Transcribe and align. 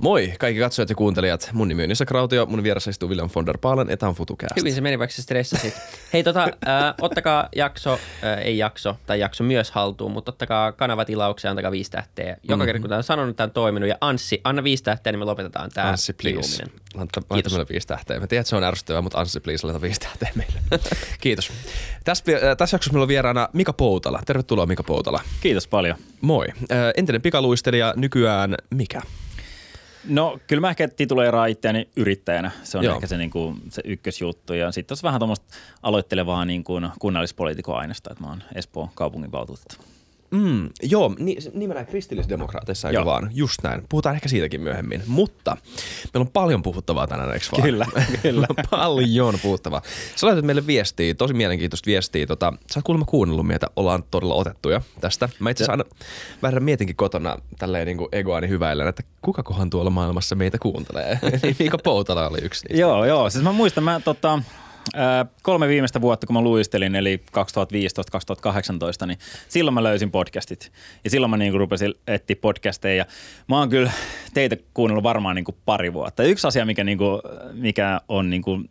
Moi 0.00 0.32
kaikki 0.38 0.60
katsojat 0.60 0.88
ja 0.88 0.94
kuuntelijat. 0.94 1.50
Mun 1.52 1.68
nimi 1.68 1.84
on 1.84 1.90
Isa 1.90 2.06
Krautio, 2.06 2.46
mun 2.46 2.62
vieressä 2.62 2.90
istuu 2.90 3.08
William 3.08 3.30
von 3.34 3.46
der 3.46 3.58
Paalen, 3.58 3.90
etan 3.90 4.14
FutuCast. 4.14 4.56
Hyvin 4.56 4.74
se 4.74 4.80
meni, 4.80 4.98
vaikka 4.98 5.16
sä 5.16 5.22
stressasit. 5.22 5.74
Hei 6.12 6.24
tota, 6.24 6.42
äh, 6.44 6.94
ottakaa 7.00 7.48
jakso, 7.56 7.92
äh, 7.92 8.38
ei 8.44 8.58
jakso, 8.58 8.96
tai 9.06 9.20
jakso 9.20 9.44
myös 9.44 9.70
haltuun, 9.70 10.12
mutta 10.12 10.30
ottakaa 10.30 10.72
kanavatilauksia, 10.72 11.50
antakaa 11.50 11.70
viisi 11.70 11.90
tähteä. 11.90 12.26
Joka 12.26 12.56
mm-hmm. 12.56 12.66
kerta 12.66 12.80
kun 12.80 12.88
tämä 12.88 12.96
on 12.96 13.02
sanonut, 13.02 13.36
tämä 13.36 13.44
on 13.44 13.50
toiminut. 13.50 13.88
Ja 13.88 13.96
Anssi, 14.00 14.40
anna 14.44 14.64
viisi 14.64 14.84
tähteä, 14.84 15.12
niin 15.12 15.18
me 15.18 15.24
lopetetaan 15.24 15.70
tämä 15.74 15.88
Anssi, 15.88 16.12
please. 16.12 16.62
Laita, 16.94 17.22
laita 17.30 17.50
meille 17.50 17.66
viisi 17.70 17.86
tähteä. 17.86 18.20
Mä 18.20 18.26
tiedän, 18.26 18.40
että 18.40 18.50
se 18.50 18.56
on 18.56 18.64
ärsyttävää, 18.64 19.02
mutta 19.02 19.20
Anssi, 19.20 19.40
please, 19.40 19.66
laita 19.66 19.80
viisi 19.80 20.00
tähteä 20.00 20.30
meille. 20.34 20.60
Kiitos. 21.20 21.52
Tässä, 22.04 22.32
äh, 22.32 22.56
tässä 22.56 22.74
jaksossa 22.74 22.92
meillä 22.92 23.04
on 23.04 23.08
vieraana 23.08 23.48
Mika 23.52 23.72
Poutala. 23.72 24.20
Tervetuloa 24.26 24.66
Mika 24.66 24.82
Poutala. 24.82 25.20
Kiitos 25.40 25.66
paljon. 25.66 25.96
Moi. 26.20 26.46
Äh, 26.48 26.78
entinen 26.96 27.22
pikaluistelija, 27.22 27.94
nykyään 27.96 28.54
mikä? 28.70 29.02
No 30.08 30.38
kyllä 30.46 30.60
mä 30.60 30.70
ehkä 30.70 30.88
tituleeraan 30.88 31.48
itseäni 31.48 31.88
yrittäjänä. 31.96 32.50
Se 32.62 32.78
on 32.78 32.84
Joo. 32.84 32.94
ehkä 32.94 33.06
se, 33.06 33.16
niin 33.16 33.30
kuin, 33.30 33.56
se 33.68 33.82
ykkösjuttu. 33.84 34.54
Ja 34.54 34.72
sitten 34.72 34.92
olisi 34.92 35.02
vähän 35.02 35.20
tuommoista 35.20 35.46
aloittelevaa 35.82 36.44
niin 36.44 36.64
kuin 36.64 36.88
kunnallispoliitikon 36.98 37.78
aineesta, 37.78 38.10
että 38.12 38.24
mä 38.24 38.30
oon 38.30 38.42
Espoon 38.54 38.88
kaupunginvaltuutettu. 38.94 39.76
Mm, 40.30 40.68
joo, 40.82 41.14
ni, 41.18 41.36
nimenomaan 41.54 41.86
kristillisdemokraateissa, 41.86 42.88
eikö 42.88 43.04
vaan? 43.04 43.30
Just 43.34 43.58
näin. 43.62 43.82
Puhutaan 43.88 44.14
ehkä 44.14 44.28
siitäkin 44.28 44.60
myöhemmin. 44.60 45.02
Mutta 45.06 45.56
meillä 46.14 46.24
on 46.24 46.32
paljon 46.32 46.62
puhuttavaa 46.62 47.06
tänään, 47.06 47.32
eikö 47.32 47.46
vaan? 47.52 47.62
Kyllä, 47.62 47.86
kyllä. 48.22 48.46
paljon 48.70 49.38
puhuttavaa. 49.42 49.82
Sä 50.16 50.26
laitat 50.26 50.44
meille 50.44 50.66
viestiä, 50.66 51.14
tosi 51.14 51.34
mielenkiintoista 51.34 51.86
viestiä. 51.86 52.26
Tota, 52.26 52.52
sä 52.72 52.78
oot 52.78 52.84
kuulemma 52.84 53.04
kuunnellut 53.04 53.46
meitä, 53.46 53.66
ollaan 53.76 54.02
todella 54.10 54.34
otettuja 54.34 54.80
tästä. 55.00 55.28
Mä 55.38 55.50
itse 55.50 55.64
asiassa 55.64 55.72
aina 55.72 55.84
vähän 56.42 56.62
mietinkin 56.62 56.96
kotona 56.96 57.36
tälleen 57.58 57.86
niin 57.86 57.98
kuin 57.98 58.08
egoani 58.12 58.48
hyväillen, 58.48 58.88
että 58.88 59.02
kuka 59.22 59.42
kohan 59.42 59.70
tuolla 59.70 59.90
maailmassa 59.90 60.34
meitä 60.36 60.58
kuuntelee. 60.58 61.18
Miika 61.58 61.78
Poutala 61.78 62.28
oli 62.28 62.38
yksi 62.42 62.66
niistä. 62.66 62.80
joo, 62.80 63.04
joo. 63.04 63.30
Siis 63.30 63.44
mä 63.44 63.52
muistan, 63.52 63.84
mä 63.84 64.00
tota, 64.04 64.42
kolme 65.42 65.68
viimeistä 65.68 66.00
vuotta, 66.00 66.26
kun 66.26 66.34
mä 66.34 66.40
luistelin, 66.40 66.94
eli 66.94 67.22
2015-2018, 69.04 69.06
niin 69.06 69.18
silloin 69.48 69.74
mä 69.74 69.82
löysin 69.82 70.10
podcastit. 70.10 70.72
Ja 71.04 71.10
silloin 71.10 71.30
mä 71.30 71.36
niin 71.36 71.52
kuin 71.52 71.60
rupesin 71.60 71.94
etsiä 72.06 72.36
podcasteja. 72.40 72.96
Ja 72.96 73.04
mä 73.48 73.58
oon 73.58 73.68
kyllä 73.68 73.90
teitä 74.34 74.56
kuunnellut 74.74 75.04
varmaan 75.04 75.36
niin 75.36 75.44
kuin 75.44 75.56
pari 75.64 75.92
vuotta. 75.92 76.22
Yksi 76.22 76.46
asia, 76.46 76.66
mikä, 76.66 76.84
niin 76.84 76.98
kuin, 76.98 77.22
mikä 77.52 78.00
on 78.08 78.30
niin 78.30 78.42
kuin 78.42 78.70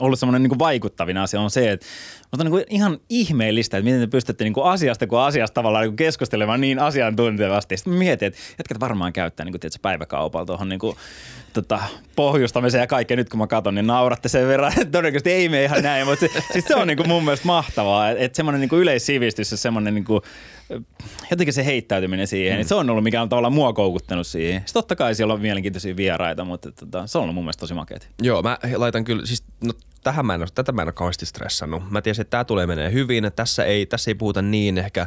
ollut 0.00 0.18
semmoinen 0.18 0.42
niin 0.42 0.58
vaikuttavin 0.58 1.16
asia 1.16 1.40
on 1.40 1.50
se, 1.50 1.70
että 1.70 1.86
on 2.32 2.46
niin 2.46 2.64
ihan 2.68 2.98
ihmeellistä, 3.08 3.76
että 3.76 3.84
miten 3.84 4.00
te 4.00 4.06
pystytte 4.06 4.44
niin 4.44 4.52
kuin 4.52 4.66
asiasta 4.66 5.06
kuin 5.06 5.20
asiasta 5.20 5.54
tavallaan 5.54 5.84
niin 5.84 5.96
keskustelemaan 5.96 6.60
niin 6.60 6.78
asiantuntevasti. 6.78 7.76
Sitten 7.76 7.92
mietin, 7.92 8.28
että 8.28 8.40
jätkät 8.58 8.80
varmaan 8.80 9.12
käyttää 9.12 9.44
niin 9.44 9.52
kuin, 9.52 9.60
tiedätkö, 9.60 9.78
päiväkaupalla 9.82 10.46
tuohon 10.46 10.68
niin 10.68 10.78
kuin, 10.78 10.96
tota, 11.52 11.78
pohjustamiseen 12.16 12.80
ja 12.80 12.86
kaikkea. 12.86 13.16
Nyt 13.16 13.28
kun 13.28 13.38
mä 13.38 13.46
katson, 13.46 13.74
niin 13.74 13.86
nauratte 13.86 14.28
sen 14.28 14.48
verran, 14.48 14.72
että 14.72 14.84
todennäköisesti 14.84 15.32
ei 15.32 15.48
mene 15.48 15.64
ihan 15.64 15.82
näin. 15.82 16.06
Mutta 16.06 16.26
se, 16.26 16.42
siis 16.52 16.64
se 16.64 16.74
on 16.74 16.86
niin 16.86 16.96
kuin 16.96 17.08
mun 17.08 17.24
mielestä 17.24 17.46
mahtavaa, 17.46 18.10
että, 18.10 18.24
että 18.24 18.36
semmoinen 18.36 18.60
niin 18.60 18.68
kuin 18.68 18.82
yleissivistys 18.82 19.50
ja 19.50 19.56
semmoinen 19.56 19.94
niin 19.94 20.04
kuin, 20.04 20.20
jotenkin 21.30 21.52
se 21.52 21.64
heittäytyminen 21.64 22.26
siihen, 22.26 22.58
mm. 22.58 22.64
se 22.64 22.74
on 22.74 22.90
ollut 22.90 23.04
mikä 23.04 23.22
on 23.22 23.28
tavallaan 23.28 23.52
mua 23.52 23.72
koukuttanut 23.72 24.26
siihen. 24.26 24.60
Sitten 24.60 24.74
totta 24.74 24.96
kai 24.96 25.14
siellä 25.14 25.34
on 25.34 25.40
mielenkiintoisia 25.40 25.96
vieraita, 25.96 26.44
mutta 26.44 26.72
tota, 26.72 27.06
se 27.06 27.18
on 27.18 27.22
ollut 27.22 27.34
mun 27.34 27.44
mielestä 27.44 27.60
tosi 27.60 27.74
makeet. 27.74 28.08
Joo, 28.22 28.42
mä 28.42 28.58
laitan 28.76 29.04
kyllä, 29.04 29.26
siis 29.26 29.44
no, 29.64 29.72
tähän 30.04 30.26
mä 30.26 30.34
en 30.34 30.46
tätä 30.54 30.72
mä 30.72 30.82
en 30.82 30.88
ole 30.88 30.92
kauheasti 30.92 31.26
stressannut. 31.26 31.90
Mä 31.90 32.02
tiesin, 32.02 32.22
että 32.22 32.30
tämä 32.30 32.44
tulee 32.44 32.66
menee 32.66 32.92
hyvin, 32.92 33.24
että 33.24 33.36
tässä 33.36 33.64
ei, 33.64 33.86
tässä 33.86 34.10
ei 34.10 34.14
puhuta 34.14 34.42
niin 34.42 34.78
ehkä 34.78 35.06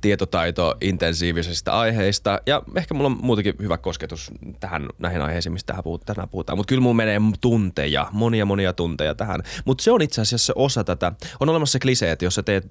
tietotaito 0.00 0.74
intensiivisistä 0.80 1.78
aiheista. 1.78 2.40
Ja 2.46 2.62
ehkä 2.76 2.94
mulla 2.94 3.06
on 3.06 3.18
muutenkin 3.22 3.54
hyvä 3.62 3.78
kosketus 3.78 4.30
tähän 4.60 4.88
näihin 4.98 5.22
aiheisiin, 5.22 5.52
mistä 5.52 5.66
tähän 5.66 5.84
puhutaan, 5.84 6.06
tänään 6.06 6.28
puhutaan. 6.28 6.58
Mutta 6.58 6.68
kyllä 6.68 6.82
mulla 6.82 6.94
menee 6.94 7.20
tunteja, 7.40 8.06
monia 8.12 8.46
monia 8.46 8.72
tunteja 8.72 9.14
tähän. 9.14 9.42
Mutta 9.64 9.84
se 9.84 9.90
on 9.90 10.02
itse 10.02 10.20
asiassa 10.20 10.52
osa 10.56 10.84
tätä. 10.84 11.12
On 11.40 11.48
olemassa 11.48 11.72
se 11.72 11.78
klisee, 11.78 12.12
että 12.12 12.24
jos 12.24 12.34
sä 12.34 12.42
teet 12.42 12.66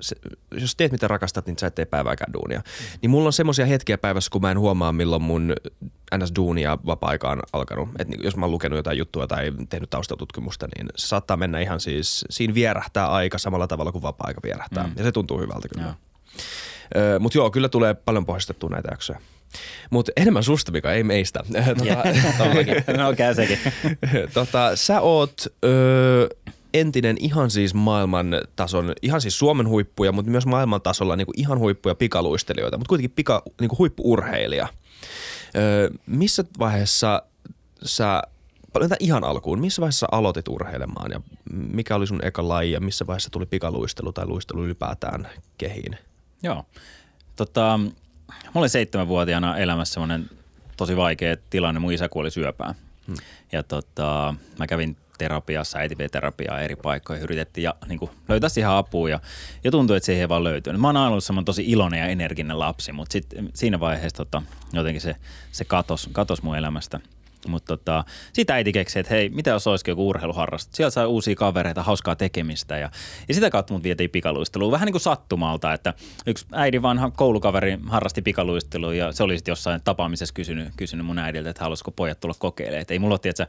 se, 0.00 0.16
jos 0.60 0.76
teet 0.76 0.92
mitä 0.92 1.08
rakastat, 1.08 1.46
niin 1.46 1.58
sä 1.58 1.66
et 1.66 1.74
tee 1.74 1.84
päivääkään 1.84 2.32
duunia. 2.32 2.58
Mm. 2.58 2.98
Niin 3.02 3.10
mulla 3.10 3.26
on 3.26 3.32
semmoisia 3.32 3.66
hetkiä 3.66 3.98
päivässä, 3.98 4.30
kun 4.30 4.42
mä 4.42 4.50
en 4.50 4.58
huomaa, 4.58 4.92
milloin 4.92 5.22
mun 5.22 5.54
NS-duunia 6.14 6.78
vapaa-aika 6.86 7.30
on 7.30 7.42
alkanut. 7.52 7.88
Et 7.98 8.08
jos 8.22 8.36
mä 8.36 8.44
oon 8.44 8.52
lukenut 8.52 8.76
jotain 8.76 8.98
juttua 8.98 9.26
tai 9.26 9.52
tehnyt 9.68 9.90
taustatutkimusta, 9.90 10.68
niin 10.76 10.88
se 10.96 11.06
saattaa 11.06 11.36
mennä 11.36 11.60
ihan 11.60 11.80
siis, 11.80 12.24
siinä 12.30 12.54
vierähtää 12.54 13.10
aika 13.10 13.38
samalla 13.38 13.66
tavalla 13.66 13.92
kuin 13.92 14.02
vapaa-aika 14.02 14.40
vierähtää. 14.44 14.86
Mm. 14.86 14.92
Ja 14.96 15.04
se 15.04 15.12
tuntuu 15.12 15.40
hyvältä 15.40 15.68
kyllä. 15.68 15.94
Mutta 17.20 17.38
joo, 17.38 17.50
kyllä 17.50 17.68
tulee 17.68 17.94
paljon 17.94 18.26
pohjistettua 18.26 18.70
näitä 18.70 18.88
jaksoja. 18.90 19.20
Mutta 19.90 20.12
enemmän 20.16 20.44
susta, 20.44 20.72
mikä 20.72 20.92
ei 20.92 21.02
meistä. 21.02 21.40
tota, 22.38 22.92
no 23.02 23.14
käy 23.16 23.34
sekin. 23.34 23.58
tota, 24.34 24.76
sä 24.76 25.00
oot 25.00 25.46
öö, 25.64 26.28
entinen 26.74 27.16
ihan 27.20 27.50
siis 27.50 27.74
maailman 27.74 28.26
tason, 28.56 28.92
ihan 29.02 29.20
siis 29.20 29.38
Suomen 29.38 29.68
huippuja, 29.68 30.12
mutta 30.12 30.30
myös 30.30 30.46
maailman 30.46 30.82
tasolla 30.82 31.16
niin 31.16 31.26
kuin 31.26 31.40
ihan 31.40 31.58
huippuja 31.58 31.94
pikaluistelijoita, 31.94 32.78
mutta 32.78 32.88
kuitenkin 32.88 33.10
pika, 33.10 33.42
niin 33.60 33.68
kuin 33.68 33.78
huippuurheilija. 33.78 34.68
Öö, 35.56 35.90
missä 36.06 36.44
vaiheessa 36.58 37.22
sä, 37.82 38.22
paljon 38.72 38.90
ihan 39.00 39.24
alkuun, 39.24 39.60
missä 39.60 39.80
vaiheessa 39.80 40.06
aloitit 40.12 40.48
urheilemaan 40.48 41.10
ja 41.10 41.20
mikä 41.52 41.96
oli 41.96 42.06
sun 42.06 42.24
eka 42.24 42.48
laji 42.48 42.72
ja 42.72 42.80
missä 42.80 43.06
vaiheessa 43.06 43.30
tuli 43.30 43.46
pikaluistelu 43.46 44.12
tai 44.12 44.26
luistelu 44.26 44.64
ylipäätään 44.64 45.28
kehiin? 45.58 45.98
Joo, 46.42 46.64
tota, 47.36 47.78
mulla 47.78 48.60
oli 48.60 48.68
seitsemänvuotiaana 48.68 49.58
elämässä 49.58 49.94
semmoinen 49.94 50.30
tosi 50.76 50.96
vaikea 50.96 51.36
tilanne, 51.50 51.80
mun 51.80 51.92
isä 51.92 52.08
kuoli 52.08 52.30
syöpään. 52.30 52.74
Hmm. 53.06 53.16
Ja 53.52 53.62
tota, 53.62 54.34
mä 54.58 54.66
kävin 54.66 54.96
terapiassa, 55.20 55.78
äitivterapiaa 55.78 56.60
eri 56.60 56.76
paikkoihin, 56.76 57.24
yritettiin 57.24 57.62
ja, 57.62 57.74
niin 57.88 57.98
kuin, 57.98 58.10
löytää 58.28 58.48
siihen 58.48 58.70
apua 58.70 59.08
ja, 59.08 59.20
ja 59.64 59.70
tuntui, 59.70 59.96
että 59.96 60.06
se 60.06 60.20
ei 60.20 60.28
vaan 60.28 60.44
löytyy. 60.44 60.72
Mä 60.72 60.88
oon 60.88 60.96
aina 60.96 61.10
ollut 61.10 61.24
semmoinen 61.24 61.44
tosi 61.44 61.64
iloinen 61.66 62.00
ja 62.00 62.06
energinen 62.06 62.58
lapsi, 62.58 62.92
mutta 62.92 63.12
sitten 63.12 63.50
siinä 63.54 63.80
vaiheessa 63.80 64.16
tota, 64.16 64.42
jotenkin 64.72 65.00
se, 65.00 65.16
se 65.52 65.64
katos, 65.64 66.08
katos 66.12 66.42
mun 66.42 66.56
elämästä– 66.56 67.00
mutta 67.48 67.76
tota, 67.76 68.04
sitä 68.32 68.54
äiti 68.54 68.72
keksi, 68.72 68.98
että 68.98 69.14
hei, 69.14 69.28
mitä 69.28 69.50
jos 69.50 69.66
olisikin 69.66 69.92
joku 69.92 70.08
urheiluharrastus. 70.08 70.76
Sieltä 70.76 70.94
sai 70.94 71.06
uusia 71.06 71.34
kavereita, 71.34 71.82
hauskaa 71.82 72.16
tekemistä 72.16 72.78
ja, 72.78 72.90
ja 73.28 73.34
sitä 73.34 73.50
kautta 73.50 73.74
mut 73.74 73.82
vietiin 73.82 74.10
pikaluisteluun. 74.10 74.72
Vähän 74.72 74.86
niin 74.86 74.92
kuin 74.92 75.02
sattumalta, 75.02 75.72
että 75.72 75.94
yksi 76.26 76.46
äidin 76.52 76.82
vanha 76.82 77.10
koulukaveri 77.10 77.78
harrasti 77.86 78.22
pikaluistelua 78.22 78.94
ja 78.94 79.12
se 79.12 79.22
oli 79.22 79.36
sitten 79.36 79.52
jossain 79.52 79.80
tapaamisessa 79.84 80.34
kysynyt, 80.34 80.68
kysynyt 80.76 81.06
mun 81.06 81.18
äidiltä, 81.18 81.50
että 81.50 81.64
haluaisiko 81.64 81.90
pojat 81.90 82.20
tulla 82.20 82.34
kokeilemaan. 82.38 82.82
Et 82.82 82.90
ei 82.90 82.98
mulla 82.98 83.18
ole 83.24 83.48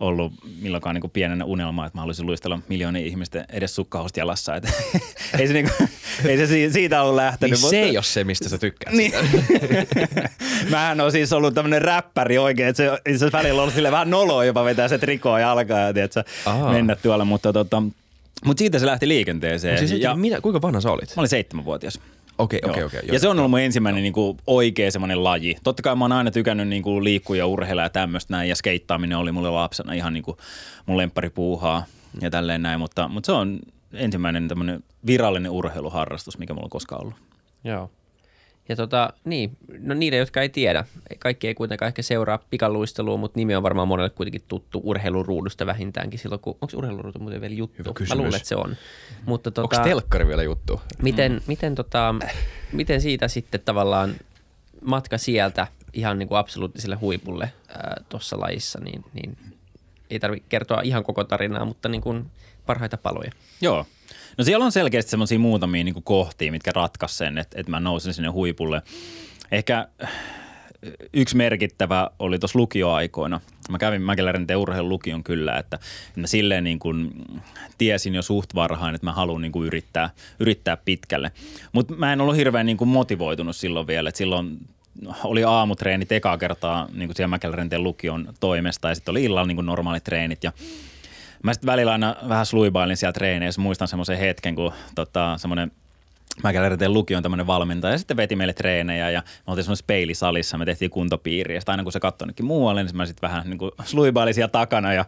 ollut 0.00 0.32
milloinkaan 0.60 0.94
niin 0.94 1.00
kuin 1.00 1.10
pienenä 1.10 1.44
unelma, 1.44 1.86
että 1.86 1.96
mä 1.96 2.00
haluaisin 2.00 2.26
luistella 2.26 2.58
miljoonia 2.68 3.06
ihmisten 3.06 3.44
edes 3.52 3.74
sukkahost 3.74 4.16
jalassa. 4.16 4.56
Et, 4.56 4.64
ei, 5.38 5.46
se 5.46 5.52
niin 5.52 5.70
kuin, 5.76 5.88
ei 6.24 6.46
se 6.46 6.70
siitä 6.70 7.02
ollut 7.02 7.14
lähtenyt. 7.14 7.50
Niin 7.50 7.60
mutta... 7.60 7.70
se 7.70 7.82
ei 7.82 7.96
ole 7.96 8.02
se, 8.02 8.24
mistä 8.24 8.48
sä 8.48 8.58
tykkäät. 8.58 8.94
niin. 8.94 9.12
Mähän 10.70 11.00
on 11.00 11.12
siis 11.12 11.32
ollut 11.32 11.54
tämmöinen 11.54 11.82
räppäri 11.82 12.38
oikein, 12.38 12.68
että 12.68 12.82
se, 12.82 13.18
se 13.18 13.29
välillä 13.32 13.62
ollut 13.62 13.74
sille 13.74 13.90
vähän 13.90 14.10
noloa 14.10 14.44
jopa 14.44 14.64
vetää 14.64 14.88
se 14.88 14.98
trikoa 14.98 15.40
ja 15.40 15.52
alkaa 15.52 15.78
ja 15.78 15.92
tiedätkö, 15.94 16.24
mennä 16.70 16.96
tuolla, 16.96 17.24
mutta 17.24 17.52
tota, 17.52 17.82
mutta 18.44 18.58
siitä 18.58 18.78
se 18.78 18.86
lähti 18.86 19.08
liikenteeseen. 19.08 19.80
Mut 19.80 19.88
siis, 19.88 20.02
ja, 20.02 20.16
mitä, 20.16 20.40
kuinka 20.40 20.62
vanha 20.62 20.80
sä 20.80 20.90
olit? 20.90 21.16
Mä 21.16 21.20
olin 21.20 21.28
seitsemänvuotias. 21.28 22.00
Okei, 22.38 22.60
okei, 22.70 22.84
okei. 22.84 23.00
Ja 23.12 23.18
se 23.18 23.28
on 23.28 23.38
ollut 23.38 23.50
mun 23.50 23.60
ensimmäinen 23.60 24.02
niin 24.02 24.12
kuin, 24.12 24.38
oikea 24.46 24.90
semmoinen 24.90 25.24
laji. 25.24 25.56
Totta 25.64 25.82
kai 25.82 25.96
mä 25.96 26.04
oon 26.04 26.12
aina 26.12 26.30
tykännyt 26.30 26.68
niin 26.68 26.82
kuin, 26.82 27.04
liikkua 27.04 27.36
ja 27.36 27.46
urheilla 27.46 27.82
ja 27.82 27.88
tämmöistä 27.90 28.32
näin. 28.34 28.48
Ja 28.48 28.56
skeittaaminen 28.56 29.18
oli 29.18 29.32
mulle 29.32 29.50
lapsena 29.50 29.92
ihan 29.92 30.12
niin 30.12 30.22
kuin, 30.22 30.36
mun 30.86 30.96
lempparipuuhaa 30.96 31.84
ja 32.20 32.30
tälleen 32.30 32.62
näin. 32.62 32.80
Mutta, 32.80 33.08
mutta 33.08 33.26
se 33.26 33.32
on 33.32 33.58
ensimmäinen 33.92 34.48
tämmöinen 34.48 34.84
virallinen 35.06 35.50
urheiluharrastus, 35.50 36.38
mikä 36.38 36.54
mulla 36.54 36.66
on 36.66 36.70
koskaan 36.70 37.02
ollut. 37.02 37.14
Joo. 37.64 37.90
Ja 38.70 38.76
tota, 38.76 39.12
niin, 39.24 39.56
no 39.78 39.94
niille, 39.94 40.18
jotka 40.18 40.42
ei 40.42 40.48
tiedä, 40.48 40.84
kaikki 41.18 41.48
ei 41.48 41.54
kuitenkaan 41.54 41.86
ehkä 41.86 42.02
seuraa 42.02 42.38
pikaluistelua, 42.50 43.16
mutta 43.16 43.38
nimi 43.38 43.54
on 43.54 43.62
varmaan 43.62 43.88
monelle 43.88 44.10
kuitenkin 44.10 44.42
tuttu 44.48 44.80
urheiluruudusta 44.84 45.66
vähintäänkin 45.66 46.18
silloin, 46.18 46.40
kun, 46.40 46.56
onko 46.60 46.76
urheiluruudu 46.76 47.18
muuten 47.18 47.40
vielä 47.40 47.54
juttu? 47.54 47.94
Mä 48.08 48.14
luulen, 48.14 48.34
että 48.34 48.48
se 48.48 48.56
on. 48.56 48.76
Mutta 49.26 49.50
tota, 49.50 49.76
onko 49.76 49.88
telkkari 49.88 50.26
vielä 50.26 50.42
juttu? 50.42 50.80
Miten, 51.02 51.32
mm. 51.32 51.40
miten, 51.46 51.74
tota, 51.74 52.14
miten 52.72 53.00
siitä 53.00 53.28
sitten 53.28 53.60
tavallaan 53.64 54.14
matka 54.84 55.18
sieltä 55.18 55.66
ihan 55.92 56.18
niin 56.18 56.28
kuin 56.28 56.38
absoluuttiselle 56.38 56.96
huipulle 56.96 57.52
tuossa 58.08 58.40
lajissa, 58.40 58.80
niin, 58.80 59.04
niin 59.14 59.36
ei 60.10 60.20
tarvitse 60.20 60.48
kertoa 60.48 60.80
ihan 60.80 61.04
koko 61.04 61.24
tarinaa, 61.24 61.64
mutta 61.64 61.88
niin 61.88 62.02
kuin 62.02 62.30
parhaita 62.66 62.96
paloja. 62.96 63.32
Joo, 63.60 63.86
No 64.38 64.44
siellä 64.44 64.64
on 64.64 64.72
selkeästi 64.72 65.10
semmoisia 65.10 65.38
muutamia 65.38 65.84
niin 65.84 66.02
kohtia, 66.04 66.52
mitkä 66.52 66.70
ratkaisi 66.74 67.16
sen, 67.16 67.38
että, 67.38 67.60
että 67.60 67.70
mä 67.70 67.80
nousin 67.80 68.14
sinne 68.14 68.28
huipulle. 68.28 68.82
Ehkä 69.52 69.88
äh, 70.04 70.10
yksi 71.12 71.36
merkittävä 71.36 72.10
oli 72.18 72.38
tuossa 72.38 72.58
lukioaikoina. 72.58 73.40
Mä 73.70 73.78
kävin 73.78 74.02
Mäkelärin 74.02 74.46
urheilun 74.56 74.88
lukion 74.88 75.24
kyllä, 75.24 75.58
että 75.58 75.78
mä 76.16 76.26
silleen 76.26 76.64
niin 76.64 76.78
kuin 76.78 77.12
tiesin 77.78 78.14
jo 78.14 78.22
suht 78.22 78.54
varhain, 78.54 78.94
että 78.94 79.06
mä 79.06 79.12
haluan 79.12 79.42
niin 79.42 79.52
kuin 79.52 79.66
yrittää, 79.66 80.10
yrittää 80.40 80.76
pitkälle. 80.76 81.32
Mutta 81.72 81.94
mä 81.94 82.12
en 82.12 82.20
ollut 82.20 82.36
hirveän 82.36 82.66
niin 82.66 82.76
kuin 82.76 82.88
motivoitunut 82.88 83.56
silloin 83.56 83.86
vielä, 83.86 84.08
että 84.08 84.18
silloin 84.18 84.58
oli 85.24 85.44
aamutreenit 85.44 86.12
ekaa 86.12 86.38
kertaa 86.38 86.88
niin 86.92 87.08
kuin 87.08 87.16
siellä 87.16 87.28
Mäkelärinteen 87.28 87.82
lukion 87.82 88.34
toimesta 88.40 88.88
ja 88.88 88.94
sitten 88.94 89.12
oli 89.12 89.24
illalla 89.24 89.46
niin 89.46 89.56
kuin 89.56 89.66
normaalit 89.66 90.04
treenit 90.04 90.44
ja 90.44 90.52
Mä 91.42 91.54
sitten 91.54 91.66
välillä 91.66 91.92
aina 91.92 92.16
vähän 92.28 92.46
sluibailin 92.46 92.96
siellä 92.96 93.12
treeneissä. 93.12 93.60
Muistan 93.60 93.88
semmoisen 93.88 94.18
hetken, 94.18 94.54
kun 94.54 94.72
tota, 94.94 95.38
semmoinen 95.38 95.72
Mäkelärinteen 96.42 96.92
lukion 96.92 97.22
tämmöinen 97.22 97.46
valmentaja 97.46 97.94
ja 97.94 97.98
sitten 97.98 98.16
veti 98.16 98.36
meille 98.36 98.52
treenejä 98.52 99.10
ja 99.10 99.20
me 99.20 99.50
oltiin 99.50 99.64
semmoisessa 99.64 99.86
peilisalissa, 99.86 100.58
me 100.58 100.64
tehtiin 100.64 100.90
kuntopiiriä 100.90 101.56
ja 101.56 101.60
sitten 101.60 101.72
aina 101.72 101.82
kun 101.82 101.92
se 101.92 102.00
katsoi 102.00 102.24
jonnekin 102.24 102.46
muualle, 102.46 102.82
niin 102.82 102.96
mä 102.96 103.06
sitten 103.06 103.28
vähän 103.28 103.42
niin 103.50 103.58
kuin 103.58 103.70
sluibailin 103.84 104.34
siellä 104.34 104.48
takana 104.48 104.92
ja 104.92 105.04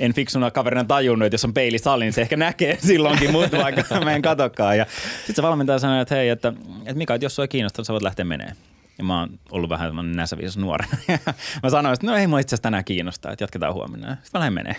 en 0.00 0.14
fiksuna 0.14 0.50
kaverina 0.50 0.84
tajunnut, 0.84 1.26
että 1.26 1.34
jos 1.34 1.44
on 1.44 1.54
peilisali, 1.54 2.04
niin 2.04 2.12
se 2.12 2.20
ehkä 2.20 2.36
näkee 2.36 2.78
silloinkin 2.86 3.32
mut, 3.32 3.52
vaikka 3.52 4.00
mä 4.04 4.12
en 4.12 4.22
katokaan. 4.22 4.78
Ja 4.78 4.86
sitten 5.18 5.36
se 5.36 5.42
valmentaja 5.42 5.78
sanoi, 5.78 6.02
että 6.02 6.14
hei, 6.14 6.28
että, 6.28 6.52
että 6.78 6.94
Mika, 6.94 7.14
että 7.14 7.24
jos 7.24 7.36
sua 7.36 7.44
ei 7.44 7.48
kiinnostaa, 7.48 7.84
sä 7.84 7.92
voit 7.92 8.02
lähteä 8.02 8.24
menemään. 8.24 8.56
Ja 8.98 9.04
mä 9.04 9.20
oon 9.20 9.38
ollut 9.50 9.70
vähän 9.70 9.88
semmoinen 9.88 10.16
näsäviisas 10.16 10.56
nuorena. 10.56 10.96
mä 11.62 11.70
sanoin, 11.70 11.94
että 11.94 12.06
no 12.06 12.16
ei 12.16 12.26
mua 12.26 12.38
itse 12.38 12.54
asiassa 12.54 12.62
tänään 12.62 12.84
kiinnostaa, 12.84 13.32
että 13.32 13.42
jatketaan 13.42 13.74
huomenna. 13.74 14.08
Sitten 14.08 14.30
mä 14.32 14.38
lähden 14.38 14.52
menee. 14.52 14.76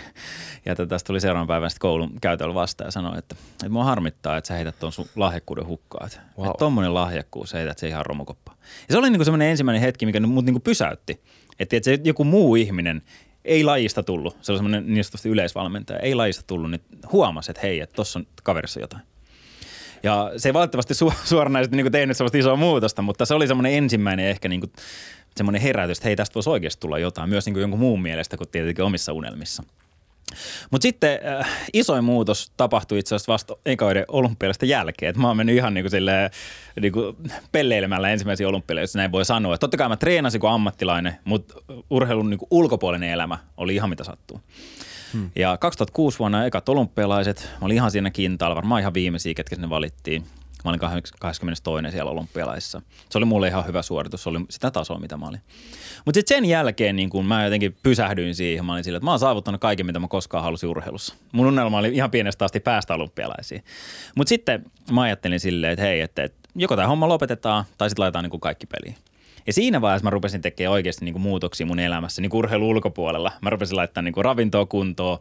Ja 0.64 0.76
tästä 0.76 1.06
tuli 1.06 1.20
seuraavan 1.20 1.46
päivän 1.46 1.70
sitten 1.70 1.80
koulun 1.80 2.12
käytöllä 2.20 2.54
vastaan 2.54 2.88
ja 2.88 2.92
sanoi, 2.92 3.18
että, 3.18 3.36
että 3.52 3.68
mua 3.68 3.84
harmittaa, 3.84 4.36
että 4.36 4.48
sä 4.48 4.54
heität 4.54 4.78
tuon 4.78 4.92
sun 4.92 5.06
lahjakkuuden 5.16 5.66
hukkaan. 5.66 6.06
Että, 6.06 6.20
wow. 6.38 6.46
että 6.46 6.58
tommonen 6.58 6.94
lahjakkuus, 6.94 7.50
sä 7.50 7.58
heität 7.58 7.78
se 7.78 7.88
ihan 7.88 8.06
romukoppaan. 8.06 8.58
Ja 8.88 8.92
se 8.92 8.98
oli 8.98 9.10
niinku 9.10 9.24
semmoinen 9.24 9.48
ensimmäinen 9.48 9.82
hetki, 9.82 10.06
mikä 10.06 10.20
mut 10.20 10.44
niinku 10.44 10.60
pysäytti. 10.60 11.22
Että, 11.58 11.76
että 11.76 11.84
se 11.84 11.98
joku 12.04 12.24
muu 12.24 12.56
ihminen 12.56 13.02
ei 13.44 13.64
lajista 13.64 14.02
tullut, 14.02 14.36
se 14.40 14.52
oli 14.52 14.58
semmoinen 14.58 14.94
niin 14.94 15.04
yleisvalmentaja, 15.24 15.98
ei 15.98 16.14
lajista 16.14 16.42
tullut, 16.46 16.70
niin 16.70 16.82
huomasi, 17.12 17.50
että 17.50 17.60
hei, 17.62 17.80
että 17.80 17.96
tossa 17.96 18.18
on 18.18 18.26
kaverissa 18.42 18.80
jotain. 18.80 19.02
Ja 20.02 20.32
se 20.36 20.48
ei 20.48 20.54
valitettavasti 20.54 20.94
su- 20.94 21.14
suoranaisesti 21.34 21.76
niin 21.76 21.92
tehnyt 21.92 22.16
sellaista 22.16 22.38
isoa 22.38 22.56
muutosta, 22.56 23.02
mutta 23.02 23.26
se 23.26 23.34
oli 23.34 23.46
semmoinen 23.46 23.72
ensimmäinen 23.72 24.26
ehkä 24.26 24.48
niin 24.48 24.60
kuin, 24.60 24.72
semmoinen 25.36 25.62
herätys, 25.62 25.98
että 25.98 26.08
hei 26.08 26.16
tästä 26.16 26.34
voisi 26.34 26.50
oikeasti 26.50 26.80
tulla 26.80 26.98
jotain, 26.98 27.28
myös 27.28 27.46
niin 27.46 27.54
kuin 27.54 27.60
jonkun 27.60 27.80
muun 27.80 28.02
mielestä 28.02 28.36
kuin 28.36 28.48
tietenkin 28.48 28.84
omissa 28.84 29.12
unelmissa. 29.12 29.62
Mutta 30.70 30.82
sitten 30.82 31.20
äh, 31.40 31.48
isoin 31.72 32.04
muutos 32.04 32.52
tapahtui 32.56 32.98
itse 32.98 33.14
asiassa 33.14 33.32
vasta 33.32 33.56
ekaiden 33.66 34.04
olympialaisten 34.08 34.68
jälkeen. 34.68 35.10
Et 35.10 35.16
mä 35.16 35.28
oon 35.28 35.36
mennyt 35.36 35.56
ihan 35.56 35.74
niinku 35.74 35.90
silleen, 35.90 36.30
niinku 36.80 37.16
pelleilemällä 37.52 38.10
ensimmäisiä 38.10 38.48
olympialaisia, 38.48 38.82
jos 38.82 38.94
näin 38.94 39.12
voi 39.12 39.24
sanoa. 39.24 39.54
Et 39.54 39.60
totta 39.60 39.76
kai 39.76 39.88
mä 39.88 39.96
treenasin 39.96 40.40
kuin 40.40 40.50
ammattilainen, 40.50 41.16
mutta 41.24 41.54
urheilun 41.90 42.30
niinku 42.30 42.46
ulkopuolinen 42.50 43.10
elämä 43.10 43.38
oli 43.56 43.74
ihan 43.74 43.90
mitä 43.90 44.04
sattuu. 44.04 44.40
Ja 45.36 45.58
2006 45.58 46.18
vuonna 46.18 46.44
ekat 46.44 46.68
olympialaiset, 46.68 47.50
mä 47.60 47.66
olin 47.66 47.76
ihan 47.76 47.90
siinä 47.90 48.10
kintaalla, 48.10 48.56
varmaan 48.56 48.80
ihan 48.80 48.94
viimeisiä, 48.94 49.34
ketkä 49.34 49.54
sinne 49.54 49.70
valittiin. 49.70 50.24
Mä 50.64 50.70
olin 50.70 50.80
22. 50.80 51.42
siellä 51.90 52.10
olympialaisissa. 52.10 52.82
Se 53.10 53.18
oli 53.18 53.24
mulle 53.24 53.48
ihan 53.48 53.66
hyvä 53.66 53.82
suoritus, 53.82 54.22
se 54.22 54.28
oli 54.28 54.38
sitä 54.50 54.70
tasoa, 54.70 54.98
mitä 54.98 55.16
mä 55.16 55.26
olin. 55.26 55.40
Mutta 56.04 56.18
sitten 56.18 56.36
sen 56.36 56.44
jälkeen 56.44 56.96
niin 56.96 57.10
kun 57.10 57.26
mä 57.26 57.44
jotenkin 57.44 57.76
pysähdyin 57.82 58.34
siihen, 58.34 58.64
mä 58.64 58.72
olin 58.72 58.84
sille, 58.84 58.96
että 58.96 59.04
mä 59.04 59.10
oon 59.10 59.18
saavuttanut 59.18 59.60
kaiken, 59.60 59.86
mitä 59.86 59.98
mä 59.98 60.08
koskaan 60.08 60.44
halusin 60.44 60.68
urheilussa. 60.68 61.14
Mun 61.32 61.46
unelma 61.46 61.78
oli 61.78 61.88
ihan 61.94 62.10
pienestä 62.10 62.44
asti 62.44 62.60
päästä 62.60 62.94
olympialaisiin. 62.94 63.64
Mutta 64.14 64.28
sitten 64.28 64.64
mä 64.92 65.02
ajattelin 65.02 65.40
silleen, 65.40 65.72
että 65.72 65.84
hei, 65.84 66.00
että, 66.00 66.22
että 66.22 66.48
joko 66.54 66.76
tämä 66.76 66.88
homma 66.88 67.08
lopetetaan 67.08 67.64
tai 67.78 67.90
sitten 67.90 68.02
laitetaan 68.02 68.24
niin 68.24 68.40
kaikki 68.40 68.66
peliin. 68.66 68.96
Ja 69.48 69.52
siinä 69.52 69.80
vaiheessa 69.80 70.04
mä 70.04 70.10
rupesin 70.10 70.40
tekemään 70.40 70.72
oikeasti 70.72 71.04
niin 71.04 71.12
kuin 71.12 71.22
muutoksia 71.22 71.66
mun 71.66 71.78
elämässä, 71.78 72.22
niin 72.22 72.30
urheilu 72.34 72.68
ulkopuolella. 72.68 73.32
Mä 73.40 73.50
rupesin 73.50 73.76
laittaa 73.76 74.02
niin 74.02 74.14
kuin 74.14 74.24
ravintoa 74.24 74.66
kuntoon, 74.66 75.18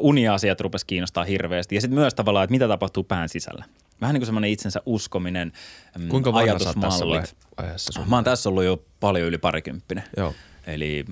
uniasiat 0.00 0.60
rupesi 0.60 0.86
kiinnostaa 0.86 1.24
hirveästi. 1.24 1.74
Ja 1.74 1.80
sitten 1.80 1.98
myös 1.98 2.14
tavallaan, 2.14 2.44
että 2.44 2.52
mitä 2.52 2.68
tapahtuu 2.68 3.04
pään 3.04 3.28
sisällä. 3.28 3.64
Vähän 4.00 4.14
niin 4.14 4.20
kuin 4.20 4.26
semmoinen 4.26 4.50
itsensä 4.50 4.82
uskominen, 4.86 5.52
mm, 5.98 6.08
Kuinka 6.08 6.32
sä 6.58 6.74
tässä 6.80 7.06
vaiheessa? 7.06 8.04
Mä 8.08 8.16
oon 8.16 8.24
tässä 8.24 8.48
ollut 8.48 8.64
jo 8.64 8.84
paljon 9.00 9.28
yli 9.28 9.38
parikymppinen. 9.38 10.04
Joo. 10.16 10.34
Eli 10.66 11.04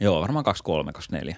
joo, 0.00 0.20
varmaan 0.20 0.44
23, 0.44 0.92
24. 0.92 1.36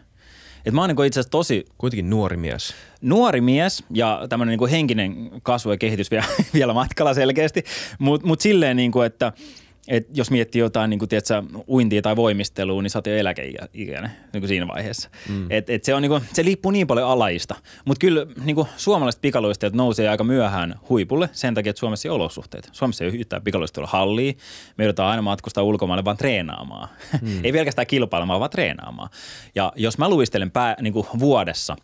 Et 0.65 0.75
mä 0.75 0.81
oon 0.81 0.89
niin 0.89 1.07
itse 1.07 1.21
asiassa 1.21 1.31
tosi... 1.31 1.65
Kuitenkin 1.79 2.11
nuori 2.11 2.37
mies. 2.37 2.75
Nuori 3.01 3.41
mies 3.41 3.85
ja 3.91 4.27
tämmöinen 4.29 4.59
niin 4.59 4.71
henkinen 4.71 5.31
kasvu 5.43 5.71
ja 5.71 5.77
kehitys 5.77 6.11
vielä, 6.11 6.25
vielä 6.55 6.73
matkalla 6.73 7.15
selkeästi, 7.15 7.65
mutta 7.99 8.27
mut 8.27 8.41
silleen 8.41 8.77
niin 8.77 8.93
kuin, 8.93 9.07
että– 9.07 9.33
et 9.89 10.07
jos 10.15 10.31
miettii 10.31 10.61
jotain 10.61 10.91
niin 10.91 10.99
kuin, 10.99 11.09
tiedätkö, 11.09 11.43
uintia 11.69 12.03
tai 12.03 12.17
voimistelua, 12.17 12.83
niin 12.83 12.91
sä 12.91 12.99
oot 12.99 13.07
jo 13.07 13.17
eläkeikäinen 13.17 14.11
niin 14.33 14.49
siinä 14.49 14.69
vaiheessa. 14.69 15.11
Mm. 15.29 15.47
Et, 15.51 15.71
et 15.71 15.85
se, 15.85 15.95
on, 15.95 16.03
niin 16.03 16.11
kuin, 16.11 16.23
se 16.33 16.45
liippuu 16.45 16.71
niin 16.71 16.87
paljon 16.87 17.09
alaista. 17.09 17.55
Mutta 17.85 18.01
kyllä 18.01 18.27
niin 18.45 18.55
kuin, 18.57 18.69
suomalaiset 18.77 19.21
pikaluistajat 19.21 19.75
nousee 19.75 20.09
aika 20.09 20.25
myöhään 20.25 20.75
huipulle 20.89 21.29
sen 21.33 21.55
takia, 21.55 21.71
että 21.71 21.81
Suomessa 21.81 22.09
ei 22.09 22.11
olosuhteet. 22.11 22.69
Suomessa 22.73 23.05
ei 23.05 23.11
ole 23.11 23.19
yhtään 23.19 23.43
pikaluistelua 23.43 23.89
hallia. 23.89 24.33
Me 24.77 24.85
joudutaan 24.85 25.11
aina 25.11 25.23
matkustaa 25.23 25.65
ulkomaille 25.65 26.05
vaan 26.05 26.17
treenaamaan. 26.17 26.89
Mm. 27.23 27.41
ei 27.45 27.53
pelkästään 27.53 27.87
kilpailemaan, 27.87 28.41
vaan 28.41 28.51
treenaamaan. 28.51 29.11
Ja 29.55 29.73
jos 29.77 29.99
mä 29.99 30.09
luistelen 30.09 30.51
pää, 30.51 30.77
niin 30.81 30.93
kuin 30.93 31.07
vuodessa, 31.19 31.77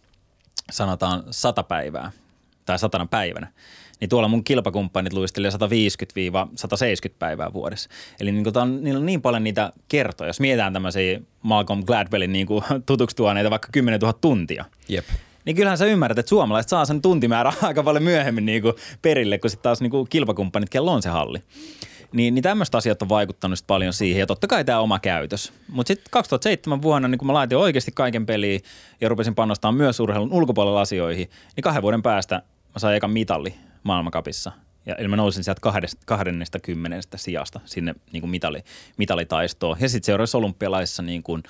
sanotaan 0.71 1.23
sata 1.31 1.63
päivää 1.63 2.13
tai 2.65 2.79
satana 2.79 3.07
päivänä, 3.07 3.53
niin 4.01 4.09
tuolla 4.09 4.29
mun 4.29 4.45
kilpakumppanit 4.45 5.13
luistelee 5.13 5.51
150-170 5.51 5.55
päivää 7.19 7.53
vuodessa. 7.53 7.91
Eli 8.21 8.33
niin 8.33 8.59
on, 8.59 8.85
niillä 8.85 8.99
on 8.99 9.07
niin 9.07 9.23
paljon 9.23 9.45
niitä 9.45 9.73
kertoja. 9.89 10.29
Jos 10.29 10.41
mietitään 10.41 10.73
tämmöisiä 10.73 11.21
Malcolm 11.43 11.85
Gladwellin 11.85 12.33
niin 12.33 12.47
kuin 12.47 12.65
tutuksi 12.87 13.17
tuoneita 13.17 13.51
vaikka 13.51 13.69
10 13.73 14.01
000 14.01 14.13
tuntia. 14.13 14.65
Jep. 14.89 15.05
Niin 15.45 15.57
kyllähän 15.57 15.79
sä 15.79 15.85
ymmärrät, 15.85 16.19
että 16.19 16.29
suomalaiset 16.29 16.69
saa 16.69 16.85
sen 16.85 17.03
tuntimäärä 17.03 17.53
aika 17.63 17.83
paljon 17.83 18.03
myöhemmin 18.03 18.47
niin 18.47 18.63
kuin 18.63 18.75
perille, 19.03 19.39
kun 19.39 19.51
sitten 19.51 19.63
taas 19.63 19.81
niin 19.81 19.91
kuin 19.91 20.09
kilpakumppanit, 20.09 20.69
kello 20.69 20.93
on 20.93 21.03
se 21.03 21.09
halli. 21.09 21.39
Niin, 22.13 22.35
niin 22.35 22.43
tämmöistä 22.43 22.79
asiat 22.79 23.03
on 23.03 23.09
vaikuttanut 23.09 23.59
paljon 23.67 23.93
siihen 23.93 24.21
ja 24.21 24.27
totta 24.27 24.47
kai 24.47 24.65
tämä 24.65 24.81
oma 24.81 24.99
käytös. 24.99 25.53
Mutta 25.69 25.89
sitten 25.89 26.11
2007 26.11 26.83
vuonna, 26.83 27.09
niin 27.09 27.19
kun 27.19 27.27
mä 27.27 27.33
laitin 27.33 27.59
oikeasti 27.59 27.93
kaiken 27.93 28.27
peliin 28.27 28.61
ja 29.01 29.09
rupesin 29.09 29.35
panostamaan 29.35 29.75
myös 29.75 30.01
urheilun 30.01 30.33
ulkopuolella 30.33 30.81
asioihin, 30.81 31.31
niin 31.57 31.63
kahden 31.63 31.83
vuoden 31.83 32.03
päästä 32.03 32.35
mä 32.75 32.79
sain 32.79 32.97
ekan 32.97 33.11
mitalli 33.11 33.55
maailmankapissa. 33.83 34.53
Ja, 34.87 34.95
eli 34.95 35.09
mä 35.09 35.17
nousin 35.17 35.45
sieltä 35.45 35.61
kahdesta, 35.61 36.03
kahdennesta 36.07 36.59
kymmenestä 36.59 37.17
sijasta 37.17 37.61
sinne 37.65 37.95
niin 38.13 38.21
kuin 38.21 38.31
mitali, 38.31 38.63
mitalitaistoon. 38.97 39.77
Ja 39.81 39.89
sitten 39.89 40.07
seuraavassa 40.07 40.39
olympialaisissa 40.39 41.03
niin 41.03 41.23
kuin, 41.23 41.43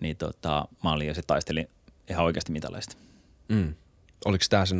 niin 0.00 0.16
tota, 0.16 0.68
mä 0.84 0.92
olin 0.92 1.08
ja 1.08 1.14
sitten 1.14 1.26
taistelin 1.26 1.68
ihan 2.10 2.24
oikeasti 2.24 2.52
mitaleista. 2.52 2.96
Mm. 3.48 3.74
Oliko 4.24 4.44
tämä 4.50 4.66
se 4.66 4.74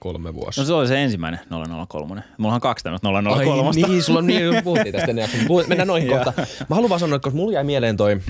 003 0.00 0.34
vuosi? 0.34 0.60
No 0.60 0.66
se 0.66 0.72
oli 0.72 0.88
se 0.88 1.02
ensimmäinen 1.02 1.40
003. 1.88 2.22
Mulla 2.38 2.54
on 2.54 2.60
kaksi 2.60 2.82
tämmöistä 2.82 3.08
003. 3.08 3.30
Ai 3.30 3.88
niin, 3.88 4.02
sulla 4.02 4.18
on 4.18 4.26
niin, 4.26 4.64
puhuttiin 4.64 4.92
tästä 4.92 5.10
ennen. 5.10 5.28
Mennään 5.66 5.88
noihin 5.88 6.08
kohta. 6.14 6.32
Mä 6.68 6.74
haluan 6.74 6.88
vaan 6.88 7.00
sanoa, 7.00 7.18
koska 7.18 7.36
mulla 7.36 7.52
jäi 7.52 7.64
mieleen 7.64 7.96
toi, 7.96 8.20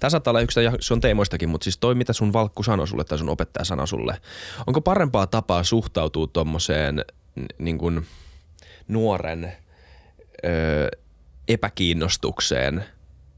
Tämä 0.00 0.10
saattaa 0.10 0.30
olla 0.30 0.40
yksi 0.40 0.60
sun 0.80 1.00
teemoistakin, 1.00 1.48
mutta 1.48 1.64
siis 1.64 1.78
toi, 1.78 1.94
mitä 1.94 2.12
sun 2.12 2.32
valkku 2.32 2.62
sanoi 2.62 2.88
sulle 2.88 3.04
tai 3.04 3.18
sun 3.18 3.28
opettaja 3.28 3.64
sanoi 3.64 3.88
sulle. 3.88 4.20
Onko 4.66 4.80
parempaa 4.80 5.26
tapaa 5.26 5.64
suhtautua 5.64 6.26
tuommoiseen 6.26 7.04
niin 7.58 7.78
kuin 7.78 8.06
nuoren 8.88 9.52
ö, 10.44 10.88
epäkiinnostukseen, 11.48 12.84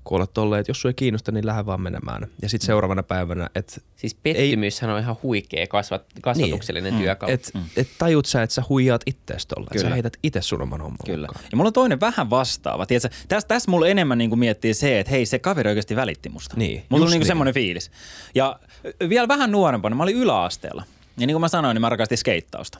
kun 0.04 0.16
olet 0.16 0.32
tolleen, 0.34 0.60
että 0.60 0.70
jos 0.70 0.80
sinua 0.80 0.90
ei 0.90 0.94
kiinnosta, 0.94 1.32
niin 1.32 1.46
lähde 1.46 1.66
vaan 1.66 1.80
menemään. 1.80 2.26
Ja 2.42 2.48
sitten 2.48 2.66
seuraavana 2.66 3.02
päivänä, 3.02 3.50
että... 3.54 3.80
Siis 3.96 4.14
pettymyshän 4.14 4.90
ei, 4.90 4.94
on 4.94 5.00
ihan 5.00 5.16
huikea 5.22 5.66
kasvat, 5.66 6.04
kasvatuksellinen 6.22 6.92
niin, 6.92 7.02
työkalu. 7.02 7.32
Että 7.32 7.50
mm. 7.54 7.64
et 7.76 7.88
tajut 7.98 8.26
sä, 8.26 8.42
että 8.42 8.54
sä 8.54 8.62
huijaat 8.68 9.02
ittees 9.06 9.46
tolle. 9.46 9.80
Sä 9.80 9.88
heität 9.88 10.16
itse 10.22 10.42
sun 10.42 10.62
oman 10.62 10.80
homman 10.80 10.98
Kyllä. 11.06 11.28
Ja 11.50 11.56
mulla 11.56 11.68
on 11.68 11.72
toinen 11.72 12.00
vähän 12.00 12.30
vastaava. 12.30 12.86
Tiedätkö, 12.86 13.08
tässä, 13.28 13.48
tässä 13.48 13.70
mulla 13.70 13.88
enemmän 13.88 14.18
niin 14.18 14.38
miettii 14.38 14.74
se, 14.74 15.00
että 15.00 15.10
hei, 15.10 15.26
se 15.26 15.38
kaveri 15.38 15.68
oikeasti 15.68 15.96
välitti 15.96 16.28
musta. 16.28 16.56
Niin, 16.56 16.84
mulla 16.88 17.04
on 17.04 17.10
niin 17.10 17.20
niin. 17.20 17.26
semmoinen 17.26 17.54
fiilis. 17.54 17.90
Ja 18.34 18.60
vielä 19.08 19.28
vähän 19.28 19.52
nuorempana, 19.52 19.96
mä 19.96 20.02
olin 20.02 20.16
yläasteella. 20.16 20.84
Ja 21.18 21.26
niin 21.26 21.34
kuin 21.34 21.40
mä 21.40 21.48
sanoin, 21.48 21.74
niin 21.74 21.80
mä 21.80 21.88
rakastin 21.88 22.18
skeittausta. 22.18 22.78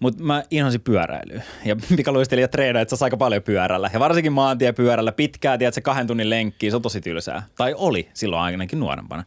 Mutta 0.00 0.22
mä 0.22 0.42
inhosin 0.50 0.80
pyöräilyä. 0.80 1.42
Ja 1.64 1.76
pikaluistelija 1.96 2.48
treenaa, 2.48 2.82
että 2.82 2.96
aika 3.00 3.16
paljon 3.16 3.42
pyörällä. 3.42 3.90
Ja 3.92 4.00
varsinkin 4.00 4.32
maantiepyörällä 4.32 5.12
pitkää, 5.12 5.58
tiedät, 5.58 5.74
se 5.74 5.80
kahden 5.80 6.06
tunnin 6.06 6.30
lenkki, 6.30 6.70
se 6.70 6.76
on 6.76 6.82
tosi 6.82 7.00
tylsää. 7.00 7.42
Tai 7.56 7.74
oli 7.76 8.08
silloin 8.14 8.42
ainakin 8.42 8.80
nuorempana. 8.80 9.24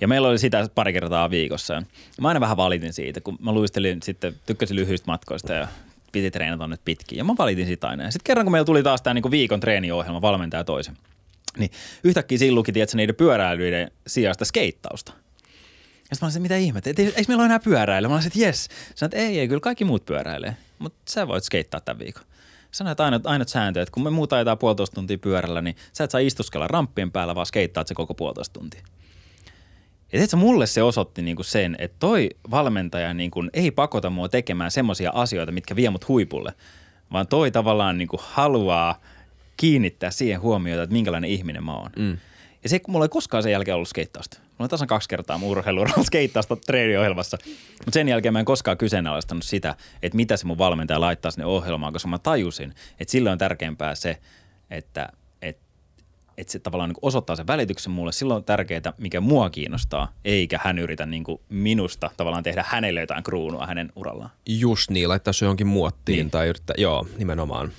Ja 0.00 0.08
meillä 0.08 0.28
oli 0.28 0.38
sitä 0.38 0.68
pari 0.74 0.92
kertaa 0.92 1.30
viikossa. 1.30 1.82
Mä 2.20 2.28
aina 2.28 2.40
vähän 2.40 2.56
valitin 2.56 2.92
siitä, 2.92 3.20
kun 3.20 3.38
mä 3.40 3.52
luistelin 3.52 4.02
sitten, 4.02 4.34
tykkäsin 4.46 4.76
lyhyistä 4.76 5.10
matkoista 5.10 5.52
ja 5.52 5.68
piti 6.12 6.30
treenata 6.30 6.66
nyt 6.66 6.80
pitkin. 6.84 7.18
Ja 7.18 7.24
mä 7.24 7.34
valitin 7.38 7.66
sitä 7.66 7.88
aina. 7.88 8.10
Sitten 8.10 8.24
kerran, 8.24 8.46
kun 8.46 8.52
meillä 8.52 8.66
tuli 8.66 8.82
taas 8.82 9.02
tämä 9.02 9.14
niinku 9.14 9.30
viikon 9.30 9.60
treeniohjelma, 9.60 10.22
valmentaja 10.22 10.64
toisen, 10.64 10.96
niin 11.58 11.70
yhtäkkiä 12.04 12.38
siinä 12.38 12.54
luki, 12.54 12.72
tiedätkö, 12.72 12.96
niiden 12.96 13.14
pyöräilyiden 13.14 13.90
sijasta 14.06 14.44
skeittausta– 14.44 15.12
ja 16.10 16.16
sitten 16.16 16.18
mä 16.20 16.26
olisin, 16.26 16.42
mitä 16.42 16.56
ihmettä, 16.56 16.90
eikö 16.90 17.12
meillä 17.28 17.40
ole 17.40 17.44
enää 17.44 17.60
pyöräillä? 17.60 18.08
Mä 18.08 18.14
olisin, 18.14 18.28
että 18.28 18.38
jes. 18.38 18.68
Sanoin, 18.94 19.08
että 19.08 19.16
ei, 19.16 19.40
ei, 19.40 19.48
kyllä 19.48 19.60
kaikki 19.60 19.84
muut 19.84 20.04
pyöräilee, 20.04 20.56
mutta 20.78 20.98
sä 21.08 21.28
voit 21.28 21.44
skeittaa 21.44 21.80
tämän 21.80 21.98
viikon. 21.98 22.24
Sanoin, 22.70 22.92
että 22.92 23.04
ainut, 23.04 23.26
ainut 23.26 23.48
sääntö, 23.48 23.82
että 23.82 23.92
kun 23.92 24.02
me 24.02 24.10
muuta 24.10 24.36
ajetaan 24.36 24.58
puolitoista 24.58 24.94
tuntia 24.94 25.18
pyörällä, 25.18 25.62
niin 25.62 25.76
sä 25.92 26.04
et 26.04 26.10
saa 26.10 26.18
istuskella 26.18 26.68
ramppien 26.68 27.12
päällä, 27.12 27.34
vaan 27.34 27.46
skeittaat 27.46 27.88
se 27.88 27.94
koko 27.94 28.14
puolitoista 28.14 28.52
tuntia. 28.52 28.80
Ja 30.06 30.10
tiedätkö, 30.10 30.36
mulle 30.36 30.66
se 30.66 30.82
osoitti 30.82 31.22
niinku 31.22 31.42
sen, 31.42 31.76
että 31.78 31.96
toi 31.98 32.30
valmentaja 32.50 33.14
niinku 33.14 33.44
ei 33.52 33.70
pakota 33.70 34.10
mua 34.10 34.28
tekemään 34.28 34.70
semmoisia 34.70 35.10
asioita, 35.14 35.52
mitkä 35.52 35.76
vie 35.76 35.90
mut 35.90 36.08
huipulle, 36.08 36.52
vaan 37.12 37.26
toi 37.26 37.50
tavallaan 37.50 37.98
niinku 37.98 38.20
haluaa 38.22 39.00
kiinnittää 39.56 40.10
siihen 40.10 40.40
huomiota, 40.40 40.82
että 40.82 40.92
minkälainen 40.92 41.30
ihminen 41.30 41.64
mä 41.64 41.74
oon. 41.76 41.90
Mm. 41.96 42.18
Ja 42.62 42.68
se, 42.68 42.80
mulla 42.88 43.04
ei 43.04 43.08
koskaan 43.08 43.42
sen 43.42 43.52
jälkeen 43.52 43.74
ollut 43.74 43.88
skeittausta. 43.88 44.38
Mulla 44.58 44.64
on 44.64 44.70
tasan 44.70 44.88
kaksi 44.88 45.08
kertaa 45.08 45.38
mun 45.38 45.50
urheiluuralla 45.50 46.04
skeittausta 46.04 46.56
treeniohjelmassa. 46.56 47.38
Mutta 47.70 47.90
sen 47.92 48.08
jälkeen 48.08 48.32
mä 48.32 48.38
en 48.38 48.44
koskaan 48.44 48.78
kyseenalaistanut 48.78 49.44
sitä, 49.44 49.74
että 50.02 50.16
mitä 50.16 50.36
se 50.36 50.46
mun 50.46 50.58
valmentaja 50.58 51.00
laittaa 51.00 51.30
sinne 51.30 51.46
ohjelmaan, 51.46 51.92
koska 51.92 52.08
mä 52.08 52.18
tajusin, 52.18 52.74
että 53.00 53.12
silloin 53.12 53.32
on 53.32 53.38
tärkeämpää 53.38 53.94
se, 53.94 54.18
että 54.70 55.08
et, 55.42 55.58
et 56.38 56.48
se 56.48 56.58
tavallaan 56.58 56.90
niin 56.90 56.98
osoittaa 57.02 57.36
sen 57.36 57.46
välityksen 57.46 57.92
mulle. 57.92 58.12
Silloin 58.12 58.36
on 58.36 58.44
tärkeää, 58.44 58.92
mikä 58.98 59.20
mua 59.20 59.50
kiinnostaa, 59.50 60.12
eikä 60.24 60.60
hän 60.64 60.78
yritä 60.78 61.06
niin 61.06 61.24
minusta 61.48 62.10
tavallaan 62.16 62.42
tehdä 62.42 62.64
hänelle 62.68 63.00
jotain 63.00 63.24
kruunua 63.24 63.66
hänen 63.66 63.92
urallaan. 63.96 64.30
Just 64.46 64.90
niin, 64.90 65.08
laittaa 65.08 65.32
se 65.32 65.44
johonkin 65.44 65.66
muottiin 65.66 66.16
niin. 66.16 66.30
tai 66.30 66.48
yrittää, 66.48 66.74
joo, 66.78 67.06
nimenomaan 67.18 67.72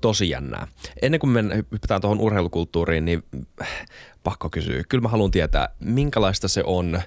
tosi 0.00 0.30
jännää. 0.30 0.68
Ennen 1.02 1.20
kuin 1.20 1.30
mennään, 1.30 1.64
hypätään 1.72 2.00
tuohon 2.00 2.20
urheilukulttuuriin, 2.20 3.04
niin 3.04 3.24
pakko 4.26 4.50
kysyä. 4.50 4.82
Kyllä 4.88 5.02
mä 5.02 5.08
haluan 5.08 5.30
tietää, 5.30 5.68
minkälaista 5.80 6.48
se 6.48 6.62
on 6.66 7.02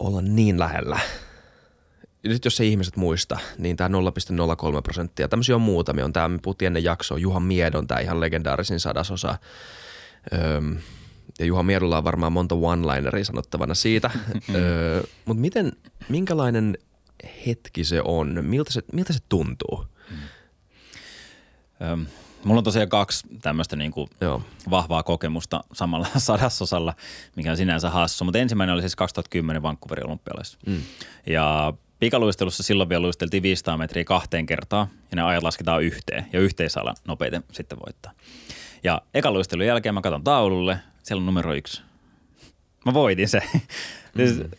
olla 0.00 0.22
niin 0.22 0.58
lähellä. 0.58 1.00
Nyt 2.22 2.44
jos 2.44 2.56
se 2.56 2.64
ihmiset 2.66 2.96
muista, 2.96 3.38
niin 3.58 3.76
tämä 3.76 3.98
0,03 3.98 4.82
prosenttia, 4.82 5.28
tämmöisiä 5.28 5.54
on 5.54 5.60
muutamia. 5.60 6.04
On 6.04 6.12
tämä, 6.12 6.28
me 6.28 6.38
puhuttiin 6.42 6.66
ennen 6.66 6.84
jaksoa, 6.84 7.18
Juha 7.18 7.40
Miedon, 7.40 7.86
tämä 7.86 8.00
ihan 8.00 8.20
legendaarisin 8.20 8.80
sadasosa. 8.80 9.38
Öm, 10.32 10.76
ja 11.38 11.44
Juha 11.44 11.62
Miedolla 11.62 11.98
on 11.98 12.04
varmaan 12.04 12.32
monta 12.32 12.54
one-lineria 12.54 13.24
sanottavana 13.24 13.74
siitä. 13.74 14.10
öö, 14.54 15.02
Mutta 15.24 15.40
miten, 15.40 15.72
minkälainen 16.08 16.78
hetki 17.46 17.84
se 17.84 18.02
on? 18.04 18.44
Miltä 18.44 18.72
se, 18.72 18.80
miltä 18.92 19.12
se 19.12 19.18
tuntuu? 19.28 19.84
Öm, 21.82 22.06
mulla 22.44 22.58
on 22.58 22.64
tosiaan 22.64 22.88
kaksi 22.88 23.26
tämmöistä 23.42 23.76
niin 23.76 23.90
kuin 23.90 24.08
Joo. 24.20 24.42
vahvaa 24.70 25.02
kokemusta 25.02 25.64
samalla 25.72 26.06
sadasosalla, 26.18 26.94
mikä 27.36 27.50
on 27.50 27.56
sinänsä 27.56 27.90
hassu. 27.90 28.24
Mutta 28.24 28.38
ensimmäinen 28.38 28.74
oli 28.74 28.82
siis 28.82 28.96
2010 28.96 29.62
Vancouverin 29.62 30.06
olympialaisissa. 30.06 30.58
Mm. 30.66 30.82
Ja 31.26 31.72
pikaluistelussa 31.98 32.62
silloin 32.62 32.88
vielä 32.88 33.02
luisteltiin 33.02 33.42
500 33.42 33.76
metriä 33.76 34.04
kahteen 34.04 34.46
kertaan 34.46 34.86
ja 35.10 35.16
ne 35.16 35.22
ajat 35.22 35.42
lasketaan 35.42 35.82
yhteen 35.82 36.26
ja 36.32 36.40
yhteisala 36.40 36.94
nopeiten 37.08 37.44
sitten 37.52 37.78
voittaa. 37.86 38.12
Ja 38.84 39.02
ekan 39.14 39.32
luistelun 39.32 39.66
jälkeen 39.66 39.94
mä 39.94 40.00
katson 40.00 40.24
taululle, 40.24 40.78
siellä 41.02 41.20
on 41.20 41.26
numero 41.26 41.54
yksi. 41.54 41.82
Mä 42.86 42.94
voitin 42.94 43.28
se. 43.28 43.40
Mm. 44.14 44.50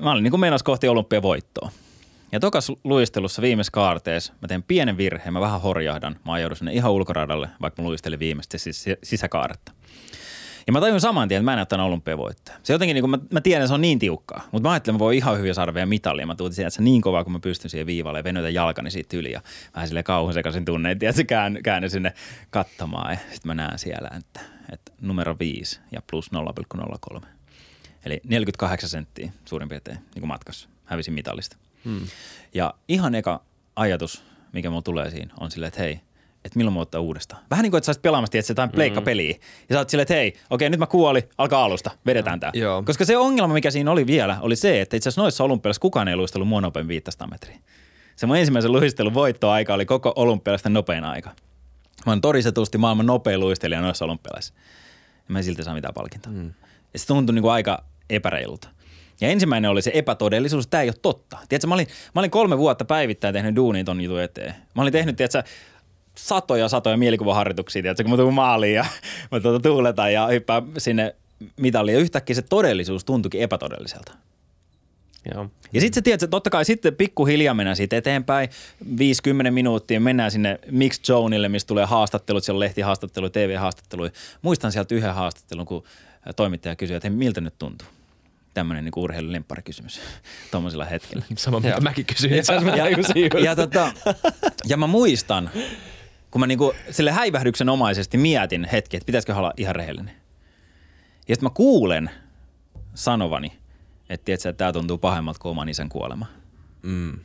mä 0.00 0.10
olin 0.12 0.22
niin 0.22 0.30
kuin 0.30 0.40
menossa 0.40 0.64
kohti 0.64 0.88
olympiavoittoa. 0.88 1.70
Ja 2.32 2.40
tokas 2.40 2.72
luistelussa 2.84 3.42
viimeisessä 3.42 3.72
kaarteessa 3.72 4.32
mä 4.42 4.48
teen 4.48 4.62
pienen 4.62 4.96
virheen, 4.96 5.32
mä 5.32 5.40
vähän 5.40 5.60
horjahdan. 5.60 6.16
Mä 6.24 6.32
ajaudun 6.32 6.56
sinne 6.56 6.72
ihan 6.72 6.92
ulkoradalle, 6.92 7.48
vaikka 7.60 7.82
mä 7.82 7.88
luistelin 7.88 8.18
viimeistä 8.18 8.58
siis 8.58 8.84
sisäkaaretta. 9.02 9.72
Ja 10.66 10.72
mä 10.72 10.80
tajun 10.80 11.00
saman 11.00 11.28
tien, 11.28 11.38
että 11.38 11.44
mä 11.44 11.52
en 11.52 11.56
näyttänyt 11.56 11.86
olympiavoittaja. 11.86 12.58
Se 12.62 12.72
jotenkin, 12.72 12.94
niin 12.94 13.02
kuin 13.02 13.10
mä, 13.10 13.18
mä 13.32 13.40
tiedän, 13.40 13.62
että 13.62 13.68
se 13.68 13.74
on 13.74 13.80
niin 13.80 13.98
tiukkaa. 13.98 14.48
Mutta 14.52 14.68
mä 14.68 14.72
ajattelin, 14.72 14.94
että 14.94 15.02
mä 15.02 15.06
voin 15.06 15.16
ihan 15.16 15.38
hyvin 15.38 15.54
saada 15.54 15.74
vielä 15.74 15.86
mitalia. 15.86 16.26
Mä 16.26 16.34
tuutin 16.34 16.70
se 16.70 16.82
niin 16.82 17.02
kovaa, 17.02 17.24
kun 17.24 17.32
mä 17.32 17.38
pystyn 17.38 17.70
siihen 17.70 17.86
viivalle 17.86 18.18
ja 18.18 18.24
venytän 18.24 18.54
jalkani 18.54 18.90
siitä 18.90 19.16
yli. 19.16 19.32
Ja 19.32 19.40
vähän 19.74 19.88
sille 19.88 20.02
kauhun 20.02 20.32
sekaisin 20.34 20.64
tunne, 20.64 20.90
että 20.90 21.12
se 21.12 21.24
kään, 21.24 21.58
käännyn 21.62 21.90
sinne 21.90 22.12
katsomaan. 22.50 23.10
Ja 23.12 23.18
sitten 23.18 23.48
mä 23.48 23.54
näen 23.54 23.78
siellä, 23.78 24.10
että, 24.18 24.40
että 24.72 24.92
numero 25.00 25.36
5 25.38 25.80
ja 25.92 26.02
plus 26.10 26.30
0,03. 27.14 27.26
Eli 28.04 28.20
48 28.24 28.88
senttiä 28.88 29.32
suurin 29.44 29.68
piirtein 29.68 29.98
niin 30.14 30.28
matkassa. 30.28 30.68
Hävisin 30.84 31.14
mitalista. 31.14 31.56
Hmm. 31.86 32.06
Ja 32.54 32.74
ihan 32.88 33.14
eka 33.14 33.40
ajatus, 33.76 34.22
mikä 34.52 34.70
mulla 34.70 34.82
tulee 34.82 35.10
siinä, 35.10 35.34
on 35.40 35.50
silleen, 35.50 35.68
että 35.68 35.80
hei, 35.80 36.00
että 36.44 36.56
milloin 36.56 36.74
mä 36.74 36.80
ottaa 36.80 37.00
uudestaan. 37.00 37.42
Vähän 37.50 37.62
niin 37.62 37.70
kuin, 37.70 37.78
että 37.78 37.86
sä 37.86 37.90
olisit 37.90 38.02
pelaamassa, 38.02 38.38
että 38.38 38.50
jotain 38.50 38.70
pleikka-peliä. 38.70 39.36
Ja 39.68 39.74
sä 39.74 39.78
oot 39.78 39.90
silleen, 39.90 40.02
että 40.02 40.14
hei, 40.14 40.34
okei, 40.50 40.70
nyt 40.70 40.80
mä 40.80 40.86
kuoli, 40.86 41.28
alkaa 41.38 41.64
alusta, 41.64 41.90
vedetään 42.06 42.40
tää. 42.40 42.50
Joo. 42.54 42.82
Koska 42.82 43.04
se 43.04 43.16
ongelma, 43.16 43.54
mikä 43.54 43.70
siinä 43.70 43.90
oli 43.90 44.06
vielä, 44.06 44.36
oli 44.40 44.56
se, 44.56 44.80
että 44.80 44.96
itse 44.96 45.08
asiassa 45.08 45.22
noissa 45.22 45.44
olympialaisissa 45.44 45.82
kukaan 45.82 46.08
ei 46.08 46.16
luistellut 46.16 46.48
mua 46.48 46.60
nopein 46.60 46.88
500 46.88 47.26
metriä. 47.26 47.58
Se 48.16 48.26
mun 48.26 48.36
ensimmäisen 48.36 48.72
luistelun 48.72 49.14
voittoaika 49.14 49.74
oli 49.74 49.86
koko 49.86 50.12
olympialaisten 50.16 50.72
nopein 50.72 51.04
aika. 51.04 51.30
Mä 52.06 52.12
oon 52.12 52.20
todistetusti 52.20 52.78
maailman 52.78 53.06
nopein 53.06 53.40
luistelija 53.40 53.80
noissa 53.80 54.04
olympialaisissa. 54.04 54.54
Ja 55.28 55.32
mä 55.32 55.38
en 55.38 55.44
silti 55.44 55.62
saa 55.62 55.74
mitään 55.74 55.94
palkintoa. 55.94 56.32
Mm. 56.32 56.52
Ja 56.92 56.98
se 56.98 57.06
tuntui 57.06 57.34
niin 57.34 57.42
kuin 57.42 57.52
aika 57.52 57.84
epäreilulta. 58.10 58.68
Ja 59.20 59.28
ensimmäinen 59.28 59.70
oli 59.70 59.82
se 59.82 59.90
epätodellisuus, 59.94 60.64
että 60.64 60.70
tämä 60.70 60.82
ei 60.82 60.88
ole 60.88 60.96
totta. 61.02 61.38
Tiedätkö, 61.48 61.66
mä 61.66 61.74
olin, 61.74 61.86
mä 62.14 62.20
olin 62.20 62.30
kolme 62.30 62.58
vuotta 62.58 62.84
päivittäin 62.84 63.34
tehnyt 63.34 63.56
duunia 63.56 63.84
ton 63.84 64.00
jutun 64.00 64.20
eteen. 64.20 64.54
Mä 64.74 64.82
olin 64.82 64.92
tehnyt, 64.92 65.16
tiedätkö, 65.16 65.42
satoja 66.14 66.68
satoja 66.68 66.96
mielikuvaharjoituksia, 66.96 67.82
tiedätkö, 67.82 68.02
kun 68.02 68.10
mä 68.10 68.16
tuun 68.16 68.34
maaliin 68.34 68.74
ja 68.74 68.84
mä 69.32 69.40
tuota 69.40 69.68
tuuletan 69.68 70.12
ja 70.12 70.26
hyppään 70.26 70.62
sinne 70.78 71.14
mitalliin. 71.56 71.94
Ja 71.94 72.00
yhtäkkiä 72.00 72.36
se 72.36 72.42
todellisuus 72.42 73.04
tuntuikin 73.04 73.40
epätodelliselta. 73.40 74.12
Joo. 75.34 75.50
Ja 75.72 75.80
sitten 75.80 75.94
se 75.94 76.02
tiedät, 76.02 76.30
totta 76.30 76.50
kai 76.50 76.64
sitten 76.64 76.94
pikkuhiljaa 76.94 77.54
mennään 77.54 77.76
siitä 77.76 77.96
eteenpäin, 77.96 78.48
50 78.98 79.50
minuuttia 79.50 80.00
mennään 80.00 80.30
sinne 80.30 80.58
Mixed 80.70 81.04
Zoneille, 81.04 81.48
missä 81.48 81.66
tulee 81.66 81.84
haastattelut, 81.84 82.44
siellä 82.44 82.56
on 82.56 82.60
lehtihaastattelu, 82.60 83.30
TV-haastattelu. 83.30 84.08
Muistan 84.42 84.72
sieltä 84.72 84.94
yhden 84.94 85.14
haastattelun, 85.14 85.66
kun 85.66 85.84
toimittaja 86.36 86.76
kysyi, 86.76 86.96
että 86.96 87.08
hei, 87.08 87.16
miltä 87.16 87.40
nyt 87.40 87.54
tuntuu? 87.58 87.88
Tämmöinen 88.56 88.84
niin 88.84 88.92
urheilun 88.96 89.32
lempparikysymys 89.32 90.00
tuommoisella 90.50 90.84
hetkellä. 90.84 91.24
Sama 91.36 91.60
mitä 91.60 91.80
mäkin 91.80 92.06
kysyin. 92.06 92.32
Ja, 92.32 92.42
ja, 92.76 92.88
ja, 92.88 93.40
ja, 93.40 93.56
tota, 93.56 93.92
ja 94.64 94.76
mä 94.76 94.86
muistan, 94.86 95.50
kun 96.30 96.40
mä 96.40 96.46
niinku 96.46 96.74
sille 96.90 97.12
häivähdyksenomaisesti 97.12 98.18
mietin 98.18 98.68
hetki, 98.72 98.96
että 98.96 99.06
pitäisikö 99.06 99.34
olla 99.34 99.52
ihan 99.56 99.76
rehellinen. 99.76 100.14
Ja 101.28 101.34
sitten 101.34 101.46
mä 101.46 101.50
kuulen 101.54 102.10
sanovani, 102.94 103.52
että 104.08 104.24
tiedätkö, 104.24 104.48
että 104.48 104.58
tämä 104.58 104.72
tuntuu 104.72 104.98
pahemmalta 104.98 105.40
kuin 105.40 105.50
oman 105.50 105.68
isän 105.68 105.88
kuolema. 105.88 106.26
Mm. 106.82 107.18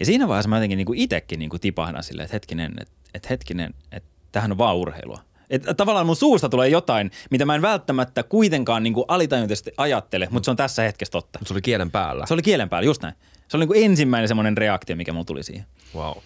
Ja 0.00 0.06
siinä 0.06 0.28
vaiheessa 0.28 0.48
mä 0.48 0.56
jotenkin 0.56 0.76
niinku 0.76 0.94
itsekin 0.96 1.38
niinku 1.38 1.58
tipahdan 1.58 2.02
silleen, 2.02 2.24
että 2.24 2.34
hetkinen, 2.34 2.72
että, 2.80 2.94
että 3.14 3.28
hetkinen, 3.30 3.74
että 3.92 4.10
tähän 4.32 4.52
on 4.52 4.58
vaan 4.58 4.76
urheilua. 4.76 5.20
Että 5.50 5.74
tavallaan 5.74 6.06
mun 6.06 6.16
suusta 6.16 6.48
tulee 6.48 6.68
jotain, 6.68 7.10
mitä 7.30 7.44
mä 7.44 7.54
en 7.54 7.62
välttämättä 7.62 8.22
kuitenkaan 8.22 8.82
niinku 8.82 9.04
alitajuntaisesti 9.08 9.72
ajattele, 9.76 10.28
mutta 10.30 10.44
se 10.44 10.50
on 10.50 10.56
tässä 10.56 10.82
hetkessä 10.82 11.12
totta. 11.12 11.38
Se 11.46 11.54
oli 11.54 11.62
kielen 11.62 11.90
päällä. 11.90 12.26
Se 12.26 12.34
oli 12.34 12.42
kielen 12.42 12.68
päällä, 12.68 12.86
just 12.86 13.02
näin. 13.02 13.14
Se 13.48 13.56
oli 13.56 13.62
niinku 13.62 13.84
ensimmäinen 13.84 14.28
semmoinen 14.28 14.56
reaktio, 14.56 14.96
mikä 14.96 15.12
mulla 15.12 15.24
tuli 15.24 15.42
siihen. 15.42 15.66
Wow. 15.94 16.16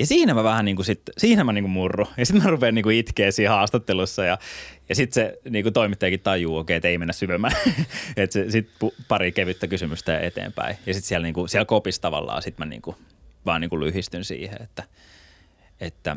Ja 0.00 0.06
siinä 0.06 0.34
mä 0.34 0.44
vähän 0.44 0.64
niin 0.64 0.76
kuin 0.76 0.86
sit, 0.86 1.02
siinä 1.18 1.44
mä 1.44 1.52
niin 1.52 1.64
kuin 1.64 1.72
murru. 1.72 2.06
Ja 2.16 2.26
sitten 2.26 2.42
mä 2.42 2.50
rupean 2.50 2.74
niin 2.74 2.82
kuin 2.82 2.96
itkeä 2.96 3.30
siinä 3.30 3.50
haastattelussa 3.50 4.24
ja, 4.24 4.38
ja 4.88 4.94
sitten 4.94 5.14
se 5.14 5.50
niin 5.50 5.62
kuin 5.62 5.72
toimittajakin 5.72 6.20
tajuu, 6.20 6.56
okei, 6.56 6.62
okay, 6.62 6.76
että 6.76 6.88
ei 6.88 6.98
mennä 6.98 7.12
syvemmän. 7.12 7.52
että 8.16 8.32
se 8.32 8.50
sitten 8.50 8.90
pari 9.08 9.32
kevyttä 9.32 9.66
kysymystä 9.66 10.20
eteenpäin. 10.20 10.76
Ja 10.86 10.94
sitten 10.94 11.08
siellä, 11.08 11.24
niin 11.24 11.34
kuin, 11.34 11.48
siellä 11.48 11.64
kopissa 11.64 12.02
tavallaan 12.02 12.42
sit 12.42 12.58
mä 12.58 12.64
niin 12.64 12.82
kuin, 12.82 12.96
vaan 13.46 13.60
niin 13.60 13.70
kuin 13.70 13.80
lyhistyn 13.80 14.24
siihen, 14.24 14.62
että, 14.62 14.82
että 15.80 16.16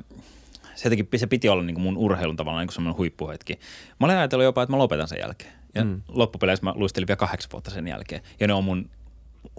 se, 0.75 0.85
jotenkin, 0.85 1.19
se 1.19 1.27
piti 1.27 1.49
olla 1.49 1.63
niin 1.63 1.75
kuin 1.75 1.83
mun 1.83 1.97
urheilun 1.97 2.35
tavallaan 2.35 2.61
niin 2.61 2.67
kuin 2.67 2.75
semmoinen 2.75 2.97
huippuhetki. 2.97 3.59
Mä 3.99 4.05
olin 4.05 4.17
ajatellut 4.17 4.43
jopa, 4.43 4.63
että 4.63 4.73
mä 4.73 4.77
lopetan 4.77 5.07
sen 5.07 5.19
jälkeen. 5.19 5.53
Ja 5.75 5.83
mm. 5.83 6.01
loppupeleissä 6.07 6.65
mä 6.65 6.73
luistelin 6.75 7.07
vielä 7.07 7.17
kahdeksan 7.17 7.51
vuotta 7.51 7.71
sen 7.71 7.87
jälkeen. 7.87 8.21
Ja 8.39 8.47
ne 8.47 8.53
on 8.53 8.63
mun 8.63 8.89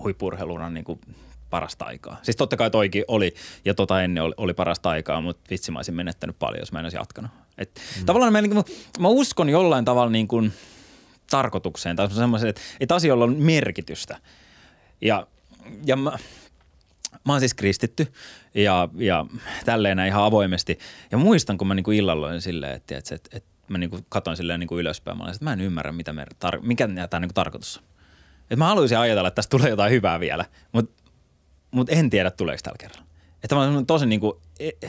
huippurheilunan 0.03 0.75
niin 0.75 0.85
kuin 0.85 1.01
parasta 1.51 1.85
aikaa. 1.85 2.17
Siis 2.23 2.37
totta 2.37 2.57
kai 2.57 2.71
toikin 2.71 3.05
oli, 3.09 3.35
ja 3.65 3.75
tota 3.75 4.03
ennen 4.03 4.25
oli, 4.25 4.35
oli 4.37 4.55
parasta 4.55 4.91
aikaa, 4.91 5.21
mutta 5.21 5.51
vitsi 5.51 5.73
mä 5.73 5.79
olisin 5.79 5.95
menettänyt 5.95 6.39
paljon, 6.39 6.61
jos 6.61 6.73
mä 6.73 6.79
en 6.79 6.85
olisi 6.85 6.97
jatkanut. 6.97 7.31
Et 7.59 7.81
mm. 7.99 8.07
Tavallaan 8.07 8.33
mä, 8.33 8.43
niin 8.43 8.51
kuin, 8.51 8.65
mä 9.01 9.09
uskon 9.09 9.49
jollain 9.49 9.85
tavalla 9.85 10.11
niin 10.11 10.29
kuin 10.29 10.53
tarkoitukseen 11.31 11.97
tai 11.97 12.11
semmoisen, 12.11 12.49
että, 12.49 12.61
että 12.81 12.95
asioilla 12.95 13.25
on 13.25 13.37
merkitystä. 13.37 14.19
Ja, 15.01 15.27
ja 15.87 15.97
mä, 15.97 16.19
mä 17.25 17.33
oon 17.33 17.41
siis 17.41 17.55
kristitty 17.55 18.13
ja, 18.55 18.89
ja 18.97 19.27
tälleen 19.65 19.99
ihan 19.99 20.25
avoimesti. 20.25 20.79
Ja 21.11 21.19
muistan, 21.19 21.59
kun 21.59 21.69
mä 21.69 21.75
niin 21.75 21.85
kuin 21.85 21.99
illalloin 21.99 22.41
silleen, 22.41 22.75
että, 22.75 22.99
että, 22.99 23.15
että, 23.15 23.37
että 23.37 23.51
mä 23.69 23.79
niin 23.79 23.91
kuin 23.91 24.07
katoin 24.09 24.37
silleen 24.37 24.61
niin 24.61 24.69
kuin 24.69 24.81
ylöspäin. 24.81 25.19
Mä 25.19 25.25
olin, 25.25 25.35
että 25.35 25.45
mä 25.45 25.53
en 25.53 25.61
ymmärrä, 25.61 25.93
mitä 25.93 26.13
me 26.13 26.25
tar- 26.45 26.61
mikä 26.63 26.89
tämä 27.11 27.21
niin 27.21 27.35
tarkoitus 27.35 27.79
on. 27.79 27.85
Että 28.43 28.57
mä 28.57 28.67
haluaisin 28.67 28.99
ajatella, 28.99 29.29
että 29.29 29.37
tästä 29.37 29.51
tulee 29.51 29.71
jotain 29.71 29.93
hyvää 29.93 30.21
vielä, 30.21 30.45
mutta 30.73 31.05
mutta 31.75 31.93
en 31.93 32.11
tiedä 32.11 32.31
tuleeko 32.31 32.61
tällä 32.63 32.79
kerralla. 32.79 33.07
Että 33.43 33.57
on 33.57 33.87
tosi 33.87 34.07
niin 34.07 34.21
kuin 34.21 34.33
e- 34.61 34.89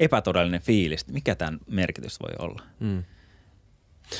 epätodellinen 0.00 0.60
fiilis, 0.60 1.06
mikä 1.06 1.34
tämän 1.34 1.60
merkitys 1.70 2.20
voi 2.20 2.30
olla. 2.38 2.62
Mm. 2.80 3.04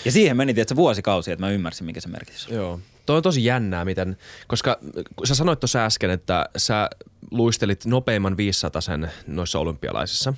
Ja 0.04 0.12
siihen 0.12 0.36
meni 0.36 0.54
tietysti 0.54 0.76
vuosikausi, 0.76 1.32
että 1.32 1.46
mä 1.46 1.50
ymmärsin, 1.50 1.86
mikä 1.86 2.00
se 2.00 2.08
merkitys 2.08 2.48
on. 2.48 2.54
Joo. 2.54 2.80
Toi 3.06 3.16
on 3.16 3.22
tosi 3.22 3.44
jännää, 3.44 3.84
miten, 3.84 4.16
koska 4.46 4.78
sä 5.24 5.34
sanoit 5.34 5.60
tuossa 5.60 5.84
äsken, 5.84 6.10
että 6.10 6.46
sä 6.56 6.90
luistelit 7.30 7.84
nopeimman 7.86 8.36
500 8.36 8.80
sen 8.80 9.10
noissa 9.26 9.58
olympialaisissa, 9.58 10.34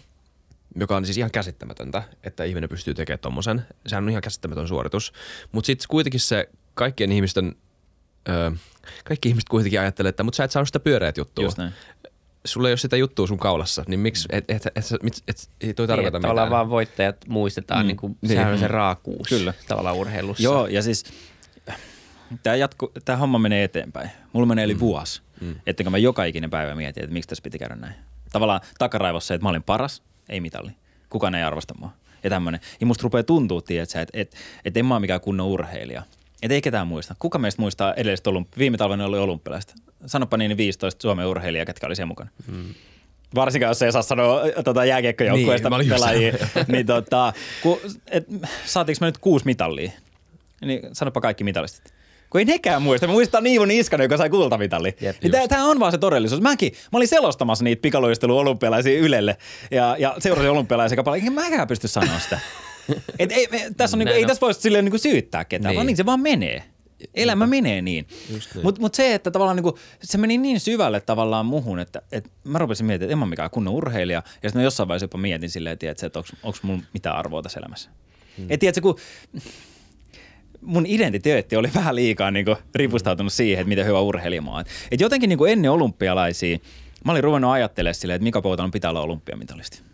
joka 0.76 0.96
on 0.96 1.04
siis 1.04 1.18
ihan 1.18 1.30
käsittämätöntä, 1.30 2.02
että 2.24 2.44
ihminen 2.44 2.68
pystyy 2.68 2.94
tekemään 2.94 3.18
tommosen. 3.20 3.66
Sehän 3.86 4.04
on 4.04 4.10
ihan 4.10 4.22
käsittämätön 4.22 4.68
suoritus. 4.68 5.12
Mutta 5.52 5.66
sitten 5.66 5.86
kuitenkin 5.90 6.20
se 6.20 6.48
kaikkien 6.74 7.12
ihmisten, 7.12 7.56
öö, 8.28 8.50
kaikki 9.04 9.28
ihmiset 9.28 9.48
kuitenkin 9.48 9.80
ajattelee, 9.80 10.08
että 10.10 10.22
mutta 10.22 10.36
sä 10.36 10.44
et 10.44 10.50
saanut 10.50 10.68
sitä 10.68 10.80
pyöreät 10.80 11.16
juttua. 11.16 11.44
Just 11.44 11.58
näin. 11.58 11.72
sulla 12.44 12.68
ei 12.68 12.72
ole 12.72 12.76
sitä 12.78 12.96
juttua 12.96 13.26
sun 13.26 13.38
kaulassa, 13.38 13.84
niin 13.88 14.00
miksi, 14.00 14.28
et, 14.32 14.44
et, 14.48 14.66
et, 14.66 14.76
et, 14.76 14.84
et, 14.92 15.22
et 15.28 15.50
ei 15.60 15.74
toi 15.74 15.84
Niin, 15.84 15.88
tarkoita 15.88 16.08
että 16.08 16.18
mitään. 16.18 16.22
tavallaan 16.22 16.50
vaan 16.50 16.70
voittajat 16.70 17.16
muistetaan, 17.28 17.84
mm. 17.84 17.86
niin 17.86 17.96
kuin, 17.96 18.18
Niin. 18.20 18.30
sehän 18.32 18.52
on 18.52 18.58
se 18.58 18.68
raakuus 18.68 19.28
Kyllä. 19.28 19.54
tavallaan 19.68 19.96
urheilussa. 19.96 20.42
Joo, 20.42 20.66
ja 20.66 20.82
siis 20.82 21.04
tämä, 22.42 22.56
jatku, 22.56 22.92
tämä 23.04 23.18
homma 23.18 23.38
menee 23.38 23.64
eteenpäin. 23.64 24.10
Mulla 24.32 24.46
menee 24.46 24.64
yli 24.64 24.74
mm. 24.74 24.80
vuosi, 24.80 25.22
mm. 25.40 25.54
ettenkö 25.66 25.90
mä 25.90 25.98
joka 25.98 26.24
ikinen 26.24 26.50
päivä 26.50 26.74
mietin, 26.74 27.02
että 27.02 27.12
miksi 27.12 27.28
tässä 27.28 27.42
piti 27.42 27.58
käydä 27.58 27.74
näin. 27.74 27.94
Tavallaan 28.32 28.60
takaraivossa 28.78 29.28
se, 29.28 29.34
että 29.34 29.42
mä 29.44 29.48
olin 29.48 29.62
paras, 29.62 30.02
ei 30.28 30.40
mitalli. 30.40 30.70
Kukaan 31.10 31.34
ei 31.34 31.42
arvosta 31.42 31.74
mua. 31.80 31.90
Ja 32.24 32.30
tämmöinen. 32.30 32.60
Ja 32.80 32.86
musta 32.86 33.02
rupeaa 33.02 33.22
tuntua, 33.22 33.60
että 33.70 34.00
et, 34.00 34.10
et, 34.12 34.36
et 34.64 34.76
en 34.76 34.86
mä 34.86 34.94
ole 34.94 35.00
mikään 35.00 35.20
kunnon 35.20 35.46
urheilija. 35.46 36.02
Että 36.42 36.54
ei 36.54 36.62
ketään 36.62 36.86
muista. 36.86 37.14
Kuka 37.18 37.38
meistä 37.38 37.62
muistaa 37.62 37.94
edelliset 37.94 38.26
olympi- 38.26 38.58
viime 38.58 38.76
talvena 38.76 39.06
oli 39.06 39.18
olympialaiset? 39.18 39.74
Sanopa 40.06 40.36
niin 40.36 40.56
15 40.56 41.02
Suomen 41.02 41.26
urheilijaa, 41.26 41.66
ketkä 41.66 41.86
oli 41.86 41.96
siellä 41.96 42.08
mukana. 42.08 42.30
Mm. 42.46 42.74
Varsinkaan, 43.34 43.70
jos 43.70 43.82
ei 43.82 43.92
saa 43.92 44.02
sanoa 44.02 44.40
tota, 44.64 44.84
jääkiekkojoukkueesta 44.84 45.70
Niin, 45.70 45.88
pelaajia. 45.88 46.34
niin 46.68 46.86
tota, 46.86 47.32
ku, 47.62 47.80
et, 48.10 48.26
saatiinko 48.64 48.98
me 49.00 49.06
nyt 49.06 49.18
kuusi 49.18 49.44
mitallia? 49.44 49.90
Niin 50.64 50.80
sanopa 50.92 51.20
kaikki 51.20 51.44
mitalistit. 51.44 51.95
Kun 52.30 52.38
ei 52.38 52.44
nekään 52.44 52.82
muista. 52.82 53.06
Me 53.06 53.12
muistetaan 53.12 53.44
Niivo 53.44 53.64
Niskanen, 53.64 54.04
joka 54.04 54.16
sai 54.16 54.30
kultamitalli. 54.30 54.96
Jep, 55.00 55.16
Niin 55.22 55.48
tämä 55.48 55.64
on 55.64 55.80
vaan 55.80 55.92
se 55.92 55.98
todellisuus. 55.98 56.40
Mäkin, 56.40 56.72
mä 56.92 56.96
olin 56.96 57.08
selostamassa 57.08 57.64
niitä 57.64 57.82
pikaluistelu 57.82 58.38
olympialaisia 58.38 58.98
Ylelle 59.00 59.36
ja, 59.70 59.96
ja 59.98 60.14
seurasin 60.18 60.50
olympialaisia 60.50 61.02
paljon. 61.02 61.26
Enkä 61.26 61.40
mäkään 61.40 61.68
pysty 61.68 61.88
sanoa 61.88 62.18
sitä. 62.18 62.40
Et 63.18 63.32
ei, 63.32 63.48
me, 63.50 63.66
tässä 63.76 63.96
on, 63.96 63.98
niinku, 63.98 64.14
ei 64.14 64.22
on. 64.22 64.26
tässä 64.28 64.40
voi 64.40 64.54
silleen 64.54 64.84
niinku 64.84 64.98
syyttää 64.98 65.44
ketään, 65.44 65.70
niin. 65.70 65.76
vaan 65.76 65.86
Niin. 65.86 65.96
se 65.96 66.06
vaan 66.06 66.20
menee. 66.20 66.62
Elämä 67.14 67.46
menee 67.46 67.82
niin. 67.82 68.06
niin. 68.28 68.42
Mutta 68.62 68.80
mut 68.80 68.94
se, 68.94 69.14
että 69.14 69.30
tavallaan 69.30 69.56
niinku, 69.56 69.78
se 70.02 70.18
meni 70.18 70.38
niin 70.38 70.60
syvälle 70.60 71.00
tavallaan 71.00 71.46
muhun, 71.46 71.78
että, 71.78 72.02
että 72.12 72.30
mä 72.44 72.58
rupesin 72.58 72.86
miettimään, 72.86 73.08
että 73.08 73.12
en 73.12 73.18
mä 73.18 73.26
mikään 73.26 73.50
kunnon 73.50 73.74
urheilija. 73.74 74.22
Ja 74.42 74.48
sitten 74.48 74.60
mä 74.60 74.64
jossain 74.64 74.88
vaiheessa 74.88 75.04
jopa 75.04 75.18
mietin 75.18 75.50
silleen, 75.50 75.72
että, 75.80 76.06
että 76.06 76.18
onko 76.42 76.58
mulla 76.62 76.82
mitään 76.92 77.16
arvoa 77.16 77.42
tässä 77.42 77.60
elämässä. 77.60 77.90
Hmm. 78.36 78.46
Et 78.50 78.60
tiedätkö, 78.60 78.80
kun 78.80 78.98
mun 80.60 80.86
identiteetti 80.86 81.56
oli 81.56 81.70
vähän 81.74 81.94
liikaa 81.94 82.30
niin 82.30 82.46
ripustautunut 82.74 83.32
siihen, 83.32 83.60
että 83.60 83.68
miten 83.68 83.86
hyvä 83.86 84.00
urheilija 84.00 84.42
mä 84.42 84.50
oon. 84.50 84.64
Et 84.90 85.00
jotenkin 85.00 85.28
niin 85.28 85.48
ennen 85.48 85.70
olympialaisia 85.70 86.58
mä 87.04 87.12
olin 87.12 87.24
ruvennut 87.24 87.50
ajattelemaan 87.50 87.94
silleen, 87.94 88.16
että 88.16 88.24
Mika 88.24 88.42
Poutalon 88.42 88.70
pitää 88.70 88.90
olla 88.90 89.00
olympiamitalisti. 89.00 89.85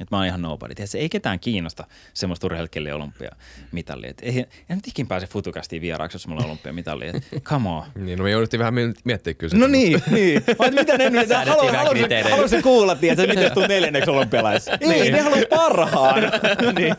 Että 0.00 0.16
mä 0.16 0.16
oon 0.16 0.26
ihan 0.26 0.42
nobody. 0.42 0.74
Tiedätkö, 0.74 0.98
ei 0.98 1.08
ketään 1.08 1.40
kiinnosta 1.40 1.84
semmoista 2.14 2.46
urheilijat, 2.46 2.70
kelle 2.70 2.94
olympiamitallia. 2.94 4.10
Et 4.10 4.18
ei, 4.22 4.38
en 4.38 4.76
nyt 4.76 4.86
ikin 4.88 5.06
pääse 5.06 5.26
futukastiin 5.26 5.82
vieraaksi, 5.82 6.14
jos 6.14 6.26
mulla 6.26 6.40
on 6.40 6.46
olympiamitalli. 6.46 7.06
Et 7.06 7.42
Come 7.42 7.68
on. 7.68 7.82
Niin, 8.06 8.18
no 8.18 8.24
me 8.24 8.30
jouduttiin 8.30 8.58
vähän 8.58 8.74
miettiä 9.04 9.34
kyllä. 9.34 9.58
No 9.58 9.66
niin, 9.66 10.02
niin. 10.10 10.42
Vai 10.58 10.70
mitä 10.70 10.98
ne 10.98 11.10
nyt, 11.10 11.28
haluan, 11.46 11.88
kriteereitä. 11.90 12.30
haluaisin 12.30 12.62
kuulla, 12.62 12.96
tiedätkö, 12.96 13.22
että 13.22 13.34
miten 13.34 13.54
tulet 13.54 13.68
neljänneksi 13.68 14.10
olympialaisessa. 14.10 14.78
Ei, 14.80 15.10
ne 15.12 15.20
haluaa 15.20 15.42
parhaan. 15.50 16.22
niin. 16.78 16.94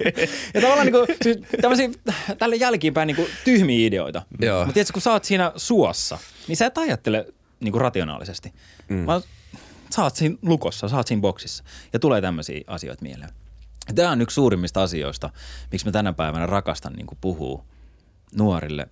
Ja 0.54 0.62
tavallaan 0.62 0.88
niin 0.88 1.06
kuin, 1.06 1.18
siis 1.22 1.38
tämmöisiä 1.62 1.90
tälle 2.38 2.56
jälkiinpäin 2.56 3.08
niin 3.08 3.16
kuin 3.16 3.28
tyhmiä 3.44 3.88
ideoita. 3.88 4.22
Joo. 4.42 4.60
Mutta 4.60 4.74
tiedätkö, 4.74 4.94
kun 4.94 5.02
sä 5.02 5.12
oot 5.12 5.24
siinä 5.24 5.52
suossa, 5.56 6.18
niin 6.48 6.58
sä 6.58 6.66
et 6.66 6.78
ajattele 6.78 7.26
niin 7.60 7.72
kuin 7.72 7.82
rationaalisesti. 7.82 8.54
Mm. 8.90 9.06
Vaan 9.06 9.22
sä 9.96 10.04
oot 10.04 10.16
siinä 10.16 10.36
lukossa, 10.42 10.90
sä 10.90 10.98
oot 10.98 11.08
siinä 11.08 11.22
boksissa 11.22 11.64
ja 11.94 12.00
tulee 12.00 12.22
tämmöisiä 12.22 12.62
asioita 12.68 13.04
mieleen. 13.04 13.30
Tämä 13.96 14.12
on 14.12 14.22
yksi 14.22 14.34
suurimmista 14.34 14.84
asioista, 14.84 15.30
miksi 15.72 15.86
mä 15.86 15.92
tänä 15.92 16.14
päivänä 16.14 16.46
rakastan 16.46 16.94
niin 16.94 17.08
puhua 17.22 17.64
nuorille 18.36 18.88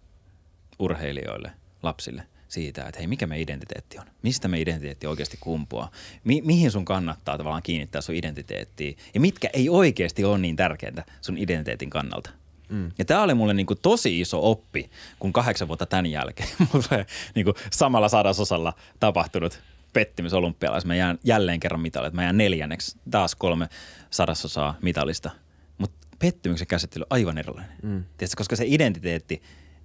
urheilijoille, 0.79 1.51
lapsille 1.83 2.27
siitä, 2.47 2.83
että 2.83 2.99
hei, 2.99 3.07
mikä 3.07 3.27
me 3.27 3.41
identiteetti 3.41 3.99
on? 3.99 4.05
Mistä 4.21 4.47
me 4.47 4.61
identiteetti 4.61 5.07
oikeasti 5.07 5.37
kumpuaa? 5.39 5.91
Mi- 6.23 6.41
mihin 6.41 6.71
sun 6.71 6.85
kannattaa 6.85 7.37
tavallaan 7.37 7.63
kiinnittää 7.63 8.01
sun 8.01 8.15
identiteettiin? 8.15 8.97
Ja 9.13 9.19
mitkä 9.19 9.49
ei 9.53 9.69
oikeasti 9.69 10.23
ole 10.23 10.37
niin 10.37 10.55
tärkeintä 10.55 11.03
sun 11.21 11.37
identiteetin 11.37 11.89
kannalta? 11.89 12.29
Mm. 12.69 12.91
Ja 12.97 13.05
tämä 13.05 13.23
oli 13.23 13.33
mulle 13.33 13.53
niinku 13.53 13.75
tosi 13.75 14.21
iso 14.21 14.51
oppi, 14.51 14.89
kun 15.19 15.33
kahdeksan 15.33 15.67
vuotta 15.67 15.85
tämän 15.85 16.05
jälkeen 16.05 16.49
mulle 16.73 17.05
niinku 17.35 17.53
samalla 17.71 18.09
sadasosalla 18.09 18.73
tapahtunut 18.99 19.61
pettymys 19.95 20.33
olympialaisessa. 20.33 20.87
Mä 20.87 20.95
jään 20.95 21.19
jälleen 21.23 21.59
kerran 21.59 21.81
mitalit. 21.81 22.13
Mä 22.13 22.23
jään 22.23 22.37
neljänneksi, 22.37 22.97
taas 23.11 23.35
kolme 23.35 23.69
sadasosaa 24.09 24.77
mitalista. 24.81 25.31
Mutta 25.77 26.07
pettymyksen 26.19 26.67
käsittely 26.67 27.01
on 27.01 27.17
aivan 27.17 27.37
erilainen. 27.37 27.71
Mm. 27.83 28.03
Tiedätkö, 28.17 28.37
koska 28.37 28.55
se 28.55 28.63
identiteetti 28.67 29.41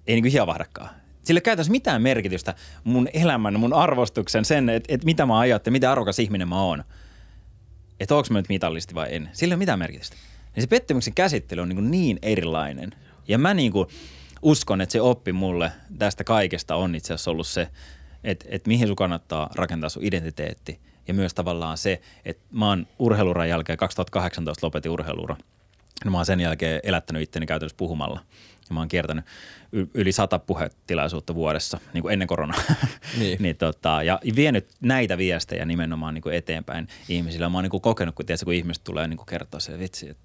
ei 0.07 0.15
niinku 0.15 0.29
hiavahdakaan. 0.31 0.89
Sillä 1.23 1.37
ei 1.37 1.41
käytännössä 1.41 1.71
mitään 1.71 2.01
merkitystä 2.01 2.55
mun 2.83 3.07
elämän, 3.13 3.59
mun 3.59 3.73
arvostuksen, 3.73 4.45
sen, 4.45 4.69
että 4.69 4.93
et 4.93 5.03
mitä 5.05 5.25
mä 5.25 5.39
ajattelen, 5.39 5.73
mitä 5.73 5.91
arvokas 5.91 6.19
ihminen 6.19 6.47
mä 6.47 6.61
oon. 6.61 6.83
Että 7.99 8.15
onko 8.15 8.27
mä 8.31 8.39
nyt 8.39 8.49
mitallisti 8.49 8.95
vai 8.95 9.15
en. 9.15 9.29
Sillä 9.33 9.51
ei 9.51 9.55
ole 9.55 9.59
mitään 9.59 9.79
merkitystä. 9.79 10.15
Niin 10.55 10.63
se 10.63 10.67
pettymyksen 10.67 11.13
käsittely 11.13 11.61
on 11.61 11.69
niin, 11.69 11.91
niin 11.91 12.19
erilainen. 12.21 12.91
Ja 13.27 13.37
mä 13.37 13.53
niin 13.53 13.71
kuin 13.71 13.87
uskon, 14.41 14.81
että 14.81 14.93
se 14.93 15.01
oppi 15.01 15.33
mulle 15.33 15.71
tästä 15.97 16.23
kaikesta 16.23 16.75
on 16.75 16.95
itse 16.95 17.13
asiassa 17.13 17.31
ollut 17.31 17.47
se, 17.47 17.67
että, 18.23 18.45
että 18.49 18.67
mihin 18.67 18.87
sun 18.87 18.95
kannattaa 18.95 19.49
rakentaa 19.55 19.89
sun 19.89 20.03
identiteetti. 20.03 20.79
Ja 21.07 21.13
myös 21.13 21.33
tavallaan 21.33 21.77
se, 21.77 22.01
että 22.25 22.43
mä 22.51 22.67
oon 22.67 22.87
urheiluran 22.99 23.49
jälkeen, 23.49 23.77
2018 23.77 24.67
lopetin 24.67 24.91
urheiluura. 24.91 25.35
No 26.05 26.11
mä 26.11 26.17
oon 26.17 26.25
sen 26.25 26.39
jälkeen 26.39 26.79
elättänyt 26.83 27.21
itteni 27.21 27.45
käytännössä 27.45 27.77
puhumalla. 27.77 28.19
Ja 28.69 28.73
mä 28.73 28.79
oon 28.79 28.87
kiertänyt 28.87 29.25
yli 29.93 30.11
sata 30.11 30.39
puhetilaisuutta 30.39 31.35
vuodessa, 31.35 31.79
niin 31.93 32.01
kuin 32.01 32.13
ennen 32.13 32.27
koronaa. 32.27 32.61
Niin. 33.19 33.41
niin 33.41 33.57
tota, 33.57 34.03
ja 34.03 34.19
vienyt 34.35 34.69
näitä 34.81 35.17
viestejä 35.17 35.65
nimenomaan 35.65 36.13
niin 36.13 36.21
kuin 36.21 36.35
eteenpäin 36.35 36.87
ihmisille. 37.09 37.49
Mä 37.49 37.57
oon 37.57 37.63
niin 37.63 37.71
kuin 37.71 37.81
kokenut, 37.81 38.15
kun, 38.15 38.25
tiedätkö, 38.25 38.45
kun 38.45 38.53
ihmiset 38.53 38.83
tulee 38.83 39.07
niin 39.07 39.17
kuin 39.17 39.25
kertoa 39.25 39.59
se, 39.59 39.79
vitsi, 39.79 40.09
että 40.09 40.23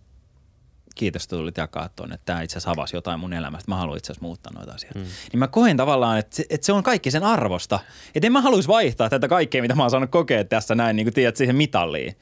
kiitos, 0.96 1.24
että 1.24 1.36
tulit 1.36 1.56
jakaa 1.56 1.88
tuonne, 1.88 2.14
että 2.14 2.24
tämä 2.24 2.42
itse 2.42 2.52
asiassa 2.52 2.70
avasi 2.70 2.96
jotain 2.96 3.20
mun 3.20 3.32
elämästä. 3.32 3.70
Mä 3.70 3.76
haluan 3.76 3.98
itse 3.98 4.12
asiassa 4.12 4.26
muuttaa 4.26 4.52
noita 4.52 4.72
asioita. 4.72 4.98
Mm. 4.98 5.04
Niin 5.04 5.38
mä 5.38 5.48
koen 5.48 5.76
tavallaan, 5.76 6.18
että 6.18 6.36
se, 6.36 6.44
että 6.50 6.66
se 6.66 6.72
on 6.72 6.82
kaikki 6.82 7.10
sen 7.10 7.24
arvosta. 7.24 7.80
Että 8.14 8.26
en 8.26 8.32
mä 8.32 8.40
haluaisi 8.40 8.68
vaihtaa 8.68 9.08
tätä 9.08 9.28
kaikkea, 9.28 9.62
mitä 9.62 9.74
mä 9.74 9.82
oon 9.82 9.90
saanut 9.90 10.10
kokea 10.10 10.44
tässä 10.44 10.74
näin, 10.74 10.96
niin 10.96 11.06
kuin 11.06 11.14
tiedät, 11.14 11.36
siihen 11.36 11.56
mitalliin. 11.56 12.16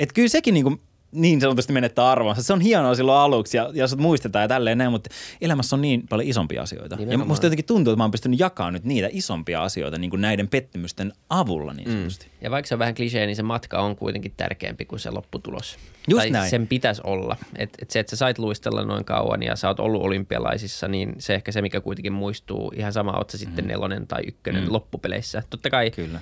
Että 0.00 0.14
kyllä 0.14 0.28
sekin 0.28 0.54
niin, 0.54 0.64
kuin 0.64 0.80
niin 1.12 1.40
sanotusti 1.40 1.72
menettää 1.72 2.10
arvonsa. 2.10 2.42
Se 2.42 2.52
on 2.52 2.60
hienoa 2.60 2.94
silloin 2.94 3.18
aluksi 3.18 3.56
ja, 3.56 3.70
ja 3.74 3.88
sut 3.88 3.98
muistetaan 3.98 4.42
ja 4.42 4.48
tälleen 4.48 4.78
näin, 4.78 4.90
mutta 4.90 5.10
elämässä 5.40 5.76
on 5.76 5.82
niin 5.82 6.08
paljon 6.08 6.28
isompia 6.28 6.62
asioita. 6.62 6.96
Nimenomaan. 6.96 7.24
Ja 7.26 7.28
musta 7.28 7.46
jotenkin 7.46 7.64
tuntuu, 7.64 7.92
että 7.92 7.96
mä 7.98 8.04
oon 8.04 8.10
pystynyt 8.10 8.40
jakamaan 8.40 8.72
nyt 8.72 8.84
niitä 8.84 9.08
isompia 9.12 9.62
asioita 9.62 9.98
niin 9.98 10.10
kuin 10.10 10.20
näiden 10.20 10.48
pettymysten 10.48 11.12
avulla 11.30 11.72
niin 11.72 11.90
sanotusti. 11.90 12.26
Mm. 12.26 12.32
Ja 12.40 12.50
vaikka 12.50 12.68
se 12.68 12.74
on 12.74 12.78
vähän 12.78 12.94
klisee, 12.94 13.26
niin 13.26 13.36
se 13.36 13.42
matka 13.42 13.78
on 13.78 13.96
kuitenkin 13.96 14.32
tärkeämpi 14.36 14.84
kuin 14.84 15.00
se 15.00 15.10
lopputulos. 15.10 15.76
Just 16.08 16.18
tai 16.20 16.30
näin. 16.30 16.50
sen 16.50 16.66
pitäisi 16.66 17.02
olla. 17.04 17.36
Et, 17.56 17.70
et 17.82 17.90
se, 17.90 18.00
että 18.00 18.10
sä 18.10 18.16
sait 18.16 18.38
luistella 18.38 18.84
noin 18.84 19.04
kauan 19.04 19.42
ja 19.42 19.56
sä 19.56 19.68
oot 19.68 19.80
ollut 19.80 20.02
olympialaisissa, 20.02 20.88
niin 20.88 21.14
se 21.18 21.34
ehkä 21.34 21.52
se, 21.52 21.62
mikä 21.62 21.80
kuitenkin 21.80 22.12
muistuu, 22.12 22.72
ihan 22.76 22.92
sama, 22.92 23.12
oot 23.12 23.30
sä 23.30 23.38
sitten 23.38 23.66
nelonen 23.68 24.06
tai 24.06 24.22
ykkönen 24.26 24.64
Mm. 24.64 24.72
loppupeleissä. 24.72 25.42
Totta 25.50 25.70
kai 25.70 25.90
Kyllä. 25.90 26.20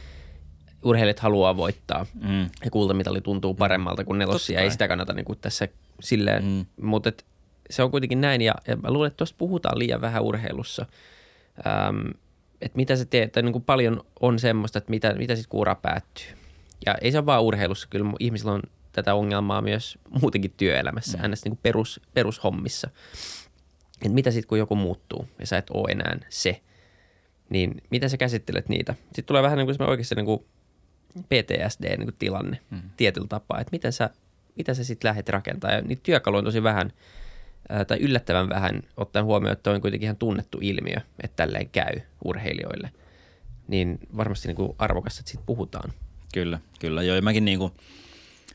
Urheilijat 0.83 1.19
haluaa 1.21 1.57
voittaa 1.57 2.07
Mm. 2.15 2.43
ja 2.65 2.71
kultamitali 2.71 3.21
tuntuu 3.21 3.55
paremmalta 3.55 4.05
kuin 4.05 4.19
nelossia. 4.19 4.61
Ei 4.61 4.71
sitä 4.71 4.89
kannata 4.89 5.13
niin 5.13 5.25
kuin 5.25 5.39
tässä 5.41 5.69
silleen, 6.01 6.45
Mm. 6.45 6.67
mm. 6.77 6.87
mutta 6.87 7.09
et, 7.09 7.25
se 7.71 7.83
on 7.83 7.91
kuitenkin 7.91 8.21
näin 8.21 8.43
ja, 8.43 8.55
ja 8.67 8.77
mä 8.77 8.91
luulen, 8.91 9.07
että 9.07 9.17
tuosta 9.17 9.37
puhutaan 9.39 9.79
liian 9.79 10.01
vähän 10.01 10.23
urheilussa. 10.23 10.87
Ähm, 11.67 12.07
että 12.61 12.77
mitä 12.77 12.97
se 12.97 13.05
teet, 13.05 13.33
tai 13.33 13.43
niin 13.43 13.53
kuin 13.53 13.65
paljon 13.65 14.01
on 14.21 14.39
semmoista, 14.39 14.79
että 14.79 14.91
mitä, 14.91 15.15
mitä 15.15 15.37
sitten 15.37 15.51
kuura 15.51 15.75
päättyy. 15.75 16.27
Ja 16.87 16.95
ei 17.01 17.13
se 17.13 17.19
ole 17.19 17.27
vaan 17.27 17.43
urheilussa, 17.43 17.89
kyllä 17.91 18.13
ihmisillä 18.21 18.53
on 18.53 18.63
tätä 18.93 19.15
ongelmaa 19.15 19.63
myös 19.63 19.99
muutenkin 20.21 20.55
työelämässä, 20.57 21.19
mm. 21.19 21.23
niin 21.23 21.39
kuin 21.49 21.59
perus, 21.63 22.01
perushommissa. 22.15 22.91
Et 24.03 24.13
mitä 24.13 24.31
sitten, 24.31 24.49
kun 24.49 24.59
joku 24.59 24.75
muuttuu 24.77 25.29
ja 25.39 25.47
sä 25.47 25.59
et 25.59 25.71
ole 25.71 25.93
enää 25.93 26.19
se, 26.29 26.61
niin 27.49 27.83
miten 27.91 28.11
sä 28.11 28.17
käsittelet 28.17 28.69
niitä? 28.69 28.95
Sitten 29.05 29.25
tulee 29.25 29.43
vähän 29.43 29.59
niin 29.59 29.67
kuin 29.67 29.89
oikeasti 29.89 30.15
niin 30.15 30.27
kuin 30.27 30.45
PTSD-tilanne 31.23 32.59
mm. 32.71 32.83
tietyllä 32.97 33.27
tapaa, 33.27 33.61
että 33.61 33.73
miten 33.73 33.93
sä, 33.93 34.11
mitä 34.57 34.75
sä 34.75 34.85
sitten 34.85 35.09
lähdet 35.09 35.29
rakentamaan. 35.29 35.77
Ja 35.77 35.83
niitä 35.83 36.03
työkaluja 36.03 36.39
on 36.39 36.45
tosi 36.45 36.63
vähän, 36.63 36.93
tai 37.87 37.99
yllättävän 37.99 38.49
vähän, 38.49 38.83
ottaen 38.97 39.25
huomioon, 39.25 39.53
että 39.53 39.71
on 39.71 39.81
kuitenkin 39.81 40.07
ihan 40.07 40.17
tunnettu 40.17 40.59
ilmiö, 40.61 40.97
että 41.23 41.37
tälleen 41.37 41.69
käy 41.69 42.01
urheilijoille. 42.25 42.91
Niin 43.69 43.99
varmasti 44.17 44.49
niin 44.49 44.57
kuin 44.57 44.75
arvokasta, 44.79 45.21
että 45.21 45.31
siitä 45.31 45.45
puhutaan. 45.47 45.93
Kyllä, 46.35 46.61
kyllä. 46.81 47.03
Joo, 47.03 47.17
ja 47.17 47.23
mäkin 47.23 47.45
niin 47.45 47.59
kuin, 47.59 47.73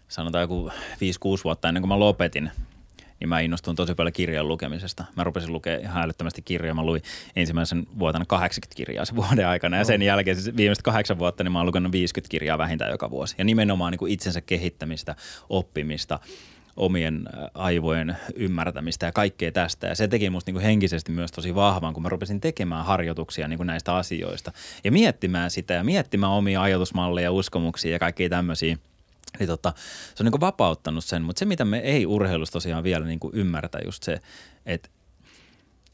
sanotaan 0.07 0.41
joku 0.41 0.69
5-6 0.69 0.71
vuotta 1.43 1.67
ennen 1.67 1.81
kuin 1.81 1.89
mä 1.89 1.99
lopetin, 1.99 2.51
niin 3.21 3.29
mä 3.29 3.39
innostuin 3.39 3.75
tosi 3.75 3.95
paljon 3.95 4.13
kirjan 4.13 4.47
lukemisesta. 4.47 5.05
Mä 5.15 5.23
rupesin 5.23 5.53
lukemaan 5.53 5.81
ihan 5.81 6.03
älyttömästi 6.03 6.41
kirjoja. 6.41 6.73
Mä 6.73 6.85
luin 6.85 7.01
ensimmäisen 7.35 7.87
vuotena 7.99 8.25
80 8.25 8.77
kirjaa 8.77 9.05
sen 9.05 9.15
vuoden 9.21 9.47
aikana 9.47 9.77
ja 9.77 9.85
sen 9.85 10.01
jälkeen 10.01 10.41
siis 10.41 10.57
viimeiset 10.57 10.81
kahdeksan 10.81 11.19
vuotta 11.19 11.43
niin 11.43 11.51
mä 11.51 11.59
oon 11.59 11.65
lukenut 11.65 11.91
50 11.91 12.31
kirjaa 12.31 12.57
vähintään 12.57 12.91
joka 12.91 13.09
vuosi. 13.09 13.35
Ja 13.37 13.43
nimenomaan 13.43 13.91
niin 13.91 13.99
kuin 13.99 14.11
itsensä 14.11 14.41
kehittämistä, 14.41 15.15
oppimista, 15.49 16.19
omien 16.75 17.29
aivojen 17.53 18.17
ymmärtämistä 18.35 19.05
ja 19.05 19.11
kaikkea 19.11 19.51
tästä. 19.51 19.87
Ja 19.87 19.95
se 19.95 20.07
teki 20.07 20.29
musta 20.29 20.51
niin 20.51 20.61
henkisesti 20.61 21.11
myös 21.11 21.31
tosi 21.31 21.55
vahvan, 21.55 21.93
kun 21.93 22.03
mä 22.03 22.09
rupesin 22.09 22.41
tekemään 22.41 22.85
harjoituksia 22.85 23.47
niin 23.47 23.67
näistä 23.67 23.95
asioista 23.95 24.51
ja 24.83 24.91
miettimään 24.91 25.51
sitä 25.51 25.73
ja 25.73 25.83
miettimään 25.83 26.31
omia 26.31 26.61
ajatusmalleja, 26.61 27.31
uskomuksia 27.31 27.91
ja 27.91 27.99
kaikkia 27.99 28.29
tämmöisiä. 28.29 28.77
Niin 29.39 29.47
tota, 29.47 29.73
se 30.15 30.23
on 30.23 30.31
niin 30.31 30.41
vapauttanut 30.41 31.05
sen, 31.05 31.21
mutta 31.21 31.39
se 31.39 31.45
mitä 31.45 31.65
me 31.65 31.79
ei 31.79 32.05
urheilussa 32.05 32.53
tosiaan 32.53 32.83
vielä 32.83 33.05
niin 33.05 33.19
ymmärtä 33.33 33.79
just 33.85 34.03
se, 34.03 34.21
että, 34.65 34.89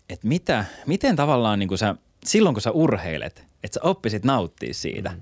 että 0.09 0.27
mitä, 0.27 0.65
miten 0.85 1.15
tavallaan 1.15 1.59
niin 1.59 1.77
sä, 1.77 1.95
silloin 2.25 2.55
kun 2.55 2.61
sä 2.61 2.71
urheilet, 2.71 3.45
että 3.63 3.73
sä 3.73 3.79
oppisit 3.83 4.23
nauttia 4.23 4.73
siitä. 4.73 5.09
Mm. 5.09 5.21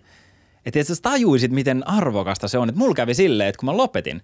Että 0.65 0.79
et 0.79 0.87
sä 0.87 0.93
tajuisit, 1.01 1.51
miten 1.51 1.87
arvokasta 1.87 2.47
se 2.47 2.57
on. 2.57 2.69
Että 2.69 2.79
mulla 2.79 2.95
kävi 2.95 3.13
silleen, 3.13 3.49
että 3.49 3.59
kun 3.59 3.69
mä 3.69 3.77
lopetin, 3.77 4.21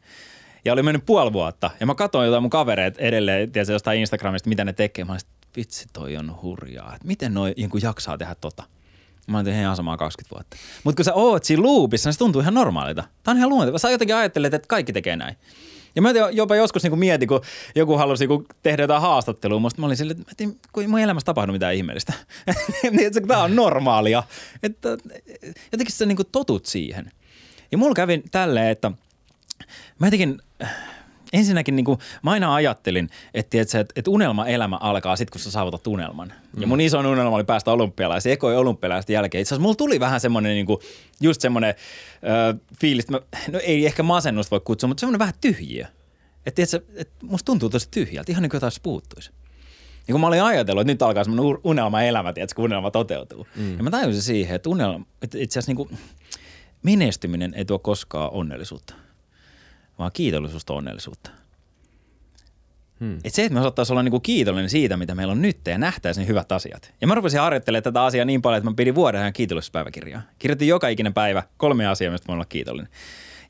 ja 0.66 0.74
oli 0.74 0.84
mennyt 0.84 1.06
puoli 1.06 1.34
vuotta. 1.34 1.72
Ja 1.80 1.86
mä 1.86 1.96
katsoin 1.96 2.26
jotain 2.26 2.44
mun 2.44 2.50
kavereita 2.50 3.02
edelleen, 3.02 3.52
tiedätkö, 3.52 3.74
jostain 3.74 4.00
Instagramista, 4.00 4.50
mitä 4.50 4.66
ne 4.66 4.74
tekee. 4.74 5.06
Mä 5.06 5.12
olin, 5.12 5.22
vitsi 5.56 5.86
toi 5.94 6.18
on 6.18 6.42
hurjaa. 6.42 6.96
Että 6.96 7.08
miten 7.08 7.34
noi 7.34 7.54
joku 7.58 7.78
jaksaa 7.78 8.18
tehdä 8.18 8.36
tota. 8.36 8.64
Mä 9.28 9.40
olin 9.40 9.54
ihan 9.54 9.76
samaa 9.76 9.98
20 9.98 10.36
vuotta. 10.36 10.58
Mutta 10.84 10.96
kun 10.96 11.06
sä 11.06 11.14
oot 11.14 11.44
siinä 11.44 11.64
loopissa, 11.64 12.08
niin 12.08 12.14
se 12.14 12.20
tuntuu 12.20 12.42
ihan 12.42 12.54
normaalita. 12.54 13.04
Tää 13.24 13.32
on 13.32 13.38
ihan 13.38 13.50
luontevaa. 13.50 13.80
Sä 13.80 13.92
jotenkin 13.92 14.16
ajattelet, 14.16 14.54
että 14.54 14.68
kaikki 14.68 14.94
tekee 14.94 15.16
näin. 15.16 15.36
Ja 15.96 16.02
mä 16.02 16.10
jopa 16.32 16.56
joskus 16.56 16.84
niin 16.84 17.00
mietin, 17.00 17.28
kun 17.28 17.42
joku 17.76 17.98
halusi 17.98 18.28
niin 18.28 18.46
tehdä 18.64 18.84
jotain 18.84 19.02
haastattelua, 19.02 19.60
musta 19.60 19.82
mä 19.82 19.86
olin 19.86 19.98
silleen, 19.98 20.22
että 20.32 20.46
mä 20.46 20.54
kun 20.74 20.90
mun 20.90 21.00
elämässä 21.00 21.26
tapahdu 21.26 21.52
mitään 21.52 21.76
ihmeellistä. 21.76 22.14
niin, 22.92 23.12
tämä 23.28 23.44
on 23.44 23.56
normaalia. 23.56 24.24
Että, 24.64 24.90
jotenkin 25.72 25.96
sä 25.96 26.06
niin 26.06 26.18
totut 26.32 26.66
siihen. 26.66 27.12
Ja 27.72 27.78
mulla 27.78 27.94
kävi 27.94 28.24
tälleen, 28.32 28.68
että 28.68 28.92
mä 30.00 30.08
jotenkin 30.08 30.42
ensinnäkin 31.34 31.76
niin 31.76 31.86
kuin, 31.86 32.00
mä 32.24 32.32
aina 32.32 32.56
ajattelin, 32.56 33.10
että, 33.34 33.62
että, 33.62 33.86
että 33.96 34.12
unelma-elämä 34.12 34.78
alkaa 34.82 35.15
sitten, 35.15 35.32
kun 35.32 35.41
sä 35.41 35.52
saavutat 35.52 35.88
unelman. 35.88 36.34
Mm. 36.56 36.62
Ja 36.62 36.67
mun 36.67 36.82
iso 36.82 37.00
unelma 37.00 37.36
oli 37.36 37.44
päästä 37.44 37.72
olympialaisiin, 37.72 38.34
ekoi 38.34 38.58
olympialaisten 38.58 39.13
jälkeen. 39.13 39.41
Itse 39.41 39.50
asiassa 39.50 39.62
mulla 39.62 39.76
tuli 39.76 40.00
vähän 40.00 40.20
semmoinen, 40.20 40.52
niin 40.52 40.65
kuin, 40.65 40.80
just 41.22 41.41
semmoinen 41.41 41.70
äh, 41.70 42.60
fiilis, 42.80 43.06
että 43.06 43.13
mä, 43.13 43.20
no 43.52 43.60
ei 43.63 43.86
ehkä 43.86 44.04
masennusta 44.04 44.52
voi 44.52 44.62
kutsua, 44.63 44.88
mutta 44.88 45.00
semmoinen 45.00 45.20
vähän 45.20 45.34
tyhjiö. 45.41 45.86
Että, 46.46 46.62
että, 46.63 46.82
että 46.96 47.26
musta 47.26 47.46
tuntuu 47.46 47.70
tosi 47.70 47.88
tyhjältä, 47.91 48.32
ihan 48.32 48.41
niin 48.41 48.50
kuin 48.50 48.58
jotain 48.58 48.72
puuttuisi. 48.84 49.32
Ja 50.08 50.12
kun 50.13 50.22
mä 50.22 50.28
olin 50.28 50.44
ajatellut, 50.44 50.82
että 50.82 50.94
nyt 50.94 51.02
alkaa 51.02 51.24
semmoinen 51.24 51.60
unelma-elämä, 51.63 52.34
tiedätkö, 52.34 52.56
kun 52.56 52.65
unelma 52.65 52.91
toteutuu. 52.91 53.48
Mm. 53.56 53.78
Ja 53.78 53.84
mä 53.84 53.89
tajusin 53.89 54.22
siihen, 54.22 54.56
että, 54.56 54.70
unelma, 54.70 55.06
että 55.22 55.38
itse 55.38 55.60
asiassa 55.60 55.70
niin 55.70 55.88
kuin, 55.88 55.98
menestyminen 56.84 57.54
ei 57.54 57.65
tuo 57.65 57.80
koskaan 57.80 58.32
onnellisuutta, 58.32 58.94
vaan 60.02 60.12
kiitollisuus 60.14 60.64
on 60.70 60.78
onnellisuutta. 60.78 61.32
Hmm. 63.00 63.20
Et 63.24 63.34
se, 63.34 63.44
että 63.44 63.54
me 63.54 63.60
osattaisiin 63.60 63.94
olla 63.94 64.04
niinku 64.04 64.20
kiitollinen 64.20 64.70
siitä, 64.70 64.98
mitä 64.98 65.16
meillä 65.16 65.32
on 65.32 65.42
nyt 65.42 65.58
ja 65.68 65.78
nähtäisiin 65.78 66.28
hyvät 66.28 66.52
asiat. 66.52 66.94
Ja 67.02 67.08
mä 67.08 67.16
rupesin 67.16 67.40
harjoittelemaan 67.40 67.84
tätä 67.84 68.04
asiaa 68.04 68.26
niin 68.26 68.42
paljon, 68.42 68.58
että 68.58 68.70
mä 68.70 68.76
pidin 68.76 68.96
vuoden 68.96 69.22
ajan 69.22 69.34
kiitollisuuspäiväkirjaa. 69.34 70.22
Kirjoitin 70.40 70.68
joka 70.68 70.88
ikinen 70.88 71.14
päivä 71.14 71.44
kolme 71.58 71.88
asiaa, 71.88 72.12
mistä 72.12 72.28
voin 72.28 72.36
olla 72.36 72.46
kiitollinen. 72.46 72.92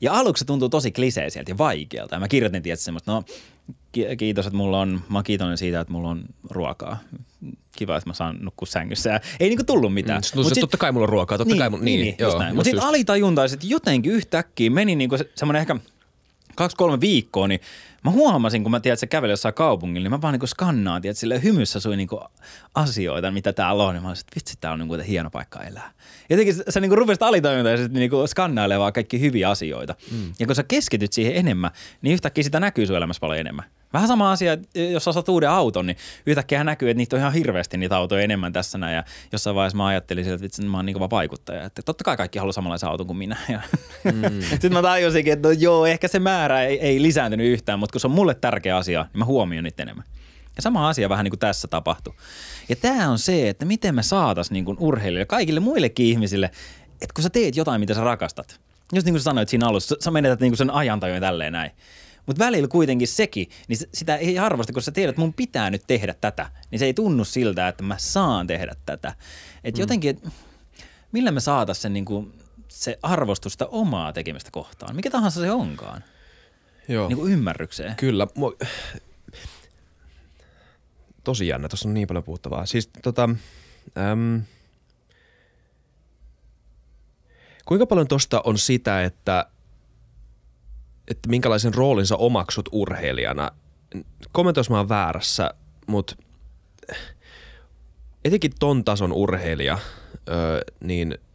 Ja 0.00 0.12
aluksi 0.12 0.40
se 0.40 0.44
tuntuu 0.44 0.68
tosi 0.68 0.92
kliseiseltä 0.92 1.50
ja 1.50 1.58
vaikealta. 1.58 2.14
Ja 2.14 2.20
mä 2.20 2.28
kirjoitin 2.28 2.62
tietysti 2.62 2.84
semmoista, 2.84 3.12
no 3.12 3.24
kiitos, 4.18 4.46
että 4.46 4.56
mulla 4.56 4.80
on, 4.80 5.00
mä 5.08 5.18
oon 5.18 5.24
kiitollinen 5.24 5.58
siitä, 5.58 5.80
että 5.80 5.92
mulla 5.92 6.08
on 6.08 6.24
ruokaa. 6.50 6.98
Kiva, 7.76 7.96
että 7.96 8.10
mä 8.10 8.14
saan 8.14 8.38
nukkua 8.40 8.66
sängyssä. 8.66 9.10
Ja 9.10 9.20
ei 9.40 9.48
niinku 9.48 9.64
tullut 9.64 9.94
mitään. 9.94 10.22
Mm, 10.34 10.38
Mut 10.40 10.46
sit, 10.46 10.60
totta 10.60 10.76
kai 10.76 10.92
mulla 10.92 11.04
on 11.04 11.08
ruokaa, 11.08 11.38
totta 11.38 11.54
niin, 11.54 11.58
kai 11.58 11.70
mulla, 11.70 11.84
niin, 11.84 12.00
niin, 12.00 12.16
niin 12.18 12.38
näin. 12.38 12.54
Mutta 12.54 12.70
sitten 12.70 12.88
alitajuntaisesti 12.88 13.68
jotenkin 13.68 14.12
yhtäkkiä 14.12 14.70
meni 14.70 14.96
niinku 14.96 15.16
semmoinen 15.34 15.60
ehkä 15.60 15.76
kaksi-kolme 16.56 17.00
viikkoa, 17.00 17.48
niin 17.48 17.60
mä 18.04 18.10
huomasin, 18.10 18.62
kun 18.62 18.70
mä 18.70 18.80
tiedän, 18.80 18.94
että 18.94 19.00
se 19.00 19.06
käveli 19.06 19.32
jossain 19.32 19.54
kaupungilla, 19.54 20.04
niin 20.04 20.10
mä 20.10 20.22
vaan 20.22 20.38
niin 20.38 20.48
skannaan, 20.48 21.02
tiedät, 21.02 21.16
sille 21.18 21.42
hymyssä 21.42 21.80
sui 21.80 21.96
niin 21.96 22.08
asioita, 22.74 23.30
mitä 23.30 23.52
täällä 23.52 23.84
on. 23.84 23.94
Ja 23.94 24.00
mä 24.00 24.08
olisin, 24.08 24.24
että 24.24 24.34
vitsi, 24.34 24.54
tää 24.60 24.72
on 24.72 24.78
niin 24.78 25.00
hieno 25.00 25.30
paikka 25.30 25.60
elää. 25.60 25.92
Jotenkin 26.30 26.54
sä 26.68 26.80
niin 26.80 26.92
rupesit 26.98 27.22
alitoimintaisesti 27.22 27.98
niin 27.98 28.10
skannailemaan 28.26 28.92
kaikki 28.92 29.20
hyviä 29.20 29.50
asioita. 29.50 29.94
Mm. 30.10 30.32
Ja 30.38 30.46
kun 30.46 30.54
sä 30.54 30.62
keskityt 30.62 31.12
siihen 31.12 31.36
enemmän, 31.36 31.70
niin 32.02 32.12
yhtäkkiä 32.12 32.44
sitä 32.44 32.60
näkyy 32.60 32.86
sun 32.86 32.96
elämässä 32.96 33.20
paljon 33.20 33.40
enemmän. 33.40 33.64
Vähän 33.92 34.08
sama 34.08 34.32
asia, 34.32 34.52
että 34.52 34.80
jos 34.80 35.04
sä 35.04 35.12
saat 35.12 35.28
uuden 35.28 35.50
auton, 35.50 35.86
niin 35.86 35.96
yhtäkkiä 36.26 36.64
näkyy, 36.64 36.90
että 36.90 36.98
niitä 36.98 37.16
on 37.16 37.20
ihan 37.20 37.32
hirveästi 37.32 37.76
niitä 37.76 37.96
autoja 37.96 38.22
enemmän 38.22 38.52
tässä 38.52 38.78
näin. 38.78 38.94
Ja 38.94 39.04
jossain 39.32 39.56
vaiheessa 39.56 39.76
mä 39.76 39.86
ajattelin, 39.86 40.28
että 40.28 40.42
vitsi, 40.42 40.64
mä 40.64 40.78
oon 40.78 40.86
niin 40.86 40.94
kova 40.94 41.10
vaikuttaja. 41.10 41.64
Että 41.64 41.82
totta 41.82 42.04
kai 42.04 42.16
kaikki 42.16 42.38
haluaa 42.38 42.52
samanlaisen 42.52 42.88
auton 42.88 43.06
kuin 43.06 43.16
minä. 43.16 43.36
Ja 43.48 43.60
mm. 44.04 44.42
Sitten 44.50 44.72
mä 44.72 44.82
tajusinkin, 44.82 45.32
että 45.32 45.48
no 45.48 45.52
joo, 45.52 45.86
ehkä 45.86 46.08
se 46.08 46.18
määrä 46.18 46.62
ei, 46.62 46.80
ei 46.80 47.02
lisääntynyt 47.02 47.46
yhtään, 47.46 47.78
mutta 47.78 47.92
kun 47.92 48.00
se 48.00 48.06
on 48.06 48.12
mulle 48.12 48.34
tärkeä 48.34 48.76
asia, 48.76 49.02
niin 49.02 49.18
mä 49.18 49.24
huomioon 49.24 49.64
niitä 49.64 49.82
enemmän. 49.82 50.04
Ja 50.56 50.62
sama 50.62 50.88
asia 50.88 51.08
vähän 51.08 51.24
niin 51.24 51.30
kuin 51.30 51.40
tässä 51.40 51.68
tapahtui. 51.68 52.14
Ja 52.68 52.76
tämä 52.76 53.10
on 53.10 53.18
se, 53.18 53.48
että 53.48 53.64
miten 53.64 53.94
me 53.94 54.02
saataisiin 54.02 54.64
niin 54.64 54.76
urheilijoille, 54.78 55.26
kaikille 55.26 55.60
muillekin 55.60 56.06
ihmisille, 56.06 56.46
että 56.92 57.14
kun 57.14 57.22
sä 57.22 57.30
teet 57.30 57.56
jotain, 57.56 57.80
mitä 57.80 57.94
sä 57.94 58.04
rakastat. 58.04 58.60
Just 58.94 59.04
niin 59.04 59.12
kuin 59.12 59.20
sä 59.20 59.24
sanoit 59.24 59.48
siinä 59.48 59.66
alussa, 59.66 59.96
sä 60.00 60.10
menetät 60.10 60.40
niin 60.40 60.50
kuin 60.50 60.58
sen 60.58 60.70
ajantajoin 60.70 61.20
tälleen 61.20 61.52
näin. 61.52 61.70
Mutta 62.26 62.44
välillä 62.44 62.68
kuitenkin 62.68 63.08
sekin, 63.08 63.48
niin 63.68 63.78
sitä 63.94 64.16
ei 64.16 64.38
arvosta, 64.38 64.72
kun 64.72 64.82
sä 64.82 64.92
tiedät, 64.92 65.10
että 65.10 65.20
mun 65.20 65.34
pitää 65.34 65.70
nyt 65.70 65.82
tehdä 65.86 66.14
tätä, 66.20 66.50
niin 66.70 66.78
se 66.78 66.84
ei 66.84 66.94
tunnu 66.94 67.24
siltä, 67.24 67.68
että 67.68 67.82
mä 67.82 67.98
saan 67.98 68.46
tehdä 68.46 68.74
tätä. 68.86 69.14
Että 69.64 69.78
mm. 69.78 69.82
jotenkin, 69.82 70.10
et, 70.10 70.32
millä 71.12 71.30
me 71.30 71.40
saataisiin 71.40 71.82
sen 71.82 71.92
niin 71.92 72.04
kuin, 72.04 72.32
se 72.68 72.98
arvostusta 73.02 73.66
omaa 73.66 74.12
tekemistä 74.12 74.50
kohtaan, 74.50 74.96
mikä 74.96 75.10
tahansa 75.10 75.40
se 75.40 75.50
onkaan. 75.50 76.04
Joo. 76.88 77.08
Niin 77.08 77.18
kuin 77.18 77.32
ymmärrykseen. 77.32 77.96
Kyllä. 77.96 78.26
Tosi 81.24 81.48
jännä, 81.48 81.68
tuossa 81.68 81.88
on 81.88 81.94
niin 81.94 82.08
paljon 82.08 82.24
puhuttavaa. 82.24 82.66
Siis 82.66 82.90
tota, 83.02 83.28
äm, 84.12 84.42
kuinka 87.64 87.86
paljon 87.86 88.08
tuosta 88.08 88.40
on 88.44 88.58
sitä, 88.58 89.04
että 89.04 89.46
että 91.08 91.28
minkälaisen 91.28 91.74
roolin 91.74 92.06
sä 92.06 92.16
omaksut 92.16 92.68
urheilijana. 92.72 93.50
Kommentois 94.32 94.70
mä 94.70 94.76
oon 94.76 94.88
väärässä, 94.88 95.54
mutta 95.86 96.16
etenkin 98.24 98.52
ton 98.60 98.84
tason 98.84 99.12
urheilija, 99.12 99.78
öö, 100.28 100.60
niin– 100.80 101.18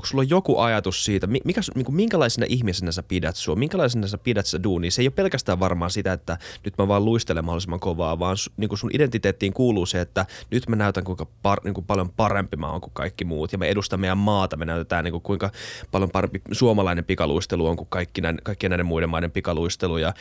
onko 0.00 0.06
sulla 0.06 0.24
joku 0.24 0.58
ajatus 0.58 1.04
siitä, 1.04 1.26
mikä, 1.26 1.60
niin 1.74 1.94
minkälaisena 1.94 2.46
ihmisenä 2.48 2.92
sä 2.92 3.02
pidät 3.02 3.36
sua, 3.36 3.56
minkälaisena 3.56 4.06
sä 4.06 4.18
pidät 4.18 4.46
sä 4.46 4.62
duuni? 4.62 4.90
Se 4.90 5.02
ei 5.02 5.06
ole 5.06 5.12
pelkästään 5.12 5.60
varmaan 5.60 5.90
sitä, 5.90 6.12
että 6.12 6.38
nyt 6.64 6.74
mä 6.78 6.88
vaan 6.88 7.04
luistelen 7.04 7.44
mahdollisimman 7.44 7.80
kovaa, 7.80 8.18
vaan 8.18 8.36
niin 8.56 8.78
sun 8.78 8.90
identiteettiin 8.92 9.52
kuuluu 9.52 9.86
se, 9.86 10.00
että 10.00 10.26
nyt 10.50 10.68
mä 10.68 10.76
näytän 10.76 11.04
kuinka 11.04 11.26
par, 11.42 11.58
niin 11.64 11.74
kuin 11.74 11.84
paljon 11.86 12.10
parempi 12.10 12.56
mä 12.56 12.70
oon 12.70 12.80
kuin 12.80 12.92
kaikki 12.94 13.24
muut 13.24 13.52
ja 13.52 13.58
me 13.58 13.68
edustamme 13.68 14.00
meidän 14.00 14.18
maata, 14.18 14.56
me 14.56 14.64
näytetään 14.64 15.04
niin 15.04 15.12
kuin 15.12 15.22
kuinka 15.22 15.50
paljon 15.90 16.10
parempi 16.10 16.42
suomalainen 16.52 17.04
pikaluistelu 17.04 17.66
on 17.66 17.76
kuin 17.76 17.88
kaikki 17.90 18.20
näiden, 18.20 18.40
kaikkien 18.42 18.70
näiden 18.70 18.86
muiden 18.86 19.10
maiden 19.10 19.30
pikaluistelu. 19.30 19.98
Ja 19.98 20.14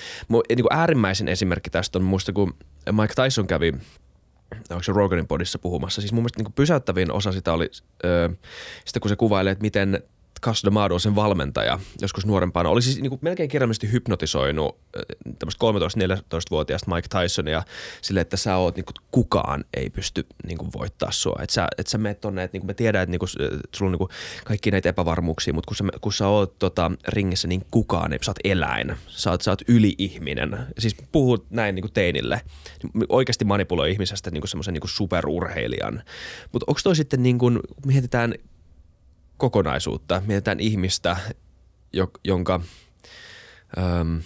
niin 0.49 0.65
äärimmäisen 0.69 1.27
esimerkki 1.27 1.69
tästä 1.69 1.99
on 1.99 2.03
muista, 2.03 2.33
kun 2.33 2.53
Mike 2.91 3.13
Tyson 3.23 3.47
kävi 3.47 3.73
onko 4.69 4.83
se 4.83 4.91
Roganin 4.91 5.27
podissa 5.27 5.59
puhumassa. 5.59 6.01
Siis 6.01 6.13
mun 6.13 6.23
mielestä 6.23 6.43
niin 6.43 6.53
pysäyttävin 6.53 7.11
osa 7.11 7.31
sitä 7.31 7.53
oli, 7.53 7.69
ö, 8.05 8.29
sitä 8.85 8.99
kun 8.99 9.09
se 9.09 9.15
kuvailee, 9.15 9.51
että 9.51 9.61
miten 9.61 10.03
Cas 10.41 10.63
D'Amato, 10.65 10.99
sen 10.99 11.15
valmentaja, 11.15 11.79
joskus 12.01 12.25
nuorempana, 12.25 12.69
oli 12.69 12.81
siis 12.81 13.01
niin 13.01 13.09
kuin 13.09 13.19
melkein 13.21 13.49
kirjallisesti 13.49 13.91
hypnotisoinut 13.91 14.77
tämmöistä 15.39 15.65
13-14-vuotiaasta 15.65 16.95
Mike 16.95 17.07
Tysonia 17.21 17.63
sille, 18.01 18.21
että 18.21 18.37
sä 18.37 18.57
oot, 18.57 18.75
niin 18.75 18.85
kuin, 18.85 18.95
kukaan 19.11 19.65
ei 19.73 19.89
pysty 19.89 20.25
niin 20.47 20.57
kuin, 20.57 20.69
voittaa 20.73 21.11
sua. 21.11 21.39
Että 21.43 21.53
sä, 21.53 21.67
et 21.77 21.87
sä 21.87 21.97
meet 21.97 22.21
tonne, 22.21 22.43
että 22.43 22.55
niin 22.55 22.61
kuin 22.61 22.67
me 22.67 22.73
tiedään, 22.73 23.03
että 23.03 23.11
niin 23.11 23.19
kuin, 23.19 23.29
sulla 23.75 23.89
on 23.89 23.91
niin 23.91 23.97
kuin, 23.97 24.09
kaikki 24.45 24.71
näitä 24.71 24.89
epävarmuuksia, 24.89 25.53
mutta 25.53 25.67
kun 25.67 25.75
sä, 25.75 25.83
kun 26.01 26.13
sä 26.13 26.27
oot 26.27 26.59
tota, 26.59 26.91
ringissä, 27.07 27.47
niin 27.47 27.65
kukaan 27.71 28.13
ei, 28.13 28.19
sä 28.21 28.31
oot 28.31 28.39
eläin, 28.43 28.95
sä 29.07 29.31
oot, 29.31 29.41
sä 29.41 29.51
oot 29.51 29.61
yli-ihminen. 29.67 30.59
Siis 30.79 30.95
puhut 31.11 31.45
näin 31.49 31.75
niin 31.75 31.83
kuin 31.83 31.93
teinille. 31.93 32.41
Oikeasti 33.09 33.45
manipuloi 33.45 33.91
ihmisestä 33.91 34.31
niin 34.31 34.41
kuin 34.41 34.49
semmoisen 34.49 34.73
niin 34.73 34.81
kuin 34.81 34.91
superurheilijan. 34.91 36.03
Mutta 36.51 36.65
onko 36.67 36.79
toi 36.83 36.95
sitten, 36.95 37.23
niin 37.23 37.37
kuin, 37.37 37.59
mietitään 37.85 38.33
kokonaisuutta, 39.39 40.21
mietitään 40.25 40.59
ihmistä, 40.59 41.17
jonka, 42.23 42.59
ähm, 43.77 44.17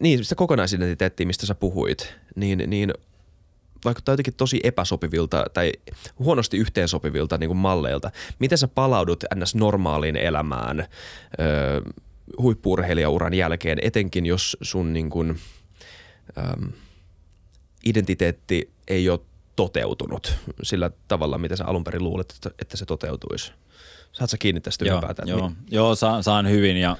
niin 0.00 0.24
sitä 0.24 0.34
kokonaisidentiteettiä, 0.34 1.26
mistä 1.26 1.46
sä 1.46 1.54
puhuit, 1.54 2.14
niin, 2.36 2.62
niin 2.66 2.92
vaikuttaa 3.84 4.12
jotenkin 4.12 4.34
tosi 4.34 4.60
epäsopivilta 4.64 5.44
tai 5.54 5.72
huonosti 6.18 6.56
yhteensopivilta 6.56 7.38
niin 7.38 7.48
kuin 7.48 7.56
malleilta. 7.56 8.10
Miten 8.38 8.58
sä 8.58 8.68
palaudut 8.68 9.24
ns. 9.34 9.54
normaaliin 9.54 10.16
elämään 10.16 10.80
ö, 10.80 10.86
huippurheilijauran 12.38 13.34
jälkeen, 13.34 13.78
etenkin 13.82 14.26
jos 14.26 14.56
sun 14.62 14.92
niin 14.92 15.10
kuin, 15.10 15.38
ö, 16.38 16.66
identiteetti 17.84 18.70
ei 18.88 19.08
ole 19.10 19.20
toteutunut 19.56 20.34
sillä 20.62 20.90
tavalla, 21.08 21.38
mitä 21.38 21.56
sä 21.56 21.64
alun 21.64 21.84
perin 21.84 22.04
luulet, 22.04 22.34
että 22.58 22.76
se 22.76 22.84
toteutuisi? 22.84 23.52
Saat 24.18 24.30
sä 24.30 24.36
kiinni 24.38 24.60
tästä 24.60 24.84
joo, 24.84 24.98
ylipäätään? 24.98 25.28
Joo, 25.28 25.48
niin. 25.48 25.56
joo 25.70 25.94
saan, 25.94 26.22
saan 26.22 26.50
hyvin 26.50 26.76
ja 26.76 26.96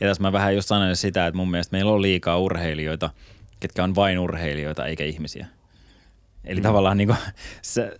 Ja 0.00 0.08
tässä 0.08 0.22
mä 0.22 0.32
vähän 0.32 0.54
just 0.54 0.68
sanoin 0.68 0.96
sitä, 0.96 1.26
että 1.26 1.36
mun 1.36 1.50
mielestä 1.50 1.76
meillä 1.76 1.92
on 1.92 2.02
liikaa 2.02 2.38
urheilijoita, 2.38 3.10
ketkä 3.60 3.84
on 3.84 3.94
vain 3.94 4.18
urheilijoita 4.18 4.86
eikä 4.86 5.04
ihmisiä. 5.04 5.46
Eli 6.44 6.60
mm. 6.60 6.62
tavallaan 6.62 6.96
niin 6.96 7.08
kuin, 7.08 7.18
se, 7.62 7.96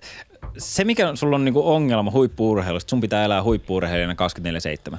se, 0.59 0.85
mikä 0.85 1.15
sulla 1.15 1.37
on 1.37 1.45
niin 1.45 1.53
kuin 1.53 1.67
ongelma 1.67 2.11
huippuurheilusta, 2.11 2.91
sun 2.91 3.01
pitää 3.01 3.25
elää 3.25 3.43
huippuurheilijana 3.43 4.15
24-7. 4.95 4.97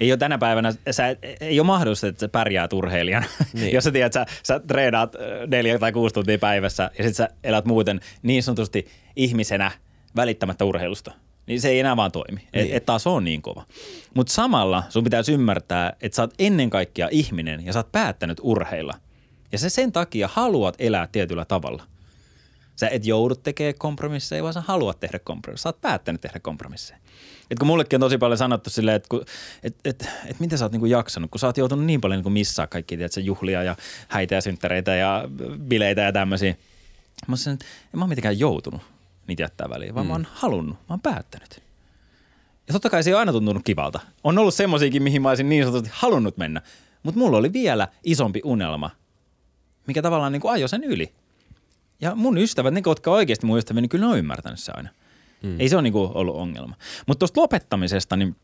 Ei 0.00 0.12
ole 0.12 0.18
tänä 0.18 0.38
päivänä, 0.38 0.72
sä, 0.90 1.16
ei 1.40 1.60
ole 1.60 1.66
mahdollista, 1.66 2.06
että 2.06 2.20
sä 2.20 2.28
pärjäät 2.28 2.72
urheilijana. 2.72 3.26
Niin. 3.52 3.72
Jos 3.74 3.84
sä 3.84 3.90
tiedät, 3.90 4.16
että 4.16 4.32
sä, 4.32 4.36
sä 4.42 4.60
treenaat 4.66 5.16
neljä 5.46 5.78
tai 5.78 5.92
kuusi 5.92 6.14
tuntia 6.14 6.38
päivässä 6.38 6.90
ja 6.98 7.04
sit 7.04 7.16
sä 7.16 7.28
elät 7.44 7.64
muuten 7.64 8.00
niin 8.22 8.42
sanotusti 8.42 8.88
ihmisenä 9.16 9.70
välittämättä 10.16 10.64
urheilusta– 10.64 11.12
niin 11.48 11.60
se 11.60 11.68
ei 11.68 11.80
enää 11.80 11.96
vaan 11.96 12.12
toimi. 12.12 12.40
Niin. 12.40 12.48
Että 12.52 12.76
et 12.76 12.86
taas 12.86 13.06
on 13.06 13.24
niin 13.24 13.42
kova. 13.42 13.66
Mutta 14.14 14.32
samalla 14.32 14.82
sun 14.88 15.04
pitäisi 15.04 15.32
ymmärtää, 15.32 15.92
että 16.00 16.16
sä 16.16 16.22
oot 16.22 16.34
ennen 16.38 16.70
kaikkea 16.70 17.08
ihminen 17.10 17.66
ja 17.66 17.72
sä 17.72 17.78
oot 17.78 17.92
päättänyt 17.92 18.40
urheilla. 18.42 18.94
Ja 19.52 19.58
sä 19.58 19.68
sen 19.68 19.92
takia 19.92 20.28
haluat 20.32 20.74
elää 20.78 21.08
tietyllä 21.12 21.44
tavalla. 21.44 21.82
Sä 22.76 22.88
et 22.88 23.06
joudu 23.06 23.34
tekemään 23.34 23.74
kompromisseja, 23.78 24.42
vaan 24.42 24.54
sä 24.54 24.60
haluat 24.60 25.00
tehdä 25.00 25.18
kompromisseja. 25.18 25.62
Sä 25.62 25.68
oot 25.68 25.80
päättänyt 25.80 26.20
tehdä 26.20 26.40
kompromisseja. 26.40 26.98
Et 27.50 27.58
kun 27.58 27.66
mullekin 27.66 27.96
on 27.96 28.00
tosi 28.00 28.18
paljon 28.18 28.38
sanottu 28.38 28.70
silleen, 28.70 28.96
että 28.96 29.16
et, 29.62 29.76
et, 29.84 30.08
et 30.26 30.40
miten 30.40 30.58
sä 30.58 30.64
oot 30.64 30.72
niinku 30.72 30.86
jaksanut, 30.86 31.30
kun 31.30 31.38
sä 31.38 31.46
oot 31.46 31.56
joutunut 31.56 31.84
niin 31.84 32.00
paljon 32.00 32.18
niinku 32.18 32.30
missaa 32.30 32.66
kaikki 32.66 32.96
tiedätkö, 32.96 33.20
juhlia 33.20 33.62
ja 33.62 33.76
häitä 34.08 34.34
ja 34.34 34.40
synttäreitä 34.40 34.94
ja 34.94 35.24
bileitä 35.58 36.00
ja 36.00 36.12
tämmöisiä. 36.12 36.54
Mä 37.26 37.36
sanoin, 37.36 37.54
että 37.54 37.66
en 37.94 37.98
mä 37.98 38.04
ole 38.04 38.08
mitenkään 38.08 38.38
joutunut 38.38 38.82
niitä 39.28 39.42
jättää 39.42 39.68
väliin, 39.70 39.94
vaan 39.94 40.06
mm. 40.06 40.08
mä 40.08 40.14
oon 40.14 40.26
halunnut, 40.32 40.76
mä 40.76 40.92
oon 40.92 41.00
päättänyt. 41.00 41.62
Ja 42.66 42.72
totta 42.72 42.90
kai 42.90 43.02
se 43.02 43.10
ei 43.10 43.14
ole 43.14 43.20
aina 43.20 43.32
tuntunut 43.32 43.62
kivalta. 43.64 44.00
On 44.24 44.38
ollut 44.38 44.54
semmosiakin, 44.54 45.02
mihin 45.02 45.22
mä 45.22 45.28
olisin 45.28 45.48
niin 45.48 45.64
sanotusti 45.64 45.90
halunnut 45.92 46.36
mennä. 46.36 46.62
Mutta 47.02 47.18
mulla 47.18 47.38
oli 47.38 47.52
vielä 47.52 47.88
isompi 48.04 48.40
unelma, 48.44 48.90
mikä 49.86 50.02
tavallaan 50.02 50.32
niin 50.32 50.40
kuin 50.40 50.52
ajoi 50.52 50.68
sen 50.68 50.84
yli. 50.84 51.12
Ja 52.00 52.14
mun 52.14 52.38
ystävät, 52.38 52.74
ne 52.74 52.82
jotka 52.86 53.10
oikeasti 53.10 53.46
mun 53.46 53.58
ystäviä, 53.58 53.80
niin 53.80 53.88
kyllä 53.88 54.06
ne 54.06 54.12
on 54.12 54.18
ymmärtänyt 54.18 54.58
se 54.58 54.72
aina. 54.74 54.88
Mm. 55.42 55.60
Ei 55.60 55.68
se 55.68 55.76
ole 55.76 55.82
niin 55.82 55.92
kuin 55.92 56.10
ollut 56.14 56.36
ongelma. 56.36 56.74
Mutta 57.06 57.18
tuosta 57.18 57.40
lopettamisesta, 57.40 58.16
niin 58.16 58.36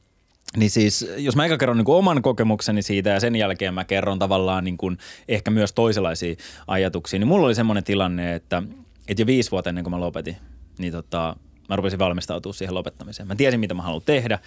niin 0.57 0.70
siis, 0.70 1.07
jos 1.16 1.37
mä 1.37 1.47
eka 1.47 1.59
kerron 1.59 1.77
niin 1.77 1.85
kuin 1.85 1.97
oman 1.97 2.23
kokemukseni 2.23 2.83
siitä 2.83 3.11
ja 3.11 3.20
sen 3.20 3.37
jälkeen 3.37 3.75
mä 3.75 3.85
kerron 3.85 4.18
tavallaan 4.18 4.64
niin 4.64 4.77
kuin 4.77 4.99
ehkä 5.29 5.51
myös 5.51 5.73
toisenlaisia 5.73 6.35
ajatuksia, 6.66 7.18
niin 7.18 7.29
mulla 7.29 7.47
oli 7.47 7.55
semmoinen 7.55 7.85
tilanne, 7.85 8.35
että, 8.35 8.62
että 9.09 9.23
jo 9.23 9.27
viisi 9.27 9.51
vuotta 9.51 9.68
ennen 9.68 9.85
kuin 9.85 9.90
mä 9.90 10.01
lopetin, 10.01 10.37
niin 10.78 10.92
tota, 10.92 11.37
mä 11.68 11.76
rupesin 11.76 11.98
valmistautumaan 11.98 12.54
siihen 12.54 12.74
lopettamiseen. 12.74 13.28
Mä 13.28 13.34
tiesin, 13.34 13.60
mitä 13.60 13.74
mä 13.74 13.82
haluan 13.82 14.02
tehdä. 14.06 14.38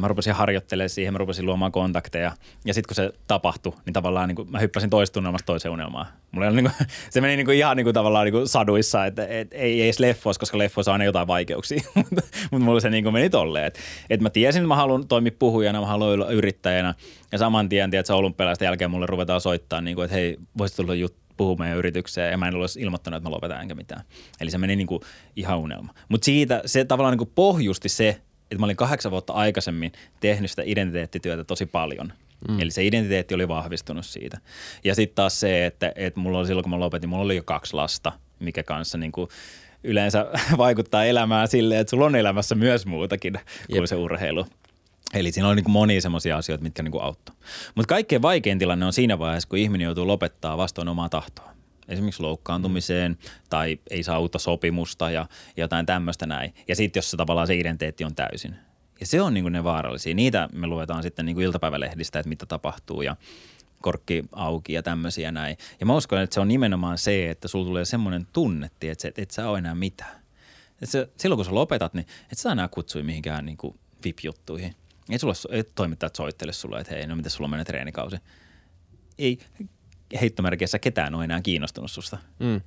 Mä 0.00 0.08
rupesin 0.08 0.32
harjoittelemaan 0.32 0.90
siihen, 0.90 1.14
mä 1.14 1.18
rupesin 1.18 1.46
luomaan 1.46 1.72
kontakteja. 1.72 2.32
Ja 2.64 2.74
sitten 2.74 2.88
kun 2.88 2.94
se 2.94 3.12
tapahtui, 3.26 3.72
niin 3.86 3.94
tavallaan 3.94 4.28
niin 4.28 4.50
mä 4.50 4.58
hyppäsin 4.58 4.90
toista 4.90 5.20
unelmasta 5.20 5.46
toiseen 5.46 5.72
unelmaan. 5.72 6.06
Mulla 6.32 6.46
oli, 6.46 6.56
niin 6.56 6.70
kuin, 6.76 6.86
se 7.10 7.20
meni 7.20 7.36
niin 7.36 7.46
kuin, 7.46 7.56
ihan 7.56 7.76
niin 7.76 7.84
kuin, 7.84 7.94
tavallaan 7.94 8.24
niin 8.24 8.32
kuin 8.32 8.48
saduissa, 8.48 9.06
että 9.06 9.26
et, 9.26 9.48
ei 9.52 9.82
edes 9.82 10.00
leffoissa, 10.00 10.40
koska 10.40 10.58
leffoissa 10.58 10.90
on 10.90 10.94
aina 10.94 11.04
jotain 11.04 11.26
vaikeuksia. 11.26 11.80
mutta 11.94 12.58
mulla 12.58 12.80
se 12.80 12.90
niin 12.90 13.04
kuin 13.04 13.12
meni 13.12 13.30
tolleen. 13.30 13.66
Että 13.66 13.80
et 14.10 14.20
mä 14.20 14.30
tiesin, 14.30 14.60
että 14.60 14.68
mä 14.68 14.76
haluan 14.76 15.08
toimia 15.08 15.32
puhujana, 15.38 15.80
mä 15.80 15.86
haluan 15.86 16.10
olla 16.10 16.30
yrittäjänä. 16.30 16.94
Ja 17.32 17.38
saman 17.38 17.68
tien, 17.68 17.94
että 17.94 18.14
olympialaisten 18.14 18.66
jälkeen 18.66 18.90
mulle 18.90 19.06
ruvetaan 19.06 19.40
soittaa, 19.40 19.80
niin 19.80 19.94
kuin, 19.94 20.04
että 20.04 20.14
hei, 20.14 20.36
voisit 20.58 20.76
tulla 20.76 20.94
juttu 20.94 21.28
puhua 21.38 21.56
meidän 21.56 21.78
yritykseen 21.78 22.30
ja 22.30 22.38
mä 22.38 22.48
en 22.48 22.54
olisi 22.54 22.80
ilmoittanut, 22.80 23.16
että 23.16 23.28
mä 23.28 23.34
lopetan 23.34 23.60
enkä 23.60 23.74
mitään. 23.74 24.04
Eli 24.40 24.50
se 24.50 24.58
meni 24.58 24.76
niin 24.76 24.86
kuin 24.86 25.00
ihan 25.36 25.58
unelma. 25.58 25.94
Mutta 26.08 26.24
siitä 26.24 26.62
se 26.66 26.84
tavallaan 26.84 27.18
kuin 27.18 27.30
pohjusti 27.34 27.88
se, 27.88 28.08
että 28.42 28.58
mä 28.58 28.64
olin 28.64 28.76
kahdeksan 28.76 29.12
vuotta 29.12 29.32
aikaisemmin 29.32 29.92
tehnyt 30.20 30.50
sitä 30.50 30.62
identiteettityötä 30.66 31.44
tosi 31.44 31.66
paljon. 31.66 32.12
Mm. 32.48 32.60
Eli 32.60 32.70
se 32.70 32.86
identiteetti 32.86 33.34
oli 33.34 33.48
vahvistunut 33.48 34.06
siitä. 34.06 34.38
Ja 34.84 34.94
sitten 34.94 35.14
taas 35.14 35.40
se, 35.40 35.66
että, 35.66 35.92
että 35.96 36.20
mulla 36.20 36.38
oli 36.38 36.46
silloin, 36.46 36.62
kun 36.62 36.70
mä 36.70 36.80
lopetin, 36.80 37.08
mulla 37.08 37.24
oli 37.24 37.36
jo 37.36 37.42
kaksi 37.42 37.74
lasta, 37.74 38.12
mikä 38.38 38.62
kanssa 38.62 38.98
niin 38.98 39.12
kuin 39.12 39.28
yleensä 39.84 40.26
vaikuttaa 40.58 41.04
elämään 41.04 41.48
silleen, 41.48 41.80
että 41.80 41.90
sulla 41.90 42.06
on 42.06 42.16
elämässä 42.16 42.54
myös 42.54 42.86
muutakin 42.86 43.32
kuin 43.66 43.76
Jep. 43.76 43.84
se 43.84 43.96
urheilu. 43.96 44.46
Eli 45.14 45.32
siinä 45.32 45.48
on 45.48 45.56
niin 45.56 45.70
monia 45.70 46.00
semmoisia 46.00 46.36
asioita, 46.36 46.62
mitkä 46.62 46.82
niin 46.82 47.02
auttoi. 47.02 47.36
Mutta 47.74 47.88
kaikkein 47.88 48.22
vaikein 48.22 48.58
tilanne 48.58 48.86
on 48.86 48.92
siinä 48.92 49.18
vaiheessa, 49.18 49.48
kun 49.48 49.58
ihminen 49.58 49.84
joutuu 49.84 50.06
lopettaa 50.06 50.56
vastoin 50.56 50.88
omaa 50.88 51.08
tahtoa. 51.08 51.50
Esimerkiksi 51.88 52.22
loukkaantumiseen 52.22 53.12
mm. 53.12 53.30
tai 53.50 53.78
ei 53.90 54.02
saa 54.02 54.18
uutta 54.18 54.38
sopimusta 54.38 55.10
ja 55.10 55.26
jotain 55.56 55.86
tämmöistä 55.86 56.26
näin. 56.26 56.54
Ja 56.68 56.76
sitten 56.76 56.98
jos 56.98 57.10
se 57.10 57.16
tavallaan 57.16 57.46
se 57.46 57.54
identiteetti 57.54 58.04
on 58.04 58.14
täysin. 58.14 58.56
Ja 59.00 59.06
se 59.06 59.22
on 59.22 59.34
niin 59.34 59.52
ne 59.52 59.64
vaarallisia. 59.64 60.14
Niitä 60.14 60.48
me 60.52 60.66
luetaan 60.66 61.02
sitten 61.02 61.26
niin 61.26 61.40
iltapäivälehdistä, 61.40 62.18
että 62.18 62.28
mitä 62.28 62.46
tapahtuu 62.46 63.02
ja 63.02 63.16
korkki 63.80 64.24
auki 64.32 64.72
ja 64.72 64.82
tämmöisiä 64.82 65.32
näin. 65.32 65.56
Ja 65.80 65.86
mä 65.86 65.96
uskon, 65.96 66.20
että 66.20 66.34
se 66.34 66.40
on 66.40 66.48
nimenomaan 66.48 66.98
se, 66.98 67.30
että 67.30 67.48
sulla 67.48 67.66
tulee 67.66 67.84
semmoinen 67.84 68.26
tunne, 68.32 68.70
että 68.82 69.08
et, 69.08 69.18
et 69.18 69.30
sä 69.30 69.48
ole 69.48 69.58
enää 69.58 69.74
mitään. 69.74 70.22
Et 70.82 70.88
se, 70.88 71.08
silloin 71.16 71.36
kun 71.36 71.44
sä 71.44 71.54
lopetat, 71.54 71.94
niin 71.94 72.06
et 72.32 72.38
sä 72.38 72.52
enää 72.52 72.68
kutsui 72.68 73.02
mihinkään 73.02 73.46
niin 73.46 73.58
VIP-juttuihin– 74.04 74.74
ei, 75.10 75.18
sulla, 75.18 75.34
ei 75.50 75.64
toimittajat 75.64 76.16
soittele 76.16 76.52
sulle, 76.52 76.80
että 76.80 76.94
hei, 76.94 77.06
no 77.06 77.16
miten 77.16 77.30
sulla 77.30 77.48
menee 77.48 77.64
treenikausi. 77.64 78.16
Ei 79.18 79.38
heittomerkeissä 80.20 80.78
ketään 80.78 81.14
ole 81.14 81.24
enää 81.24 81.40
kiinnostunut 81.40 81.90
susta. 81.90 82.18
Mm. 82.38 82.60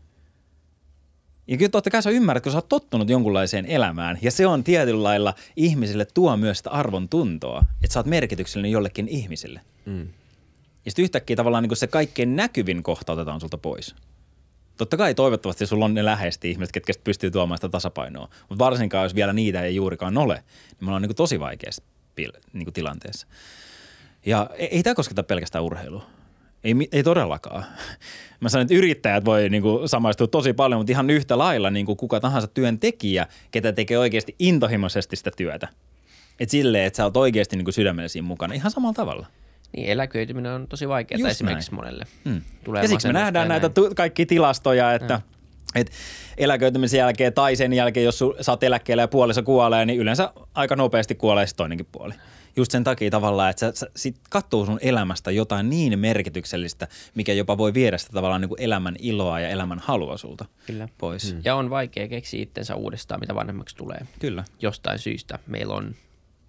Ja 1.52 1.58
kyllä 1.58 1.70
totta 1.70 1.90
kai 1.90 2.04
sä 2.04 2.10
ymmärrät, 2.10 2.44
kun 2.44 2.52
sä 2.52 2.58
oot 2.58 2.70
tottunut 2.70 3.10
jonkunlaiseen 3.10 3.66
elämään, 3.66 4.18
ja 4.22 4.32
se 4.32 4.48
on 4.48 4.64
tietyllä 4.64 5.04
lailla 5.04 5.34
ihmisille 5.56 6.06
tuo 6.14 6.38
myös 6.38 6.58
sitä 6.58 6.70
arvon 6.70 7.10
tuntoa, 7.10 7.66
että 7.84 7.94
sä 7.94 8.00
oot 8.00 8.06
merkityksellinen 8.06 8.72
jollekin 8.72 9.08
ihmisille. 9.08 9.62
Mm. 9.86 10.08
Ja 10.86 10.92
sitten 10.92 11.04
yhtäkkiä 11.04 11.36
tavallaan 11.36 11.64
niin 11.64 11.78
se 11.78 11.88
kaikkein 11.88 12.36
näkyvin 12.36 12.84
kohta 12.84 13.14
otetaan 13.14 13.42
sulta 13.42 13.58
pois. 13.58 13.96
Totta 14.78 14.98
kai 14.98 15.16
toivottavasti 15.16 15.66
sulla 15.66 15.86
on 15.86 15.94
ne 15.94 16.06
läheisesti 16.06 16.52
ihmiset, 16.52 16.72
ketkä 16.72 16.94
pystyy 17.04 17.32
tuomaan 17.32 17.58
sitä 17.58 17.70
tasapainoa, 17.70 18.30
mutta 18.50 18.64
varsinkaan 18.64 19.06
jos 19.06 19.16
vielä 19.16 19.34
niitä 19.34 19.62
ei 19.62 19.76
juurikaan 19.76 20.18
ole, 20.18 20.34
niin 20.34 20.78
me 20.80 20.88
ollaan 20.88 21.02
niin 21.02 21.16
tosi 21.16 21.40
vaikeasti 21.40 21.86
niin 22.54 22.74
tilanteessa. 22.74 23.28
Ja 24.26 24.50
ei, 24.54 24.68
ei 24.68 24.84
tämä 24.84 24.96
kosketa 24.96 25.24
pelkästään 25.24 25.64
urheilua. 25.64 26.06
Ei, 26.64 26.76
ei 26.92 27.04
todellakaan. 27.04 27.66
Mä 28.40 28.50
sanon, 28.50 28.62
että 28.62 28.74
yrittäjät 28.74 29.26
voi 29.26 29.50
niin 29.50 29.64
kuin, 29.64 29.90
samaistua 29.90 30.28
tosi 30.28 30.54
paljon, 30.54 30.80
mutta 30.80 30.92
ihan 30.92 31.10
yhtä 31.10 31.38
lailla 31.38 31.70
niin 31.70 31.86
kuin 31.86 31.98
kuka 31.98 32.20
tahansa 32.20 32.48
työntekijä, 32.48 33.28
ketä 33.52 33.74
tekee 33.74 33.98
oikeasti 33.98 34.36
intohimoisesti 34.40 35.16
sitä 35.16 35.32
työtä. 35.38 35.68
Että 36.40 36.52
silleen, 36.52 36.86
että 36.86 36.98
sä 36.98 37.04
oot 37.04 37.18
oikeasti 37.18 37.56
niin 37.56 37.66
kuin 37.66 37.74
sydämellisiin 37.74 38.24
mukana 38.24 38.54
ihan 38.54 38.72
samalla 38.72 38.94
tavalla. 38.94 39.28
Niin, 39.76 39.90
eläköityminen 39.90 40.52
on 40.52 40.68
tosi 40.68 40.88
vaikeaa 40.88 41.30
esimerkiksi 41.30 41.72
näin. 41.72 41.76
monelle. 41.76 42.06
Hmm. 42.26 42.42
Tulee 42.64 42.82
ja 42.82 42.88
siksi 42.88 43.08
me 43.08 43.14
nähdään 43.14 43.48
näitä 43.48 43.70
tu- 43.70 43.92
kaikki 43.96 44.26
tilastoja, 44.26 44.94
että 44.94 45.16
hmm. 45.16 45.32
Et 45.76 45.92
eläköitymisen 46.38 46.98
jälkeen 46.98 47.34
tai 47.34 47.56
sen 47.56 47.74
jälkeen, 47.74 48.04
jos 48.04 48.24
sä 48.42 48.52
oot 48.52 48.64
eläkkeellä 48.64 49.04
ja 49.04 49.08
puoliso 49.08 49.44
kuolee, 49.44 49.86
niin 49.86 50.00
yleensä 50.00 50.34
aika 50.54 50.76
nopeasti 50.76 51.16
kuolee 51.16 51.48
se 51.48 51.56
toinenkin 51.56 51.88
puoli. 51.92 52.14
Just 52.56 52.72
sen 52.72 52.84
takia 52.84 53.12
tavallaan, 53.12 53.50
että 53.50 53.60
sä, 53.60 53.72
sä 53.76 53.92
sit 53.96 54.16
katsoo 54.30 54.66
sun 54.66 54.80
elämästä 54.82 55.32
jotain 55.32 55.70
niin 55.70 56.00
merkityksellistä, 56.00 56.88
mikä 57.16 57.34
jopa 57.34 57.58
voi 57.58 57.74
viedä 57.74 57.98
sitä 57.98 58.14
tavallaan 58.14 58.42
niin 58.42 58.50
kuin 58.50 58.62
elämän 58.62 58.96
iloa 59.00 59.40
ja 59.40 59.50
elämän 59.50 59.80
halua 59.80 60.18
sulta 60.18 60.46
Kyllä. 60.68 60.88
pois. 60.98 61.34
Mm. 61.34 61.42
Ja 61.46 61.56
on 61.56 61.70
vaikea 61.70 62.08
keksiä 62.08 62.42
itsensä 62.42 62.76
uudestaan, 62.76 63.20
mitä 63.20 63.36
vanhemmaksi 63.36 63.76
tulee. 63.76 64.00
Kyllä. 64.20 64.44
Jostain 64.62 65.00
syystä 65.00 65.40
meillä 65.48 65.74
on, 65.74 65.96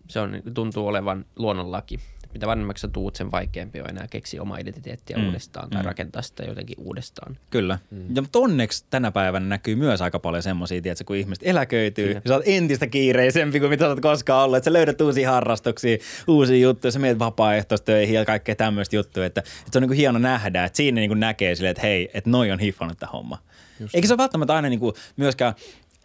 se 0.08 0.20
on, 0.20 0.42
tuntuu 0.54 0.86
olevan 0.86 1.24
luonnonlaki 1.36 2.00
mitä 2.34 2.46
vanhemmaksi 2.46 2.80
sä 2.80 2.88
tuut, 2.88 3.16
sen 3.16 3.30
vaikeampi 3.30 3.80
on 3.80 3.90
enää 3.90 4.06
keksiä 4.10 4.42
omaa 4.42 4.58
identiteettiä 4.58 5.16
mm. 5.16 5.26
uudestaan 5.26 5.70
tai 5.70 5.82
mm. 5.82 5.86
rakentaa 5.86 6.22
sitä 6.22 6.42
jotenkin 6.42 6.76
uudestaan. 6.78 7.38
Kyllä. 7.50 7.78
Mm. 7.90 8.16
Ja 8.16 8.22
mutta 8.22 8.38
onneksi 8.38 8.84
tänä 8.90 9.10
päivänä 9.10 9.46
näkyy 9.46 9.76
myös 9.76 10.02
aika 10.02 10.18
paljon 10.18 10.42
semmoisia, 10.42 10.82
tiedätkö, 10.82 11.04
kun 11.04 11.16
ihmiset 11.16 11.46
eläköityy, 11.46 12.06
Kyllä. 12.06 12.20
ja 12.24 12.28
sä 12.28 12.34
oot 12.34 12.42
entistä 12.46 12.86
kiireisempi 12.86 13.60
kuin 13.60 13.70
mitä 13.70 13.84
sä 13.84 13.88
oot 13.88 14.00
koskaan 14.00 14.44
ollut, 14.44 14.56
että 14.56 14.64
sä 14.64 14.72
löydät 14.72 15.00
uusia 15.00 15.30
harrastuksia, 15.30 15.98
uusia 16.28 16.56
juttuja, 16.56 16.90
sä 16.90 16.98
menet 16.98 17.18
vapaaehtoistöihin 17.18 18.14
ja 18.14 18.24
kaikkea 18.24 18.56
tämmöistä 18.56 18.96
juttuja, 18.96 19.26
että, 19.26 19.40
että 19.40 19.72
se 19.72 19.78
on 19.78 19.82
niin 19.82 19.88
kuin 19.88 19.98
hieno 19.98 20.18
nähdä, 20.18 20.64
että 20.64 20.76
siinä 20.76 21.00
niin 21.00 21.10
kuin 21.10 21.20
näkee 21.20 21.54
silleen, 21.54 21.70
että 21.70 21.82
hei, 21.82 22.10
että 22.14 22.30
noi 22.30 22.50
on 22.50 22.58
hiffannut 22.58 22.98
tämä 22.98 23.10
homma. 23.12 23.38
Just 23.80 23.94
Eikä 23.94 24.08
se 24.08 24.14
ole 24.14 24.18
välttämättä 24.18 24.54
aina 24.54 24.68
niin 24.68 24.80
kuin 24.80 24.94
myöskään, 25.16 25.54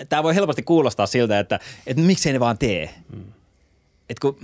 tämä 0.09 0.23
voi 0.23 0.35
helposti 0.35 0.63
kuulostaa 0.63 1.07
siltä, 1.07 1.39
että, 1.39 1.59
että 1.87 2.03
miksei 2.03 2.33
ne 2.33 2.39
vaan 2.39 2.57
tee. 2.57 2.89
Mm. 3.15 3.23
Että 4.09 4.21
kun 4.21 4.39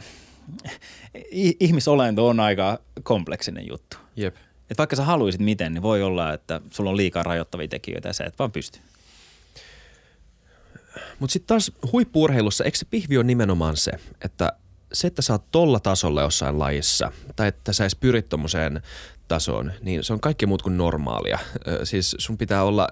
ihmisolento 1.60 2.28
on 2.28 2.40
aika 2.40 2.80
kompleksinen 3.04 3.68
juttu. 3.68 3.98
Jep. 4.16 4.36
Et 4.70 4.78
vaikka 4.78 4.96
sä 4.96 5.04
haluaisit 5.04 5.42
miten, 5.42 5.74
niin 5.74 5.82
voi 5.82 6.04
olla, 6.04 6.34
että 6.34 6.62
sulla 6.70 6.90
on 6.90 6.98
liikaa 6.98 7.24
rajoittavia 7.24 7.68
tekijöitä 7.68 8.10
ja 8.10 8.14
sä 8.14 8.24
et 8.24 8.40
vaan 8.40 8.52
pysty. 8.52 8.80
Mutta 11.20 11.34
sitten 11.34 11.48
taas 11.48 11.72
huippuurheilussa, 11.92 12.64
eikö 12.64 12.78
se 12.78 12.86
pihvi 12.90 13.18
on 13.18 13.28
nimenomaan 13.28 13.78
se, 13.78 13.92
että 14.26 14.54
se, 14.94 15.08
että 15.08 15.22
sä 15.22 15.34
oot 15.34 15.52
tolla 15.52 15.80
tasolla 15.80 16.22
jossain 16.22 16.60
lajissa, 16.60 17.12
tai 17.36 17.48
että 17.48 17.74
sä 17.74 17.84
edes 17.84 17.96
pyrit 17.96 18.30
tommoseen 18.30 18.82
tasoon, 19.28 19.72
niin 19.82 20.04
se 20.04 20.14
on 20.14 20.20
kaikki 20.20 20.46
muut 20.46 20.62
kuin 20.62 20.78
normaalia. 20.78 21.40
Siis 21.84 22.16
sun 22.20 22.38
pitää 22.38 22.64
olla 22.64 22.90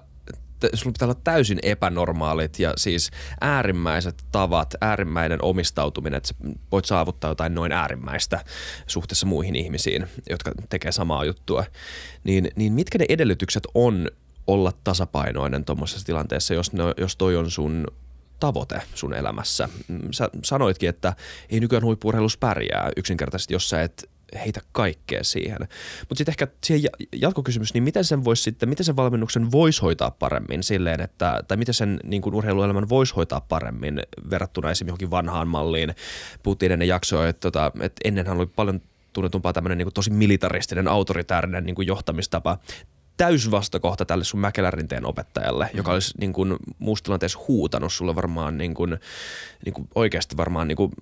sulla 0.74 0.92
pitää 0.92 1.06
olla 1.06 1.20
täysin 1.24 1.58
epänormaalit 1.62 2.58
ja 2.58 2.72
siis 2.76 3.10
äärimmäiset 3.40 4.24
tavat, 4.32 4.74
äärimmäinen 4.80 5.44
omistautuminen, 5.44 6.16
että 6.16 6.34
voit 6.72 6.84
saavuttaa 6.84 7.30
jotain 7.30 7.54
noin 7.54 7.72
äärimmäistä 7.72 8.44
suhteessa 8.86 9.26
muihin 9.26 9.56
ihmisiin, 9.56 10.06
jotka 10.30 10.52
tekee 10.68 10.92
samaa 10.92 11.24
juttua. 11.24 11.64
Niin, 12.24 12.50
niin 12.56 12.72
mitkä 12.72 12.98
ne 12.98 13.06
edellytykset 13.08 13.62
on 13.74 14.08
olla 14.46 14.72
tasapainoinen 14.84 15.64
tuommoisessa 15.64 16.06
tilanteessa, 16.06 16.54
jos, 16.54 16.72
ne, 16.72 16.82
jos 16.96 17.16
toi 17.16 17.36
on 17.36 17.50
sun 17.50 17.86
tavoite 18.40 18.82
sun 18.94 19.14
elämässä. 19.14 19.68
Sä 20.10 20.28
sanoitkin, 20.44 20.88
että 20.88 21.16
ei 21.50 21.60
nykyään 21.60 21.84
huippurheilussa 21.84 22.38
pärjää 22.38 22.90
yksinkertaisesti, 22.96 23.54
jos 23.54 23.68
sä 23.68 23.82
et 23.82 24.10
heitä 24.34 24.60
kaikkea 24.72 25.24
siihen. 25.24 25.58
Mutta 26.00 26.14
sitten 26.14 26.32
ehkä 26.32 26.48
siihen 26.64 26.90
jatkokysymys, 27.16 27.74
niin 27.74 27.84
miten 27.84 28.04
sen 28.04 28.24
voisi 28.24 28.42
sitten, 28.42 28.68
miten 28.68 28.84
sen 28.84 28.96
valmennuksen 28.96 29.52
voisi 29.52 29.82
hoitaa 29.82 30.10
paremmin 30.10 30.62
silleen, 30.62 31.00
että, 31.00 31.42
tai 31.48 31.56
miten 31.56 31.74
sen 31.74 32.00
niin 32.04 32.22
kuin 32.22 32.34
urheiluelämän 32.34 32.88
voisi 32.88 33.14
hoitaa 33.14 33.40
paremmin 33.40 34.02
verrattuna 34.30 34.70
esimerkiksi 34.70 34.90
johonkin 34.90 35.10
vanhaan 35.10 35.48
malliin. 35.48 35.94
Puhuttiin 36.42 36.72
ennen 36.72 36.88
jaksoa, 36.88 37.28
että, 37.28 37.40
tota, 37.40 37.72
että 37.80 38.00
ennenhän 38.04 38.36
oli 38.36 38.46
paljon 38.46 38.80
tunnetumpaa 39.12 39.52
tämmöinen 39.52 39.78
niin 39.78 39.88
tosi 39.94 40.10
militaristinen, 40.10 40.88
autoritäärinen 40.88 41.64
niin 41.64 41.86
johtamistapa 41.86 42.58
täysvastakohta 43.22 44.04
tälle 44.04 44.24
sun 44.24 44.40
Mäkelärinteen 44.40 45.06
opettajalle, 45.06 45.70
mm. 45.72 45.76
joka 45.76 45.92
olisi 45.92 46.14
niin 46.20 46.32
kuin, 46.32 46.56
muussa 46.78 47.04
tilanteessa 47.04 47.38
huutanut 47.48 47.92
sulle 47.92 48.14
varmaan 48.14 48.58
niin 48.58 48.74
kuin, 48.74 48.98
niin 49.64 49.74
kuin 49.74 49.88
oikeasti 49.94 50.36
varmaan 50.36 50.68
niin 50.68 50.76
kuin, 50.76 50.92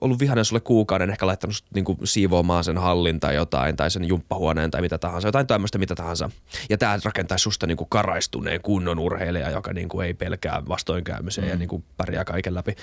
ollut 0.00 0.18
vihainen 0.18 0.44
sulle 0.44 0.60
kuukauden, 0.60 1.10
ehkä 1.10 1.26
laittanut 1.26 1.64
niin 1.74 1.84
kuin, 1.84 1.98
siivoamaan 2.04 2.64
sen 2.64 2.78
hallin 2.78 3.20
tai 3.20 3.34
jotain, 3.34 3.76
tai 3.76 3.90
sen 3.90 4.04
jumppahuoneen 4.04 4.70
tai 4.70 4.80
mitä 4.80 4.98
tahansa, 4.98 5.28
jotain 5.28 5.46
tämmöistä 5.46 5.78
mitä 5.78 5.94
tahansa. 5.94 6.30
Ja 6.70 6.78
tämä 6.78 6.98
rakentaisi 7.04 7.42
susta 7.42 7.66
niin 7.66 7.76
kuin, 7.76 7.88
karaistuneen 7.90 8.60
kunnon 8.60 8.98
urheilija, 8.98 9.50
joka 9.50 9.72
niin 9.72 9.88
kuin, 9.88 10.06
ei 10.06 10.14
pelkää 10.14 10.62
vastoinkäymiseen 10.68 11.46
mm. 11.46 11.50
ja 11.50 11.56
niin 11.56 11.68
kuin, 11.68 11.84
pärjää 11.96 12.24
kaiken 12.24 12.54
läpi. 12.54 12.76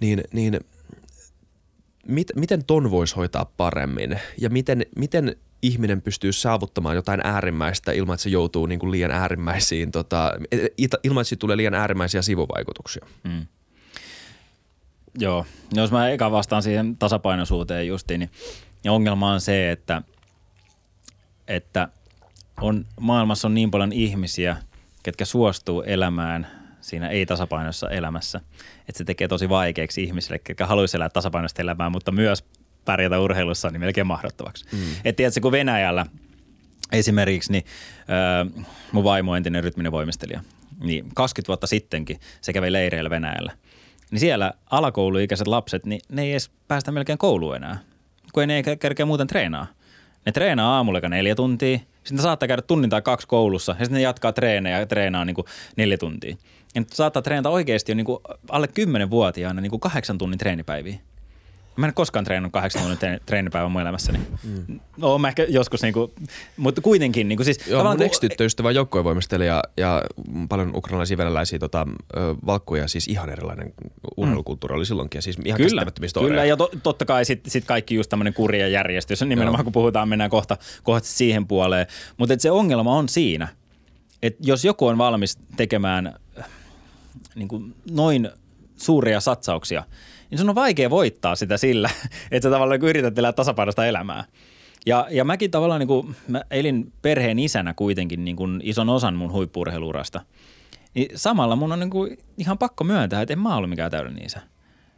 Niin, 0.00 0.24
niin 0.32 0.60
mit, 2.06 2.32
miten 2.36 2.64
ton 2.64 2.90
voisi 2.90 3.16
hoitaa 3.16 3.44
paremmin 3.56 4.20
ja 4.38 4.50
miten, 4.50 4.86
miten 4.96 5.36
ihminen 5.62 6.02
pystyy 6.02 6.32
saavuttamaan 6.32 6.96
jotain 6.96 7.20
äärimmäistä 7.24 7.92
ilman, 7.92 8.14
että 8.14 8.22
se 8.22 8.30
joutuu 8.30 8.66
niin 8.66 8.78
kuin 8.78 8.90
liian 8.90 9.10
äärimmäisiin, 9.10 9.90
tota, 9.92 10.32
ilman, 11.04 11.22
että 11.22 11.36
tulee 11.36 11.56
liian 11.56 11.74
äärimmäisiä 11.74 12.22
sivuvaikutuksia. 12.22 13.06
Mm. 13.24 13.46
Joo, 15.18 15.46
jos 15.72 15.92
mä 15.92 16.10
eka 16.10 16.30
vastaan 16.30 16.62
siihen 16.62 16.96
tasapainoisuuteen 16.96 17.86
justiin, 17.86 18.20
niin 18.20 18.30
ongelma 18.88 19.32
on 19.32 19.40
se, 19.40 19.70
että, 19.70 20.02
että 21.48 21.88
on, 22.60 22.86
maailmassa 23.00 23.48
on 23.48 23.54
niin 23.54 23.70
paljon 23.70 23.92
ihmisiä, 23.92 24.56
ketkä 25.02 25.24
suostuu 25.24 25.82
elämään 25.82 26.46
siinä 26.80 27.08
ei-tasapainossa 27.08 27.90
elämässä, 27.90 28.40
että 28.88 28.98
se 28.98 29.04
tekee 29.04 29.28
tosi 29.28 29.48
vaikeaksi 29.48 30.02
ihmisille, 30.02 30.38
ketkä 30.38 30.66
haluaisi 30.66 30.96
elää 30.96 31.08
tasapainoista 31.08 31.62
elämää, 31.62 31.90
mutta 31.90 32.12
myös 32.12 32.44
pärjätä 32.86 33.20
urheilussa, 33.20 33.70
niin 33.70 33.80
melkein 33.80 34.06
mahdottomaksi. 34.06 34.64
Mm. 34.72 34.78
Että 35.04 35.16
tiedätkö, 35.16 35.40
kun 35.40 35.52
Venäjällä 35.52 36.06
esimerkiksi, 36.92 37.52
niin 37.52 37.64
äh, 38.00 38.64
mun 38.92 39.04
vaimo 39.04 39.36
entinen 39.36 39.64
rytminen 39.64 39.92
voimistelija, 39.92 40.40
niin 40.80 41.04
20 41.14 41.48
vuotta 41.48 41.66
sittenkin 41.66 42.20
se 42.40 42.52
kävi 42.52 42.72
leireillä 42.72 43.10
Venäjällä. 43.10 43.52
Niin 44.10 44.20
siellä 44.20 44.52
alakouluikäiset 44.70 45.46
lapset, 45.46 45.86
niin 45.86 46.00
ne 46.08 46.22
ei 46.22 46.30
edes 46.30 46.50
päästä 46.68 46.92
melkein 46.92 47.18
kouluun 47.18 47.56
enää, 47.56 47.78
kun 48.32 48.40
ei 48.42 48.46
ne 48.46 48.76
kerkeä 48.76 49.06
muuten 49.06 49.26
treenaa. 49.26 49.66
Ne 50.26 50.32
treenaa 50.32 50.76
aamulla 50.76 51.00
neljä 51.00 51.34
tuntia, 51.34 51.78
sitten 52.04 52.22
saattaa 52.22 52.46
käydä 52.46 52.62
tunnin 52.62 52.90
tai 52.90 53.02
kaksi 53.02 53.26
koulussa 53.26 53.72
ja 53.78 53.84
sitten 53.84 53.94
ne 53.94 54.00
jatkaa 54.00 54.32
treenejä 54.32 54.78
ja 54.78 54.86
treenaa 54.86 55.24
niin 55.24 55.34
kuin 55.34 55.44
neljä 55.76 55.98
tuntia. 55.98 56.36
Ja 56.74 56.82
saattaa 56.92 57.22
treenata 57.22 57.50
oikeasti 57.50 57.92
jo 57.92 57.96
niin 57.96 58.04
kuin 58.04 58.18
alle 58.48 58.68
kymmenen 58.68 59.10
vuotiaana 59.10 59.60
niin 59.60 59.70
kuin 59.70 59.80
kahdeksan 59.80 60.18
tunnin 60.18 60.38
treenipäiviä. 60.38 60.98
Mä 61.76 61.86
en 61.86 61.94
koskaan 61.94 62.24
treenannut 62.24 62.52
kahdeksan 62.52 62.82
tunnin 62.82 63.20
treenipäivän 63.26 63.70
mun 63.70 63.82
elämässäni. 63.82 64.18
Mm. 64.44 64.80
No 64.96 65.18
mä 65.18 65.28
ehkä 65.28 65.46
joskus 65.48 65.82
niinku, 65.82 66.14
mutta 66.56 66.80
kuitenkin 66.80 67.28
niinku 67.28 67.44
siis. 67.44 67.66
Joo, 67.66 67.84
mun 67.84 68.02
ex-tyttöystävä 68.02 68.70
joukkuevoimistelija 68.70 69.62
ja 69.76 70.02
paljon 70.48 70.76
ukrainalaisia 70.76 71.16
venäläisiä 71.16 71.58
tota, 71.58 71.86
valkkuja, 72.46 72.88
siis 72.88 73.08
ihan 73.08 73.30
erilainen 73.30 73.72
urheilukulttuuri 74.16 74.74
oli 74.74 74.86
silloinkin 74.86 75.18
ja 75.18 75.22
siis 75.22 75.38
ihan 75.44 75.60
kyllä, 75.60 75.86
Kyllä 76.20 76.44
ja 76.44 76.56
to, 76.56 76.70
totta 76.82 77.04
kai 77.04 77.24
sitten 77.24 77.50
sit 77.50 77.64
kaikki 77.64 77.94
just 77.94 78.10
tämmöinen 78.10 78.34
kuri 78.34 78.60
ja 78.60 78.68
järjestys, 78.68 79.22
nimenomaan 79.22 79.60
Joo. 79.60 79.64
kun 79.64 79.72
puhutaan 79.72 80.08
mennään 80.08 80.30
kohta, 80.30 80.56
kohta 80.82 81.08
siihen 81.08 81.46
puoleen. 81.46 81.86
Mutta 82.16 82.34
se 82.38 82.50
ongelma 82.50 82.96
on 82.96 83.08
siinä, 83.08 83.48
että 84.22 84.42
jos 84.46 84.64
joku 84.64 84.86
on 84.86 84.98
valmis 84.98 85.38
tekemään 85.56 86.14
niin 87.34 87.48
kuin 87.48 87.74
noin 87.90 88.30
suuria 88.76 89.20
satsauksia– 89.20 89.84
niin 90.30 90.38
sun 90.38 90.48
on 90.48 90.54
vaikea 90.54 90.90
voittaa 90.90 91.36
sitä 91.36 91.56
sillä, 91.56 91.90
että 92.30 92.46
sä 92.46 92.50
tavallaan 92.50 92.80
niin 92.80 92.88
yrität 92.88 93.18
elää 93.18 93.32
tasapainoista 93.32 93.86
elämää. 93.86 94.24
Ja, 94.86 95.06
ja 95.10 95.24
mäkin 95.24 95.50
tavallaan 95.50 95.78
niin 95.78 95.88
kuin, 95.88 96.16
mä 96.28 96.42
elin 96.50 96.92
perheen 97.02 97.38
isänä 97.38 97.74
kuitenkin 97.74 98.24
niin 98.24 98.36
kuin 98.36 98.60
ison 98.64 98.88
osan 98.88 99.16
mun 99.16 99.32
huippuurheilurasta. 99.32 100.20
Niin 100.94 101.08
samalla 101.14 101.56
mun 101.56 101.72
on 101.72 101.80
niin 101.80 101.90
kuin 101.90 102.18
ihan 102.38 102.58
pakko 102.58 102.84
myöntää, 102.84 103.22
että 103.22 103.32
en 103.32 103.38
mä 103.38 103.56
ollut 103.56 103.70
mikään 103.70 103.90
täydellinen 103.90 104.26
isä. 104.26 104.40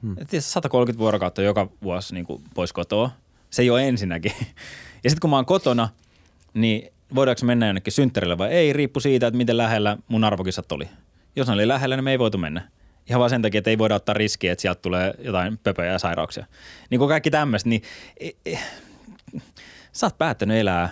Hmm. 0.03 0.17
130 0.38 0.99
vuorokautta 0.99 1.43
joka 1.43 1.69
vuosi 1.83 2.14
niin 2.14 2.27
kuin 2.27 2.43
pois 2.55 2.73
kotoa. 2.73 3.11
Se 3.51 3.62
ei 3.62 3.71
ole 3.71 3.88
ensinnäkin. 3.88 4.33
Ja 5.05 5.11
sitten 5.11 5.21
kun 5.21 5.31
mä 5.31 5.37
oon 5.37 5.47
kotona, 5.47 5.88
niin 6.55 6.93
voidaanko 7.14 7.47
mennä 7.47 7.67
jonnekin 7.67 7.93
synttärille 7.93 8.38
vai 8.38 8.49
ei, 8.49 8.73
riippu 8.73 9.01
siitä, 9.01 9.27
että 9.27 9.37
miten 9.38 9.57
lähellä 9.57 9.97
mun 10.09 10.25
arvokisat 10.25 10.73
oli. 10.73 10.88
Jos 11.37 11.47
ne 11.49 11.55
oli 11.55 11.69
lähellä, 11.69 11.97
niin 11.97 12.05
me 12.05 12.11
ei 12.11 12.19
voitu 12.19 12.38
mennä. 12.38 12.69
Ihan 13.09 13.21
vaan 13.21 13.31
sen 13.31 13.42
takia, 13.42 13.59
että 13.59 13.71
ei 13.71 13.79
voida 13.79 13.94
ottaa 13.94 14.14
riskiä, 14.14 14.53
että 14.53 14.62
sieltä 14.62 14.81
tulee 14.81 15.14
jotain 15.18 15.59
pöpöjä 15.59 15.92
ja 15.92 15.99
sairauksia. 15.99 16.47
Niin 16.90 16.99
kuin 16.99 17.09
kaikki 17.09 17.31
tämmöistä, 17.31 17.68
niin 17.68 17.83
e, 18.21 18.31
e, 18.47 18.59
sä 19.92 20.07
oot 20.07 20.18
päättänyt 20.18 20.57
elää 20.57 20.90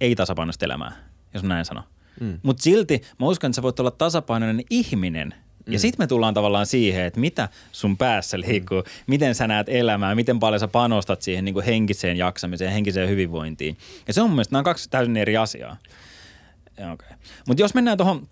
ei-tasapainoista 0.00 0.64
elämää, 0.64 0.92
jos 1.34 1.42
näin 1.42 1.64
sano. 1.64 1.82
Mm. 2.20 2.38
Mutta 2.42 2.62
silti 2.62 3.02
mä 3.18 3.26
uskon, 3.26 3.48
että 3.48 3.56
sä 3.56 3.62
voit 3.62 3.80
olla 3.80 3.90
tasapainoinen 3.90 4.64
ihminen– 4.70 5.34
ja 5.68 5.78
mm. 5.78 5.78
sitten 5.78 6.02
me 6.02 6.06
tullaan 6.06 6.34
tavallaan 6.34 6.66
siihen, 6.66 7.04
että 7.04 7.20
mitä 7.20 7.48
sun 7.72 7.96
päässä 7.96 8.40
liikkuu, 8.40 8.80
mm. 8.80 8.90
miten 9.06 9.34
sä 9.34 9.46
näet 9.46 9.68
elämää, 9.68 10.14
miten 10.14 10.38
paljon 10.38 10.60
sä 10.60 10.68
panostat 10.68 11.22
siihen 11.22 11.44
niin 11.44 11.52
kuin 11.52 11.66
henkiseen 11.66 12.16
jaksamiseen, 12.16 12.72
henkiseen 12.72 13.08
hyvinvointiin. 13.08 13.76
Ja 14.06 14.14
se 14.14 14.20
on 14.20 14.28
mun 14.28 14.36
mielestä, 14.36 14.52
nämä 14.52 14.60
on 14.60 14.64
kaksi 14.64 14.90
täysin 14.90 15.16
eri 15.16 15.36
asiaa. 15.36 15.76
Okay. 16.92 17.16
Mutta 17.46 17.62
jos 17.62 17.74
mennään 17.74 17.98
tuohon 17.98 18.28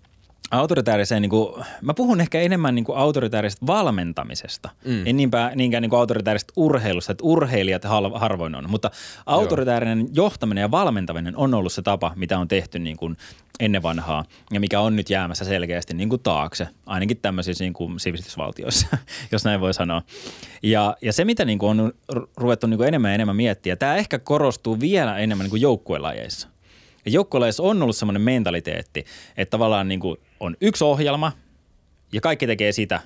autoritääriseen, 0.51 1.21
niin 1.21 1.29
kuin, 1.29 1.65
mä 1.81 1.93
puhun 1.93 2.21
ehkä 2.21 2.41
enemmän 2.41 2.75
niin 2.75 2.85
kuin 2.85 2.97
autoritäärisestä 2.97 3.67
valmentamisesta, 3.67 4.69
mm. 4.85 5.07
en 5.07 5.17
niinpä, 5.17 5.51
niinkään 5.55 5.81
niin 5.81 5.89
kuin 5.89 5.99
autoritäärisestä 5.99 6.53
urheilusta, 6.55 7.11
että 7.11 7.23
urheilijat 7.23 7.83
harvoin 8.13 8.55
on, 8.55 8.69
mutta 8.69 8.91
autoritäärinen 9.25 9.99
Joo. 9.99 10.07
johtaminen 10.13 10.61
ja 10.61 10.71
valmentaminen 10.71 11.37
on 11.37 11.53
ollut 11.53 11.73
se 11.73 11.81
tapa, 11.81 12.13
mitä 12.15 12.39
on 12.39 12.47
tehty 12.47 12.79
niin 12.79 12.97
kuin 12.97 13.17
ennen 13.59 13.83
vanhaa 13.83 14.25
ja 14.53 14.59
mikä 14.59 14.79
on 14.79 14.95
nyt 14.95 15.09
jäämässä 15.09 15.45
selkeästi 15.45 15.93
niin 15.93 16.09
kuin 16.09 16.21
taakse, 16.21 16.67
ainakin 16.85 17.17
tämmöisissä 17.17 17.63
niin 17.63 17.73
kuin 17.73 17.99
sivistysvaltioissa, 17.99 18.87
jos 19.31 19.45
näin 19.45 19.61
voi 19.61 19.73
sanoa. 19.73 20.01
Ja, 20.63 20.97
ja 21.01 21.13
se, 21.13 21.25
mitä 21.25 21.45
niin 21.45 21.59
kuin 21.59 21.79
on 21.79 21.93
ruvettu 22.37 22.67
niin 22.67 22.77
kuin 22.77 22.87
enemmän 22.87 23.11
ja 23.11 23.15
enemmän 23.15 23.35
miettiä, 23.35 23.75
tämä 23.75 23.95
ehkä 23.95 24.19
korostuu 24.19 24.79
vielä 24.79 25.17
enemmän 25.17 25.43
niin 25.43 25.49
kuin 25.49 25.61
joukkuelajeissa. 25.61 26.47
Ja 27.05 27.21
on 27.59 27.83
ollut 27.83 27.95
semmoinen 27.95 28.21
mentaliteetti, 28.21 29.05
että 29.37 29.51
tavallaan 29.51 29.87
niin 29.87 29.99
kuin 29.99 30.17
on 30.39 30.57
yksi 30.61 30.83
ohjelma 30.83 31.31
ja 32.13 32.21
kaikki 32.21 32.47
tekee 32.47 32.71
sitä 32.71 32.99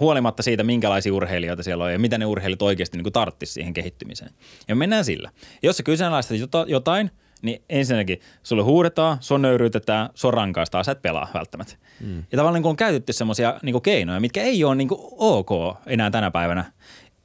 huolimatta 0.00 0.42
siitä, 0.42 0.62
minkälaisia 0.62 1.14
urheilijoita 1.14 1.62
siellä 1.62 1.84
on 1.84 1.92
ja 1.92 1.98
mitä 1.98 2.18
ne 2.18 2.26
urheilijat 2.26 2.62
oikeasti 2.62 2.98
niin 2.98 3.12
tarttisi 3.12 3.52
siihen 3.52 3.74
kehittymiseen. 3.74 4.30
Ja 4.68 4.74
mennään 4.74 5.04
sillä. 5.04 5.30
Jos 5.62 5.76
sä 5.76 5.82
kyseenalaistat 5.82 6.36
jotain, 6.66 7.10
niin 7.42 7.62
ensinnäkin 7.68 8.20
sulle 8.42 8.62
huudetaan, 8.62 9.18
sun 9.20 9.42
nöyryytetään, 9.42 10.10
sun 10.14 10.34
rankaistaan, 10.34 10.84
sä 10.84 10.92
et 10.92 11.02
pelaa 11.02 11.28
välttämättä. 11.34 11.76
Mm. 12.00 12.16
Ja 12.16 12.36
tavallaan 12.36 12.62
niin 12.62 12.70
on 12.70 12.76
käytetty 12.76 13.12
semmoisia 13.12 13.58
niin 13.62 13.82
keinoja, 13.82 14.20
mitkä 14.20 14.42
ei 14.42 14.64
ole 14.64 14.74
niin 14.74 14.88
ok 15.18 15.50
enää 15.86 16.10
tänä 16.10 16.30
päivänä. 16.30 16.72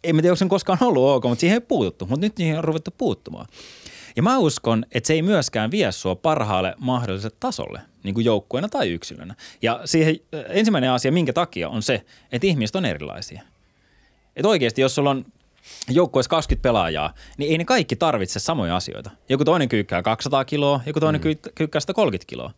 En 0.03 0.15
tiedä, 0.15 0.29
onko 0.29 0.35
se 0.35 0.45
koskaan 0.45 0.79
ollut 0.81 1.03
ok, 1.03 1.23
mutta 1.23 1.39
siihen 1.39 1.55
ei 1.55 1.61
puututtu, 1.61 2.05
mutta 2.05 2.25
nyt 2.25 2.37
niihin 2.37 2.57
on 2.57 2.63
ruvettu 2.63 2.91
puuttumaan. 2.97 3.45
Ja 4.15 4.23
mä 4.23 4.37
uskon, 4.37 4.85
että 4.91 5.07
se 5.07 5.13
ei 5.13 5.21
myöskään 5.21 5.71
vie 5.71 5.91
sua 5.91 6.15
parhaalle 6.15 6.75
mahdolliselle 6.77 7.35
tasolle, 7.39 7.81
niin 8.03 8.15
kuin 8.15 8.25
joukkueena 8.25 8.69
tai 8.69 8.89
yksilönä. 8.89 9.35
Ja 9.61 9.81
siihen 9.85 10.15
äh, 10.35 10.43
ensimmäinen 10.49 10.91
asia, 10.91 11.11
minkä 11.11 11.33
takia, 11.33 11.69
on 11.69 11.81
se, 11.81 12.05
että 12.31 12.47
ihmiset 12.47 12.75
on 12.75 12.85
erilaisia. 12.85 13.41
Että 14.35 14.47
oikeasti, 14.47 14.81
jos 14.81 14.95
sulla 14.95 15.09
on 15.09 15.25
joukkueessa 15.89 16.29
20 16.29 16.63
pelaajaa, 16.63 17.13
niin 17.37 17.51
ei 17.51 17.57
ne 17.57 17.65
kaikki 17.65 17.95
tarvitse 17.95 18.39
samoja 18.39 18.75
asioita. 18.75 19.09
Joku 19.29 19.45
toinen 19.45 19.69
kyykkää 19.69 20.01
200 20.01 20.45
kiloa, 20.45 20.81
joku 20.85 20.99
toinen 20.99 21.21
mm. 21.21 21.51
kyykkää 21.55 21.79
130 21.79 22.29
kiloa. 22.29 22.51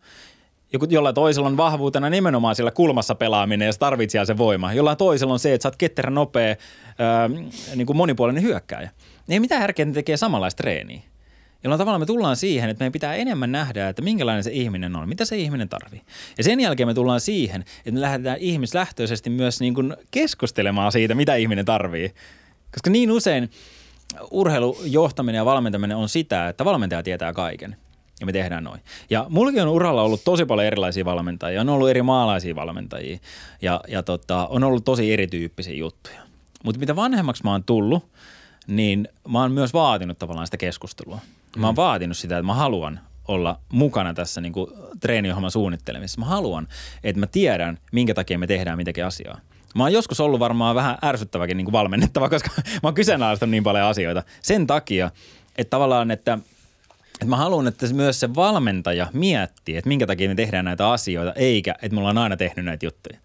Joku, 0.72 0.86
jollain 0.90 1.14
toisella 1.14 1.48
on 1.48 1.56
vahvuutena 1.56 2.10
nimenomaan 2.10 2.56
sillä 2.56 2.70
kulmassa 2.70 3.14
pelaaminen 3.14 3.66
ja 3.66 3.72
se 3.72 3.78
tarvitsee 3.78 4.24
se 4.24 4.38
voima. 4.38 4.72
Jollain 4.72 4.96
toisella 4.96 5.32
on 5.32 5.38
se, 5.38 5.54
että 5.54 5.62
sä 5.62 5.68
oot 5.68 5.76
ketterä, 5.76 6.10
nopea, 6.10 6.56
ää, 6.98 7.28
niin 7.76 7.86
kuin 7.86 7.96
monipuolinen 7.96 8.42
hyökkääjä. 8.42 8.90
Ei 9.28 9.40
mitään 9.40 9.60
järkeä, 9.60 9.84
ne 9.84 9.92
tekee 9.92 10.16
samanlaista 10.16 10.62
treeniä. 10.62 11.00
Jolloin 11.64 11.78
tavallaan 11.78 12.00
me 12.00 12.06
tullaan 12.06 12.36
siihen, 12.36 12.70
että 12.70 12.82
meidän 12.82 12.92
pitää 12.92 13.14
enemmän 13.14 13.52
nähdä, 13.52 13.88
että 13.88 14.02
minkälainen 14.02 14.44
se 14.44 14.50
ihminen 14.50 14.96
on, 14.96 15.08
mitä 15.08 15.24
se 15.24 15.36
ihminen 15.36 15.68
tarvii. 15.68 16.02
Ja 16.38 16.44
sen 16.44 16.60
jälkeen 16.60 16.88
me 16.88 16.94
tullaan 16.94 17.20
siihen, 17.20 17.64
että 17.78 17.90
me 17.92 18.00
lähdetään 18.00 18.38
ihmislähtöisesti 18.38 19.30
myös 19.30 19.60
niin 19.60 19.74
kuin 19.74 19.96
keskustelemaan 20.10 20.92
siitä, 20.92 21.14
mitä 21.14 21.34
ihminen 21.34 21.64
tarvii. 21.64 22.14
Koska 22.72 22.90
niin 22.90 23.10
usein 23.10 23.50
urheilujohtaminen 24.30 25.38
ja 25.38 25.44
valmentaminen 25.44 25.96
on 25.96 26.08
sitä, 26.08 26.48
että 26.48 26.64
valmentaja 26.64 27.02
tietää 27.02 27.32
kaiken. 27.32 27.76
Ja 28.20 28.26
me 28.26 28.32
tehdään 28.32 28.64
noin. 28.64 28.80
Ja 29.10 29.26
mullakin 29.28 29.62
on 29.62 29.68
uralla 29.68 30.02
ollut 30.02 30.24
tosi 30.24 30.44
paljon 30.44 30.66
erilaisia 30.66 31.04
valmentajia. 31.04 31.60
On 31.60 31.68
ollut 31.68 31.88
eri 31.88 32.02
maalaisia 32.02 32.54
valmentajia. 32.54 33.18
Ja, 33.62 33.80
ja 33.88 34.02
tota, 34.02 34.46
on 34.46 34.64
ollut 34.64 34.84
tosi 34.84 35.12
erityyppisiä 35.12 35.74
juttuja. 35.74 36.22
Mutta 36.64 36.78
mitä 36.78 36.96
vanhemmaksi 36.96 37.44
mä 37.44 37.50
oon 37.50 37.64
tullut, 37.64 38.04
niin 38.66 39.08
mä 39.28 39.40
oon 39.40 39.52
myös 39.52 39.72
vaatinut 39.72 40.18
tavallaan 40.18 40.46
sitä 40.46 40.56
keskustelua. 40.56 41.18
Mä 41.56 41.66
oon 41.66 41.74
mm. 41.74 41.76
vaatinut 41.76 42.16
sitä, 42.16 42.38
että 42.38 42.46
mä 42.46 42.54
haluan 42.54 43.00
olla 43.28 43.60
mukana 43.72 44.14
tässä 44.14 44.40
niin 44.40 44.52
kuin 44.52 44.70
treeniohjelman 45.00 45.50
suunnittelemisessa. 45.50 46.20
Mä 46.20 46.26
haluan, 46.26 46.68
että 47.04 47.20
mä 47.20 47.26
tiedän, 47.26 47.78
minkä 47.92 48.14
takia 48.14 48.38
me 48.38 48.46
tehdään 48.46 48.76
mitäkin 48.76 49.06
asiaa. 49.06 49.40
Mä 49.74 49.82
oon 49.82 49.92
joskus 49.92 50.20
ollut 50.20 50.40
varmaan 50.40 50.74
vähän 50.74 50.98
ärsyttäväkin 51.04 51.56
niin 51.56 51.64
kuin 51.64 51.72
valmennettava, 51.72 52.28
koska 52.28 52.50
mä 52.82 52.88
oon 52.88 52.94
kyseenalaistanut 52.94 53.50
niin 53.50 53.64
paljon 53.64 53.86
asioita. 53.86 54.22
Sen 54.42 54.66
takia, 54.66 55.10
että 55.58 55.70
tavallaan, 55.70 56.10
että, 56.10 56.38
että 57.14 57.26
mä 57.26 57.36
haluan, 57.36 57.66
että 57.66 57.86
myös 57.94 58.20
se 58.20 58.34
valmentaja 58.34 59.06
miettii, 59.12 59.76
että 59.76 59.88
minkä 59.88 60.06
takia 60.06 60.28
me 60.28 60.34
tehdään 60.34 60.64
näitä 60.64 60.90
asioita, 60.90 61.32
eikä, 61.32 61.74
että 61.82 61.94
me 61.94 61.98
ollaan 61.98 62.18
aina 62.18 62.36
tehnyt 62.36 62.64
näitä 62.64 62.86
juttuja. 62.86 63.18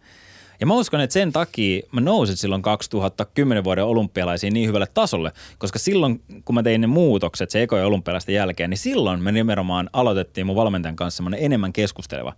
Ja 0.59 0.65
mä 0.65 0.73
uskon, 0.73 1.01
että 1.01 1.13
sen 1.13 1.31
takia 1.31 1.81
mä 1.91 2.01
nousin 2.01 2.37
silloin 2.37 2.61
2010 2.61 3.63
vuoden 3.63 3.83
olympialaisiin 3.83 4.53
niin 4.53 4.69
hyvälle 4.69 4.87
tasolle, 4.93 5.31
koska 5.57 5.79
silloin 5.79 6.21
kun 6.45 6.55
mä 6.55 6.63
tein 6.63 6.81
ne 6.81 6.87
muutokset 6.87 7.49
se 7.49 7.63
ekojen 7.63 7.85
olympialaisten 7.85 8.35
jälkeen, 8.35 8.69
niin 8.69 8.77
silloin 8.77 9.23
me 9.23 9.31
nimenomaan 9.31 9.89
aloitettiin 9.93 10.47
mun 10.47 10.55
valmentajan 10.55 10.95
kanssa 10.95 11.17
semmoinen 11.17 11.43
enemmän 11.43 11.73
keskusteleva. 11.73 12.33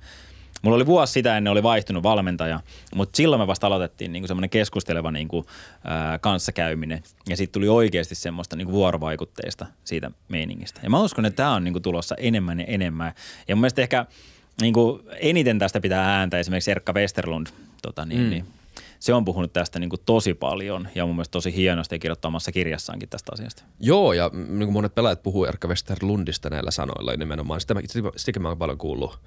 Mulla 0.61 0.75
oli 0.75 0.85
vuosi 0.85 1.13
sitä 1.13 1.37
ennen 1.37 1.51
oli 1.51 1.63
vaihtunut 1.63 2.03
valmentaja, 2.03 2.59
mutta 2.95 3.17
silloin 3.17 3.41
me 3.41 3.47
vasta 3.47 3.67
aloitettiin 3.67 4.11
niinku 4.11 4.27
semmoinen 4.27 4.49
keskusteleva 4.49 5.11
niinku, 5.11 5.45
ää, 5.83 6.19
kanssakäyminen. 6.19 7.03
Ja 7.29 7.37
siitä 7.37 7.51
tuli 7.51 7.69
oikeasti 7.69 8.15
semmoista 8.15 8.55
niinku 8.55 8.73
vuorovaikutteista 8.73 9.65
siitä 9.83 10.11
meiningistä. 10.27 10.79
Ja 10.83 10.89
mä 10.89 11.01
uskon, 11.01 11.25
että 11.25 11.37
tämä 11.37 11.53
on 11.53 11.63
niinku 11.63 11.79
tulossa 11.79 12.15
enemmän 12.15 12.59
ja 12.59 12.65
enemmän. 12.65 13.11
Ja 13.47 13.55
mun 13.55 13.61
mielestä 13.61 13.81
ehkä 13.81 14.05
niinku 14.61 15.01
eniten 15.19 15.59
tästä 15.59 15.81
pitää 15.81 16.17
ääntä 16.17 16.39
esimerkiksi 16.39 16.71
Erkka 16.71 16.93
Westerlund– 16.93 17.47
tota, 17.81 18.05
niin, 18.05 18.21
mm. 18.21 18.29
niin, 18.29 18.45
se 18.99 19.13
on 19.13 19.25
puhunut 19.25 19.53
tästä 19.53 19.79
niin 19.79 19.89
kuin 19.89 20.01
tosi 20.05 20.33
paljon 20.33 20.87
ja 20.95 21.05
mun 21.05 21.15
mielestä 21.15 21.31
tosi 21.31 21.55
hienosti 21.55 21.95
ja 21.95 21.99
kirjoittamassa 21.99 22.51
kirjassaankin 22.51 23.09
tästä 23.09 23.31
asiasta. 23.33 23.63
Joo, 23.79 24.13
ja 24.13 24.31
niin 24.33 24.57
kuin 24.57 24.73
monet 24.73 24.95
pelaajat 24.95 25.23
puhuu 25.23 25.45
Erkka 25.45 25.67
Westerlundista 25.67 26.49
näillä 26.49 26.71
sanoilla 26.71 27.15
nimenomaan. 27.15 27.61
Sitä, 27.61 27.75
sitä 28.17 28.39
mä 28.39 28.47
oon 28.47 28.57
paljon 28.57 28.77
kuullut. 28.77 29.19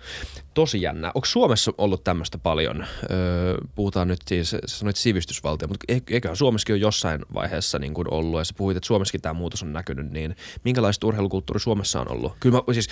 Tosi 0.54 0.82
jännä. 0.82 1.12
Onko 1.14 1.26
Suomessa 1.26 1.72
ollut 1.78 2.04
tämmöistä 2.04 2.38
paljon? 2.38 2.84
Öö, 3.10 3.58
puhutaan 3.74 4.08
nyt 4.08 4.20
siis, 4.28 4.56
sanoit 4.66 4.96
sivistysvaltio, 4.96 5.68
mutta 5.68 5.92
eiköhän 6.10 6.36
Suomessakin 6.36 6.74
ole 6.74 6.80
jossain 6.80 7.20
vaiheessa 7.34 7.78
niin 7.78 7.94
kuin 7.94 8.14
ollut, 8.14 8.40
ja 8.40 8.44
sä 8.44 8.54
puhuit, 8.56 8.76
että 8.76 8.86
Suomessakin 8.86 9.20
tämä 9.20 9.32
muutos 9.32 9.62
on 9.62 9.72
näkynyt, 9.72 10.10
niin 10.10 10.36
minkälaista 10.64 11.06
urheilukulttuuri 11.06 11.60
Suomessa 11.60 12.00
on 12.00 12.12
ollut? 12.12 12.32
Kyllä 12.40 12.56
mä, 12.56 12.74
siis, 12.74 12.88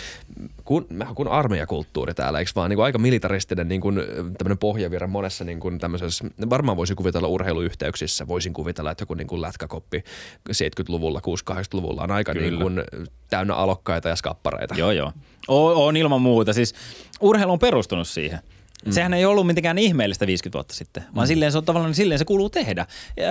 kun, 0.64 0.86
mehän 0.90 1.14
kun 1.14 1.28
armeijakulttuuri 1.28 2.14
täällä, 2.14 2.38
eikö 2.38 2.50
vaan 2.56 2.70
niin 2.70 2.76
kuin 2.76 2.84
aika 2.84 2.98
militaristinen 2.98 3.68
niin 3.68 3.80
kuin, 3.80 4.00
tämmöinen 4.38 5.10
monessa 5.10 5.44
niin 5.44 5.60
kuin 5.60 5.78
tämmöisessä, 5.78 6.24
varmaan 6.50 6.69
varmaan 6.70 6.76
voisi 6.76 6.94
kuvitella 6.94 7.28
urheiluyhteyksissä. 7.28 8.28
Voisin 8.28 8.52
kuvitella, 8.52 8.90
että 8.90 9.02
joku 9.02 9.14
niin 9.14 9.26
kuin 9.26 9.42
lätkäkoppi 9.42 10.04
70-luvulla, 10.52 11.20
60-80-luvulla 11.20 12.02
on 12.02 12.10
aika 12.10 12.34
niin 12.34 12.58
kuin 12.58 12.82
täynnä 13.30 13.54
alokkaita 13.54 14.08
ja 14.08 14.16
skappareita. 14.16 14.74
Joo, 14.74 14.90
joo. 14.90 15.12
O- 15.48 15.86
on 15.86 15.96
ilman 15.96 16.22
muuta. 16.22 16.52
Siis 16.52 16.74
urheilu 17.20 17.52
on 17.52 17.58
perustunut 17.58 18.08
siihen. 18.08 18.38
Mm. 18.86 18.92
Sehän 18.92 19.14
ei 19.14 19.24
ollut 19.24 19.46
mitenkään 19.46 19.78
ihmeellistä 19.78 20.26
50 20.26 20.56
vuotta 20.56 20.74
sitten, 20.74 21.02
vaan 21.14 21.26
mm. 21.26 21.28
silleen 21.28 21.52
se 21.52 21.58
on 21.58 21.64
tavallaan 21.64 21.94
silleen 21.94 22.18
se 22.18 22.24
kuuluu 22.24 22.50
tehdä. 22.50 22.86
Ja, 23.16 23.26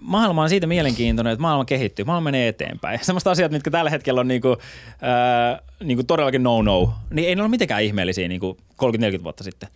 maailma 0.00 0.42
on 0.42 0.48
siitä 0.48 0.66
mielenkiintoinen, 0.66 1.32
että 1.32 1.42
maailma 1.42 1.64
kehittyy, 1.64 2.04
maailma 2.04 2.24
menee 2.24 2.48
eteenpäin. 2.48 2.98
Semmoista 3.04 3.30
asiat, 3.30 3.52
mitkä 3.52 3.70
tällä 3.70 3.90
hetkellä 3.90 4.20
on 4.20 4.28
niinku, 4.28 4.48
äh, 4.52 5.60
niinku 5.84 6.04
todellakin 6.04 6.42
no-no, 6.42 6.92
niin 7.10 7.28
ei 7.28 7.34
ne 7.34 7.42
ole 7.42 7.50
mitenkään 7.50 7.82
ihmeellisiä 7.82 8.28
niinku 8.28 8.56
30-40 9.20 9.22
vuotta 9.24 9.44
sitten. 9.44 9.68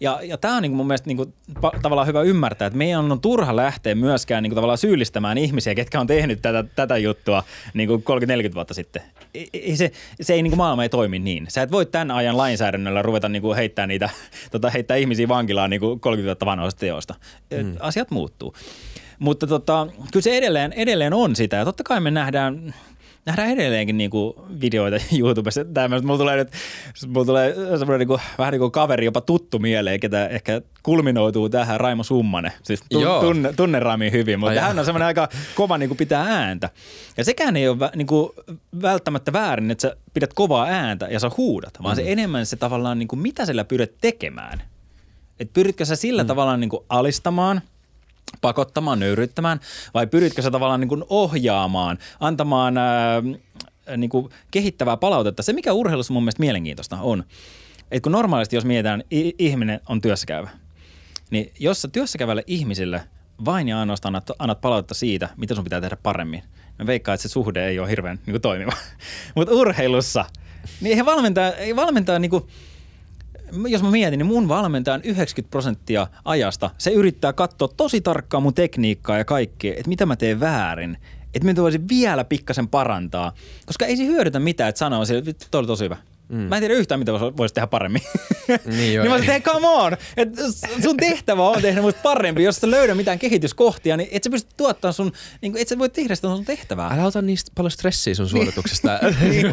Ja, 0.00 0.20
ja 0.22 0.38
tämä 0.38 0.56
on 0.56 0.62
niin 0.62 0.72
kuin 0.72 0.76
mun 0.76 0.86
mielestä 0.86 1.06
niin 1.06 1.16
kuin, 1.16 1.34
pa, 1.60 1.72
tavallaan 1.82 2.06
hyvä 2.06 2.22
ymmärtää, 2.22 2.66
että 2.66 2.76
meidän 2.76 3.12
on 3.12 3.20
turha 3.20 3.56
lähteä 3.56 3.94
myöskään 3.94 4.42
niin 4.42 4.50
kuin, 4.50 4.56
tavallaan 4.56 4.78
syyllistämään 4.78 5.38
ihmisiä, 5.38 5.74
ketkä 5.74 6.00
on 6.00 6.06
tehnyt 6.06 6.42
tätä, 6.42 6.64
tätä 6.76 6.98
juttua 6.98 7.42
niin 7.74 7.88
kuin 7.88 8.04
30-40 8.50 8.54
vuotta 8.54 8.74
sitten. 8.74 9.02
Ei, 9.34 9.76
se, 9.76 9.92
se 10.20 10.34
ei 10.34 10.42
niin 10.42 10.50
kuin 10.50 10.58
maailma 10.58 10.82
ei 10.82 10.88
toimi 10.88 11.18
niin. 11.18 11.46
Sä 11.48 11.62
et 11.62 11.72
voi 11.72 11.86
tämän 11.86 12.10
ajan 12.10 12.36
lainsäädännöllä 12.36 13.02
ruveta 13.02 13.28
niin 13.28 13.42
kuin 13.42 13.56
heittää 13.56 13.86
niitä, 13.86 14.10
tota, 14.52 14.70
heittää 14.70 14.96
ihmisiä 14.96 15.28
vankilaan 15.28 15.70
niin 15.70 15.80
kuin 15.80 16.00
30 16.00 16.26
vuotta 16.26 16.46
vanhoista 16.46 16.80
teosta. 16.80 17.14
Mm. 17.50 17.76
Asiat 17.80 18.10
muuttuu. 18.10 18.54
Mutta 19.18 19.46
tota, 19.46 19.86
kyllä 20.12 20.24
se 20.24 20.36
edelleen, 20.36 20.72
edelleen 20.72 21.14
on 21.14 21.36
sitä 21.36 21.56
ja 21.56 21.64
totta 21.64 21.84
kai 21.84 22.00
me 22.00 22.10
nähdään 22.10 22.74
nähdään 23.26 23.50
edelleenkin 23.50 23.96
niinku 23.96 24.44
videoita 24.60 24.96
YouTubessa. 25.18 25.64
Tämmöistä. 25.64 26.06
Mulla 26.06 26.18
tulee 26.18 26.36
nyt 26.36 26.48
mulla 27.06 27.26
tulee 27.26 27.54
semmoinen 27.54 27.98
niinku, 27.98 28.20
vähän 28.38 28.52
niin 28.52 28.60
kuin 28.60 28.70
kaveri, 28.70 29.04
jopa 29.04 29.20
tuttu 29.20 29.58
mieleen, 29.58 30.00
ketä 30.00 30.28
ehkä 30.28 30.60
kulminoituu 30.82 31.48
tähän 31.48 31.80
Raimo 31.80 32.02
Summanen. 32.02 32.52
Siis 32.62 32.82
tu- 32.90 33.20
tunne, 33.20 33.52
tunne 33.52 33.80
Rami 33.80 34.10
hyvin, 34.10 34.38
mutta 34.38 34.50
Ai 34.50 34.58
hän 34.58 34.78
on 34.78 34.84
semmoinen 34.84 35.06
aika 35.06 35.28
kova 35.54 35.78
niinku 35.78 35.94
pitää 35.94 36.22
ääntä. 36.22 36.70
Ja 37.16 37.24
sekään 37.24 37.56
ei 37.56 37.68
ole 37.68 37.78
vä, 37.78 37.90
niinku, 37.96 38.34
välttämättä 38.82 39.32
väärin, 39.32 39.70
että 39.70 39.82
sä 39.82 39.96
pidät 40.14 40.34
kovaa 40.34 40.66
ääntä 40.66 41.08
ja 41.10 41.20
sä 41.20 41.30
huudat, 41.36 41.74
vaan 41.82 41.96
mm. 41.96 42.02
se 42.02 42.12
enemmän 42.12 42.46
se 42.46 42.56
tavallaan, 42.56 42.98
niinku, 42.98 43.16
mitä 43.16 43.46
sillä 43.46 43.64
pyrit 43.64 43.94
tekemään. 44.00 44.62
Et 45.40 45.52
pyritkö 45.52 45.84
sä 45.84 45.96
sillä 45.96 46.22
mm. 46.22 46.26
tavallaan 46.26 46.60
niinku 46.60 46.84
alistamaan– 46.88 47.60
pakottamaan, 48.40 49.00
nöyryttämään 49.00 49.60
vai 49.94 50.06
pyritkö 50.06 50.42
sä 50.42 50.50
tavallaan 50.50 50.80
niin 50.80 50.88
kuin 50.88 51.04
ohjaamaan, 51.08 51.98
antamaan 52.20 52.78
ää, 52.78 53.22
niin 53.96 54.10
kuin 54.10 54.30
kehittävää 54.50 54.96
palautetta? 54.96 55.42
Se, 55.42 55.52
mikä 55.52 55.72
urheilussa 55.72 56.12
mun 56.12 56.22
mielestä 56.22 56.40
mielenkiintoista 56.40 56.98
on, 57.00 57.24
että 57.90 58.02
kun 58.02 58.12
normaalisti 58.12 58.56
jos 58.56 58.64
mietitään, 58.64 59.04
ihminen 59.38 59.80
on 59.88 60.00
työssäkäyvä, 60.00 60.50
niin 61.30 61.52
jos 61.58 61.82
sä 61.82 61.88
työssäkävälle 61.88 62.44
ihmisille 62.46 63.02
vain 63.44 63.68
ja 63.68 63.80
ainoastaan 63.80 64.16
annat, 64.16 64.30
annat 64.38 64.60
palautetta 64.60 64.94
siitä, 64.94 65.28
mitä 65.36 65.54
sun 65.54 65.64
pitää 65.64 65.80
tehdä 65.80 65.96
paremmin, 66.02 66.42
mä 66.78 66.86
veikkaan, 66.86 67.14
että 67.14 67.28
se 67.28 67.32
suhde 67.32 67.68
ei 67.68 67.78
ole 67.78 67.90
hirveän 67.90 68.18
niin 68.26 68.32
kuin 68.32 68.42
toimiva. 68.42 68.72
Mutta 69.36 69.54
urheilussa, 69.54 70.24
niin 70.80 70.98
ei 70.98 71.04
valmentaa, 71.04 71.52
ei 71.52 71.76
valmentaa 71.76 72.18
niin 72.18 72.30
kuin– 72.30 72.44
jos 73.68 73.82
mä 73.82 73.90
mietin, 73.90 74.18
niin 74.18 74.26
mun 74.26 74.48
valmentajan 74.48 75.00
90 75.04 75.50
prosenttia 75.50 76.06
ajasta, 76.24 76.70
se 76.78 76.90
yrittää 76.90 77.32
katsoa 77.32 77.68
tosi 77.76 78.00
tarkkaan 78.00 78.42
mun 78.42 78.54
tekniikkaa 78.54 79.18
ja 79.18 79.24
kaikkea, 79.24 79.72
että 79.72 79.88
mitä 79.88 80.06
mä 80.06 80.16
teen 80.16 80.40
väärin. 80.40 80.96
Että 81.34 81.48
mä 81.48 81.62
voisin 81.62 81.88
vielä 81.88 82.24
pikkasen 82.24 82.68
parantaa, 82.68 83.32
koska 83.66 83.86
ei 83.86 83.96
se 83.96 84.06
hyödytä 84.06 84.40
mitään, 84.40 84.68
että 84.68 84.78
sanoo 84.78 85.02
että 85.26 85.46
tuo 85.50 85.58
oli 85.58 85.66
tosi 85.66 85.84
hyvä. 85.84 85.96
Mm. 86.30 86.38
Mä 86.38 86.56
en 86.56 86.62
tiedä 86.62 86.74
yhtään, 86.74 86.98
mitä 86.98 87.12
voisi 87.12 87.54
tehdä 87.54 87.66
paremmin. 87.66 88.02
Niin, 88.64 88.94
joo, 88.94 89.02
niin 89.02 89.10
mä 89.10 89.14
olisin, 89.14 89.30
hei 89.30 89.40
come 89.40 89.68
on, 89.68 89.96
Et 90.16 90.28
sun 90.82 90.96
tehtävä 90.96 91.48
on 91.48 91.62
tehdä 91.62 91.82
musta 91.82 92.00
parempi. 92.02 92.42
Jos 92.42 92.56
sä 92.56 92.70
löydä 92.70 92.94
mitään 92.94 93.18
kehityskohtia, 93.18 93.96
niin 93.96 94.08
et 94.12 94.24
sä 94.24 94.30
pysty 94.30 94.50
tuottamaan 94.56 94.94
sun, 94.94 95.12
niin 95.40 95.56
et 95.56 95.68
sä 95.68 95.78
voi 95.78 95.88
tehdä 95.88 96.14
sitä 96.14 96.28
sun 96.28 96.44
tehtävää. 96.44 96.90
Älä 96.92 97.06
ota 97.06 97.22
niistä 97.22 97.52
paljon 97.54 97.70
stressiä 97.70 98.14
sun 98.14 98.28
suorituksesta. 98.28 98.98
niin, 99.20 99.46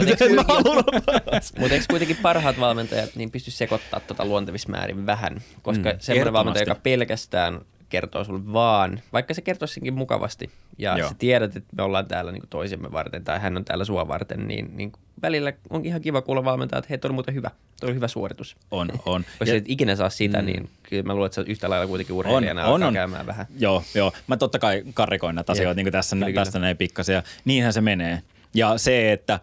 Mutta 1.60 1.74
eikö 1.74 1.86
kuitenkin 1.90 2.18
parhaat 2.22 2.60
valmentajat 2.60 3.16
niin 3.16 3.32
pysty 3.32 3.52
sekoittaa 3.52 4.00
tota 4.00 4.26
luontevissa 4.26 4.70
määrin 4.70 5.06
vähän? 5.06 5.42
Koska 5.62 5.90
mm, 5.90 5.98
semmoinen 6.00 6.34
valmentaja, 6.34 6.64
joka 6.64 6.82
pelkästään 6.84 7.62
kertoo 7.90 8.24
sulle 8.24 8.54
vaan, 8.54 9.02
vaikka 9.14 9.34
se 9.34 9.42
kertoisikin 9.42 9.94
mukavasti 9.94 10.50
ja 10.78 10.98
Joo. 10.98 11.10
sä 11.10 11.16
tiedät, 11.20 11.56
että 11.56 11.76
me 11.76 11.84
ollaan 11.84 12.08
täällä 12.08 12.32
niin 12.32 12.44
toisemme 12.50 12.92
varten 12.92 13.24
tai 13.24 13.40
hän 13.40 13.58
on 13.58 13.66
täällä 13.66 13.86
sua 13.86 14.08
varten, 14.08 14.48
niin, 14.48 14.78
niin 14.78 14.92
välillä 15.22 15.54
on 15.70 15.86
ihan 15.86 16.02
kiva 16.02 16.22
kuulla 16.22 16.44
valmentaa, 16.44 16.80
että 16.80 16.88
hei, 16.90 16.98
toi 16.98 17.10
on 17.10 17.16
muuten 17.16 17.36
hyvä, 17.36 17.52
toi 17.80 17.90
on 17.90 17.96
hyvä 17.96 18.08
suoritus. 18.08 18.58
On, 18.72 18.90
on. 19.06 19.26
Jos 19.40 19.50
et 19.50 19.64
ikinä 19.68 19.96
saa 19.96 20.10
sitä, 20.10 20.40
mm. 20.40 20.46
niin 20.46 20.70
kyllä 20.84 21.04
mä 21.04 21.14
luulen, 21.14 21.26
että 21.26 21.36
sä 21.36 21.44
yhtä 21.48 21.70
lailla 21.70 21.88
kuitenkin 21.88 22.16
urheilijana 22.16 22.66
on, 22.66 22.74
on, 22.74 22.84
on. 22.84 22.94
käymään 22.94 23.26
vähän. 23.26 23.46
Joo, 23.60 23.84
joo. 23.96 24.14
Mä 24.28 24.38
totta 24.38 24.60
kai 24.60 24.84
karrikoin 24.94 25.36
näitä 25.36 25.52
asioita 25.52 25.76
niin 25.76 25.86
kuin 25.86 25.92
tässä, 25.92 26.16
kyllä, 26.16 26.34
tästä 26.34 26.60
näin 26.60 26.78
pikkasen 26.78 27.14
ja 27.14 27.24
niinhän 27.46 27.74
se 27.74 27.82
menee. 27.82 28.22
Ja 28.54 28.78
se, 28.78 29.12
että, 29.12 29.40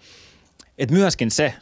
että 0.78 0.94
myöskin 0.94 1.30
se, 1.30 1.54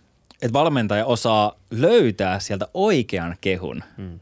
että 0.43 0.53
valmentaja 0.53 1.07
osaa 1.07 1.59
löytää 1.71 2.41
sieltä 2.41 2.69
oikean 2.75 3.37
kehun. 3.41 3.83
Mm 3.97 4.21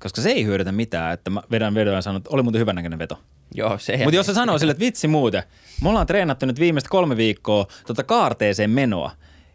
koska 0.00 0.20
se 0.20 0.30
ei 0.30 0.44
hyödytä 0.44 0.72
mitään, 0.72 1.14
että 1.14 1.30
mä 1.30 1.42
vedän 1.50 1.74
vedon 1.74 1.94
ja 1.94 2.02
sanon, 2.02 2.16
että 2.16 2.30
oli 2.32 2.42
muuten 2.42 2.66
näköinen 2.66 2.98
veto. 2.98 3.18
Joo, 3.54 3.78
se 3.78 3.96
Mutta 3.96 4.16
jos 4.16 4.26
se 4.26 4.34
sanoo 4.34 4.58
sille, 4.58 4.70
että 4.70 4.84
vitsi 4.84 5.08
muuten, 5.08 5.42
me 5.82 5.88
ollaan 5.88 6.06
treenattu 6.06 6.46
nyt 6.46 6.60
viimeiset 6.60 6.88
kolme 6.88 7.16
viikkoa 7.16 7.66
tota 7.86 8.02
kaarteeseen 8.02 8.70
menoa, 8.70 9.10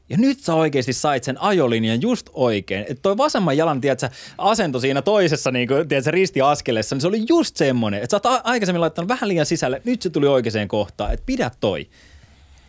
ja 0.10 0.18
nyt 0.18 0.40
sä 0.40 0.54
oikeasti 0.54 0.94
sait 0.94 1.24
sen 1.24 1.42
ajolinjan 1.42 2.02
just 2.02 2.30
oikein. 2.34 2.82
Että 2.82 3.02
toi 3.02 3.18
vasemman 3.18 3.58
jalan, 3.58 3.82
tiedätkö, 3.82 4.10
asento 4.38 4.80
siinä 4.80 5.02
toisessa 5.02 5.52
niin 5.52 5.68
kuin, 5.68 5.88
tiedätkö, 5.88 6.12
ristiaskelessa, 6.12 6.96
niin 6.96 7.02
se 7.02 7.08
oli 7.08 7.24
just 7.30 7.56
semmoinen, 7.56 8.04
että 8.04 8.20
sä 8.24 8.30
oot 8.30 8.42
aikaisemmin 8.44 8.82
laittanut 8.82 9.10
vähän 9.10 9.28
liian 9.28 9.46
sisälle, 9.46 9.82
nyt 9.86 10.02
se 10.02 10.10
tuli 10.10 10.28
oikeaan 10.28 10.68
kohtaan, 10.68 11.14
että 11.14 11.26
pidä 11.26 11.52
toi. 11.60 11.88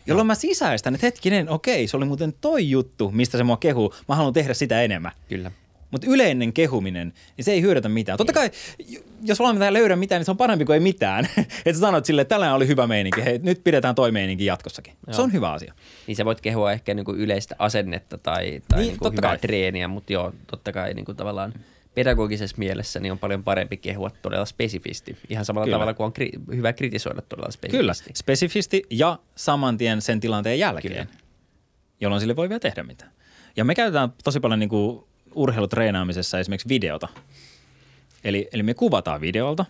jolloin 0.06 0.26
mä 0.26 0.34
sisäistän, 0.34 0.94
että 0.94 1.06
hetkinen, 1.06 1.48
okei, 1.48 1.88
se 1.88 1.96
oli 1.96 2.04
muuten 2.04 2.34
toi 2.40 2.70
juttu, 2.70 3.10
mistä 3.10 3.38
se 3.38 3.44
mua 3.44 3.56
kehuu. 3.56 3.94
Mä 4.08 4.16
haluan 4.16 4.32
tehdä 4.32 4.54
sitä 4.54 4.82
enemmän. 4.82 5.12
Kyllä. 5.28 5.50
Mutta 5.92 6.06
yleinen 6.10 6.52
kehuminen, 6.52 7.12
niin 7.36 7.44
se 7.44 7.52
ei 7.52 7.62
hyödytä 7.62 7.88
mitään. 7.88 8.18
Totta 8.18 8.32
kai, 8.32 8.50
jos 9.22 9.38
valmentaja 9.38 9.72
löydä 9.72 9.96
mitään, 9.96 10.20
niin 10.20 10.24
se 10.24 10.30
on 10.30 10.36
parempi 10.36 10.64
kuin 10.64 10.74
ei 10.74 10.80
mitään. 10.80 11.24
että 11.38 11.72
sä 11.72 11.78
sanot 11.78 12.04
silleen, 12.04 12.22
että 12.22 12.34
tällainen 12.34 12.54
oli 12.54 12.66
hyvä 12.68 12.86
meininki, 12.86 13.24
hei, 13.24 13.38
nyt 13.38 13.64
pidetään 13.64 13.94
toi 13.94 14.12
meininki 14.12 14.44
jatkossakin. 14.44 14.94
Joo. 15.06 15.14
Se 15.14 15.22
on 15.22 15.32
hyvä 15.32 15.52
asia. 15.52 15.74
Niin 16.06 16.16
sä 16.16 16.24
voit 16.24 16.40
kehua 16.40 16.72
ehkä 16.72 16.94
niinku 16.94 17.12
yleistä 17.12 17.56
asennetta 17.58 18.18
tai, 18.18 18.62
tai 18.68 18.80
Niin, 18.80 18.88
niinku 18.88 19.10
hyvää 19.10 19.30
kai. 19.30 19.38
treeniä, 19.38 19.88
mutta 19.88 20.12
joo, 20.12 20.32
totta 20.46 20.72
kai 20.72 20.94
niinku 20.94 21.14
tavallaan 21.14 21.54
pedagogisessa 21.94 22.56
mielessä 22.58 23.00
niin 23.00 23.12
on 23.12 23.18
paljon 23.18 23.44
parempi 23.44 23.76
kehua 23.76 24.10
todella 24.22 24.44
spesifisti. 24.44 25.16
Ihan 25.28 25.44
samalla 25.44 25.64
Kyllä. 25.66 25.74
tavalla 25.74 25.94
kuin 25.94 26.04
on 26.04 26.12
kri- 26.18 26.56
hyvä 26.56 26.72
kritisoida 26.72 27.22
todella 27.22 27.50
spesifisti. 27.50 27.76
Kyllä, 27.78 27.92
spesifisti 28.14 28.82
ja 28.90 29.18
saman 29.34 29.78
tien 29.78 30.02
sen 30.02 30.20
tilanteen 30.20 30.58
jälkeen, 30.58 30.94
Kyllä. 31.06 31.18
jolloin 32.00 32.20
sille 32.20 32.36
voi 32.36 32.48
vielä 32.48 32.60
tehdä 32.60 32.82
mitään. 32.82 33.12
Ja 33.56 33.64
me 33.64 33.74
käytetään 33.74 34.12
tosi 34.24 34.40
paljon 34.40 34.60
niin 34.60 34.68
kuin 34.68 35.04
urheilutreenaamisessa 35.34 36.38
esimerkiksi 36.38 36.68
videota. 36.68 37.08
Eli, 38.24 38.48
eli 38.52 38.62
me 38.62 38.74
kuvataan 38.74 39.20
videolta. 39.20 39.64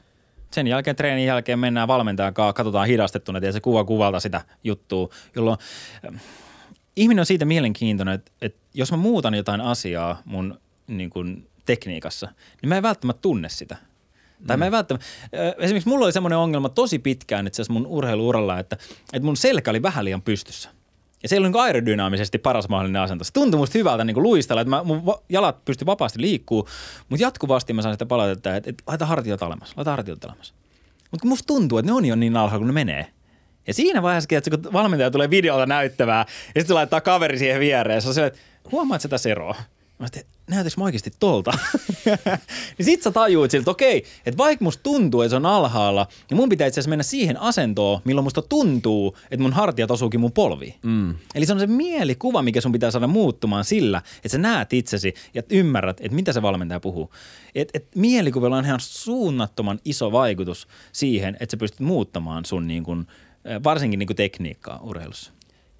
Sen 0.50 0.66
jälkeen 0.66 0.96
treenin 0.96 1.26
jälkeen 1.26 1.58
mennään 1.58 1.88
valmentajan 1.88 2.34
kanssa, 2.34 2.52
katsotaan 2.52 2.86
hidastettuna, 2.86 3.38
että 3.38 3.52
se 3.52 3.60
kuva 3.60 3.84
kuvalta 3.84 4.20
sitä 4.20 4.40
juttua, 4.64 5.08
jolloin 5.36 5.58
ähm, 6.06 6.16
ihminen 6.96 7.22
on 7.22 7.26
siitä 7.26 7.44
mielenkiintoinen, 7.44 8.14
että, 8.14 8.32
että 8.42 8.60
jos 8.74 8.90
mä 8.90 8.96
muutan 8.96 9.34
jotain 9.34 9.60
asiaa 9.60 10.22
mun 10.24 10.60
niin 10.86 11.10
kuin, 11.10 11.48
tekniikassa, 11.64 12.28
niin 12.62 12.68
mä 12.68 12.76
en 12.76 12.82
välttämättä 12.82 13.20
tunne 13.20 13.48
sitä. 13.48 13.76
Tai 14.46 14.56
mä 14.56 14.66
en 14.66 14.72
välttämättä, 14.72 15.06
ö, 15.34 15.54
esimerkiksi 15.58 15.88
mulla 15.88 16.04
oli 16.04 16.12
semmoinen 16.12 16.38
ongelma 16.38 16.68
tosi 16.68 16.98
pitkään 16.98 17.46
itse 17.46 17.62
asiassa 17.62 17.72
mun 17.72 17.86
urheiluuralla, 17.86 18.58
että, 18.58 18.76
että 19.12 19.26
mun 19.26 19.36
selkä 19.36 19.70
oli 19.70 19.82
vähän 19.82 20.04
liian 20.04 20.22
pystyssä. 20.22 20.70
Ja 21.22 21.28
se 21.28 21.34
ei 21.34 21.38
ollut 21.38 21.52
niin 21.52 21.62
aerodynaamisesti 21.62 22.38
paras 22.38 22.68
mahdollinen 22.68 23.02
asento. 23.02 23.24
Se 23.24 23.32
tuntui 23.32 23.58
musta 23.58 23.78
hyvältä 23.78 24.04
niin 24.04 24.22
luistella, 24.22 24.60
että 24.60 24.70
mä, 24.70 24.84
mun 24.84 25.02
jalat 25.28 25.64
pysty 25.64 25.86
vapaasti 25.86 26.20
liikkuu, 26.20 26.68
mutta 27.08 27.22
jatkuvasti 27.22 27.72
mä 27.72 27.82
sain 27.82 27.94
sitä 27.94 28.06
palautetta, 28.06 28.56
että, 28.56 28.70
että 28.70 28.84
laita 28.86 29.06
hartiot 29.06 29.42
alemmas, 29.42 29.72
laita 29.76 29.90
hartiot 29.90 30.24
alemmas. 30.24 30.54
Mutta 31.10 31.22
kun 31.22 31.28
musta 31.28 31.46
tuntuu, 31.46 31.78
että 31.78 31.92
ne 31.92 31.96
on 31.96 32.04
jo 32.04 32.16
niin 32.16 32.36
alhaalla, 32.36 32.58
kun 32.58 32.66
ne 32.66 32.72
menee. 32.72 33.06
Ja 33.66 33.74
siinä 33.74 34.02
vaiheessa, 34.02 34.36
että 34.36 34.50
kun 34.50 34.72
valmentaja 34.72 35.10
tulee 35.10 35.30
videolta 35.30 35.66
näyttämään, 35.66 36.26
ja 36.54 36.60
sitten 36.60 36.74
laittaa 36.74 37.00
kaveri 37.00 37.38
siihen 37.38 37.60
viereen, 37.60 38.02
se 38.02 38.20
on 38.20 38.26
että 38.26 38.38
huomaat 38.72 39.00
sä 39.00 39.08
tässä 39.08 39.30
eroa? 39.30 39.54
Mä 40.02 40.06
että 40.06 40.20
näytäks 40.50 40.76
mä 40.76 40.84
oikeasti 40.84 41.12
tolta? 41.20 41.52
niin 42.78 42.84
sit 42.84 43.02
sä 43.02 43.10
tajuut 43.10 43.50
siltä, 43.50 43.70
okei, 43.70 44.04
että 44.26 44.38
vaikka 44.38 44.64
musta 44.64 44.82
tuntuu, 44.82 45.22
että 45.22 45.30
se 45.30 45.36
on 45.36 45.46
alhaalla, 45.46 46.06
niin 46.30 46.36
mun 46.36 46.48
pitää 46.48 46.66
itse 46.66 46.80
asiassa 46.80 46.88
mennä 46.88 47.02
siihen 47.02 47.40
asentoon, 47.40 48.00
milloin 48.04 48.24
musta 48.24 48.42
tuntuu, 48.42 49.16
että 49.30 49.42
mun 49.42 49.52
hartiat 49.52 49.90
osuukin 49.90 50.20
mun 50.20 50.32
polviin. 50.32 50.74
Mm. 50.82 51.14
Eli 51.34 51.46
se 51.46 51.52
on 51.52 51.60
se 51.60 51.66
mielikuva, 51.66 52.42
mikä 52.42 52.60
sun 52.60 52.72
pitää 52.72 52.90
saada 52.90 53.06
muuttumaan 53.06 53.64
sillä, 53.64 54.02
että 54.16 54.28
sä 54.28 54.38
näet 54.38 54.72
itsesi 54.72 55.14
ja 55.34 55.42
ymmärrät, 55.50 56.00
että 56.00 56.14
mitä 56.14 56.32
se 56.32 56.42
valmentaja 56.42 56.80
puhuu. 56.80 57.12
Et, 57.54 57.68
et 57.74 57.86
mielikuvilla 57.94 58.56
on 58.56 58.64
ihan 58.64 58.80
suunnattoman 58.80 59.80
iso 59.84 60.12
vaikutus 60.12 60.68
siihen, 60.92 61.36
että 61.40 61.50
sä 61.50 61.56
pystyt 61.56 61.80
muuttamaan 61.80 62.44
sun 62.44 62.66
niin 62.66 62.84
kun, 62.84 63.06
varsinkin 63.64 63.98
niin 63.98 64.06
kun 64.06 64.16
tekniikkaa 64.16 64.80
urheilussa. 64.82 65.32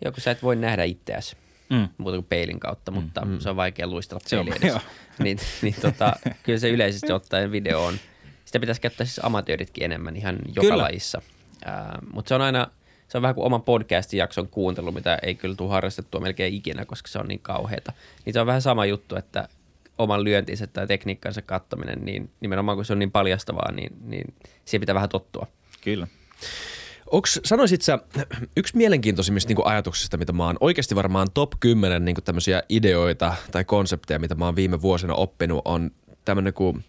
Joo, 0.05 0.13
kun 0.13 0.21
sä 0.21 0.31
et 0.31 0.43
voi 0.43 0.57
nähdä 0.57 0.85
itseäsi 0.85 1.37
Mm. 1.73 1.89
muuta 1.99 2.17
kuin 2.17 2.27
peilin 2.27 2.61
kautta, 2.61 2.91
mutta 2.91 3.25
mm. 3.25 3.39
se 3.39 3.51
on 3.51 3.57
vaikea 3.57 3.87
luistella 3.87 4.21
Se 4.27 4.39
on- 4.39 4.47
joo. 4.63 4.81
Niin, 5.19 5.39
niin 5.63 5.75
tota, 5.81 6.13
kyllä 6.43 6.59
se 6.59 6.71
yleisesti 6.71 7.13
ottaen 7.13 7.53
video 7.53 7.85
on. 7.85 7.95
Sitä 8.45 8.61
pitäisi 8.61 8.81
käyttää 8.81 9.07
siis 9.07 9.21
amatööritkin 9.25 9.85
enemmän 9.85 10.17
ihan 10.17 10.39
joka 10.47 10.61
Kyllä. 10.61 10.83
lajissa. 10.83 11.23
Mutta 12.13 12.29
se 12.29 12.35
on 12.35 12.41
aina, 12.43 12.67
se 13.09 13.19
on 13.19 13.23
vähän 13.23 13.35
kuin 13.35 13.45
oman 13.47 13.63
podcastin 13.63 14.19
jakson 14.19 14.49
kuuntelu, 14.49 14.93
mitä 14.93 15.19
ei 15.23 15.35
kyllä 15.35 15.55
tule 15.55 15.71
harrastettua 15.71 16.21
melkein 16.21 16.55
ikinä, 16.55 16.85
koska 16.85 17.09
se 17.09 17.19
on 17.19 17.29
niin 17.29 17.41
kauheata. 17.41 17.93
Niin 18.25 18.33
se 18.33 18.41
on 18.41 18.47
vähän 18.47 18.63
sama 18.63 18.87
juttu, 18.87 19.17
että 19.17 19.49
oman 19.99 20.25
lyöntinsä 20.25 20.67
tai 20.67 20.87
tekniikkansa 20.87 21.43
kattominen, 21.43 22.05
niin 22.05 22.31
nimenomaan 22.41 22.79
kun 22.79 22.85
se 22.85 22.93
on 22.93 22.99
niin 22.99 23.11
paljastavaa, 23.13 23.73
niin, 23.73 23.93
niin 24.05 24.35
siihen 24.65 24.81
pitää 24.81 24.95
vähän 24.95 25.09
tottua. 25.09 25.47
Kyllä. 25.85 26.07
Onks, 27.13 27.41
sanoisit 27.45 27.83
sä, 27.83 27.99
yksi 28.57 28.77
mielenkiintoisimmista 28.77 29.49
niin 29.49 29.67
ajatuksista, 29.67 30.17
mitä 30.17 30.33
mä 30.33 30.47
oon 30.47 30.57
oikeasti 30.61 30.95
varmaan 30.95 31.29
top 31.35 31.53
10 31.61 32.05
niin 32.05 32.17
tämmöisiä 32.25 32.63
ideoita 32.69 33.35
tai 33.51 33.65
konsepteja, 33.65 34.19
mitä 34.19 34.35
mä 34.35 34.45
oon 34.45 34.57
viime 34.57 34.83
vuosina 34.83 35.15
oppinut, 35.15 35.63
on 35.65 35.91
tämmöinen 36.25 36.53
kuin 36.53 36.85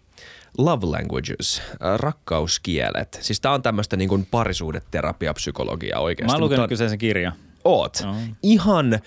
love 0.58 0.86
languages, 0.86 1.62
äh, 1.72 1.98
rakkauskielet. 1.98 3.18
Siis 3.20 3.40
tää 3.40 3.52
on 3.52 3.62
tämmöistä 3.62 3.96
niin 3.96 4.26
parisuudeterapiapsykologiaa 4.30 6.00
oikeasti. 6.00 6.26
Mä 6.26 6.32
oon 6.32 6.44
lukenut 6.44 6.68
kyseisen 6.68 6.98
kirjan. 6.98 7.32
Oot. 7.64 8.00
Joo. 8.02 8.14
Ihan 8.42 9.00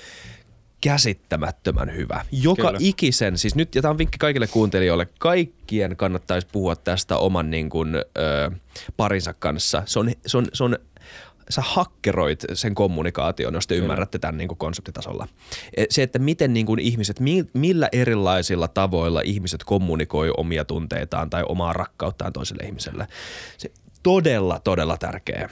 käsittämättömän 0.81 1.95
hyvä. 1.95 2.25
Joka 2.31 2.61
Kyllä. 2.61 2.77
ikisen, 2.81 3.37
siis 3.37 3.55
nyt, 3.55 3.75
ja 3.75 3.81
tämä 3.81 3.89
on 3.89 3.97
vinkki 3.97 4.17
kaikille 4.17 4.47
kuuntelijoille, 4.47 5.07
kaikkien 5.19 5.97
kannattaisi 5.97 6.47
puhua 6.51 6.75
tästä 6.75 7.17
oman 7.17 7.49
niin 7.49 7.69
kuin, 7.69 7.95
ö, 7.95 8.51
parinsa 8.97 9.33
kanssa. 9.33 9.83
Se 9.85 9.99
on, 9.99 10.11
se 10.25 10.37
on, 10.37 10.47
se 10.53 10.63
on 10.63 10.77
sä 11.49 11.61
hakkeroit 11.65 12.43
sen 12.53 12.75
kommunikaation, 12.75 13.53
jos 13.53 13.67
te 13.67 13.75
Kyllä. 13.75 13.83
ymmärrätte 13.85 14.19
tämän 14.19 14.37
niin 14.37 14.47
kuin 14.47 14.57
konseptitasolla. 14.57 15.27
E, 15.77 15.85
Se, 15.89 16.03
että 16.03 16.19
miten 16.19 16.53
niin 16.53 16.65
kuin 16.65 16.79
ihmiset, 16.79 17.19
mi- 17.19 17.45
millä 17.53 17.89
erilaisilla 17.91 18.67
tavoilla 18.67 19.21
ihmiset 19.21 19.63
kommunikoi 19.63 20.31
omia 20.37 20.65
tunteitaan 20.65 21.29
tai 21.29 21.43
omaa 21.47 21.73
rakkauttaan 21.73 22.33
toiselle 22.33 22.63
ihmiselle. 22.63 23.07
Se 23.57 23.71
todella, 24.03 24.59
todella 24.63 24.97
tärkeä, 24.97 25.49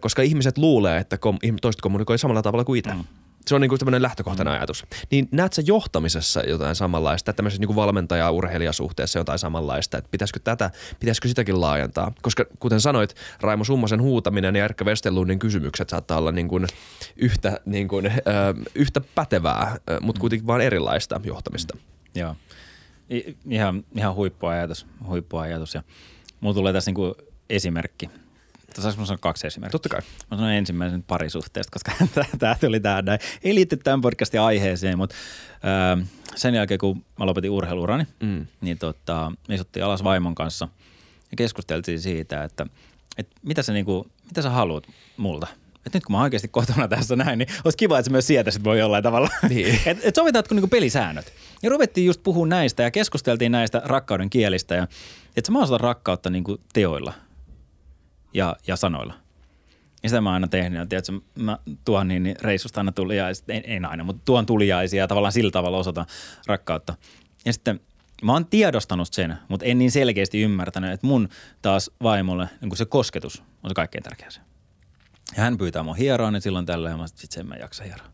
koska 0.00 0.22
ihmiset 0.22 0.58
luulee, 0.58 0.98
että 0.98 1.18
kom- 1.18 1.38
toiset 1.60 1.80
kommunikoi 1.80 2.18
samalla 2.18 2.42
tavalla 2.42 2.64
kuin 2.64 2.78
itse. 2.78 2.94
Mm. 2.94 3.04
Se 3.48 3.54
on 3.54 3.60
niin 3.60 3.78
tämmöinen 3.78 4.02
lähtökohtainen 4.02 4.54
mm. 4.54 4.58
ajatus. 4.58 4.86
Niin 5.10 5.28
näet 5.32 5.52
sä 5.52 5.62
johtamisessa 5.66 6.40
jotain 6.40 6.74
samanlaista, 6.74 7.32
tämmöisessä 7.32 7.66
niin 7.66 7.76
valmentaja-urheilijasuhteessa 7.76 9.18
jotain 9.18 9.38
samanlaista, 9.38 9.98
että 9.98 10.10
pitäisikö 10.10 10.40
tätä, 10.44 10.70
pitäisikö 11.00 11.28
sitäkin 11.28 11.60
laajentaa? 11.60 12.12
Koska 12.22 12.44
kuten 12.58 12.80
sanoit, 12.80 13.14
Raimo 13.40 13.64
Summasen 13.64 14.02
huutaminen 14.02 14.56
ja 14.56 14.64
Erkka 14.64 14.84
Westerlundin 14.84 15.38
kysymykset 15.38 15.88
saattaa 15.88 16.18
olla 16.18 16.32
niin 16.32 16.48
kuin 16.48 16.66
yhtä, 17.16 17.60
niin 17.66 17.88
kuin, 17.88 18.06
ö, 18.06 18.10
yhtä 18.74 19.00
pätevää, 19.14 19.76
mutta 20.00 20.20
kuitenkin 20.20 20.46
vaan 20.46 20.60
erilaista 20.60 21.20
johtamista. 21.24 21.76
Joo. 22.14 22.36
I, 23.10 23.36
ihan, 23.48 23.84
ihan 23.96 24.14
huippuajatus, 24.14 24.86
huippuajatus. 25.06 25.74
Ja 25.74 25.82
mulla 26.40 26.54
tulee 26.54 26.72
tässä 26.72 26.90
niinku 26.90 27.14
esimerkki. 27.50 28.10
Saanko 28.82 29.00
mä 29.00 29.06
sanoa 29.06 29.18
kaksi 29.18 29.46
esimerkkiä? 29.46 29.72
Totta 29.72 29.88
kai. 29.88 30.00
Mä 30.30 30.36
sanon 30.36 30.52
ensimmäisen 30.52 31.02
parisuhteesta, 31.02 31.70
koska 31.72 31.92
tämä 32.38 32.56
tuli 32.60 32.80
tähän 32.80 33.04
näin. 33.04 33.20
Ei 33.44 33.54
liitty 33.54 33.76
tämän 33.76 34.00
podcastin 34.00 34.40
aiheeseen, 34.40 34.98
mutta 34.98 35.14
ö, 36.00 36.04
sen 36.36 36.54
jälkeen 36.54 36.78
kun 36.78 37.04
mä 37.18 37.26
lopetin 37.26 37.50
urheilurani, 37.50 38.06
Mm. 38.20 38.46
niin 38.60 38.78
tota, 38.78 39.32
me 39.48 39.54
istuttiin 39.54 39.84
alas 39.84 40.04
vaimon 40.04 40.34
kanssa 40.34 40.68
ja 41.30 41.36
keskusteltiin 41.36 42.00
siitä, 42.00 42.44
että, 42.44 42.66
että 43.18 43.36
mitä, 43.42 43.62
sä 43.62 43.72
niinku, 43.72 44.06
mitä 44.24 44.42
sä 44.42 44.50
haluat 44.50 44.86
multa. 45.16 45.46
Et 45.86 45.94
nyt 45.94 46.04
kun 46.04 46.16
mä 46.16 46.22
oikeasti 46.22 46.48
kotona 46.48 46.88
tässä 46.88 47.16
näin, 47.16 47.38
niin 47.38 47.48
olisi 47.64 47.78
kiva, 47.78 47.98
että 47.98 48.06
sä 48.08 48.12
myös 48.12 48.26
sietäisit 48.26 48.64
voi 48.64 48.78
jollain 48.78 49.02
tavalla. 49.04 49.28
Niin. 49.48 49.80
et, 49.86 49.98
et 50.02 50.14
sovitaanko 50.14 50.54
niinku 50.54 50.68
pelisäännöt. 50.68 51.32
Ja 51.62 51.70
ruvettiin 51.70 52.06
just 52.06 52.22
puhua 52.22 52.46
näistä 52.46 52.82
ja 52.82 52.90
keskusteltiin 52.90 53.52
näistä 53.52 53.82
rakkauden 53.84 54.30
kielistä. 54.30 54.74
Ja, 54.74 54.82
että 55.36 55.46
sä 55.46 55.52
mä 55.52 55.58
osoitan 55.58 55.80
rakkautta 55.80 56.30
niinku 56.30 56.60
teoilla 56.72 57.12
ja, 58.34 58.56
ja 58.66 58.76
sanoilla. 58.76 59.14
Ja 60.02 60.08
sitä 60.08 60.20
mä 60.20 60.32
aina 60.32 60.48
tehnyt. 60.48 60.78
Ja 60.78 60.86
tiedätkö, 60.86 61.12
mä 61.34 61.58
tuon 61.84 62.08
niin, 62.08 62.22
niin 62.22 62.36
reissusta 62.40 62.80
aina 62.80 62.92
tuliaisia, 62.92 63.44
ei, 63.48 63.62
ei 63.64 63.80
aina, 63.88 64.04
mutta 64.04 64.22
tuon 64.24 64.46
tuliaisia 64.46 65.02
ja 65.02 65.08
tavallaan 65.08 65.32
sillä 65.32 65.50
tavalla 65.50 65.78
osoitan 65.78 66.06
rakkautta. 66.46 66.94
Ja 67.44 67.52
sitten 67.52 67.80
mä 68.22 68.32
oon 68.32 68.46
tiedostanut 68.46 69.12
sen, 69.12 69.38
mutta 69.48 69.66
en 69.66 69.78
niin 69.78 69.90
selkeästi 69.90 70.42
ymmärtänyt, 70.42 70.92
että 70.92 71.06
mun 71.06 71.28
taas 71.62 71.90
vaimolle 72.02 72.48
niin 72.60 72.76
se 72.76 72.84
kosketus 72.84 73.42
on 73.62 73.70
se 73.70 73.74
kaikkein 73.74 74.04
tärkeä 74.04 74.26
asia. 74.26 74.42
Ja 75.36 75.42
hän 75.42 75.58
pyytää 75.58 75.82
mua 75.82 75.94
hieroa, 75.94 76.30
niin 76.30 76.42
silloin 76.42 76.66
tällä 76.66 76.90
ja 76.90 76.96
mä 76.96 77.06
sit 77.06 77.32
sen 77.32 77.46
mä 77.46 77.54
en 77.54 77.60
jaksa 77.60 77.84
hieroa. 77.84 78.08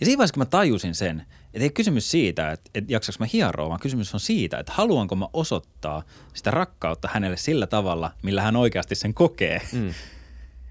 Ja 0.00 0.06
siinä 0.06 0.18
vaiheessa, 0.18 0.34
kun 0.34 0.40
mä 0.40 0.46
tajusin 0.46 0.94
sen, 0.94 1.26
että 1.54 1.62
ei 1.64 1.70
kysymys 1.70 2.10
siitä, 2.10 2.50
että, 2.52 2.70
että 2.74 2.92
jaksaks 2.92 3.18
mä 3.18 3.26
hieroa, 3.32 3.68
vaan 3.68 3.80
kysymys 3.80 4.14
on 4.14 4.20
siitä, 4.20 4.58
että 4.58 4.72
haluanko 4.72 5.16
mä 5.16 5.28
osoittaa 5.32 6.02
sitä 6.34 6.50
rakkautta 6.50 7.08
hänelle 7.12 7.36
sillä 7.36 7.66
tavalla, 7.66 8.10
millä 8.22 8.42
hän 8.42 8.56
oikeasti 8.56 8.94
sen 8.94 9.14
kokee. 9.14 9.60
Mm. 9.72 9.88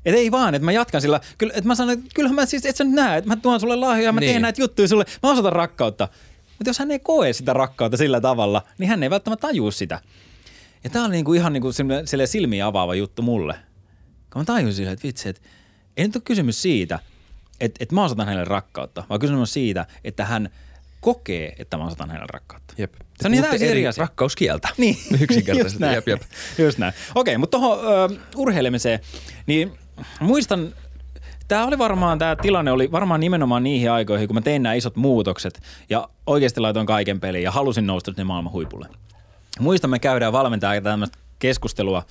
Että 0.05 0.19
ei 0.19 0.31
vaan, 0.31 0.55
että 0.55 0.65
mä 0.65 0.71
jatkan 0.71 1.01
sillä, 1.01 1.19
kyllä, 1.37 1.53
että 1.55 1.67
mä 1.67 1.75
sanon, 1.75 1.93
että 1.93 2.05
kyllähän 2.15 2.35
mä 2.35 2.45
siis, 2.45 2.65
et 2.65 2.75
sä 2.75 2.83
nyt 2.83 2.93
näe, 2.93 3.17
että 3.17 3.27
mä 3.27 3.35
tuon 3.35 3.59
sulle 3.59 3.75
lahjoja, 3.75 4.11
mä 4.11 4.19
Niin. 4.19 4.29
teen 4.31 4.41
näitä 4.41 4.61
juttuja 4.61 4.87
sulle, 4.87 5.05
mä 5.23 5.31
osoitan 5.31 5.53
rakkautta. 5.53 6.07
Mutta 6.47 6.69
jos 6.69 6.79
hän 6.79 6.91
ei 6.91 6.99
koe 6.99 7.33
sitä 7.33 7.53
rakkautta 7.53 7.97
sillä 7.97 8.21
tavalla, 8.21 8.61
niin 8.77 8.89
hän 8.89 9.03
ei 9.03 9.09
välttämättä 9.09 9.47
tajua 9.47 9.71
sitä. 9.71 10.01
Ja 10.83 10.89
tää 10.89 11.03
oli 11.03 11.11
niinku 11.11 11.33
ihan 11.33 11.53
niinku 11.53 11.71
sille 12.05 12.27
silmiä 12.27 12.67
avaava 12.67 12.95
juttu 12.95 13.21
mulle. 13.21 13.55
Kun 14.33 14.39
mä 14.41 14.45
tajusin, 14.45 14.87
että 14.87 15.07
vitsi, 15.07 15.29
että 15.29 15.41
ei 15.97 16.05
nyt 16.07 16.15
ole 16.15 16.23
kysymys 16.25 16.61
siitä, 16.61 16.99
että, 17.59 17.83
että 17.83 17.95
mä 17.95 18.03
osoitan 18.03 18.25
hänelle 18.25 18.45
rakkautta, 18.45 19.03
vaan 19.09 19.19
kysymys 19.19 19.39
on 19.39 19.47
siitä, 19.47 19.85
että 20.03 20.25
hän 20.25 20.49
kokee, 21.03 21.55
että 21.59 21.77
mä 21.77 21.85
osoitan 21.85 22.09
hänelle 22.09 22.27
rakkautta. 22.33 22.73
Jep. 22.77 22.93
Se 22.93 23.27
on 23.27 23.33
ihan 23.33 23.43
Puhutte 23.43 23.49
täysin 23.49 23.69
eri 23.69 23.87
asia. 23.87 24.01
Rakkauskieltä. 24.01 24.69
Niin, 24.77 24.97
Yksinkertaisesti. 25.21 25.63
Just 25.63 25.79
näin. 25.79 25.95
Jep, 25.95 26.07
jep. 26.07 26.21
Just 26.57 26.77
näin. 26.77 26.93
Okei, 27.15 27.37
mutta 27.37 27.57
tuohon 27.57 27.79
uh, 28.11 28.17
urheilemiseen, 28.35 28.99
niin 29.45 29.71
muistan 30.19 30.73
tämä 31.47 31.65
oli 31.65 31.77
varmaan, 31.77 32.19
tämä 32.19 32.35
tilanne 32.35 32.71
oli 32.71 32.91
varmaan 32.91 33.19
nimenomaan 33.19 33.63
niihin 33.63 33.91
aikoihin, 33.91 34.27
kun 34.27 34.35
mä 34.35 34.41
tein 34.41 34.63
nämä 34.63 34.73
isot 34.73 34.95
muutokset 34.95 35.61
ja 35.89 36.07
oikeasti 36.27 36.59
laitoin 36.59 36.87
kaiken 36.87 37.19
peliin 37.19 37.43
ja 37.43 37.51
halusin 37.51 37.87
nousta 37.87 38.11
sinne 38.11 38.23
maailman 38.23 38.53
huipulle. 38.53 38.87
Muistan, 39.59 39.89
me 39.89 39.99
käydään 39.99 40.33
valmentaa 40.33 40.81
tämmöistä 40.81 41.17
keskustelua, 41.39 42.03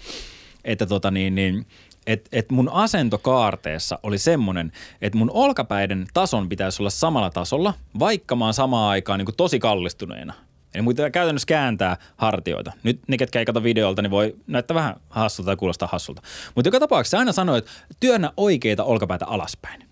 että 0.64 0.86
tota 0.86 1.10
niin, 1.10 1.34
niin 1.34 1.66
et, 2.06 2.28
et 2.32 2.50
mun 2.50 2.68
asento 2.68 3.18
kaarteessa 3.18 3.98
oli 4.02 4.18
semmoinen, 4.18 4.72
että 5.02 5.18
mun 5.18 5.30
olkapäiden 5.30 6.06
tason 6.14 6.48
pitäisi 6.48 6.82
olla 6.82 6.90
samalla 6.90 7.30
tasolla, 7.30 7.74
vaikka 7.98 8.36
mä 8.36 8.44
oon 8.44 8.54
samaan 8.54 8.90
aikaan 8.90 9.18
niin 9.18 9.26
kuin 9.26 9.36
tosi 9.36 9.58
kallistuneena. 9.58 10.34
Eli 10.74 10.82
mun 10.82 10.94
käytännössä 11.12 11.46
kääntää 11.46 11.96
hartioita. 12.16 12.72
Nyt 12.82 13.00
ne, 13.08 13.16
ketkä 13.16 13.38
ei 13.38 13.44
kato 13.44 13.62
videolta, 13.62 14.02
niin 14.02 14.10
voi 14.10 14.36
näyttää 14.46 14.74
vähän 14.74 14.96
hassulta 15.08 15.46
tai 15.46 15.56
kuulostaa 15.56 15.88
hassulta. 15.92 16.22
Mutta 16.54 16.68
joka 16.68 16.80
tapauksessa 16.80 17.18
aina 17.18 17.32
sanoi, 17.32 17.58
että 17.58 17.70
työnnä 18.00 18.32
oikeita 18.36 18.84
olkapäitä 18.84 19.26
alaspäin. 19.26 19.84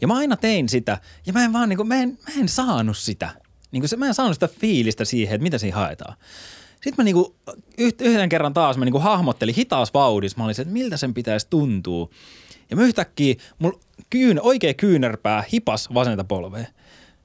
Ja 0.00 0.08
mä 0.08 0.16
aina 0.16 0.36
tein 0.36 0.68
sitä, 0.68 0.98
ja 1.26 1.32
mä 1.32 1.44
en 1.44 1.52
vaan 1.52 1.68
niin 1.68 1.76
kuin, 1.76 1.88
mä 1.88 1.96
en, 1.96 2.08
mä 2.08 2.40
en 2.40 2.48
saanut 2.48 2.96
sitä. 2.96 3.30
Niin 3.70 3.82
kuin 3.82 3.88
se, 3.88 3.96
mä 3.96 4.06
en 4.06 4.14
saanut 4.14 4.34
sitä 4.34 4.48
fiilistä 4.48 5.04
siihen, 5.04 5.34
että 5.34 5.42
mitä 5.42 5.58
siinä 5.58 5.76
haetaan. 5.76 6.16
Sitten 6.84 6.94
mä 6.96 7.04
niinku, 7.04 7.34
yhden 8.00 8.28
kerran 8.28 8.54
taas 8.54 8.76
mä 8.76 8.84
niinku 8.84 8.98
hahmottelin 8.98 9.54
hitaas 9.54 9.94
vauhdissa. 9.94 10.38
Mä 10.38 10.44
olin 10.44 10.54
se, 10.54 10.62
että 10.62 10.72
miltä 10.74 10.96
sen 10.96 11.14
pitäisi 11.14 11.46
tuntua. 11.50 12.08
Ja 12.70 12.76
mä 12.76 12.82
yhtäkkiä, 12.82 13.34
mulla 13.58 13.78
kyyn, 14.10 14.40
oikea 14.42 14.74
kyynärpää 14.74 15.44
hipas 15.52 15.94
vasenta 15.94 16.24
polvea. 16.24 16.64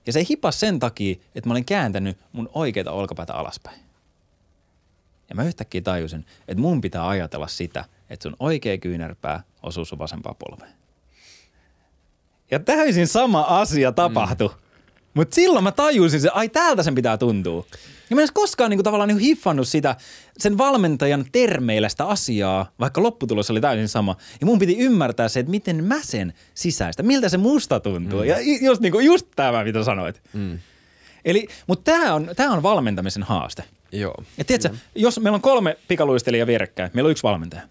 Ja 0.06 0.14
se 0.14 0.26
hipas 0.30 0.60
sen 0.60 0.80
takia, 0.80 1.16
että 1.36 1.50
mä 1.50 1.54
olin 1.54 1.66
kääntänyt 1.66 2.18
mun 2.32 2.50
oikeita 2.54 2.92
olkapäätä 2.92 3.34
alaspäin. 3.34 3.80
Ja 5.30 5.36
mä 5.36 5.44
yhtäkkiä 5.44 5.82
tajusin, 5.82 6.26
että 6.48 6.62
mun 6.62 6.82
pitää 6.82 7.08
ajatella 7.08 7.48
sitä, 7.48 7.86
että 8.10 8.24
sun 8.24 8.36
oikea 8.40 8.78
kyynärpää 8.78 9.44
osuu 9.64 9.86
sun 9.86 10.00
vasempaa 10.00 10.34
polveen. 10.34 10.74
Ja 12.52 12.60
täysin 12.60 13.08
sama 13.08 13.42
asia 13.42 13.92
tapahtui. 13.92 14.48
Mm. 14.48 14.69
Mutta 15.14 15.36
silloin 15.36 15.64
mä 15.64 15.72
tajusin, 15.72 16.18
että 16.18 16.32
ai 16.32 16.50
täältä 16.50 16.84
sen 16.84 16.96
pitää 16.96 17.18
tuntua. 17.18 17.66
Ja 18.10 18.16
mä 18.16 18.22
en 18.22 18.28
koskaan 18.34 18.70
niinku 18.70 18.84
tavallaan 18.84 19.08
niinku 19.08 19.24
hiffannut 19.24 19.68
sitä 19.68 19.96
sen 20.38 20.58
valmentajan 20.58 21.26
termeillä 21.32 21.90
sitä 21.90 22.06
asiaa, 22.06 22.72
vaikka 22.80 23.04
lopputulos 23.04 23.52
oli 23.52 23.62
täysin 23.62 23.88
sama. 23.88 24.16
Ja 24.42 24.46
mun 24.46 24.60
piti 24.60 24.78
ymmärtää 24.78 25.28
se, 25.28 25.40
että 25.40 25.50
miten 25.50 25.84
mä 25.84 26.00
sen 26.02 26.34
sisäistä, 26.54 27.04
miltä 27.04 27.30
se 27.30 27.38
musta 27.38 27.80
tuntuu. 27.80 28.20
Mm. 28.20 28.26
Ja 28.26 28.36
just, 28.62 28.82
niinku, 28.82 29.00
just 29.00 29.28
tämä, 29.36 29.64
mitä 29.64 29.84
sanoit. 29.84 30.22
Mm. 30.34 30.60
Eli, 31.26 31.48
mutta 31.68 31.92
tämä 31.92 32.14
on, 32.14 32.30
tää 32.36 32.50
on 32.50 32.64
valmentamisen 32.64 33.24
haaste. 33.24 33.64
Joo. 33.92 34.24
Ja 34.38 34.46
tiedätkö, 34.46 34.70
mm. 34.70 34.78
jos 34.96 35.20
meillä 35.20 35.36
on 35.36 35.42
kolme 35.42 35.78
pikaluistelijaa 35.88 36.48
vierekkäin, 36.48 36.92
meillä 36.94 37.08
on 37.08 37.12
yksi 37.12 37.24
valmentaja. 37.24 37.62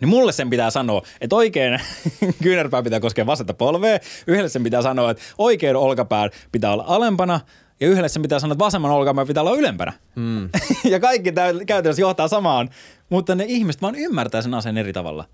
Niin 0.00 0.08
mulle 0.08 0.32
sen 0.32 0.50
pitää 0.50 0.70
sanoa, 0.70 1.02
että 1.20 1.36
oikein 1.36 1.80
kyynärpää 2.42 2.82
pitää 2.82 3.00
koskea 3.00 3.26
vasenta 3.26 3.54
polvea. 3.54 3.98
Yhdelle 4.26 4.48
sen 4.48 4.62
pitää 4.62 4.82
sanoa, 4.82 5.10
että 5.10 5.22
oikein 5.38 5.76
olkapää 5.76 6.28
pitää 6.52 6.72
olla 6.72 6.84
alempana– 6.86 7.40
ja 7.80 7.88
yhdelle 7.88 8.08
sen 8.08 8.22
pitää 8.22 8.38
sanoa, 8.38 8.52
että 8.52 8.64
vasemman 8.64 8.90
olkapäin 8.90 9.26
pitää 9.26 9.42
olla 9.42 9.56
ylempänä. 9.56 9.92
Mm. 10.14 10.48
ja 10.92 11.00
kaikki 11.00 11.32
tämä 11.32 11.48
käytännössä 11.66 12.02
johtaa 12.02 12.28
samaan, 12.28 12.70
mutta 13.10 13.34
ne 13.34 13.44
ihmiset 13.48 13.82
vaan 13.82 13.94
ymmärtää 13.94 14.42
sen 14.42 14.54
asian 14.54 14.78
eri 14.78 14.92
tavalla. 14.92 15.24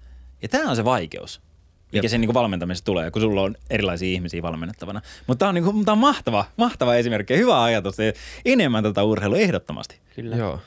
Ja 0.42 0.48
tämä 0.48 0.70
on 0.70 0.76
se 0.76 0.84
vaikeus, 0.84 1.40
mikä 1.92 2.08
sen 2.08 2.20
niin 2.20 2.34
valmentamisessa 2.34 2.84
tulee, 2.84 3.10
kun 3.10 3.22
sulla 3.22 3.42
on 3.42 3.54
erilaisia 3.70 4.08
ihmisiä 4.08 4.42
valmennettavana. 4.42 5.02
Mutta 5.26 5.38
tämä 5.38 5.48
on, 5.48 5.54
niin 5.54 5.64
kuin, 5.64 5.84
tämä 5.84 5.92
on 5.92 5.98
mahtava, 5.98 6.44
mahtava 6.56 6.94
esimerkki 6.94 7.32
ja 7.32 7.38
hyvä 7.38 7.62
ajatus. 7.62 7.98
Ja 7.98 8.12
enemmän 8.44 8.84
tätä 8.84 9.02
urheilua 9.02 9.38
ehdottomasti. 9.38 9.98
Kyllä. 10.16 10.36
Joo. 10.36 10.60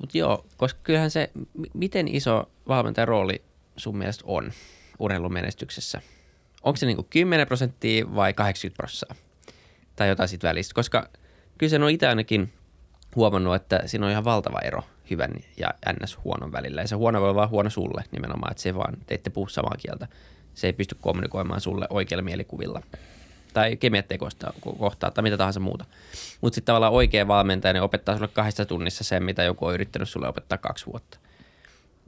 Mutta 0.00 0.18
joo, 0.18 0.46
koska 0.56 0.80
kyllähän 0.82 1.10
se, 1.10 1.30
miten 1.74 2.08
iso 2.08 2.50
valmentajan 2.68 3.08
rooli 3.08 3.42
sun 3.76 3.98
mielestä 3.98 4.24
on 4.26 4.52
urheilumenestyksessä? 4.98 6.00
Onko 6.62 6.76
se 6.76 6.86
niin 6.86 6.96
kuin 6.96 7.06
10 7.10 7.46
prosenttia 7.46 8.14
vai 8.14 8.32
80 8.32 8.76
prosenttia? 8.76 9.28
tai 9.98 10.08
jotain 10.08 10.28
siitä 10.28 10.48
välistä, 10.48 10.74
koska 10.74 11.08
kyllä 11.58 11.70
sen 11.70 11.82
on 11.82 11.90
itse 11.90 12.06
ainakin 12.06 12.52
huomannut, 13.16 13.54
että 13.54 13.82
siinä 13.86 14.06
on 14.06 14.12
ihan 14.12 14.24
valtava 14.24 14.58
ero 14.58 14.82
hyvän 15.10 15.30
ja 15.56 15.74
ns. 16.02 16.18
huonon 16.24 16.52
välillä. 16.52 16.80
Ja 16.80 16.88
se 16.88 16.94
huono 16.94 17.20
voi 17.20 17.28
olla 17.28 17.36
vaan 17.40 17.50
huono 17.50 17.70
sulle 17.70 18.04
nimenomaan, 18.12 18.50
että 18.50 18.62
se 18.62 18.74
vaan 18.74 18.96
teitte 19.06 19.30
puhu 19.30 19.48
samaa 19.48 19.76
kieltä. 19.78 20.08
Se 20.54 20.66
ei 20.66 20.72
pysty 20.72 20.96
kommunikoimaan 21.00 21.60
sulle 21.60 21.86
oikeilla 21.90 22.22
mielikuvilla 22.22 22.82
tai 23.58 23.76
kemiattekoista 23.76 24.52
kohtaa 24.78 25.10
tai 25.10 25.22
mitä 25.22 25.36
tahansa 25.36 25.60
muuta. 25.60 25.84
Mutta 26.40 26.54
sitten 26.54 26.66
tavallaan 26.66 26.92
oikea 26.92 27.28
valmentaja 27.28 27.72
niin 27.72 27.82
opettaa 27.82 28.14
sulle 28.14 28.28
kahdessa 28.28 28.64
tunnissa 28.64 29.04
sen, 29.04 29.22
mitä 29.22 29.42
joku 29.42 29.66
on 29.66 29.74
yrittänyt 29.74 30.08
sulle 30.08 30.28
opettaa 30.28 30.58
kaksi 30.58 30.86
vuotta. 30.86 31.18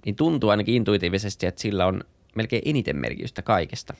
Niin 0.05 0.17
tuntuu 0.17 0.51
ainakin 0.51 0.75
intuitiivisesti, 0.75 1.47
että 1.47 1.61
sillä 1.61 1.87
on 1.87 2.05
melkein 2.35 2.63
eniten 2.65 2.97
merkitystä 2.97 3.43
kaikesta. 3.43 3.95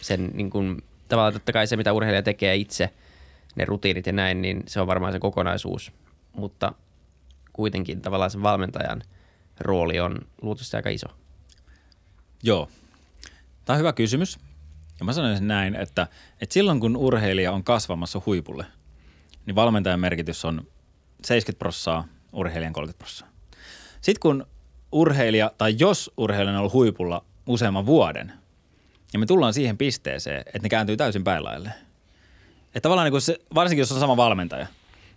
Sen 0.00 0.30
niin 0.34 0.50
kuin, 0.50 0.82
tavallaan 1.08 1.32
totta 1.32 1.52
kai 1.52 1.66
se, 1.66 1.76
mitä 1.76 1.92
urheilija 1.92 2.22
tekee 2.22 2.56
itse, 2.56 2.90
ne 3.56 3.64
rutiinit 3.64 4.06
ja 4.06 4.12
näin, 4.12 4.42
niin 4.42 4.62
se 4.66 4.80
on 4.80 4.86
varmaan 4.86 5.12
se 5.12 5.18
kokonaisuus. 5.18 5.92
Mutta 6.32 6.72
kuitenkin 7.52 8.00
tavallaan 8.00 8.30
sen 8.30 8.42
valmentajan 8.42 9.02
rooli 9.60 10.00
on 10.00 10.18
luultavasti 10.42 10.76
aika 10.76 10.90
iso. 10.90 11.06
Joo. 12.42 12.68
Tämä 13.64 13.74
on 13.74 13.78
hyvä 13.78 13.92
kysymys. 13.92 14.38
Ja 15.00 15.04
mä 15.04 15.12
sanoisin 15.12 15.48
näin, 15.48 15.74
että, 15.74 16.06
että 16.40 16.54
silloin 16.54 16.80
kun 16.80 16.96
urheilija 16.96 17.52
on 17.52 17.64
kasvamassa 17.64 18.22
huipulle, 18.26 18.66
niin 19.46 19.54
valmentajan 19.54 20.00
merkitys 20.00 20.44
on 20.44 20.66
70 21.24 21.58
prossaa, 21.58 22.08
urheilijan 22.32 22.72
30 22.72 22.98
prossaa. 22.98 23.28
Sitten 24.00 24.20
kun 24.20 24.46
urheilija, 24.92 25.52
tai 25.58 25.74
jos 25.78 26.10
urheilija 26.16 26.52
on 26.52 26.58
ollut 26.58 26.72
huipulla 26.72 27.24
useamman 27.46 27.86
vuoden, 27.86 28.32
ja 29.12 29.18
me 29.18 29.26
tullaan 29.26 29.54
siihen 29.54 29.78
pisteeseen, 29.78 30.40
että 30.40 30.58
ne 30.62 30.68
kääntyy 30.68 30.96
täysin 30.96 31.24
päälaille. 31.24 31.72
Että 32.66 32.80
tavallaan 32.80 33.04
niin 33.04 33.12
kuin 33.12 33.22
se, 33.22 33.38
varsinkin 33.54 33.82
jos 33.82 33.92
on 33.92 34.00
sama 34.00 34.16
valmentaja. 34.16 34.66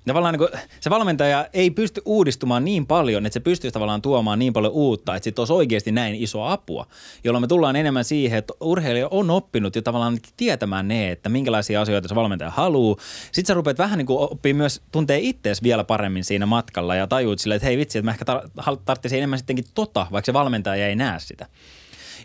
Tavallaan 0.08 0.34
niin 0.34 0.50
kuin, 0.50 0.62
se 0.80 0.90
valmentaja 0.90 1.48
ei 1.54 1.72
pysty 1.72 2.02
uudistumaan 2.06 2.66
niin 2.66 2.88
paljon, 2.88 3.26
että 3.26 3.34
se 3.34 3.40
pystyisi 3.40 3.74
tavallaan 3.74 4.02
tuomaan 4.02 4.40
niin 4.40 4.54
paljon 4.54 4.74
uutta, 4.74 5.16
että 5.16 5.24
sitten 5.24 5.42
olisi 5.42 5.54
oikeasti 5.54 5.92
näin 5.92 6.16
iso 6.16 6.44
apua, 6.44 6.88
jolloin 7.24 7.44
me 7.44 7.48
tullaan 7.48 7.76
enemmän 7.76 8.04
siihen, 8.04 8.40
että 8.40 8.54
urheilija 8.62 9.08
on 9.12 9.30
oppinut 9.30 9.76
jo 9.76 9.82
tavallaan 9.82 10.18
tietämään 10.38 10.88
ne, 10.88 11.12
että 11.12 11.30
minkälaisia 11.30 11.82
asioita 11.82 12.08
se 12.08 12.16
valmentaja 12.16 12.50
haluaa. 12.52 12.96
Sitten 13.32 13.46
sä 13.46 13.54
rupeat 13.54 13.78
vähän 13.78 13.98
niin 13.98 14.06
kuin 14.06 14.20
oppii 14.20 14.54
myös 14.54 14.82
tuntee 14.92 15.20
ittees 15.22 15.64
vielä 15.64 15.84
paremmin 15.84 16.24
siinä 16.24 16.46
matkalla 16.46 16.96
ja 16.96 17.08
tajuut 17.08 17.40
silleen, 17.40 17.56
että 17.56 17.68
hei 17.68 17.78
vitsi, 17.78 17.98
että 17.98 18.06
mä 18.06 18.12
ehkä 18.12 18.26
tar- 18.34 18.78
tarvitsin 18.86 19.18
enemmän 19.18 19.40
sittenkin 19.40 19.66
tota, 19.76 20.08
vaikka 20.12 20.26
se 20.26 20.34
valmentaja 20.34 20.88
ei 20.88 20.96
näe 20.96 21.20
sitä. 21.20 21.48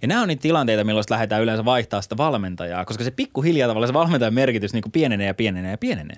Ja 0.02 0.08
nämä 0.08 0.22
on 0.22 0.28
niitä 0.28 0.42
tilanteita, 0.42 0.84
milloin 0.84 1.04
lähdetään 1.10 1.42
yleensä 1.42 1.64
vaihtaa 1.64 2.02
sitä 2.02 2.16
valmentajaa, 2.16 2.84
koska 2.84 3.04
se 3.04 3.10
pikkuhiljaa 3.10 3.68
tavallaan 3.68 3.88
se 3.88 3.94
valmentajan 3.94 4.34
merkitys 4.34 4.72
niin 4.72 4.82
kuin 4.82 4.92
pienenee 4.92 5.26
ja 5.26 5.34
pienenee 5.34 5.70
ja 5.70 5.78
pienenee. 5.78 6.16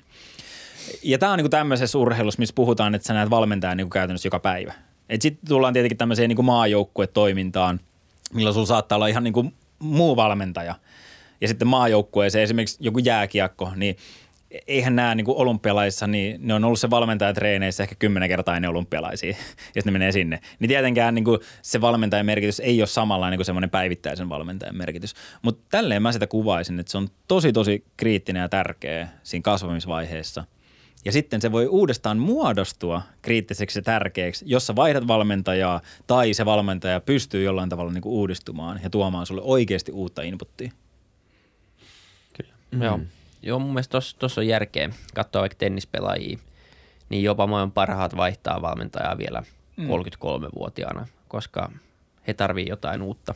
Ja 1.03 1.19
tämä 1.19 1.33
on 1.33 1.39
niin 1.39 1.45
kuin 1.45 1.51
tämmöisessä 1.51 1.99
urheilussa, 1.99 2.39
missä 2.39 2.55
puhutaan, 2.55 2.95
että 2.95 3.07
sä 3.07 3.15
näet 3.15 3.31
valmentajan 3.31 3.77
niin 3.77 3.85
kuin 3.85 3.93
käytännössä 3.93 4.27
joka 4.27 4.41
päivä. 4.41 4.75
Sitten 5.21 5.49
tullaan 5.49 5.73
tietenkin 5.73 5.99
tämmöiseen 5.99 6.29
niin 6.29 6.37
kuin 6.37 6.47
maajoukkuetoimintaan, 6.47 7.81
milloin 8.35 8.55
sulla 8.55 8.67
saattaa 8.67 8.97
olla 8.97 9.07
ihan 9.07 9.25
niin 9.25 9.33
kuin 9.33 9.55
muu 9.79 10.17
valmentaja. 10.17 10.75
Ja 11.41 11.49
sitten 11.49 11.69
maajoukkueeseen 11.69 12.43
esimerkiksi 12.43 12.77
joku 12.81 12.99
jääkiekko, 12.99 13.73
niin– 13.77 13.97
eihän 14.67 14.97
nämä 14.97 15.15
niin 15.15 15.25
olympialaisissa, 15.29 16.07
niin 16.07 16.37
ne 16.47 16.55
on 16.55 16.65
ollut 16.65 16.81
se 16.81 16.91
valmentaja 16.91 17.35
treeneissä 17.35 17.83
ehkä 17.83 17.95
kymmenen 17.99 18.29
kertaa 18.29 18.57
ennen 18.57 18.71
olympialaisia, 18.71 19.35
jos 19.77 19.85
ne 19.85 19.91
menee 19.91 20.13
sinne. 20.13 20.41
Niin 20.59 20.69
tietenkään 20.69 21.15
niin 21.15 21.25
kuin 21.25 21.41
se 21.63 21.81
valmentajan 21.81 22.27
merkitys 22.27 22.61
ei 22.61 22.81
ole 22.81 22.87
samanlainen 22.87 23.39
kuin 23.39 23.47
semmoinen 23.47 23.71
päivittäisen 23.71 24.29
valmentajan 24.29 24.77
merkitys. 24.77 25.15
Mutta 25.43 25.65
tälleen 25.71 26.03
mä 26.03 26.13
sitä 26.13 26.27
kuvaisin, 26.27 26.81
että 26.81 26.93
se 26.93 26.99
on 26.99 27.09
tosi 27.29 27.53
tosi 27.53 27.85
kriittinen 27.97 28.41
ja 28.41 28.49
tärkeä 28.49 29.09
siinä 29.23 29.43
kasvamisvaiheessa. 29.43 30.45
Ja 31.05 31.13
sitten 31.13 31.41
se 31.41 31.53
voi 31.53 31.67
uudestaan 31.67 32.19
muodostua 32.19 33.03
kriittiseksi 33.23 33.79
ja 33.79 33.83
tärkeäksi, 33.83 34.45
jos 34.49 34.67
sä 34.67 34.77
vaihdat 34.77 35.07
valmentajaa 35.09 35.81
tai 36.07 36.35
se 36.35 36.45
valmentaja 36.45 37.01
pystyy 37.01 37.45
jollain 37.45 37.69
tavalla 37.69 37.93
niin 37.93 38.03
kuin 38.03 38.13
uudistumaan 38.13 38.81
ja 38.83 38.91
tuomaan 38.91 39.27
sulle 39.27 39.43
oikeasti 39.45 39.93
uutta 39.93 40.23
inputtia. 40.23 40.73
Kyllä, 42.37 42.53
mm. 42.71 42.83
joo. 42.83 43.01
Joo, 43.43 43.59
mun 43.59 43.71
mielestä 43.71 43.99
tuossa 44.19 44.41
on 44.41 44.47
järkeä 44.47 44.91
katsoa 45.15 45.41
vaikka 45.41 45.59
tennispelaajia, 45.59 46.39
niin 47.09 47.23
jopa 47.23 47.47
maailman 47.47 47.73
parhaat 47.73 48.17
vaihtaa 48.17 48.63
valmentajaa 48.63 49.19
vielä 49.19 49.43
mm. 49.77 49.87
33-vuotiaana, 49.87 51.07
koska 51.29 51.73
he 52.27 52.35
tarvii 52.35 52.69
jotain 52.69 53.03
uutta. 53.03 53.35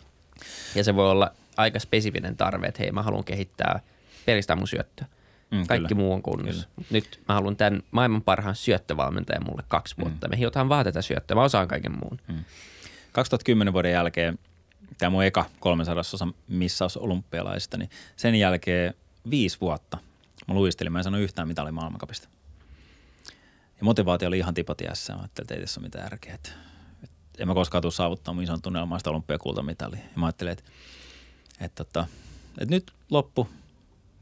Ja 0.75 0.85
se 0.85 0.97
voi 0.97 1.11
olla 1.11 1.31
aika 1.57 1.79
spesifinen 1.79 2.37
tarve, 2.37 2.67
että 2.67 2.83
hei 2.83 2.93
mä 2.93 3.03
haluan 3.03 3.25
kehittää 3.25 3.81
pelkästään 4.27 4.59
mun 4.59 4.69
syöttöä. 4.69 5.07
Mm, 5.55 5.67
Kaikki 5.67 5.89
kyllä. 5.89 6.01
muu 6.01 6.13
on 6.13 6.23
kunnossa. 6.23 6.69
Kyllä. 6.77 6.89
Nyt 6.91 7.21
mä 7.29 7.35
haluan 7.35 7.57
tämän 7.57 7.83
maailman 7.91 8.23
parhaan 8.23 8.57
syöttövalmentajan 8.57 9.45
mulle 9.45 9.63
kaksi 9.69 9.95
vuotta. 10.01 10.27
Mm. 10.27 10.31
Me 10.31 10.39
hiotaan 10.39 10.69
vaan 10.69 10.85
tätä 10.85 11.03
syöttöä, 11.03 11.35
mä 11.35 11.43
osaan 11.43 11.69
kaiken 11.69 11.93
muun. 11.93 12.21
Mm. 12.29 12.45
2010 13.13 13.73
vuoden 13.73 13.93
jälkeen, 13.93 14.39
tämä 14.99 15.11
mun 15.11 15.25
eka 15.25 15.45
300 15.61 16.01
osa 16.01 16.29
missaus 16.49 16.97
olympialaisista, 16.97 17.77
niin 17.77 17.91
sen 18.17 18.35
jälkeen 18.35 18.95
viisi 19.31 19.61
vuotta 19.61 19.99
mä 20.49 20.55
luistelin, 20.55 20.93
mä 20.93 20.99
en 20.99 21.05
sano 21.05 21.19
yhtään 21.19 21.49
mitä 21.49 21.63
oli 21.63 21.73
maailmankapista. 21.73 22.29
Ja 23.79 23.85
motivaatio 23.85 24.29
oli 24.29 24.39
ihan 24.39 24.55
tipotiässä. 24.55 25.13
Mä 25.13 25.19
ajattelin, 25.19 25.45
että 25.45 25.55
ei 25.55 25.61
tässä 25.61 25.81
ole 25.81 25.87
mitään 25.87 26.05
järkeä. 26.05 26.35
Että, 26.35 26.51
en 27.39 27.49
mä 27.49 27.55
koskaan 27.55 27.83
tule 27.83 27.93
saavuttaa 27.93 28.35
mun 28.35 28.45
ison 28.45 28.63
tunnelmaista 28.63 29.11
olympiakultamitalia. 29.11 29.99
Ja 29.99 30.21
mä 30.21 30.27
ajattelin, 30.27 30.53
että, 30.53 30.65
että 31.61 31.85
tota, 31.85 32.07
et 32.59 32.71
nyt 32.71 32.93
loppu 33.11 33.49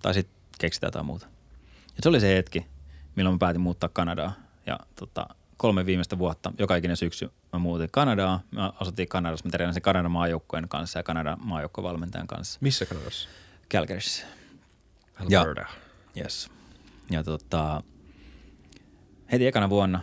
tai 0.03 0.14
sitten 0.14 0.41
keksitään 0.59 0.89
jotain 0.89 1.07
muuta. 1.07 1.27
Ja 1.87 2.03
se 2.03 2.09
oli 2.09 2.21
se 2.21 2.37
hetki, 2.37 2.67
milloin 3.17 3.35
mä 3.35 3.39
päätin 3.39 3.61
muuttaa 3.61 3.89
Kanadaan. 3.93 4.33
Ja 4.67 4.79
tota, 4.97 5.27
kolme 5.57 5.87
viimeistä 5.87 6.19
vuotta, 6.19 6.53
joka 6.59 6.77
ikinen 6.77 6.97
syksy 6.97 7.31
mä 7.53 7.59
muutin 7.59 7.89
Kanadaan. 7.91 8.41
Mä 8.51 8.73
asuttiin 8.81 9.09
Kanadassa, 9.09 9.47
mä 9.47 9.51
treenasin 9.51 9.83
Kanadan 9.83 10.11
maajoukkojen 10.11 10.69
kanssa 10.69 10.99
ja 10.99 11.03
Kanadan 11.03 11.39
maajoukkovalmentajan 11.45 12.27
kanssa. 12.27 12.59
Missä 12.63 12.87
Kanadassa? 12.87 13.29
Calgaryssä. 13.71 14.27
Alberta. 15.21 15.67
Yes. 16.17 16.51
Ja 17.11 17.25
tota, 17.25 17.83
heti 19.33 19.47
ekana 19.47 19.71
vuonna, 19.71 20.01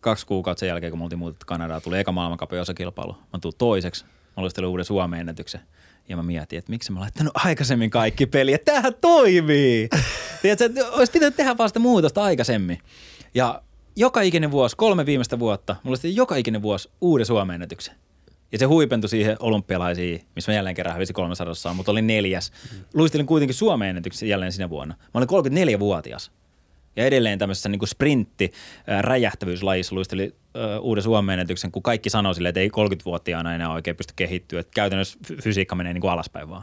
kaksi 0.00 0.26
kuukautta 0.26 0.60
sen 0.60 0.66
jälkeen, 0.66 0.92
kun 0.92 0.98
me 0.98 1.02
oltiin 1.02 1.18
muutettu 1.18 1.46
Kanadaan, 1.46 1.82
tuli 1.82 1.98
eka 1.98 2.12
maailmankapin 2.12 2.60
osakilpailu. 2.60 3.12
Mä 3.12 3.38
tulin 3.40 3.58
toiseksi, 3.58 4.04
mä 4.04 4.42
luistelin 4.42 4.68
uuden 4.68 4.84
Suomen 4.84 5.20
ennätyksen. 5.20 5.60
Ja 6.08 6.16
mä 6.16 6.22
mietin, 6.22 6.58
että 6.58 6.70
miksi 6.70 6.92
mä 6.92 7.00
laittanut 7.00 7.32
aikaisemmin 7.36 7.90
kaikki 7.90 8.26
peliä. 8.26 8.58
Tämähän 8.58 8.94
toimii! 9.00 9.88
Tiedätkö, 10.42 10.64
että 10.64 10.90
olisi 10.90 11.12
pitänyt 11.12 11.36
tehdä 11.36 11.58
vasta 11.58 11.80
muutosta 11.80 12.22
aikaisemmin. 12.22 12.78
Ja 13.34 13.62
joka 13.96 14.20
ikinen 14.20 14.50
vuosi, 14.50 14.76
kolme 14.76 15.06
viimeistä 15.06 15.38
vuotta, 15.38 15.76
mulla 15.82 15.98
oli 16.04 16.16
joka 16.16 16.36
ikinen 16.36 16.62
vuosi 16.62 16.90
uuden 17.00 17.26
Suomen 17.26 17.54
ennätyksen. 17.54 17.94
Ja 18.52 18.58
se 18.58 18.64
huipentui 18.64 19.08
siihen 19.08 19.36
olympialaisiin, 19.40 20.24
missä 20.34 20.52
mä 20.52 20.56
jälleen 20.56 20.74
kerran 20.74 20.94
hävisin 20.94 21.14
300, 21.14 21.74
mutta 21.74 21.92
olin 21.92 22.06
neljäs. 22.06 22.52
Luistelin 22.94 23.26
kuitenkin 23.26 23.54
Suomen 23.54 23.88
ennätyksen 23.88 24.28
jälleen 24.28 24.52
sinä 24.52 24.70
vuonna. 24.70 24.94
Mä 24.98 25.10
olin 25.14 25.28
34-vuotias. 25.76 26.30
Ja 26.96 27.06
edelleen 27.06 27.38
tämmöisessä 27.38 27.68
niin 27.68 27.88
sprintti 27.88 28.52
räjähtävyyslajissa 29.00 29.94
luisteli 29.94 30.34
uuden 30.80 31.02
Suomen 31.02 31.32
ennätyksen, 31.32 31.72
kun 31.72 31.82
kaikki 31.82 32.10
sanoi 32.10 32.34
silleen, 32.34 32.50
että 32.50 32.60
ei 32.60 32.68
30-vuotiaana 32.68 33.54
enää 33.54 33.72
oikein 33.72 33.96
pysty 33.96 34.12
kehittyä. 34.16 34.60
Että 34.60 34.72
käytännössä 34.74 35.18
fy- 35.26 35.36
fysiikka 35.42 35.74
menee 35.74 35.92
niin 35.92 36.00
kuin 36.00 36.10
alaspäin 36.10 36.48
vaan. 36.48 36.62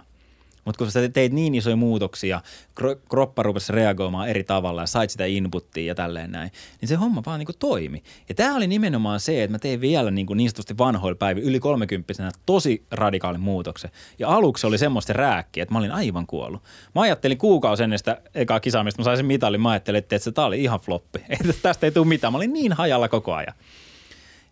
Mutta 0.65 0.77
kun 0.77 0.91
sä 0.91 1.09
teit 1.09 1.33
niin 1.33 1.55
isoja 1.55 1.75
muutoksia, 1.75 2.41
kro- 2.81 2.99
kroppa 3.09 3.43
rupesi 3.43 3.73
reagoimaan 3.73 4.29
eri 4.29 4.43
tavalla 4.43 4.81
ja 4.81 4.87
sait 4.87 5.09
sitä 5.09 5.25
inputtia 5.25 5.85
ja 5.85 5.95
tälleen 5.95 6.31
näin, 6.31 6.51
niin 6.81 6.89
se 6.89 6.95
homma 6.95 7.23
vaan 7.25 7.39
niinku 7.39 7.53
toimi. 7.59 8.03
Ja 8.29 8.35
tämä 8.35 8.55
oli 8.55 8.67
nimenomaan 8.67 9.19
se, 9.19 9.43
että 9.43 9.51
mä 9.51 9.59
tein 9.59 9.81
vielä 9.81 10.11
niinku 10.11 10.33
niin 10.33 10.49
sanotusti 10.49 10.77
vanhoilla 10.77 11.17
päivillä 11.17 11.49
yli 11.49 11.59
30 11.59 12.13
tosi 12.45 12.83
radikaalin 12.91 13.41
muutoksen. 13.41 13.91
Ja 14.19 14.29
aluksi 14.29 14.67
oli 14.67 14.77
semmoista 14.77 15.13
rääkkiä, 15.13 15.63
että 15.63 15.73
mä 15.73 15.79
olin 15.79 15.91
aivan 15.91 16.27
kuollut. 16.27 16.63
Mä 16.95 17.01
ajattelin 17.01 17.37
kuukausi 17.37 17.83
ennen 17.83 17.99
sitä 17.99 18.21
ekaa 18.35 18.59
kisaa, 18.59 18.83
mistä 18.83 19.01
mä 19.01 19.03
sain 19.03 19.17
sen 19.17 19.25
mitalin, 19.25 19.61
mä 19.61 19.69
ajattelin, 19.69 19.99
että 19.99 20.17
se 20.17 20.31
tää 20.31 20.45
oli 20.45 20.63
ihan 20.63 20.79
floppi. 20.79 21.19
Että 21.29 21.53
tästä 21.61 21.87
ei 21.87 21.91
tule 21.91 22.07
mitään. 22.07 22.33
Mä 22.33 22.37
olin 22.37 22.53
niin 22.53 22.73
hajalla 22.73 23.09
koko 23.09 23.33
ajan. 23.33 23.53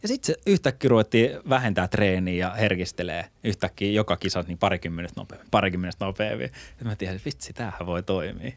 Ja 0.01 0.07
sitten 0.07 0.35
yhtäkkiä 0.45 0.89
ruvettiin 0.89 1.31
vähentää 1.49 1.87
treeniä 1.87 2.47
ja 2.47 2.53
herkistelee 2.53 3.25
yhtäkkiä 3.43 3.91
joka 3.91 4.17
kisat 4.17 4.47
niin 4.47 4.57
parikymmenestä 4.57 5.21
nopeammin, 5.21 5.47
parikymmenestä 5.51 6.05
nopeammin. 6.05 6.51
Ja 6.79 6.85
mä 6.85 6.95
tiedän, 6.95 7.15
että 7.15 7.25
vitsi, 7.25 7.53
tämähän 7.53 7.85
voi 7.85 8.03
toimia. 8.03 8.51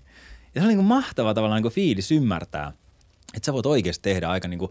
Ja 0.54 0.60
se 0.60 0.66
oli 0.66 0.74
niin 0.74 0.84
mahtava 0.84 1.34
tavallaan 1.34 1.58
niin 1.58 1.62
kuin 1.62 1.74
fiilis 1.74 2.12
ymmärtää, 2.12 2.72
että 3.34 3.46
sä 3.46 3.52
voit 3.52 3.66
oikeasti 3.66 4.02
tehdä 4.02 4.28
aika 4.28 4.48
niin 4.48 4.58
kuin, 4.58 4.70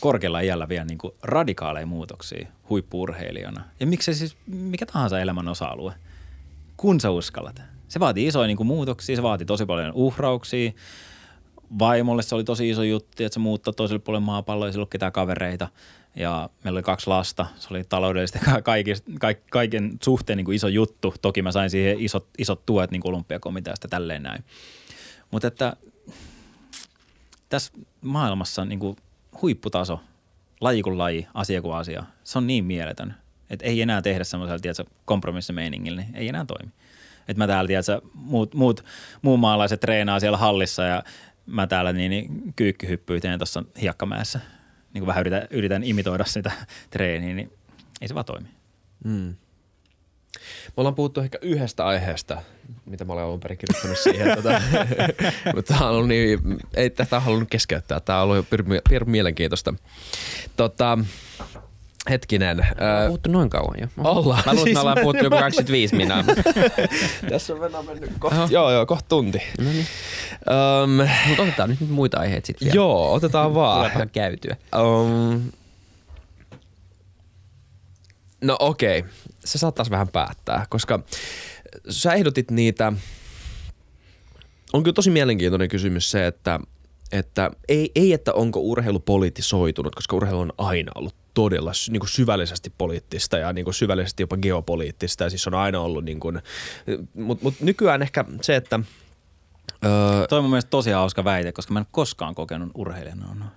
korkealla 0.00 0.40
iällä 0.40 0.68
vielä 0.68 0.84
niin 0.84 0.98
kuin 0.98 1.14
radikaaleja 1.22 1.86
muutoksia 1.86 2.48
huippuurheilijana. 2.68 3.64
Ja 3.80 3.86
miksei 3.86 4.14
siis 4.14 4.36
mikä 4.46 4.86
tahansa 4.86 5.20
elämän 5.20 5.48
osa-alue, 5.48 5.92
kun 6.76 7.00
sä 7.00 7.10
uskallat. 7.10 7.62
Se 7.88 8.00
vaatii 8.00 8.26
isoja 8.26 8.46
niin 8.46 8.56
kuin 8.56 8.66
muutoksia, 8.66 9.16
se 9.16 9.22
vaatii 9.22 9.46
tosi 9.46 9.66
paljon 9.66 9.92
uhrauksia, 9.94 10.72
vaimolle 11.78 12.22
se 12.22 12.34
oli 12.34 12.44
tosi 12.44 12.70
iso 12.70 12.82
juttu, 12.82 13.24
että 13.24 13.34
se 13.34 13.40
muuttaa 13.40 13.72
toiselle 13.72 13.98
puolelle 13.98 14.24
maapalloa, 14.24 14.66
ei 14.66 14.72
sillä 14.72 14.80
ollut 14.80 14.90
ketään 14.90 15.12
kavereita. 15.12 15.68
Ja 16.16 16.50
meillä 16.64 16.78
oli 16.78 16.82
kaksi 16.82 17.06
lasta, 17.06 17.46
se 17.56 17.68
oli 17.70 17.84
taloudellisesti 17.84 18.38
kaikista, 18.64 19.10
kaik, 19.20 19.38
kaiken 19.50 19.98
suhteen 20.02 20.36
niin 20.36 20.44
kuin 20.44 20.56
iso 20.56 20.68
juttu. 20.68 21.14
Toki 21.22 21.42
mä 21.42 21.52
sain 21.52 21.70
siihen 21.70 22.00
isot, 22.00 22.26
isot 22.38 22.66
tuet 22.66 22.90
niin 22.90 23.02
kuin 23.02 23.14
olympiakomiteasta 23.14 23.88
tälleen 23.88 24.22
näin. 24.22 24.44
Mutta 25.30 25.48
että 25.48 25.76
tässä 27.48 27.72
maailmassa 28.00 28.64
niin 28.64 28.78
kuin 28.78 28.96
huipputaso, 29.42 30.00
laji 30.60 30.82
kuin 30.82 30.98
laji, 30.98 31.26
asia 31.34 31.62
kuin 31.62 31.74
asia, 31.74 32.04
se 32.24 32.38
on 32.38 32.46
niin 32.46 32.64
mieletön, 32.64 33.14
että 33.50 33.66
ei 33.66 33.82
enää 33.82 34.02
tehdä 34.02 34.24
semmoisella, 34.24 34.58
tiedätkö, 34.58 34.84
kompromissimeiningillä, 35.04 36.02
niin 36.02 36.16
ei 36.16 36.28
enää 36.28 36.44
toimi. 36.44 36.72
Että 37.28 37.38
mä 37.38 37.46
täällä, 37.46 37.68
tiedätkö, 37.68 38.00
muut, 38.14 38.54
muut 38.54 38.84
muun 39.22 39.40
maalaiset 39.40 39.80
treenaa 39.80 40.20
siellä 40.20 40.38
hallissa 40.38 40.82
ja 40.82 41.02
mä 41.48 41.66
täällä 41.66 41.92
niin, 41.92 42.10
niin 42.10 42.52
kyykkyhyppyy 42.56 43.20
teen 43.20 43.38
tuossa 43.38 43.64
hiekkamäessä. 43.80 44.40
Niin 44.94 45.00
kuin 45.00 45.06
vähän 45.06 45.20
yritän, 45.20 45.48
yritän 45.50 45.84
imitoida 45.84 46.24
sitä 46.24 46.52
treeniä, 46.90 47.34
niin 47.34 47.52
ei 48.00 48.08
se 48.08 48.14
vaan 48.14 48.24
toimi. 48.24 48.48
Mm. 49.04 49.34
Me 50.66 50.72
ollaan 50.76 50.94
puhuttu 50.94 51.20
ehkä 51.20 51.38
yhdestä 51.42 51.86
aiheesta, 51.86 52.42
mitä 52.86 53.04
mä 53.04 53.12
olen 53.12 53.24
alun 53.24 53.40
perin 53.40 53.58
kirjoittanut 53.58 53.98
siihen. 53.98 54.36
tota, 54.36 54.60
mutta 55.54 55.74
tämä 55.74 55.88
on 55.88 55.94
ollut 55.94 56.08
niin, 56.08 56.40
ei 56.74 56.90
tätä 56.90 57.20
halunnut 57.20 57.50
keskeyttää. 57.50 58.00
Tämä 58.00 58.22
on 58.22 58.30
ollut 58.30 58.46
pir 58.88 59.04
mielenkiintoista. 59.04 59.74
Tota, 60.56 60.98
hetkinen. 62.10 62.66
Ollaan 62.80 63.06
puhuttu 63.06 63.30
noin 63.30 63.50
kauan 63.50 63.80
jo. 63.80 63.86
Ollaan. 63.98 64.42
Mä 64.46 64.52
luulen, 64.52 64.64
Siis- 64.64 64.74
me 64.74 64.80
ollaan 64.80 64.98
puhuttu 65.00 65.24
joku 65.24 65.36
25 65.36 65.96
minaa. 65.96 66.24
Tässä 67.30 67.54
on 67.54 67.60
venä 67.60 67.82
mennyt 67.82 68.12
kohta, 68.18 68.48
joo, 68.50 68.72
joo, 68.72 68.86
kohta 68.86 69.08
tunti. 69.08 69.42
No 69.58 69.64
niin. 69.64 69.86
Um, 70.82 71.08
Mutta 71.28 71.42
otetaan 71.42 71.70
nyt 71.70 71.90
muita 71.90 72.20
aiheita 72.20 72.46
sitten 72.46 72.66
vielä. 72.66 72.74
joo, 72.76 73.12
otetaan 73.12 73.54
vaan. 73.54 73.76
Tuleepahan 73.76 74.10
käytyä. 74.10 74.56
Um, 74.78 75.42
no 78.40 78.56
okei, 78.60 78.98
okay. 78.98 79.10
se 79.44 79.58
saattaisi 79.58 79.90
vähän 79.90 80.08
päättää, 80.08 80.66
koska 80.68 81.00
sä 81.88 82.12
ehdotit 82.12 82.50
niitä, 82.50 82.92
on 84.72 84.82
kyllä 84.82 84.94
tosi 84.94 85.10
mielenkiintoinen 85.10 85.68
kysymys 85.68 86.10
se, 86.10 86.26
että, 86.26 86.60
että 87.12 87.50
ei, 87.68 87.90
ei, 87.94 88.12
että 88.12 88.32
onko 88.32 88.60
urheilu 88.60 89.00
politisoitunut, 89.00 89.94
koska 89.94 90.16
urheilu 90.16 90.40
on 90.40 90.52
aina 90.58 90.92
ollut 90.94 91.14
todella 91.38 91.72
niin 91.90 92.00
kuin 92.00 92.10
syvällisesti 92.10 92.72
poliittista 92.78 93.38
ja 93.38 93.52
niin 93.52 93.64
kuin 93.64 93.74
syvällisesti 93.74 94.22
jopa 94.22 94.36
geopoliittista 94.36 95.24
ja 95.24 95.30
siis 95.30 95.46
on 95.46 95.54
aina 95.54 95.80
ollut 95.80 96.04
niin 96.04 96.20
kuin, 96.20 96.42
mutta 97.14 97.44
mut 97.44 97.54
nykyään 97.60 98.02
ehkä 98.02 98.24
se, 98.42 98.56
että 98.56 98.80
öö, 99.84 100.26
Toi 100.26 100.38
on 100.38 100.44
mun 100.44 100.50
mielestä 100.50 100.70
tosi 100.70 100.90
hauska 100.90 101.24
väite, 101.24 101.52
koska 101.52 101.72
mä 101.72 101.78
en 101.78 101.86
koskaan 101.90 102.34
kokenut 102.34 102.70
urheilijana 102.74 103.26
noin. 103.26 103.38
Mä 103.38 103.48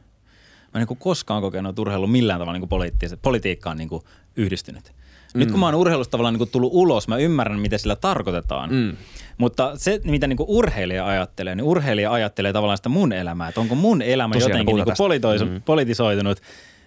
en 0.82 0.86
niin 0.90 0.98
koskaan 0.98 1.42
kokenut, 1.42 1.80
urheilu 1.80 2.08
millään 2.08 2.40
tavalla 2.40 2.60
niin 2.60 2.70
poliittis- 2.70 3.18
politiikkaan 3.22 3.78
niin 3.78 3.90
yhdistynyt. 4.36 4.94
Nyt 5.34 5.52
kun 5.52 5.60
mä 5.60 5.66
oon 5.66 5.76
urheilusta 5.76 6.12
tavallaan 6.12 6.36
niin 6.36 6.50
tullut 6.50 6.72
ulos, 6.74 7.08
mä 7.08 7.18
ymmärrän, 7.18 7.60
mitä 7.60 7.78
sillä 7.78 7.96
tarkoitetaan. 7.96 8.70
Mm. 8.74 8.98
Mutta 9.38 9.72
se, 9.76 10.02
mitä 10.04 10.28
niin 10.28 10.38
urheilija 10.40 11.08
ajattelee, 11.08 11.56
niin 11.56 11.66
urheilija 11.66 12.12
ajattelee 12.12 12.54
tavallaan 12.54 12.78
sitä 12.78 12.90
mun 12.90 13.14
elämää. 13.14 13.48
Että 13.48 13.62
onko 13.62 13.76
mun 13.76 14.02
elämä 14.02 14.34
Tosiaan, 14.34 14.52
jotenkin 14.52 14.76
niin 14.76 14.96
politoisu- 14.98 15.62
politisoitunut. 15.66 16.42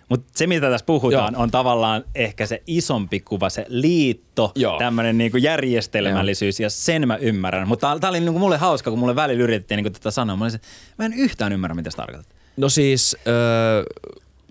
Mutta 0.09 0.33
se, 0.37 0.47
mitä 0.47 0.71
tässä 0.71 0.87
puhutaan, 0.87 1.35
Joo. 1.35 1.43
on 1.43 1.51
tavallaan 1.51 2.05
ehkä 2.15 2.47
se 2.47 2.63
isompi 2.67 3.21
kuva, 3.21 3.51
se 3.51 3.67
liitto, 3.69 4.53
Joo. 4.55 4.79
tämmöinen 4.79 5.19
niin 5.19 5.33
järjestelmällisyys, 5.43 6.61
ja 6.61 6.71
sen 6.71 7.09
mä 7.09 7.17
ymmärrän. 7.17 7.69
Mutta 7.69 7.99
tämä 8.01 8.11
oli 8.11 8.21
niin 8.21 8.39
mulle 8.39 8.57
hauska, 8.57 8.91
kun 8.91 8.99
mulle 8.99 9.17
välillä 9.17 9.45
yritettiin 9.45 9.83
niin 9.83 9.93
tätä 9.93 10.11
sanoa. 10.11 10.37
Mä, 10.37 10.45
olisin, 10.45 10.61
mä 10.99 11.05
en 11.05 11.13
yhtään 11.13 11.53
ymmärrä, 11.53 11.75
mitä 11.75 11.91
se 11.91 11.97
tarkoittaa. 11.97 12.39
No 12.57 12.69
siis, 12.69 13.17
öö, 13.27 13.83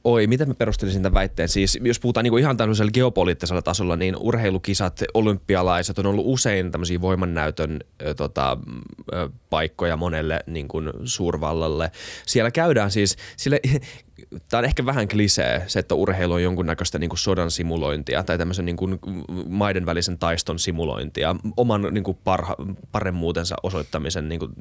oi, 0.03 0.27
miten 0.27 0.47
mä 0.47 0.53
perustelisin 0.53 1.03
tämän 1.03 1.13
väitteen? 1.13 1.49
Siis 1.49 1.79
jos 1.81 1.99
puhutaan 1.99 2.23
niinku 2.23 2.37
ihan 2.37 2.57
tämmöisellä 2.57 2.91
geopoliittisella 2.91 3.61
tasolla, 3.61 3.95
niin 3.95 4.15
urheilukisat, 4.19 5.03
olympialaiset 5.13 5.99
on 5.99 6.05
ollut 6.05 6.25
usein 6.27 6.71
tämmöisiä 6.71 7.01
voimannäytön 7.01 7.79
ö, 8.01 8.13
tota, 8.13 8.57
ö, 9.13 9.29
paikkoja 9.49 9.97
monelle 9.97 10.39
niin 10.47 10.67
kuin 10.67 10.89
suurvallalle. 11.03 11.91
Siellä 12.25 12.51
käydään 12.51 12.91
siis, 12.91 13.17
sille, 13.37 13.59
tämä 14.49 14.59
on 14.59 14.65
ehkä 14.65 14.86
vähän 14.86 15.07
klisee, 15.07 15.63
se, 15.67 15.80
että 15.80 15.95
urheilu 15.95 16.34
on 16.34 16.43
jonkunnäköistä 16.43 16.99
niin 16.99 17.09
kuin 17.09 17.19
sodan 17.19 17.51
simulointia 17.51 18.24
tai 18.24 18.38
tämmöisen 18.38 18.65
niin 18.65 18.78
kuin 18.78 18.99
maiden 19.49 19.86
välisen 19.86 20.19
taiston 20.19 20.59
simulointia, 20.59 21.36
oman 21.57 21.88
niin 21.91 22.03
kuin 22.03 22.17
parha, 22.24 22.55
paremmuutensa 22.91 23.55
osoittamisen 23.63 24.30
niin 24.30 24.39
kuin, 24.39 24.51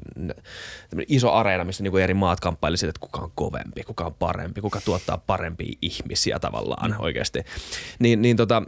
iso 1.07 1.31
areena, 1.31 1.63
missä 1.63 1.83
niin 1.83 1.91
kuin 1.91 2.03
eri 2.03 2.13
maat 2.13 2.39
kamppaili 2.39 2.77
siitä, 2.77 2.89
että 2.89 2.99
kuka 2.99 3.19
on 3.19 3.31
kovempi, 3.35 3.83
kuka 3.83 4.05
on 4.05 4.13
parempi, 4.13 4.61
kuka 4.61 4.81
tuottaa 4.81 5.17
parempia 5.17 5.73
ihmisiä 5.81 6.39
tavallaan 6.39 6.91
mm. 6.91 6.97
oikeasti. 6.99 7.39
Niin, 7.99 8.21
niin, 8.21 8.37
tota, 8.37 8.63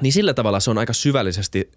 niin 0.00 0.12
sillä 0.12 0.34
tavalla 0.34 0.60
se 0.60 0.70
on 0.70 0.78
aika 0.78 0.92
syvällisesti 0.92 1.70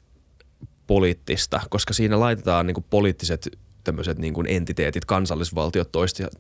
poliittista, 0.88 1.62
koska 1.70 1.94
siinä 1.94 2.20
laitetaan 2.20 2.68
niin 2.68 2.76
kuin 2.76 2.86
poliittiset 2.90 3.58
tämmöiset 3.84 4.18
niin 4.18 4.34
kuin 4.34 4.48
entiteetit, 4.50 5.06
kansallisvaltiot 5.06 5.90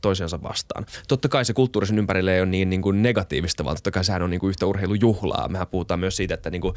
toisiansa 0.01 0.43
vastaan. 0.43 0.85
Totta 1.07 1.29
kai 1.29 1.45
se 1.45 1.53
kulttuurisen 1.53 1.99
ympärille 1.99 2.35
ei 2.35 2.41
ole 2.41 2.49
niin, 2.49 2.69
niin 2.69 2.81
kuin 2.81 3.03
negatiivista, 3.03 3.65
vaan 3.65 3.75
totta 3.75 3.91
kai 3.91 4.03
sehän 4.03 4.21
on 4.21 4.29
niin 4.29 4.39
kuin 4.39 4.49
yhtä 4.49 4.65
urheilujuhlaa. 4.65 5.47
Mehän 5.47 5.67
puhutaan 5.67 5.99
myös 5.99 6.15
siitä, 6.15 6.33
että 6.33 6.49
niin 6.49 6.61
kuin, 6.61 6.73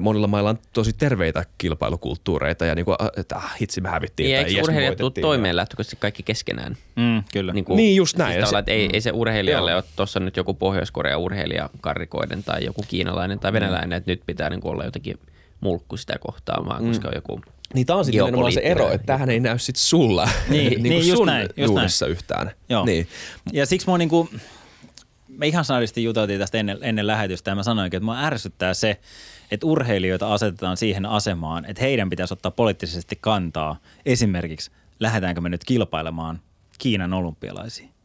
monilla 0.00 0.26
mailla 0.26 0.50
on 0.50 0.58
tosi 0.72 0.92
terveitä 0.92 1.44
kilpailukulttuureita 1.58 2.64
ja 2.64 2.74
niin 2.74 2.84
kuin, 2.84 2.96
että 3.16 3.36
ah, 3.36 3.54
hitsi 3.60 3.80
me 3.80 3.88
hävittiin. 3.88 4.26
Niin, 4.26 4.42
tai 4.42 4.50
eikö 4.50 4.62
urheilijat 4.62 4.96
tule 4.96 5.12
toimeen 5.20 5.56
lähtökohtaisesti 5.56 5.96
kaikki 6.00 6.22
keskenään? 6.22 6.76
Mm, 6.96 7.22
kyllä. 7.32 7.52
Niin, 7.52 7.64
kuin, 7.64 7.76
Niin, 7.76 7.96
just 7.96 8.16
näin. 8.16 8.34
Siis 8.34 8.50
se- 8.50 8.58
että 8.58 8.72
ei, 8.72 8.90
ei 8.92 9.00
se 9.00 9.10
urheilijalle 9.10 9.70
Joo. 9.70 9.78
ole 9.78 9.84
tuossa 9.96 10.20
nyt 10.20 10.36
joku 10.36 10.54
Pohjois-Korean 10.54 11.20
urheilija 11.20 11.70
karrikoiden 11.80 12.44
tai 12.44 12.64
joku 12.64 12.84
kiinalainen 12.88 13.38
tai 13.38 13.52
venäläinen, 13.52 13.92
että 13.92 14.10
nyt 14.10 14.22
pitää 14.26 14.50
niin 14.50 14.60
kuin 14.60 14.72
olla 14.72 14.84
jotenkin 14.84 15.18
mulkku 15.60 15.96
sitä 15.96 16.18
kohtaamaan, 16.20 16.86
koska 16.86 17.08
on 17.08 17.14
joku 17.14 17.40
Niin 17.74 17.86
tää 17.86 17.96
on 17.96 18.04
sitten 18.04 18.24
nimenomaan 18.24 18.52
se 18.52 18.60
ero, 18.60 18.90
että 18.90 19.06
tämähän 19.06 19.30
ei 19.30 19.40
näy 19.40 19.58
sit 19.58 19.76
sulla 19.76 20.28
Niin, 20.48 20.70
niin, 20.70 20.82
niin, 20.92 21.08
just 21.08 21.16
sun 21.16 21.26
näin, 21.26 21.48
just 21.56 21.74
duunissa 21.74 22.06
yhtään. 22.06 22.50
Joo. 22.68 22.84
Niin. 22.84 23.08
Ja 23.52 23.66
siksi 23.66 23.86
mua 23.86 23.98
niinku, 23.98 24.28
me 25.28 25.46
ihan 25.46 25.64
sanallisesti 25.64 26.04
juteltiin 26.04 26.40
tästä 26.40 26.58
ennen, 26.58 26.78
ennen 26.82 27.06
lähetystä 27.06 27.50
ja 27.50 27.54
mä 27.54 27.62
sanoinkin, 27.62 27.98
että 27.98 28.04
mua 28.04 28.20
ärsyttää 28.20 28.74
se, 28.74 29.00
että 29.50 29.66
urheilijoita 29.66 30.34
asetetaan 30.34 30.76
siihen 30.76 31.06
asemaan, 31.06 31.64
että 31.64 31.82
heidän 31.82 32.10
pitäisi 32.10 32.34
ottaa 32.34 32.50
poliittisesti 32.50 33.18
kantaa. 33.20 33.80
Esimerkiksi 34.06 34.70
lähdetäänkö 35.00 35.40
me 35.40 35.48
nyt 35.48 35.64
kilpailemaan 35.64 36.40
Kiinan 36.78 37.12
olympialaisiin. 37.12 37.95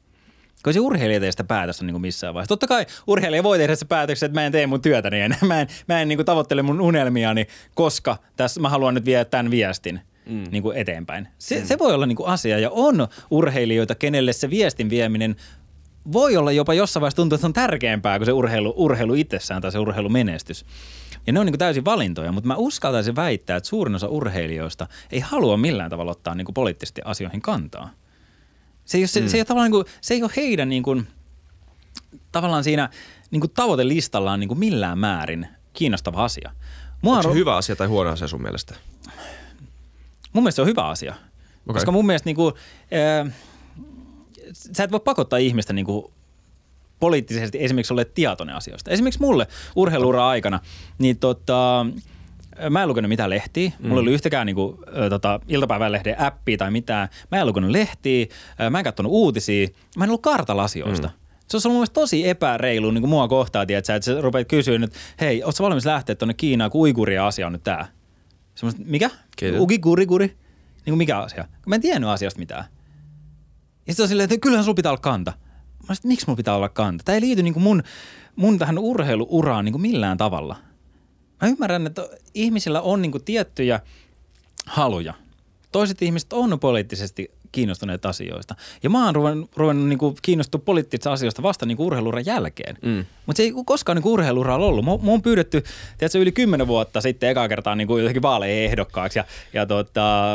Koska 0.63 0.73
se 0.73 0.79
urheilija 0.79 1.15
ei 1.15 1.19
tee 1.19 1.31
sitä 1.31 1.43
päätöstä 1.43 1.85
niin 1.85 1.93
kuin 1.93 2.01
missään 2.01 2.33
vaiheessa. 2.33 2.49
Totta 2.49 2.67
kai 2.67 2.85
urheilija 3.07 3.43
voi 3.43 3.57
tehdä 3.57 3.75
se 3.75 3.85
päätöksen, 3.85 4.27
että 4.27 4.39
mä 4.39 4.45
en 4.45 4.51
tee 4.51 4.67
mun 4.67 4.81
työtäni 4.81 5.21
enää. 5.21 5.37
Mä 5.47 5.61
en, 5.61 5.67
mä 5.87 6.01
en 6.01 6.07
niin 6.07 6.17
kuin 6.17 6.25
tavoittele 6.25 6.61
mun 6.61 6.81
unelmiani, 6.81 7.47
koska 7.73 8.17
tässä 8.35 8.59
mä 8.59 8.69
haluan 8.69 8.93
nyt 8.93 9.05
viedä 9.05 9.25
tämän 9.25 9.51
viestin 9.51 10.01
mm. 10.25 10.43
niin 10.51 10.63
kuin 10.63 10.77
eteenpäin. 10.77 11.27
Se, 11.37 11.59
mm. 11.59 11.65
se 11.65 11.79
voi 11.79 11.93
olla 11.93 12.05
niin 12.05 12.15
kuin 12.15 12.29
asia 12.29 12.59
ja 12.59 12.69
on 12.69 13.07
urheilijoita, 13.31 13.95
kenelle 13.95 14.33
se 14.33 14.49
viestin 14.49 14.89
vieminen 14.89 15.35
voi 16.13 16.37
olla 16.37 16.51
jopa 16.51 16.73
jossain 16.73 17.01
vaiheessa 17.01 17.15
tuntuu, 17.15 17.35
että 17.35 17.41
se 17.41 17.47
on 17.47 17.53
tärkeämpää 17.53 18.19
kuin 18.19 18.25
se 18.25 18.31
urheilu, 18.31 18.73
urheilu 18.77 19.13
itsessään 19.13 19.61
tai 19.61 19.71
se 19.71 19.79
urheilumenestys. 19.79 20.65
Ja 21.27 21.33
ne 21.33 21.39
on 21.39 21.45
niin 21.45 21.53
kuin 21.53 21.59
täysin 21.59 21.85
valintoja, 21.85 22.31
mutta 22.31 22.47
mä 22.47 22.55
uskaltaisin 22.55 23.15
väittää, 23.15 23.57
että 23.57 23.69
suurin 23.69 23.95
osa 23.95 24.07
urheilijoista 24.07 24.87
ei 25.11 25.19
halua 25.19 25.57
millään 25.57 25.89
tavalla 25.89 26.11
ottaa 26.11 26.35
niin 26.35 26.45
kuin 26.45 26.53
poliittisesti 26.53 27.01
asioihin 27.05 27.41
kantaa. 27.41 27.89
Se 28.85 28.97
ei 28.97 29.01
ole, 29.01 29.07
se, 29.07 29.21
mm. 29.21 29.27
se 29.27 29.37
ei 29.37 29.41
ole, 29.41 29.45
tavallaan 29.45 29.71
niin 29.71 29.83
kuin, 29.83 29.95
se 30.01 30.13
ei 30.13 30.23
ole 30.23 30.31
heidän 30.35 30.69
niin 30.69 30.83
kuin, 30.83 31.07
tavallaan 32.31 32.63
siinä 32.63 32.89
niin 33.31 33.39
kuin 33.39 33.51
tavoitelistallaan 33.51 34.39
niin 34.39 34.47
kuin 34.47 34.59
millään 34.59 34.99
määrin 34.99 35.47
kiinnostava 35.73 36.23
asia. 36.23 36.51
Mua 37.01 37.13
Onko 37.13 37.23
se 37.23 37.29
on- 37.29 37.35
hyvä 37.35 37.55
asia 37.55 37.75
tai 37.75 37.87
huono 37.87 38.09
asia 38.09 38.27
sun 38.27 38.41
mielestä? 38.41 38.75
Mun 40.33 40.43
mielestä 40.43 40.55
se 40.55 40.61
on 40.61 40.67
hyvä 40.67 40.87
asia. 40.87 41.11
Okay. 41.13 41.73
Koska 41.73 41.91
mun 41.91 42.05
mielestä 42.05 42.25
niinku, 42.27 42.53
ää, 42.91 43.31
sä 44.53 44.83
et 44.83 44.91
voi 44.91 44.99
pakottaa 44.99 45.39
ihmistä 45.39 45.73
niinku 45.73 46.13
poliittisesti 46.99 47.63
esimerkiksi 47.63 47.93
olet 47.93 48.13
tietoinen 48.13 48.55
asioista. 48.55 48.91
Esimerkiksi 48.91 49.21
mulle 49.21 49.47
urheiluura 49.75 50.27
aikana, 50.27 50.59
niin 50.97 51.17
tota, 51.17 51.85
mä 52.69 52.81
en 52.81 52.87
lukenut 52.87 53.09
mitään 53.09 53.29
lehtiä. 53.29 53.71
Mulla 53.79 53.95
ei 53.95 53.99
ollut 53.99 54.13
yhtäkään 54.13 54.45
niinku, 54.45 54.83
ö, 54.97 55.09
tota, 55.09 55.39
iltapäivälehden 55.47 56.19
appia 56.19 56.57
tai 56.57 56.71
mitään. 56.71 57.09
Mä 57.31 57.37
en 57.41 57.47
lukenut 57.47 57.71
lehtiä, 57.71 58.25
mä 58.69 58.77
en 58.77 58.83
katsonut 58.83 59.11
uutisia. 59.11 59.67
Mä 59.97 60.03
en 60.03 60.09
ollut 60.09 60.21
kartalla 60.21 60.63
asioista. 60.63 61.07
Mm. 61.07 61.13
Se 61.47 61.57
olisi 61.57 61.67
ollut 61.67 61.79
mun 61.79 61.87
tosi 61.93 62.27
epäreilu 62.27 62.91
niin 62.91 63.01
kuin 63.01 63.09
mua 63.09 63.27
kohtaan, 63.27 63.67
tiedätkö, 63.67 63.95
että 63.95 64.05
sä 64.05 64.21
rupeat 64.21 64.47
kysyä 64.47 64.77
nyt, 64.77 64.93
hei, 65.21 65.43
ootko 65.43 65.51
sä 65.51 65.63
valmis 65.63 65.85
lähteä 65.85 66.15
tuonne 66.15 66.33
Kiinaan, 66.33 66.71
kun 66.71 66.81
uiguria 66.81 67.27
asia 67.27 67.47
on 67.47 67.53
nyt 67.53 67.63
tää? 67.63 67.87
Semmoista, 68.55 68.81
mikä? 68.85 69.09
Ugi, 69.59 69.79
kuri, 69.79 70.05
kuri. 70.05 70.27
Niin 70.27 70.91
kuin 70.91 70.97
mikä 70.97 71.19
asia? 71.19 71.45
Mä 71.65 71.75
en 71.75 71.81
tiennyt 71.81 72.09
asiasta 72.09 72.39
mitään. 72.39 72.65
Ja 73.87 73.93
sitten 73.93 74.03
on 74.03 74.07
silleen, 74.07 74.23
että 74.23 74.41
kyllähän 74.41 74.63
sulla 74.63 74.75
pitää 74.75 74.91
olla 74.91 75.01
kanta. 75.01 75.33
Mä 75.89 75.95
sanoin, 75.95 76.07
miksi 76.07 76.27
mulla 76.27 76.37
pitää 76.37 76.55
olla 76.55 76.69
kanta? 76.69 77.03
Tämä 77.03 77.13
ei 77.13 77.21
liity 77.21 77.43
niin 77.43 77.53
kuin 77.53 77.63
mun, 77.63 77.83
mun 78.35 78.59
tähän 78.59 78.79
urheiluuraan 78.79 79.65
niin 79.65 79.73
kuin 79.73 79.81
millään 79.81 80.17
tavalla. 80.17 80.55
Mä 81.41 81.47
ymmärrän, 81.47 81.87
että 81.87 82.09
ihmisillä 82.33 82.81
on 82.81 83.01
niin 83.01 83.23
tiettyjä 83.25 83.79
haluja. 84.65 85.13
Toiset 85.71 86.01
ihmiset 86.01 86.33
on 86.33 86.59
poliittisesti 86.59 87.29
kiinnostuneet 87.51 88.05
asioista. 88.05 88.55
Ja 88.83 88.89
mä 88.89 89.05
oon 89.05 89.15
ruvennut, 89.15 89.51
ruvennut 89.55 89.87
niin 89.87 89.99
kuin 89.99 90.15
kiinnostua 90.21 90.61
poliittisista 90.65 91.11
asioista 91.11 91.43
vasta 91.43 91.65
niin 91.65 91.79
urheiluuran 91.79 92.25
jälkeen. 92.25 92.77
Mm. 92.81 93.05
Mutta 93.25 93.37
se 93.37 93.43
ei 93.43 93.53
koskaan 93.65 93.95
niin 93.95 94.07
urheiluuralla 94.07 94.65
ollut. 94.65 94.85
Mä, 94.85 94.91
mä 94.91 95.11
oon 95.11 95.21
pyydetty 95.21 95.63
tiedätkö, 95.97 96.19
yli 96.19 96.31
kymmenen 96.31 96.67
vuotta 96.67 97.01
sitten 97.01 97.29
ekaa 97.29 97.47
kertaa 97.47 97.75
niin 97.75 97.89
jotenkin 97.89 98.21
vaaleihin 98.21 98.63
ehdokkaaksi. 98.63 99.19
Ja, 99.19 99.25
ja 99.53 99.65
tota, 99.65 100.33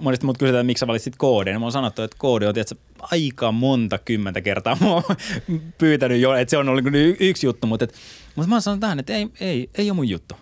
monesti 0.00 0.26
mut 0.26 0.38
kysytään, 0.38 0.66
miksi 0.66 0.80
sä 0.80 0.86
valitsit 0.86 1.16
KD. 1.16 1.58
Mä 1.58 1.64
oon 1.64 1.72
sanottu, 1.72 2.02
että 2.02 2.16
KD 2.16 2.42
on 2.42 2.54
tiedätkö, 2.54 2.74
aika 3.02 3.52
monta 3.52 3.98
kymmentä 3.98 4.40
kertaa 4.40 4.76
mua 4.80 5.02
pyytänyt 5.78 6.20
jo, 6.20 6.34
että 6.34 6.50
se 6.50 6.58
on 6.58 6.68
ollut 6.68 6.84
niin 6.84 6.92
kuin 6.92 7.28
yksi 7.28 7.46
juttu. 7.46 7.66
Mutta, 7.66 7.84
et, 7.84 7.94
mutta 8.36 8.48
mä 8.48 8.54
oon 8.54 8.62
sanonut 8.62 8.80
tähän, 8.80 8.98
että 8.98 9.12
ei, 9.12 9.28
ei, 9.40 9.70
ei 9.78 9.90
ole 9.90 9.96
mun 9.96 10.08
juttu. 10.08 10.34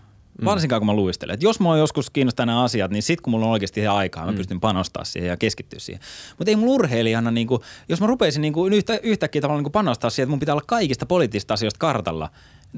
Varsinkaan 0.45 0.80
kun 0.80 0.86
mä 0.86 0.95
luistelen. 0.95 1.34
Et 1.34 1.43
jos 1.43 1.61
mä 1.61 1.68
oon 1.68 1.78
joskus 1.78 2.11
kiinnostaa 2.11 2.47
nämä 2.47 2.62
asiat, 2.62 2.90
niin 2.90 3.03
sit 3.03 3.20
kun 3.20 3.30
mulla 3.30 3.47
on 3.47 3.53
oikeasti 3.53 3.80
ihan 3.80 3.97
aikaa, 3.97 4.26
mä 4.26 4.32
pystyn 4.32 4.61
panostaa 4.61 5.05
siihen 5.05 5.28
ja 5.28 5.36
keskittyä 5.36 5.78
siihen. 5.78 6.03
Mutta 6.38 6.51
ei 6.51 6.57
mulla 6.57 6.72
urheilijana, 6.72 7.30
niin 7.30 7.47
kuin, 7.47 7.62
jos 7.88 8.01
mä 8.01 8.07
rupeisin 8.07 8.43
niin 8.43 8.53
kuin 8.53 8.72
yhtä, 8.72 9.01
yhtäkkiä 9.03 9.43
tavallaan 9.43 9.64
niin 9.64 9.72
panostaa 9.72 10.11
siihen, 10.11 10.24
että 10.26 10.30
mun 10.30 10.40
pitää 10.40 10.55
olla 10.55 10.64
kaikista 10.66 11.07
poliittisista 11.07 11.55
asioista 11.55 11.78
kartalla, 11.78 12.30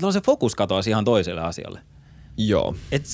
niin 0.02 0.12
se 0.12 0.20
fokus 0.20 0.54
katoaisi 0.54 0.90
ihan 0.90 1.04
toiselle 1.04 1.40
asialle. 1.40 1.80
Joo. 2.36 2.74
Et 2.92 3.04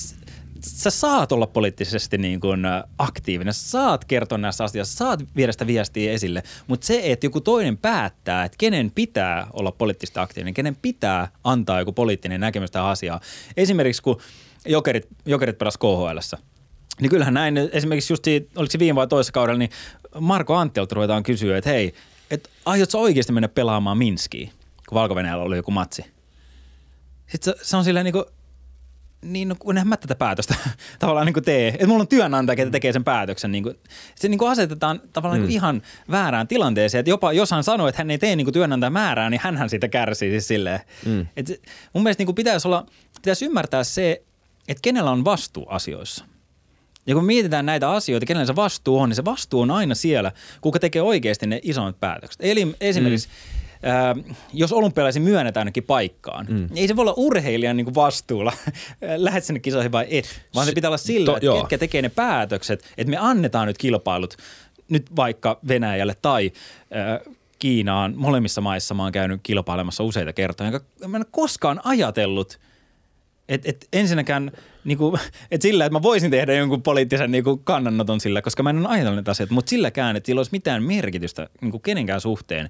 sä 0.65 0.89
saat 0.89 1.31
olla 1.31 1.47
poliittisesti 1.47 2.17
niin 2.17 2.39
kuin 2.39 2.61
aktiivinen, 2.97 3.53
sä 3.53 3.69
saat 3.69 4.05
kertoa 4.05 4.37
näistä 4.37 4.63
asioista, 4.63 4.95
saat 4.95 5.19
viedä 5.35 5.51
sitä 5.51 5.67
viestiä 5.67 6.11
esille, 6.11 6.43
mutta 6.67 6.87
se, 6.87 7.01
että 7.03 7.25
joku 7.25 7.41
toinen 7.41 7.77
päättää, 7.77 8.45
että 8.45 8.57
kenen 8.57 8.91
pitää 8.91 9.47
olla 9.53 9.71
poliittisesti 9.71 10.19
aktiivinen, 10.19 10.53
kenen 10.53 10.75
pitää 10.75 11.31
antaa 11.43 11.79
joku 11.79 11.91
poliittinen 11.91 12.41
näkemys 12.41 12.71
tähän 12.71 12.89
asiaan. 12.89 13.19
Esimerkiksi 13.57 14.01
kun 14.01 14.21
jokerit, 14.65 15.07
jokerit 15.25 15.57
pelas 15.57 15.77
KHLssä, 15.77 16.37
niin 17.01 17.09
kyllähän 17.09 17.33
näin, 17.33 17.57
esimerkiksi 17.57 18.13
just 18.13 18.25
siitä, 18.25 18.51
oliko 18.55 18.71
se 18.71 18.79
viime 18.79 18.95
vai 18.95 19.07
toisessa 19.07 19.33
kaudella, 19.33 19.59
niin 19.59 19.71
Marko 20.19 20.55
Anttilta 20.55 20.95
ruvetaan 20.95 21.23
kysyä, 21.23 21.57
että 21.57 21.69
hei, 21.69 21.93
että 22.31 22.49
aiotko 22.65 23.01
oikeasti 23.01 23.33
mennä 23.33 23.47
pelaamaan 23.47 23.97
Minskiin, 23.97 24.51
kun 24.89 24.95
valko 24.95 25.15
oli 25.41 25.55
joku 25.55 25.71
matsi? 25.71 26.05
Sitten 27.27 27.53
se, 27.57 27.65
se 27.65 27.77
on 27.77 27.83
silleen 27.83 28.03
niin 28.03 28.13
kuin, 28.13 28.25
niin 29.21 29.47
no, 29.47 29.55
kun 29.59 29.77
en 29.77 29.87
mä 29.87 29.97
tätä 29.97 30.15
päätöstä 30.15 30.55
tavallaan 30.99 31.25
niin 31.25 31.33
kuin 31.33 31.43
tee. 31.43 31.67
Että 31.67 31.87
mulla 31.87 32.01
on 32.01 32.07
työnantaja, 32.07 32.55
ketä 32.55 32.71
tekee 32.71 32.93
sen 32.93 33.03
päätöksen. 33.03 33.51
Niin 33.51 33.63
kuin, 33.63 33.75
se 34.15 34.27
niin 34.27 34.37
kuin 34.37 34.51
asetetaan 34.51 35.01
tavallaan 35.13 35.41
mm. 35.41 35.47
niin 35.47 35.53
ihan 35.53 35.81
väärään 36.11 36.47
tilanteeseen. 36.47 36.99
Että 36.99 37.09
jopa 37.09 37.33
jos 37.33 37.51
hän 37.51 37.63
sanoo, 37.63 37.87
että 37.87 37.99
hän 37.99 38.11
ei 38.11 38.17
tee 38.17 38.35
niin 38.35 38.45
kuin 38.45 38.53
työnantajan 38.53 38.93
määrää, 38.93 39.29
niin 39.29 39.41
hänhän 39.43 39.69
siitä 39.69 39.87
kärsii 39.87 40.31
siis 40.31 40.47
silleen. 40.47 40.79
Mm. 41.05 41.27
Et 41.37 41.47
se, 41.47 41.59
mun 41.93 42.03
mielestä 42.03 42.21
niin 42.21 42.25
kuin 42.25 42.35
pitäisi, 42.35 42.67
olla, 42.67 42.85
pitäisi 43.15 43.45
ymmärtää 43.45 43.83
se, 43.83 44.23
että 44.67 44.81
kenellä 44.81 45.11
on 45.11 45.25
vastuu 45.25 45.65
asioissa. 45.69 46.25
Ja 47.07 47.15
kun 47.15 47.25
mietitään 47.25 47.65
näitä 47.65 47.91
asioita, 47.91 48.25
kenellä 48.25 48.45
se 48.45 48.55
vastuu 48.55 48.99
on, 48.99 49.09
niin 49.09 49.15
se 49.15 49.25
vastuu 49.25 49.61
on 49.61 49.71
aina 49.71 49.95
siellä, 49.95 50.31
kuka 50.61 50.79
tekee 50.79 51.01
oikeasti 51.01 51.47
ne 51.47 51.59
isommat 51.63 51.99
päätökset. 51.99 52.39
Eli 52.43 52.75
esimerkiksi 52.81 53.27
mm. 53.27 53.60
Äh, 53.85 54.35
jos 54.53 54.73
olympialaisiin 54.73 55.23
myönnetään 55.23 55.61
ainakin 55.61 55.83
paikkaan, 55.83 56.45
mm. 56.49 56.55
niin 56.55 56.77
ei 56.77 56.87
se 56.87 56.95
voi 56.95 57.03
olla 57.03 57.13
urheilijan 57.17 57.77
niin 57.77 57.85
kuin 57.85 57.95
vastuulla, 57.95 58.53
lähdet 59.17 59.43
sinne 59.43 59.59
kisoihin 59.59 59.91
vai 59.91 60.07
et, 60.09 60.41
vaan 60.55 60.67
se 60.67 60.73
pitää 60.73 60.89
olla 60.89 60.97
sillä, 60.97 61.25
to- 61.25 61.35
että 61.35 61.45
joo. 61.45 61.59
ketkä 61.59 61.77
tekee 61.77 62.01
ne 62.01 62.09
päätökset, 62.09 62.83
että 62.97 63.11
me 63.11 63.17
annetaan 63.17 63.67
nyt 63.67 63.77
kilpailut 63.77 64.37
nyt 64.91 65.15
vaikka 65.15 65.59
Venäjälle 65.67 66.15
tai 66.21 66.51
äh, 66.95 67.35
Kiinaan, 67.59 68.13
molemmissa 68.17 68.61
maissa 68.61 68.93
mä 68.93 69.03
oon 69.03 69.11
käynyt 69.11 69.39
kilpailemassa 69.43 70.03
useita 70.03 70.33
kertoja, 70.33 70.67
enkä 70.67 70.81
mä 71.07 71.17
en 71.17 71.25
koskaan 71.31 71.81
ajatellut, 71.83 72.59
et, 73.49 73.61
et 73.65 73.87
ensinnäkään 73.93 74.51
niinku, 74.83 75.19
et 75.51 75.61
sillä, 75.61 75.85
että 75.85 75.99
mä 75.99 76.01
voisin 76.01 76.31
tehdä 76.31 76.53
jonkun 76.53 76.83
poliittisen 76.83 77.31
niinku 77.31 77.57
kannanoton 77.57 78.21
sillä, 78.21 78.41
koska 78.41 78.63
mä 78.63 78.69
en 78.69 78.77
ole 78.77 78.87
ajatellut 78.87 79.15
näitä 79.15 79.31
asioita, 79.31 79.53
mutta 79.53 79.69
silläkään, 79.69 80.15
että 80.15 80.27
sillä 80.27 80.39
olisi 80.39 80.51
mitään 80.51 80.83
merkitystä 80.83 81.49
niinku 81.61 81.79
kenenkään 81.79 82.21
suhteen, 82.21 82.69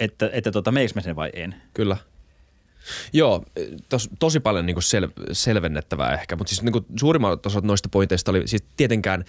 että, 0.00 0.30
että 0.32 0.52
tota, 0.52 0.72
meikö 0.72 0.92
mä 0.94 1.00
sen 1.00 1.16
vai 1.16 1.30
en. 1.32 1.54
Kyllä. 1.74 1.96
Joo, 3.12 3.44
tos, 3.88 4.10
tosi 4.18 4.40
paljon 4.40 4.66
niinku 4.66 4.80
sel, 4.80 5.08
selvennettävää 5.32 6.14
ehkä, 6.14 6.36
mutta 6.36 6.50
siis 6.50 6.62
niinku 6.62 6.86
suurimmat 7.00 7.46
osat 7.46 7.64
noista 7.64 7.88
pointeista 7.88 8.30
oli 8.30 8.48
siis 8.48 8.64
tietenkään 8.76 9.24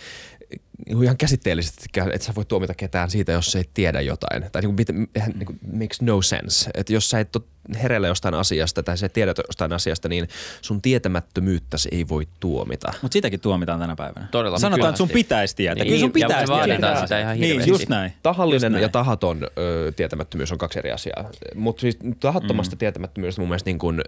niinku 0.86 1.04
ihan 1.04 1.18
käsitteellisesti, 1.18 1.86
että 2.14 2.26
sä 2.26 2.36
voi 2.36 2.46
tuomita 2.46 2.74
ketään 2.74 3.10
siitä, 3.10 3.32
jos 3.32 3.52
sä 3.52 3.60
ei 3.60 3.66
tiedä 3.74 4.02
jotain. 4.02 4.44
Tai 4.52 4.62
niinku, 4.62 4.76
mit- 4.76 5.10
eihän 5.16 5.32
niinku, 5.36 5.54
makes 5.74 6.02
no 6.02 6.22
sense. 6.22 6.70
Että 6.74 6.94
jos 6.94 7.10
sä 7.10 7.20
et 7.20 7.36
ole 7.36 7.44
hereillä 7.84 8.08
jostain 8.08 8.34
asiasta 8.34 8.84
tai 8.84 8.98
sä 8.98 9.06
et 9.06 9.14
tiedä 9.14 9.34
jostain 9.48 9.74
asiasta, 9.74 10.10
niin 10.10 10.28
sun 10.62 10.82
tietämättömyyttäsi 10.82 11.90
ei 11.92 12.08
voi 12.08 12.28
tuomita. 12.40 12.94
Mutta 13.02 13.14
sitäkin 13.14 13.40
tuomitaan 13.40 13.80
tänä 13.80 13.96
päivänä. 13.96 14.28
Todella 14.32 14.60
Sanotaan, 14.60 14.90
että 14.90 14.98
sun 14.98 15.10
pitäisi 15.10 15.56
tietää. 15.56 15.76
Niin, 15.84 15.88
Kyllä 15.88 16.00
sun 16.00 16.10
ja 16.10 16.28
pitäisi 16.28 16.52
vaaditaan 16.52 16.82
tietää. 16.82 17.02
sitä 17.02 17.20
ihan 17.22 17.40
Niin, 17.40 17.68
just 17.68 17.90
näin. 17.90 18.14
Tahallinen 18.24 18.72
Just 18.72 18.74
ja 18.74 18.80
näin. 18.80 18.92
tahaton 18.92 19.48
ö, 19.58 19.92
tietämättömyys 19.96 20.52
on 20.52 20.58
kaksi 20.58 20.80
eri 20.80 20.92
asiaa. 20.92 21.30
Mutta 21.56 21.82
siis 21.82 21.98
tahattomasta 22.20 22.76
mm. 22.76 22.80
tietämättömyydestä 22.80 23.42
mun 23.42 23.50
mielestä 23.50 23.70
niin 23.70 23.80
kuin 23.80 24.02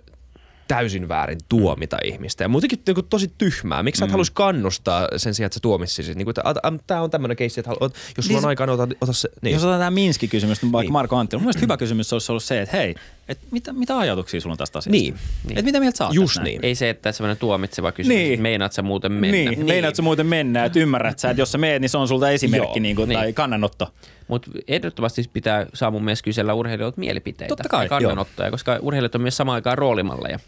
täysin 0.68 1.08
väärin 1.08 1.38
tuomita 1.50 1.96
mm. 2.04 2.10
ihmistä. 2.14 2.44
Ja 2.44 2.48
muutenkin 2.48 2.80
niin 2.88 2.96
kuin 2.96 3.08
tosi 3.10 3.32
tyhmää. 3.38 3.84
Miksi 3.84 4.00
sä 4.00 4.06
et 4.06 4.12
haluaisi 4.12 4.32
kannustaa 4.36 5.08
sen 5.18 5.34
sijaan, 5.34 5.46
että 5.46 5.54
sä 5.54 5.60
tuomissisit? 5.60 6.18
Niin 6.18 6.26
kuin, 6.26 6.34
että 6.40 6.80
tämä 6.88 7.02
on 7.02 7.12
tämmöinen 7.12 7.38
keissi, 7.38 7.60
että 7.60 7.70
halu- 7.72 7.80
jos 7.82 8.26
sulla 8.26 8.28
Niin 8.28 8.36
on 8.36 8.42
se- 8.42 8.48
aikaa, 8.48 8.68
niin 8.68 8.74
ota, 8.82 8.96
ota 9.02 9.14
se. 9.14 9.30
Niin. 9.42 9.54
Jos 9.54 9.64
otetaan 9.64 9.80
tämä 9.80 9.92
Minski-kysymys, 9.92 10.62
niin 10.62 10.72
vaikka 10.72 10.88
Niin. 10.88 10.94
Marko 10.94 11.16
Anttila, 11.16 11.40
mun 11.40 11.46
mielestä 11.46 11.62
hyvä 11.66 11.78
kysymys 11.78 12.14
olisi 12.14 12.32
ollut 12.32 12.44
se, 12.44 12.62
että 12.62 12.78
hei, 12.78 12.96
et 13.28 13.40
mitä, 13.52 13.74
mitä 13.74 13.98
ajatuksia 13.98 14.42
sulla 14.42 14.54
on 14.54 14.58
tästä 14.58 14.80
asiasta? 14.80 14.92
Niin. 14.92 15.16
Et 15.56 15.66
mitä 15.66 15.80
mieltä 15.80 15.98
sä 15.98 16.06
oot 16.06 16.14
Just 16.16 16.42
niin. 16.44 16.60
Ei 16.64 16.76
se, 16.76 16.90
että 16.90 17.12
semmoinen 17.12 17.38
tuomitseva 17.38 17.92
kysymys, 17.92 18.18
Niin. 18.18 18.30
niin. 18.30 18.42
meinaat 18.42 18.74
sä 18.74 18.82
muuten 18.82 19.12
mennä. 19.12 19.32
Niin, 19.32 19.50
niin. 19.50 19.66
meinaat 19.66 19.96
sä 19.96 20.02
muuten 20.02 20.26
mennä, 20.26 20.66
että 20.66 20.80
ymmärrät 20.80 21.20
sä, 21.20 21.30
että 21.30 21.42
jos 21.42 21.52
sä 21.52 21.58
meet, 21.58 21.82
niin 21.82 21.90
se 21.90 21.98
on 21.98 22.08
sulta 22.08 22.30
esimerkki 22.30 22.80
niin 22.80 22.96
kuin, 22.96 23.10
niin. 23.10 23.20
tai 23.20 23.34
kannanotto. 23.34 23.94
Mutta 24.28 24.52
ehdottomasti 24.68 25.30
pitää 25.34 25.66
saa 25.74 25.92
mun 25.92 26.04
mielestä 26.04 26.24
kysellä 26.24 26.54
urheilijoilta 26.54 27.00
mielipiteitä 27.00 27.50
Totta 27.50 27.70
kai, 27.70 27.86
ja 27.86 27.90
kannanottoja, 27.90 28.52
koska 28.52 28.78
urheilijat 28.82 29.16
on 29.16 29.22
myös 29.22 29.38
samaan 29.38 29.56
aikaan 29.56 29.78
roolimalleja. 29.78 30.40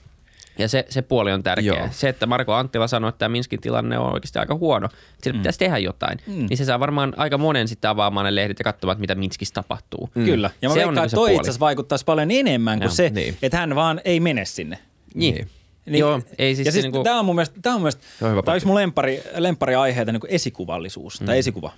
Ja 0.59 0.67
se, 0.67 0.85
se 0.89 1.01
puoli 1.01 1.31
on 1.31 1.43
tärkeä. 1.43 1.73
Joo. 1.73 1.87
Se, 1.91 2.09
että 2.09 2.25
Marko 2.25 2.53
Anttila 2.53 2.87
sanoi, 2.87 3.09
että 3.09 3.19
tämä 3.19 3.29
Minskin 3.29 3.61
tilanne 3.61 3.97
on 3.97 4.13
oikeasti 4.13 4.39
aika 4.39 4.55
huono, 4.55 4.85
että 4.85 5.23
sillä 5.23 5.33
mm. 5.37 5.39
pitäisi 5.39 5.59
tehdä 5.59 5.77
jotain, 5.77 6.19
mm. 6.27 6.45
niin 6.49 6.57
se 6.57 6.65
saa 6.65 6.79
varmaan 6.79 7.13
aika 7.17 7.37
monen 7.37 7.67
sitten 7.67 7.89
avaamaan 7.89 8.25
ne 8.25 8.35
lehdet 8.35 8.59
ja 8.59 8.63
katsomaan, 8.63 8.93
että 8.93 9.01
mitä 9.01 9.15
Minskissä 9.15 9.53
tapahtuu. 9.53 10.09
Mm. 10.15 10.25
Kyllä. 10.25 10.49
Ja 10.61 10.69
mä 10.69 10.73
Se 10.75 10.85
on 10.85 10.87
veikkaan, 10.87 10.93
niinku 10.93 11.03
että 11.03 11.09
se 11.09 11.15
toi 11.15 11.35
itse 11.35 11.41
asiassa 11.41 11.59
vaikuttaisi 11.59 12.05
paljon 12.05 12.31
enemmän 12.31 12.79
kuin 12.79 12.85
Joo, 12.85 12.93
se, 12.93 13.09
niin. 13.09 13.37
että 13.41 13.57
hän 13.57 13.75
vaan 13.75 14.01
ei 14.05 14.19
mene 14.19 14.45
sinne. 14.45 14.79
Niin. 15.13 15.49
niin. 15.85 15.99
Joo, 15.99 16.21
ei 16.37 16.55
siis 16.55 16.65
ja 16.65 16.71
siis 16.71 16.83
niinku- 16.83 17.03
tämä 17.03 17.19
on 17.19 17.25
mun 17.25 17.35
mielestä, 17.35 17.59
tämä 17.61 17.75
on 17.75 17.81
mun 17.81 17.83
mielestä, 17.83 18.03
Se 18.19 18.25
on 18.25 18.31
hyvä 18.31 18.41
tämä 18.41 18.53
on 18.53 18.57
yksi 18.57 18.67
mun 18.67 18.75
lempari, 18.75 19.23
lempari 19.35 19.75
aiheita 19.75 20.11
niin 20.11 20.21
esikuvallisuus 20.27 21.21
mm. 21.21 21.25
tai 21.25 21.37
esikuva. 21.37 21.71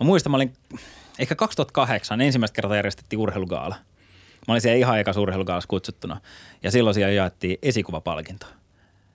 Mä 0.00 0.06
muistan, 0.06 0.30
mä 0.30 0.36
olin 0.36 0.52
ehkä 1.18 1.34
2008 1.34 2.20
ensimmäistä 2.20 2.54
kertaa 2.54 2.76
järjestettiin 2.76 3.20
urheilugaala. 3.20 3.74
Mä 4.48 4.52
olin 4.52 4.60
siellä 4.60 4.78
ihan 4.78 4.98
ekas 4.98 5.16
urheilugaalassa 5.16 5.68
kutsuttuna 5.68 6.20
ja 6.62 6.70
silloin 6.70 6.94
siellä 6.94 7.12
jaettiin 7.12 7.58
esikuvapalkinto. 7.62 8.46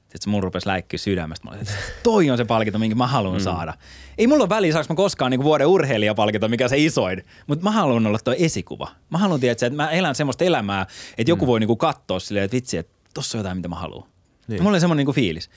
Sitten 0.10 0.32
mun 0.32 0.44
rupesi 0.44 0.68
läikkyä 0.68 0.98
sydämestä. 0.98 1.46
Mä 1.46 1.52
olin, 1.52 1.62
että 1.62 1.74
toi 2.04 2.30
on 2.30 2.38
se 2.38 2.46
palkinto, 2.46 2.80
minkä 2.80 2.96
mä 2.96 3.08
haluan 3.08 3.38
mm. 3.38 3.44
saada. 3.44 3.74
Ei 4.18 4.28
mulla 4.28 4.44
ole 4.44 4.50
väliä, 4.50 4.74
saanko 4.74 4.94
mä 4.94 4.96
koskaan 4.96 5.32
niin 5.32 5.44
vuoden 5.44 5.68
urheilijapalkinto, 5.68 6.48
mikä 6.48 6.68
se 6.68 6.78
isoin. 6.78 7.26
Mutta 7.48 7.64
mä 7.64 7.72
haluan 7.72 8.08
olla 8.08 8.20
toi 8.24 8.36
esikuva. 8.40 8.88
Mä 9.10 9.18
haluan 9.18 9.40
tietää, 9.40 9.68
että 9.68 9.78
mä 9.78 9.90
elän 9.90 10.16
semmoista 10.16 10.44
elämää, 10.44 10.86
että 11.18 11.32
joku 11.32 11.48
voi 11.48 11.60
niin 11.60 11.78
katsoa 11.78 12.20
silleen, 12.20 12.46
että 12.46 12.56
vitsi, 12.56 12.78
että 12.78 12.94
tossa 13.14 13.38
on 13.38 13.40
jotain, 13.40 13.58
mitä 13.58 13.68
mä 13.68 13.76
haluan. 13.76 14.08
Niin. 14.48 14.58
Ja 14.58 14.64
mulla 14.64 14.76
oli 14.76 14.80
semmoinen 14.80 15.06
niin 15.06 15.16
fiilis. 15.16 15.50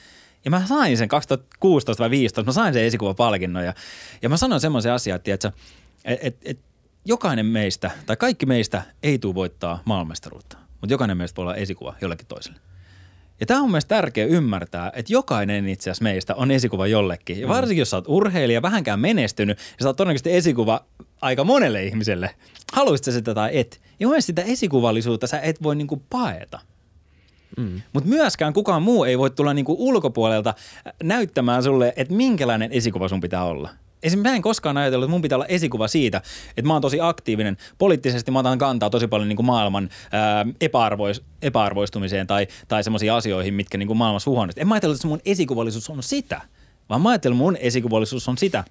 Ja 0.45 0.51
mä 0.51 0.65
sain 0.67 0.97
sen 0.97 1.07
2016 1.07 2.03
vai 2.03 2.09
2015, 2.09 2.49
mä 2.49 2.53
sain 2.53 2.73
sen 2.73 2.83
esikuvapalkinnon 2.83 3.65
ja, 3.65 3.73
ja 4.21 4.29
mä 4.29 4.37
sanoin 4.37 4.61
semmoisen 4.61 4.91
asian, 4.91 5.15
että 5.15 5.33
että 5.33 5.51
et, 6.05 6.19
et, 6.21 6.37
et 6.45 6.59
jokainen 7.05 7.45
meistä, 7.45 7.91
tai 8.05 8.15
kaikki 8.15 8.45
meistä 8.45 8.81
ei 9.03 9.19
tule 9.19 9.35
voittaa 9.35 9.81
maailmanmestaruutta, 9.85 10.57
mutta 10.81 10.93
jokainen 10.93 11.17
meistä 11.17 11.35
voi 11.35 11.43
olla 11.43 11.55
esikuva 11.55 11.95
jollekin 12.01 12.27
toiselle. 12.27 12.59
Ja 13.39 13.45
tämä 13.45 13.61
on 13.61 13.69
mielestäni 13.69 13.97
tärkeää 13.97 14.27
ymmärtää, 14.27 14.91
että 14.95 15.13
jokainen 15.13 15.67
itse 15.67 15.89
asiassa 15.89 16.03
meistä 16.03 16.35
on 16.35 16.51
esikuva 16.51 16.87
jollekin. 16.87 17.39
Ja 17.39 17.47
varsinkin, 17.47 17.81
jos 17.81 17.89
sä 17.89 17.97
oot 17.97 18.07
urheilija, 18.07 18.61
vähänkään 18.61 18.99
menestynyt, 18.99 19.57
ja 19.57 19.83
sä 19.83 19.89
oot 19.89 19.97
todennäköisesti 19.97 20.35
esikuva 20.35 20.85
aika 21.21 21.43
monelle 21.43 21.85
ihmiselle. 21.85 22.29
Haluaisit 22.73 23.05
sä 23.05 23.11
sitä 23.11 23.33
tai 23.33 23.49
et. 23.53 23.81
Ja 23.99 24.07
mun 24.07 24.11
mielestä 24.11 24.27
sitä 24.27 24.41
esikuvallisuutta 24.41 25.27
sä 25.27 25.39
et 25.39 25.63
voi 25.63 25.75
niinku 25.75 26.03
paeta. 26.09 26.59
Mm. 27.57 27.81
Mutta 27.93 28.09
myöskään 28.09 28.53
kukaan 28.53 28.83
muu 28.83 29.03
ei 29.03 29.17
voi 29.17 29.29
tulla 29.31 29.53
niinku 29.53 29.75
ulkopuolelta 29.79 30.53
näyttämään 31.03 31.63
sulle, 31.63 31.93
että 31.95 32.13
minkälainen 32.13 32.71
esikuva 32.71 33.07
sun 33.07 33.21
pitää 33.21 33.43
olla. 33.43 33.69
Esimerkiksi 34.03 34.29
mä 34.31 34.35
en 34.35 34.41
koskaan 34.41 34.77
ajatellut, 34.77 35.05
että 35.05 35.11
mun 35.11 35.21
pitää 35.21 35.35
olla 35.35 35.45
esikuva 35.45 35.87
siitä, 35.87 36.21
että 36.47 36.67
mä 36.67 36.73
oon 36.73 36.81
tosi 36.81 37.01
aktiivinen. 37.01 37.57
Poliittisesti 37.77 38.31
mä 38.31 38.39
otan 38.39 38.57
kantaa 38.57 38.89
tosi 38.89 39.07
paljon 39.07 39.29
niin 39.29 39.35
kuin 39.35 39.45
maailman 39.45 39.89
ää, 40.11 40.45
epäarvois, 40.61 41.21
epäarvoistumiseen 41.41 42.27
tai, 42.27 42.47
tai 42.67 42.83
semmoisiin 42.83 43.13
asioihin, 43.13 43.53
mitkä 43.53 43.77
niin 43.77 43.87
kuin 43.87 43.97
maailmassa 43.97 44.31
huonosti. 44.31 44.61
En 44.61 44.67
mä 44.67 44.73
ajatellut, 44.73 44.97
että 44.97 45.07
mun 45.07 45.21
esikuvallisuus 45.25 45.89
on 45.89 46.03
sitä, 46.03 46.41
vaan 46.89 47.01
mä 47.01 47.09
ajattelin, 47.09 47.35
että 47.35 47.43
mun 47.43 47.57
esikuvallisuus 47.57 48.29
on 48.29 48.37
sitä, 48.37 48.63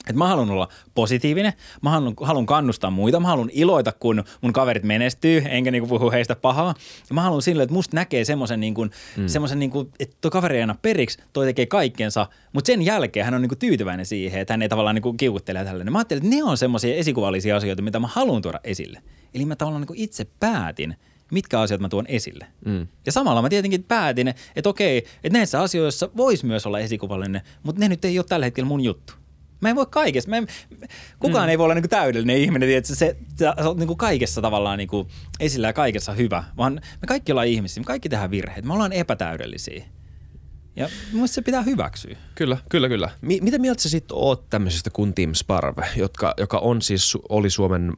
että 0.00 0.18
mä 0.18 0.28
haluan 0.28 0.50
olla 0.50 0.68
positiivinen, 0.94 1.52
mä 1.82 1.90
haluan, 1.90 2.14
haluan 2.20 2.46
kannustaa 2.46 2.90
muita, 2.90 3.20
mä 3.20 3.28
haluan 3.28 3.50
iloita, 3.52 3.92
kun 3.92 4.24
mun 4.40 4.52
kaverit 4.52 4.82
menestyy, 4.82 5.42
enkä 5.48 5.70
niinku 5.70 5.88
puhu 5.88 6.10
heistä 6.10 6.36
pahaa. 6.36 6.74
Ja 7.08 7.14
mä 7.14 7.22
haluan 7.22 7.42
sille, 7.42 7.62
että 7.62 7.72
musta 7.72 7.96
näkee 7.96 8.24
semmoisen, 8.24 8.60
niinku, 8.60 8.84
mm. 8.84 9.58
niinku, 9.58 9.90
että 10.00 10.16
tuo 10.20 10.30
kaveri 10.30 10.56
ei 10.56 10.62
anna 10.62 10.76
periksi, 10.82 11.18
toi 11.32 11.46
tekee 11.46 11.66
kaikkensa, 11.66 12.26
mutta 12.52 12.66
sen 12.66 12.82
jälkeen 12.82 13.24
hän 13.24 13.34
on 13.34 13.42
niinku 13.42 13.56
tyytyväinen 13.56 14.06
siihen, 14.06 14.40
että 14.40 14.52
hän 14.52 14.62
ei 14.62 14.68
tavallaan 14.68 14.94
niinku 14.94 15.12
kiukuttele 15.12 15.64
tällainen. 15.64 15.92
Mä 15.92 15.98
ajattelin, 15.98 16.24
että 16.24 16.36
ne 16.36 16.44
on 16.44 16.58
semmoisia 16.58 16.94
esikuvallisia 16.94 17.56
asioita, 17.56 17.82
mitä 17.82 18.00
mä 18.00 18.06
haluan 18.06 18.42
tuoda 18.42 18.60
esille. 18.64 19.02
Eli 19.34 19.44
mä 19.44 19.56
tavallaan 19.56 19.80
niinku 19.80 19.94
itse 19.96 20.26
päätin, 20.40 20.96
mitkä 21.32 21.60
asiat 21.60 21.80
mä 21.80 21.88
tuon 21.88 22.06
esille. 22.06 22.46
Mm. 22.64 22.86
Ja 23.06 23.12
samalla 23.12 23.42
mä 23.42 23.48
tietenkin 23.48 23.82
päätin, 23.82 24.28
että 24.28 24.68
okei, 24.68 24.98
että 24.98 25.38
näissä 25.38 25.60
asioissa 25.60 26.10
voisi 26.16 26.46
myös 26.46 26.66
olla 26.66 26.78
esikuvallinen, 26.78 27.42
mutta 27.62 27.80
ne 27.80 27.88
nyt 27.88 28.04
ei 28.04 28.18
ole 28.18 28.26
tällä 28.28 28.46
hetkellä 28.46 28.68
mun 28.68 28.80
juttu. 28.80 29.12
Mä 29.60 29.68
en 29.68 29.76
voi 29.76 29.86
kaikessa. 29.90 30.30
Mä 30.30 30.36
en, 30.36 30.46
kukaan 31.18 31.46
mm. 31.46 31.50
ei 31.50 31.58
voi 31.58 31.64
olla 31.64 31.74
niinku 31.74 31.88
täydellinen 31.88 32.36
ihminen, 32.36 32.70
että 32.70 32.94
se, 32.94 33.16
sä 33.38 33.54
oot 33.64 33.78
niinku 33.78 33.96
kaikessa 33.96 34.42
tavallaan 34.42 34.78
niinku 34.78 35.08
esillä 35.40 35.66
ja 35.66 35.72
kaikessa 35.72 36.12
hyvä, 36.12 36.44
vaan 36.56 36.72
me 36.72 37.06
kaikki 37.06 37.32
ollaan 37.32 37.46
ihmisiä, 37.46 37.80
me 37.80 37.84
kaikki 37.84 38.08
tehdään 38.08 38.30
virheitä, 38.30 38.68
me 38.68 38.74
ollaan 38.74 38.92
epätäydellisiä. 38.92 39.84
Ja 40.76 40.88
mun 41.12 41.28
se 41.28 41.42
pitää 41.42 41.62
hyväksyä. 41.62 42.16
Kyllä, 42.34 42.56
kyllä, 42.68 42.88
kyllä. 42.88 43.10
Mi- 43.20 43.40
mitä 43.42 43.58
mieltä 43.58 43.82
sä 43.82 43.88
sitten 43.88 44.16
oot 44.16 44.50
tämmöisestä 44.50 44.90
kuin 44.90 45.14
Team 45.14 45.34
Sparve, 45.34 45.88
jotka, 45.96 46.34
joka 46.36 46.58
on 46.58 46.82
siis, 46.82 47.18
oli 47.28 47.50
Suomen 47.50 47.92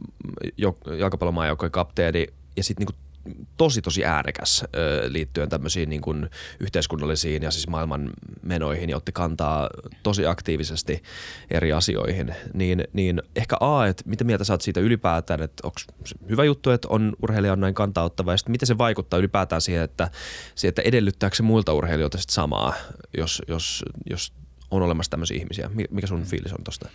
jo- 0.57 0.79
jalkapallomaajoukkojen 0.99 1.73
kapteeni 1.73 2.27
ja 2.57 2.65
sitten 2.65 2.87
niinku 2.87 3.10
tosi 3.57 3.83
tosi 3.83 4.05
äänekäs 4.05 4.65
ö, 4.77 5.13
liittyen 5.13 5.49
tämmöisiin 5.49 5.91
niin 5.91 6.01
kuin 6.01 6.31
yhteiskunnallisiin 6.61 7.43
ja 7.43 7.51
siis 7.51 7.69
maailman 7.69 8.11
menoihin 8.43 8.91
ja 8.91 8.97
otti 8.97 9.13
kantaa 9.13 9.71
tosi 10.03 10.27
aktiivisesti 10.27 11.03
eri 11.51 11.73
asioihin, 11.73 12.35
niin, 12.55 12.85
niin 12.93 13.23
ehkä 13.37 13.57
A, 13.61 13.87
että 13.87 14.03
mitä 14.07 14.25
mieltä 14.25 14.45
sä 14.45 14.53
oot 14.53 14.61
siitä 14.61 14.81
ylipäätään, 14.81 15.43
että 15.43 15.67
onko 15.67 15.81
hyvä 16.29 16.45
juttu, 16.45 16.71
että 16.71 16.89
on 16.91 17.17
urheilija 17.23 17.53
on 17.53 17.61
näin 17.61 17.75
kantauttava 17.75 18.33
ja 18.33 18.37
sitten 18.37 18.53
miten 18.53 18.67
se 18.67 18.79
vaikuttaa 18.79 19.19
ylipäätään 19.19 19.61
siihen, 19.61 19.83
että, 19.83 20.11
siihen, 20.55 20.69
että 20.69 20.83
edellyttääkö 20.83 21.37
se 21.37 21.43
muilta 21.43 21.73
urheilijoilta 21.73 22.19
sitten 22.19 22.35
samaa, 22.35 22.75
jos, 23.19 23.43
jos, 23.49 23.85
jos 24.11 24.33
on 24.71 24.83
olemassa 24.83 25.11
tämmöisiä 25.11 25.37
ihmisiä. 25.37 25.71
Mikä 25.91 26.07
sun 26.07 26.25
fiilis 26.25 26.53
on 26.53 26.65
tosta? 26.65 26.89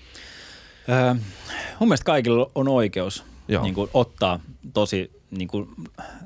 Öö, 0.89 1.13
mun 1.79 1.89
mielestä 1.89 2.05
kaikilla 2.05 2.51
on 2.55 2.67
oikeus 2.67 3.23
Joo. 3.47 3.63
niin 3.63 3.75
kuin, 3.75 3.89
ottaa 3.93 4.39
tosi 4.73 5.14
niin 5.31 5.47
kuin, 5.47 5.69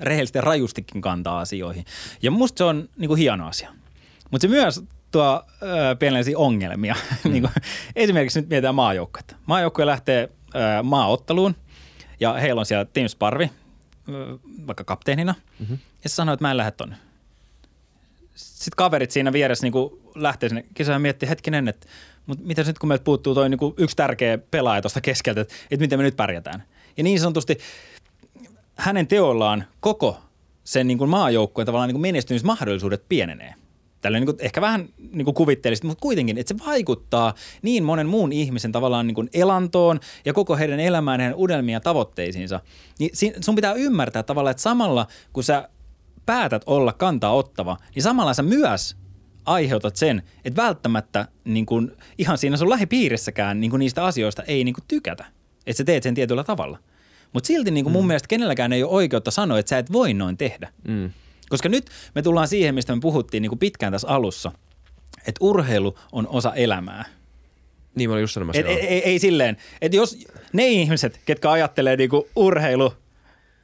rehellisesti 0.01 0.37
ja 0.37 0.41
rajustikin 0.41 1.01
kantaa 1.01 1.39
asioihin. 1.39 1.85
Ja 2.21 2.31
musta 2.31 2.57
se 2.57 2.63
on 2.63 2.89
niin 2.97 3.07
kuin, 3.07 3.17
hieno 3.17 3.47
asia. 3.47 3.73
Mutta 4.31 4.41
se 4.41 4.47
myös 4.47 4.83
tuo 5.11 5.43
öö, 5.61 5.95
pienellisiä 5.95 6.37
ongelmia. 6.37 6.95
Mm. 7.23 7.31
niin 7.31 7.43
kuin, 7.43 7.53
esimerkiksi 7.95 8.41
nyt 8.41 8.49
mietitään 8.49 8.75
maajoukkuetta. 8.75 9.35
Maajoukkue 9.45 9.85
lähtee 9.85 10.29
öö, 10.55 10.83
maaotteluun 10.83 11.55
ja 12.19 12.33
heillä 12.33 12.59
on 12.59 12.65
siellä 12.65 12.85
Team 12.85 13.07
Sparvi 13.07 13.51
öö, 14.09 14.37
vaikka 14.67 14.83
kapteenina. 14.83 15.35
Mm-hmm. 15.59 15.77
Ja 16.03 16.09
se 16.09 16.15
sanoo, 16.15 16.33
että 16.33 16.45
mä 16.45 16.51
en 16.51 16.57
lähde 16.57 16.71
tonne. 16.71 16.95
Sitten 18.35 18.77
kaverit 18.77 19.11
siinä 19.11 19.33
vieressä 19.33 19.65
niin 19.65 19.71
kuin 19.71 20.01
lähtee 20.15 20.49
sinne 20.49 20.65
kisaan 20.73 20.95
ja 20.95 20.99
miettii 20.99 21.29
hetkinen, 21.29 21.67
että 21.67 21.87
mutta 22.29 22.43
mitä 22.45 22.63
nyt 22.63 22.79
kun 22.79 22.87
meiltä 22.87 23.03
puuttuu 23.03 23.35
toi 23.35 23.49
niin 23.49 23.57
kuin 23.57 23.73
yksi 23.77 23.95
tärkeä 23.95 24.37
pelaaja 24.37 24.81
tuosta 24.81 25.01
keskeltä, 25.01 25.41
että, 25.41 25.53
että 25.71 25.83
miten 25.83 25.99
me 25.99 26.03
nyt 26.03 26.15
pärjätään. 26.15 26.63
Ja 26.97 27.03
niin 27.03 27.19
sanotusti 27.19 27.57
hänen 28.79 29.07
teollaan 29.07 29.63
koko 29.79 30.17
sen 30.63 30.87
niin 30.87 30.97
kuin 30.97 31.09
maajoukkueen 31.09 31.65
tavallaan 31.65 31.87
niin 31.87 31.95
kuin 31.95 32.01
menestymismahdollisuudet 32.01 33.03
pienenee. 33.09 33.53
Tällä 34.01 34.19
niin 34.19 34.25
kuin, 34.25 34.37
ehkä 34.39 34.61
vähän 34.61 34.89
niin 35.11 35.25
kuin 35.25 35.35
kuvittelisit, 35.35 35.83
mutta 35.83 36.01
kuitenkin, 36.01 36.37
että 36.37 36.53
se 36.57 36.65
vaikuttaa 36.65 37.33
niin 37.61 37.83
monen 37.83 38.07
muun 38.07 38.31
ihmisen 38.31 38.71
tavallaan 38.71 39.07
niin 39.07 39.15
kuin 39.15 39.29
elantoon 39.33 39.99
ja 40.25 40.33
koko 40.33 40.55
heidän 40.55 40.79
elämään, 40.79 41.19
heidän 41.19 41.37
unelmiin 41.37 41.73
ja 41.73 41.79
tavoitteisiinsa. 41.79 42.59
Niin 42.99 43.11
sun 43.43 43.55
pitää 43.55 43.73
ymmärtää 43.73 44.23
tavallaan, 44.23 44.51
että 44.51 44.63
samalla 44.63 45.07
kun 45.33 45.43
sä 45.43 45.69
päätät 46.25 46.61
olla 46.65 46.93
kantaa 46.93 47.33
ottava, 47.33 47.77
niin 47.95 48.03
samalla 48.03 48.33
sä 48.33 48.43
myös 48.43 48.97
aiheutat 49.45 49.95
sen, 49.95 50.23
että 50.45 50.61
välttämättä 50.61 51.27
niin 51.45 51.65
kuin, 51.65 51.91
ihan 52.17 52.37
siinä 52.37 52.57
sun 52.57 52.69
lähipiirissäkään 52.69 53.59
niin 53.59 53.71
kuin 53.71 53.79
niistä 53.79 54.05
asioista 54.05 54.43
ei 54.43 54.63
niin 54.63 54.75
kuin 54.75 54.85
tykätä. 54.87 55.25
Että 55.67 55.77
sä 55.77 55.83
teet 55.83 56.03
sen 56.03 56.15
tietyllä 56.15 56.43
tavalla. 56.43 56.79
Mutta 57.33 57.47
silti 57.47 57.71
niin 57.71 57.85
kuin 57.85 57.93
mun 57.93 58.07
mielestä 58.07 58.27
kenelläkään 58.27 58.73
ei 58.73 58.83
ole 58.83 58.91
oikeutta 58.91 59.31
sanoa, 59.31 59.59
että 59.59 59.69
sä 59.69 59.77
et 59.77 59.91
voi 59.91 60.13
noin 60.13 60.37
tehdä. 60.37 60.69
Mm. 60.87 61.11
Koska 61.49 61.69
nyt 61.69 61.89
me 62.15 62.21
tullaan 62.21 62.47
siihen, 62.47 62.75
mistä 62.75 62.95
me 62.95 63.01
puhuttiin 63.01 63.41
niin 63.41 63.49
kuin 63.49 63.59
pitkään 63.59 63.91
tässä 63.91 64.07
alussa, 64.07 64.51
että 65.27 65.39
urheilu 65.45 65.95
on 66.11 66.27
osa 66.27 66.53
elämää. 66.53 67.05
Niin 67.95 68.09
mä 68.09 68.13
olin 68.13 68.21
just 68.23 68.33
sanomassa. 68.33 68.59
Et, 68.59 68.67
ei, 68.67 68.79
ei, 68.79 69.03
ei 69.03 69.19
silleen, 69.19 69.57
että 69.81 69.97
jos 69.97 70.17
ne 70.53 70.67
ihmiset, 70.67 71.19
ketkä 71.25 71.51
ajattelee 71.51 71.95
niin 71.95 72.09
kuin 72.09 72.23
urheilu 72.35 72.93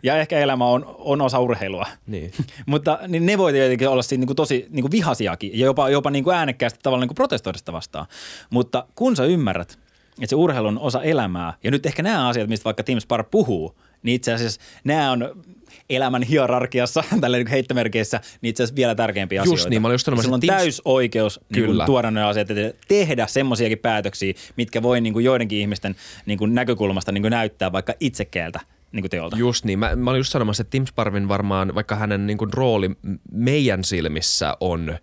ja 0.04 0.18
ehkä 0.18 0.40
elämä 0.40 0.66
on, 0.66 0.96
on 0.98 1.22
osa 1.22 1.40
urheilua, 1.40 1.86
Niin. 2.08 2.32
mutta 2.66 3.00
niin 3.08 3.26
ne 3.26 3.38
voi 3.38 3.52
tietenkin 3.54 3.90
olla 3.90 4.02
siinä 4.02 4.20
niin 4.20 4.28
kuin 4.28 4.36
tosi 4.36 4.68
niin 4.70 4.84
kuin 4.84 4.92
vihasiakin 4.92 5.60
ja 5.60 5.66
jopa, 5.66 5.90
jopa 5.90 6.10
niin 6.10 6.24
kuin 6.24 6.36
äänekkäästi 6.36 6.80
tavallaan 6.84 7.02
niin 7.02 7.10
kuin 7.10 7.16
protestoida 7.16 7.58
sitä 7.58 7.74
vastaan. 7.74 8.06
Mutta 8.50 8.88
kun 8.96 9.16
sä 9.16 9.26
ymmärrät, 9.26 9.80
että 10.22 10.30
se 10.30 10.36
urheilu 10.36 10.68
on 10.68 10.80
osa 10.80 11.04
elämää. 11.04 11.54
Ja 11.64 11.72
nyt 11.72 11.86
ehkä 11.86 12.04
nämä 12.04 12.28
asiat, 12.28 12.50
mistä 12.50 12.64
vaikka 12.64 12.84
Tim 12.84 13.00
Spar 13.00 13.24
puhuu, 13.24 13.76
niin 14.04 14.16
itse 14.16 14.34
asiassa 14.34 14.62
nämä 14.84 15.12
on 15.12 15.44
elämän 15.90 16.24
hierarkiassa, 16.24 17.04
tällä 17.22 17.38
niin 17.38 17.48
heittomerkeissä, 17.48 18.22
niin 18.42 18.50
itse 18.50 18.64
asiassa 18.64 18.76
vielä 18.76 18.96
tärkeämpiä 18.96 19.42
Just 19.42 19.54
asioita. 19.54 19.70
niin, 19.70 19.82
mä 19.82 19.88
olin 19.88 19.94
just 19.94 20.06
Sillä 20.06 20.36
on 20.36 20.42
Teams- 20.42 20.48
täys 20.48 20.82
oikeus 20.86 21.40
niin 21.56 21.66
kuin 21.66 21.86
tuoda 21.86 22.12
ne 22.12 22.24
asiat, 22.24 22.50
ja 22.50 22.56
tehdä 22.88 23.28
semmoisiakin 23.28 23.80
päätöksiä, 23.80 24.34
mitkä 24.58 24.82
voi 24.82 25.02
niin 25.02 25.14
kuin 25.14 25.26
joidenkin 25.26 25.60
ihmisten 25.60 25.96
niin 26.26 26.38
kuin 26.38 26.56
näkökulmasta 26.56 27.12
niin 27.12 27.22
kuin 27.22 27.32
näyttää 27.32 27.72
vaikka 27.72 27.94
itsekeeltä 28.00 28.60
niin 28.96 29.04
kuin 29.04 29.10
teolta. 29.10 29.38
Just 29.38 29.66
niin. 29.66 29.80
Mä, 29.80 29.96
mä 29.96 30.10
olin 30.10 30.20
just 30.20 30.32
sanomassa, 30.32 30.62
että 30.62 30.72
Tim 30.72 30.86
Sparvin 30.86 31.28
varmaan, 31.28 31.76
vaikka 31.76 31.96
hänen 31.96 32.28
niin 32.28 32.38
kuin, 32.38 32.54
rooli 32.54 32.92
meidän 33.32 33.84
silmissä 33.84 34.58
on, 34.60 34.98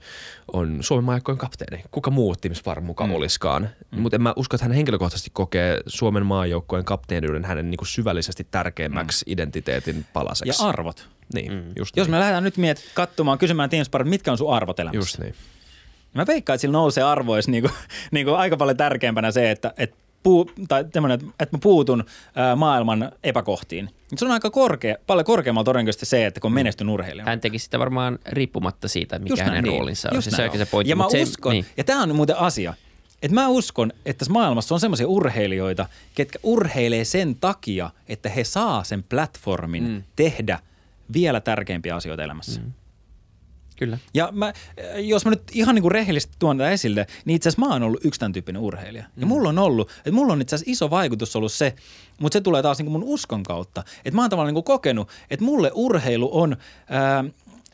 on 0.52 0.78
Suomen 0.80 1.04
maajoukkojen 1.04 1.38
kapteeni. 1.38 1.84
Kuka 1.90 2.10
muu 2.10 2.36
Tim 2.36 2.54
Sparv 2.54 2.84
mukaan 2.84 3.10
mm. 3.10 3.16
olisikaan. 3.16 3.68
Mm. 3.90 4.00
Mutta 4.00 4.16
en 4.16 4.22
mä 4.22 4.32
usko, 4.36 4.56
että 4.56 4.64
hän 4.64 4.72
henkilökohtaisesti 4.72 5.30
kokee 5.32 5.80
Suomen 5.86 6.26
maajoukkojen 6.26 6.84
kapteeniuden 6.84 7.44
hänen 7.44 7.70
niin 7.70 7.78
kuin, 7.78 7.88
syvällisesti 7.88 8.46
tärkeimmäksi 8.50 9.24
mm. 9.28 9.32
identiteetin 9.32 10.06
palaseksi. 10.12 10.62
Ja 10.62 10.68
arvot. 10.68 11.08
Niin, 11.34 11.52
mm. 11.52 11.62
just 11.76 11.96
Jos 11.96 12.06
niin. 12.06 12.14
me 12.14 12.20
lähdetään 12.20 12.44
nyt 12.44 12.56
miet 12.56 12.90
katsomaan, 12.94 13.38
kysymään 13.38 13.70
Teamsparit, 13.70 14.08
mitkä 14.08 14.32
on 14.32 14.38
sun 14.38 14.54
arvot 14.54 14.80
elämässä? 14.80 14.98
Just 14.98 15.18
niin. 15.18 15.34
Mä 16.14 16.26
veikkaan, 16.26 16.54
että 16.54 16.60
sillä 16.60 16.72
nousee 16.72 17.04
arvoissa 17.04 17.50
niinku, 17.50 17.70
niinku 18.12 18.32
aika 18.32 18.56
paljon 18.56 18.76
tärkeämpänä 18.76 19.30
se, 19.30 19.50
että, 19.50 19.74
että 19.76 19.96
puu, 20.22 20.50
tai 20.68 20.84
tämmönen, 20.84 21.14
että, 21.14 21.26
että 21.40 21.56
mä 21.56 21.60
puutun 21.62 22.04
ää, 22.34 22.56
maailman 22.56 23.12
epäkohtiin. 23.24 23.90
Se 24.16 24.24
on 24.24 24.30
aika 24.30 24.50
korkea, 24.50 24.96
paljon 25.06 25.24
korkeammalla 25.24 25.64
todennäköisesti 25.64 26.06
se, 26.06 26.26
että 26.26 26.40
kun 26.40 26.48
on 26.48 26.54
menestyn 26.54 26.88
urheilijana. 26.88 27.30
Hän 27.30 27.40
teki 27.40 27.58
sitä 27.58 27.78
varmaan 27.78 28.18
riippumatta 28.26 28.88
siitä, 28.88 29.18
mikä 29.18 29.32
Just 29.32 29.38
näin, 29.38 29.50
hänen 29.50 29.64
niin. 29.64 29.78
roolinsa 29.78 30.08
on. 30.14 30.22
Se 30.22 30.30
näin 30.36 30.50
on 30.50 30.58
se 30.58 30.66
pointti. 30.66 30.90
Ja 30.90 30.96
mä 30.96 31.10
se 31.10 31.22
uskon, 31.22 31.52
niin. 31.52 31.66
ja 31.76 31.84
tämä 31.84 32.02
on 32.02 32.16
muuten 32.16 32.38
asia, 32.38 32.74
että 33.22 33.34
mä 33.34 33.48
uskon, 33.48 33.92
että 34.06 34.18
tässä 34.18 34.32
maailmassa 34.32 34.74
on 34.74 34.80
semmoisia 34.80 35.08
urheilijoita, 35.08 35.86
ketkä 36.14 36.38
urheilee 36.42 37.04
sen 37.04 37.34
takia, 37.34 37.90
että 38.08 38.28
he 38.28 38.44
saa 38.44 38.84
sen 38.84 39.02
platformin 39.02 39.88
mm. 39.88 40.02
tehdä 40.16 40.58
vielä 41.12 41.40
tärkeimpiä 41.40 41.96
asioita 41.96 42.24
elämässä. 42.24 42.60
Mm. 42.60 42.72
Kyllä. 43.76 43.98
Ja 44.14 44.28
mä, 44.32 44.52
jos 44.96 45.24
mä 45.24 45.30
nyt 45.30 45.42
ihan 45.52 45.74
niin 45.74 45.82
kuin 45.82 45.92
rehellisesti 45.92 46.36
tuon 46.38 46.58
tätä 46.58 46.70
esille, 46.70 47.06
niin 47.24 47.36
itse 47.36 47.48
asiassa 47.48 47.66
mä 47.66 47.72
oon 47.72 47.82
ollut 47.82 48.04
yksi 48.04 48.20
tämän 48.20 48.32
tyyppinen 48.32 48.62
urheilija. 48.62 49.04
Ja 49.16 49.26
mulla 49.26 49.48
on 49.48 49.58
ollut, 49.58 49.90
että 49.98 50.12
mulla 50.12 50.32
on 50.32 50.40
itse 50.40 50.56
asiassa 50.56 50.72
iso 50.72 50.90
vaikutus 50.90 51.36
ollut 51.36 51.52
se, 51.52 51.74
mutta 52.20 52.36
se 52.36 52.40
tulee 52.40 52.62
taas 52.62 52.78
niin 52.78 52.86
kuin 52.86 52.92
mun 52.92 53.08
uskon 53.08 53.42
kautta. 53.42 53.84
Että 54.04 54.16
mä 54.16 54.22
oon 54.22 54.30
tavallaan 54.30 54.54
niin 54.54 54.64
kuin 54.64 54.74
kokenut, 54.74 55.08
että 55.30 55.44
mulle 55.44 55.70
urheilu 55.74 56.40
on, 56.40 56.56
ää, 56.88 57.24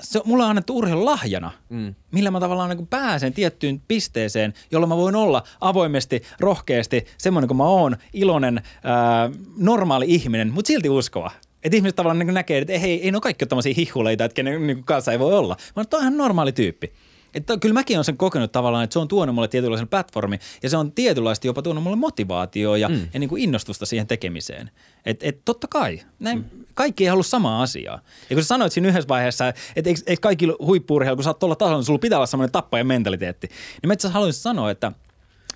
se, 0.01 0.21
mulle 0.25 0.45
on 0.45 0.51
annettu 0.51 0.77
urheilu 0.77 1.05
lahjana, 1.05 1.51
mm. 1.69 1.95
millä 2.11 2.31
mä 2.31 2.41
tavallaan 2.41 2.69
niin 2.69 2.77
kuin 2.77 2.87
pääsen 2.87 3.33
tiettyyn 3.33 3.83
pisteeseen, 3.89 4.55
jolloin 4.71 4.89
mä 4.89 4.97
voin 4.97 5.17
olla 5.17 5.43
avoimesti, 5.61 6.23
rohkeasti, 6.41 7.07
semmoinen 7.19 7.49
kuin 7.49 7.59
mä 7.59 7.65
oon, 7.65 7.97
iloinen, 8.13 8.63
ää, 8.85 9.31
normaali 9.57 10.05
ihminen, 10.09 10.53
mutta 10.53 10.67
silti 10.67 10.89
uskova. 10.89 11.31
Että 11.65 11.77
ihmiset 11.77 11.97
tavallaan 11.97 12.19
niin 12.19 12.35
näkee, 12.35 12.59
että 12.59 12.73
ei, 12.73 13.03
ei 13.03 13.11
ne 13.11 13.17
ole 13.17 13.21
kaikki 13.21 13.45
ole 13.45 13.49
tämmöisiä 13.49 13.75
hihuleita, 13.77 14.25
että 14.25 14.35
kenen 14.35 14.67
niin 14.67 14.85
kanssa 14.85 15.13
ei 15.13 15.19
voi 15.19 15.35
olla. 15.35 15.57
Mä 15.77 15.85
oon 15.93 16.03
ihan 16.03 16.17
normaali 16.17 16.53
tyyppi. 16.53 16.93
Että 17.35 17.59
kyllä 17.59 17.73
mäkin 17.73 17.97
olen 17.97 18.05
sen 18.05 18.17
kokenut 18.17 18.53
tavallaan, 18.53 18.85
että 18.85 18.93
se 18.93 18.99
on 18.99 19.09
tuonut 19.09 19.35
mulle 19.35 19.49
tietynlaisen 19.49 19.89
platformi 19.89 20.39
ja 20.63 20.71
se 20.71 20.77
on 20.77 20.93
tietynlaisesti 20.93 21.49
jopa 21.49 21.63
tuonut 21.63 21.83
mulle 21.83 21.97
motivaatioa 21.97 22.77
ja, 22.77 22.89
mm. 22.89 23.09
ja 23.15 23.21
niin 23.21 23.29
kuin 23.29 23.43
innostusta 23.43 23.87
siihen 23.87 24.07
tekemiseen. 24.07 24.71
Että 25.07 25.27
et 25.29 25.45
totta 25.45 25.67
kai, 25.67 26.01
näin, 26.19 26.39
mm. 26.39 26.65
kaikki 26.75 27.05
ei 27.05 27.09
halua 27.09 27.23
samaa 27.23 27.63
asiaa. 27.63 28.01
Ja 28.31 28.37
kun 28.37 28.43
sä 28.43 28.47
sanoit 28.47 28.73
siinä 28.73 28.89
yhdessä 28.89 29.09
vaiheessa, 29.09 29.49
että 29.49 29.91
eikö, 29.91 30.01
eikö 30.07 30.21
kaikki 30.21 30.47
huippu 30.61 31.01
kun 31.15 31.25
sä 31.25 31.31
oot 31.31 31.39
tuolla 31.39 31.57
tasolla, 31.57 31.79
niin 31.79 31.85
sulla 31.85 31.99
pitää 31.99 32.19
olla 32.19 32.27
semmoinen 32.27 32.53
tappajan 32.53 32.87
mentaliteetti. 32.87 33.47
Niin 33.47 33.89
mä 33.89 33.93
itse 33.93 34.09
haluaisin 34.09 34.43
sanoa, 34.43 34.71
että 34.71 34.93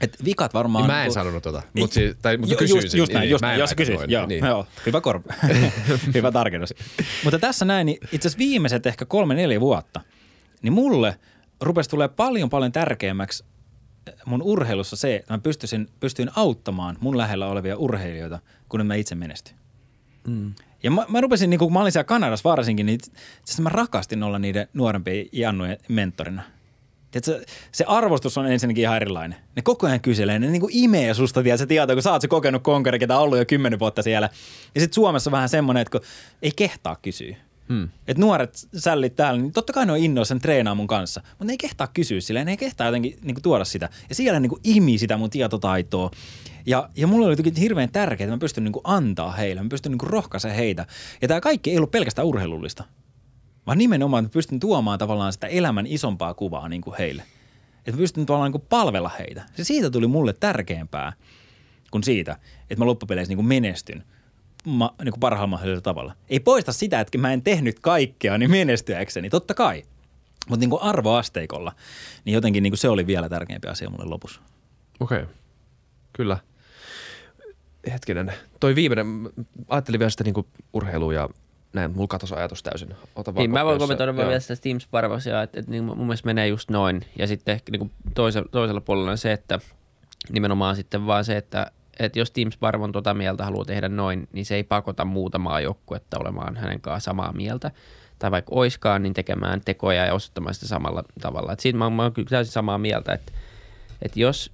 että 0.00 0.24
vikat 0.24 0.54
varmaan... 0.54 0.82
Niin 0.82 0.90
mä 0.92 0.98
en 0.98 1.02
niinku- 1.02 1.14
sanonut 1.14 1.42
tota, 1.42 1.62
mut 1.78 1.92
si- 1.92 2.16
tai- 2.22 2.36
mutta 2.36 2.54
kysyisin. 2.56 2.84
Just, 2.84 2.94
just 2.94 3.12
näin, 3.12 3.22
Niin, 3.22 3.30
just 3.30 3.42
mä 3.42 3.48
en 3.48 3.50
näin. 3.50 3.60
Jos 3.60 3.74
kysyt, 3.74 3.96
noin, 3.96 4.10
joo, 4.10 4.26
niin. 4.26 4.44
joo, 4.46 4.66
hyvä 4.86 5.00
korva. 5.00 5.32
hyvä 6.14 6.32
tarkennus. 6.32 6.74
Mutta 7.24 7.38
tässä 7.38 7.64
näin, 7.64 7.86
niin 7.86 7.98
itse 8.02 8.16
asiassa 8.28 8.38
viimeiset 8.38 8.86
ehkä 8.86 9.04
kolme, 9.04 9.34
neljä 9.34 9.60
vuotta, 9.60 10.00
niin 10.62 10.72
mulle 10.72 11.16
rupesi 11.60 11.90
tulee 11.90 12.08
paljon, 12.08 12.50
paljon 12.50 12.72
tärkeämmäksi 12.72 13.44
mun 14.26 14.42
urheilussa 14.42 14.96
se, 14.96 15.16
että 15.16 15.34
mä 15.34 15.38
pystyisin, 15.38 15.88
pystyin 16.00 16.30
auttamaan 16.36 16.96
mun 17.00 17.18
lähellä 17.18 17.46
olevia 17.46 17.76
urheilijoita, 17.76 18.38
kun 18.68 18.86
mä 18.86 18.94
itse 18.94 19.14
menestyin. 19.14 19.56
Mm. 20.26 20.52
Ja 20.82 20.90
mä, 20.90 21.06
mä 21.08 21.20
rupesin, 21.20 21.50
niin 21.50 21.58
kun 21.58 21.72
mä 21.72 21.80
olin 21.80 21.92
siellä 21.92 22.04
Kanadassa 22.04 22.50
varsinkin, 22.50 22.86
niin 22.86 23.00
itse 23.40 23.62
mä 23.62 23.68
rakastin 23.68 24.22
olla 24.22 24.38
niiden 24.38 24.68
nuorempien 24.74 25.26
Jannujen 25.32 25.78
mentorina. 25.88 26.42
Tiedätkö, 27.12 27.52
se 27.72 27.84
arvostus 27.84 28.38
on 28.38 28.52
ensinnäkin 28.52 28.82
ihan 28.82 28.96
erilainen. 28.96 29.38
Ne 29.56 29.62
koko 29.62 29.86
ajan 29.86 30.00
kyselee, 30.00 30.38
ne 30.38 30.50
niinku 30.50 30.68
imee 30.72 31.14
susta, 31.14 31.42
tiedät, 31.42 31.60
se 31.60 31.66
tietää, 31.66 31.96
kun 31.96 32.02
sä 32.02 32.12
oot 32.12 32.22
se 32.22 32.28
kokenut 32.28 32.62
konkari, 32.62 32.98
ketä 32.98 33.16
on 33.16 33.22
ollut 33.22 33.38
jo 33.38 33.44
kymmenen 33.46 33.78
vuotta 33.78 34.02
siellä. 34.02 34.28
Ja 34.74 34.80
sitten 34.80 34.94
Suomessa 34.94 35.30
on 35.30 35.32
vähän 35.32 35.48
semmoinen, 35.48 35.80
että 35.80 35.98
kun 35.98 36.06
ei 36.42 36.52
kehtaa 36.56 36.96
kysyä. 37.02 37.36
Hmm. 37.68 37.88
Et 38.08 38.18
nuoret 38.18 38.68
sällit 38.76 39.16
täällä, 39.16 39.40
niin 39.40 39.52
totta 39.52 39.72
kai 39.72 39.86
ne 39.86 39.92
on 39.92 39.98
innoissaan 39.98 40.40
treenaa 40.40 40.74
mun 40.74 40.86
kanssa, 40.86 41.20
mutta 41.28 41.44
ne 41.44 41.52
ei 41.52 41.58
kehtaa 41.58 41.86
kysyä 41.86 42.20
sillä, 42.20 42.44
ne 42.44 42.50
ei 42.50 42.56
kehtaa 42.56 42.86
jotenkin 42.86 43.18
niinku 43.22 43.40
tuoda 43.40 43.64
sitä. 43.64 43.88
Ja 44.08 44.14
siellä 44.14 44.40
niinku 44.40 44.58
imi 44.64 44.98
sitä 44.98 45.16
mun 45.16 45.30
tietotaitoa. 45.30 46.10
Ja, 46.66 46.88
ja 46.96 47.06
mulle 47.06 47.26
oli 47.26 47.32
jotenkin 47.32 47.56
hirveän 47.56 47.92
tärkeää, 47.92 48.24
että 48.26 48.36
mä 48.36 48.40
pystyn 48.40 48.64
niinku 48.64 48.80
antaa 48.84 49.32
heille, 49.32 49.62
mä 49.62 49.68
pystyn 49.68 49.92
niinku 49.92 50.06
rohkaisemaan 50.06 50.56
heitä. 50.56 50.86
Ja 51.22 51.28
tämä 51.28 51.40
kaikki 51.40 51.70
ei 51.70 51.76
ollut 51.76 51.90
pelkästään 51.90 52.26
urheilullista 52.26 52.84
vaan 53.66 53.78
nimenomaan, 53.78 54.24
että 54.24 54.34
pystyn 54.34 54.60
tuomaan 54.60 54.98
tavallaan 54.98 55.32
sitä 55.32 55.46
elämän 55.46 55.86
isompaa 55.86 56.34
kuvaa 56.34 56.68
niin 56.68 56.82
kuin 56.82 56.96
heille. 56.98 57.22
Että 57.86 57.98
pystyn 57.98 58.26
tavallaan 58.26 58.52
niin 58.52 58.60
kuin 58.60 58.68
palvella 58.68 59.10
heitä. 59.18 59.42
Se 59.54 59.64
siitä 59.64 59.90
tuli 59.90 60.06
mulle 60.06 60.32
tärkeämpää 60.32 61.12
kuin 61.90 62.04
siitä, 62.04 62.36
että 62.70 62.76
mä 62.78 62.86
loppupeleissä 62.86 63.30
niin 63.30 63.36
kuin 63.36 63.46
menestyn 63.46 64.04
ma, 64.64 64.94
niin 65.04 65.12
kuin 65.12 65.20
parhaalla 65.20 65.46
mahdollisella 65.46 65.80
tavalla. 65.80 66.14
Ei 66.28 66.40
poista 66.40 66.72
sitä, 66.72 67.00
että 67.00 67.18
mä 67.18 67.32
en 67.32 67.42
tehnyt 67.42 67.80
kaikkea 67.80 68.38
niin 68.38 68.50
menestyäkseni, 68.50 69.30
totta 69.30 69.54
kai. 69.54 69.82
Mutta 70.48 70.60
niin 70.60 70.70
kuin 70.70 70.82
arvoasteikolla, 70.82 71.72
niin 72.24 72.34
jotenkin 72.34 72.62
niin 72.62 72.70
kuin 72.70 72.78
se 72.78 72.88
oli 72.88 73.06
vielä 73.06 73.28
tärkeämpi 73.28 73.68
asia 73.68 73.90
mulle 73.90 74.04
lopussa. 74.04 74.40
Okei, 75.00 75.22
okay. 75.22 75.34
kyllä. 76.12 76.38
Hetkinen, 77.92 78.32
toi 78.60 78.74
viimeinen, 78.74 79.06
ajattelin 79.68 79.98
vielä 79.98 80.10
sitä 80.10 80.24
niinku 80.24 80.46
urheilua 80.72 81.14
ja 81.14 81.28
näin, 81.72 81.90
mulla 81.90 82.08
katosi 82.08 82.34
ajatus 82.34 82.62
täysin. 82.62 82.94
Ota 83.16 83.34
vaan 83.34 83.42
Niin, 83.42 83.50
mä 83.50 83.64
voin 83.64 83.78
kommentoida 83.78 84.16
vaan 84.16 84.28
vielä 84.28 84.40
sitä 84.40 84.54
Steam 84.54 84.80
Sparvasia, 84.80 85.42
että, 85.42 85.60
että 85.60 85.70
niin 85.70 85.84
mun 85.84 85.98
mielestä 85.98 86.26
menee 86.26 86.48
just 86.48 86.70
noin. 86.70 87.00
Ja 87.18 87.26
sitten 87.26 87.52
ehkä 87.52 87.72
niin 87.72 87.90
toisella, 88.14 88.48
toisella 88.50 88.80
puolella 88.80 89.10
on 89.10 89.18
se, 89.18 89.32
että 89.32 89.60
nimenomaan 90.32 90.76
sitten 90.76 91.06
vaan 91.06 91.24
se, 91.24 91.36
että, 91.36 91.70
että 91.98 92.18
jos 92.18 92.30
Team 92.30 92.50
Sparvon 92.50 92.92
tota 92.92 93.14
mieltä 93.14 93.44
haluaa 93.44 93.64
tehdä 93.64 93.88
noin, 93.88 94.28
niin 94.32 94.46
se 94.46 94.54
ei 94.54 94.64
pakota 94.64 95.04
muutamaa 95.04 95.60
joukkuetta 95.60 96.18
olemaan 96.20 96.56
hänen 96.56 96.80
kanssaan 96.80 97.00
samaa 97.00 97.32
mieltä. 97.32 97.70
Tai 98.18 98.30
vaikka 98.30 98.54
oiskaan, 98.54 99.02
niin 99.02 99.14
tekemään 99.14 99.60
tekoja 99.64 100.06
ja 100.06 100.14
osoittamaan 100.14 100.54
sitä 100.54 100.66
samalla 100.66 101.04
tavalla. 101.20 101.52
Et 101.52 101.60
siitä 101.60 101.78
mä, 101.78 101.90
mä 101.90 102.02
oon 102.02 102.12
kyllä 102.12 102.28
täysin 102.28 102.52
samaa 102.52 102.78
mieltä, 102.78 103.12
että, 103.12 103.32
että 104.02 104.20
jos 104.20 104.52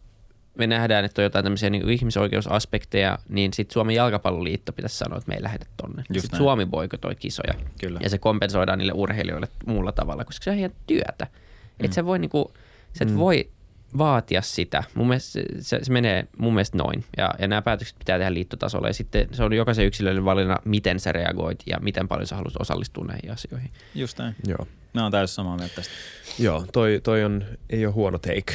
me 0.59 0.67
nähdään, 0.67 1.05
että 1.05 1.23
on 1.23 1.25
jotain 1.25 1.43
tämmöisiä 1.43 1.71
niin 1.71 1.91
ihmisoikeusaspekteja, 1.91 3.19
niin 3.29 3.53
sitten 3.53 3.73
Suomen 3.73 3.95
jalkapalloliitto 3.95 4.73
pitäisi 4.73 4.99
sanoa, 4.99 5.19
että 5.19 5.29
me 5.29 5.35
ei 5.35 5.43
lähdetä 5.43 5.67
tonne. 5.77 6.05
Just 6.09 6.23
Sitten. 6.23 6.39
Suomi 6.39 6.67
boikotoi 6.67 7.15
kisoja. 7.15 7.55
Kyllä. 7.81 8.01
Ja 8.03 8.11
se 8.11 8.19
kompensoidaan 8.19 8.79
niille 8.79 8.93
urheilijoille 8.93 9.49
muulla 9.67 9.93
tavalla, 9.93 10.25
koska 10.25 10.45
se 10.45 10.51
on 10.51 10.57
heidän 10.57 10.77
työtä. 10.87 11.25
Mm. 11.25 11.85
Et 11.85 11.93
sä 11.93 12.05
voi, 12.05 12.19
niinku, 12.19 12.53
sä 12.93 13.05
et 13.05 13.11
mm. 13.11 13.17
voi 13.17 13.51
vaatia 13.99 14.43
sitä. 14.43 14.85
Mun 14.95 15.09
mielestä 15.09 15.33
se, 15.33 15.45
se, 15.61 15.79
se 15.83 15.93
menee 15.93 16.29
mun 16.39 16.55
mielestä 16.55 16.79
noin. 16.79 17.05
Ja, 17.17 17.31
ja 17.39 17.49
nämä 17.49 17.63
päätökset 17.63 17.99
pitää 17.99 18.19
tehdä 18.19 18.35
liittotasolla. 18.35 18.89
Ja 18.89 18.95
sitten 18.95 19.29
se 19.33 19.45
on 19.45 19.53
jokaisen 19.53 19.87
yksilöllinen 19.87 20.25
valinna, 20.25 20.57
miten 20.65 21.01
sä 21.01 21.13
reagoit 21.13 21.63
ja 21.67 21.79
miten 21.81 22.09
paljon 22.09 22.27
sä 22.27 22.37
haluat 22.37 22.61
osallistua 22.61 23.05
näihin 23.05 23.33
asioihin. 23.33 23.71
Just 23.95 24.19
näin. 24.19 24.35
Joo. 24.47 24.67
Mä 24.95 25.03
oon 25.03 25.13
täysin 25.13 25.35
samaa 25.35 25.57
mieltä 25.57 25.75
tästä. 25.75 25.95
Joo, 26.39 26.67
toi, 26.73 27.01
toi 27.03 27.25
on, 27.25 27.45
ei 27.71 27.87
ole 27.87 27.95
huono 27.95 28.19
take 28.19 28.55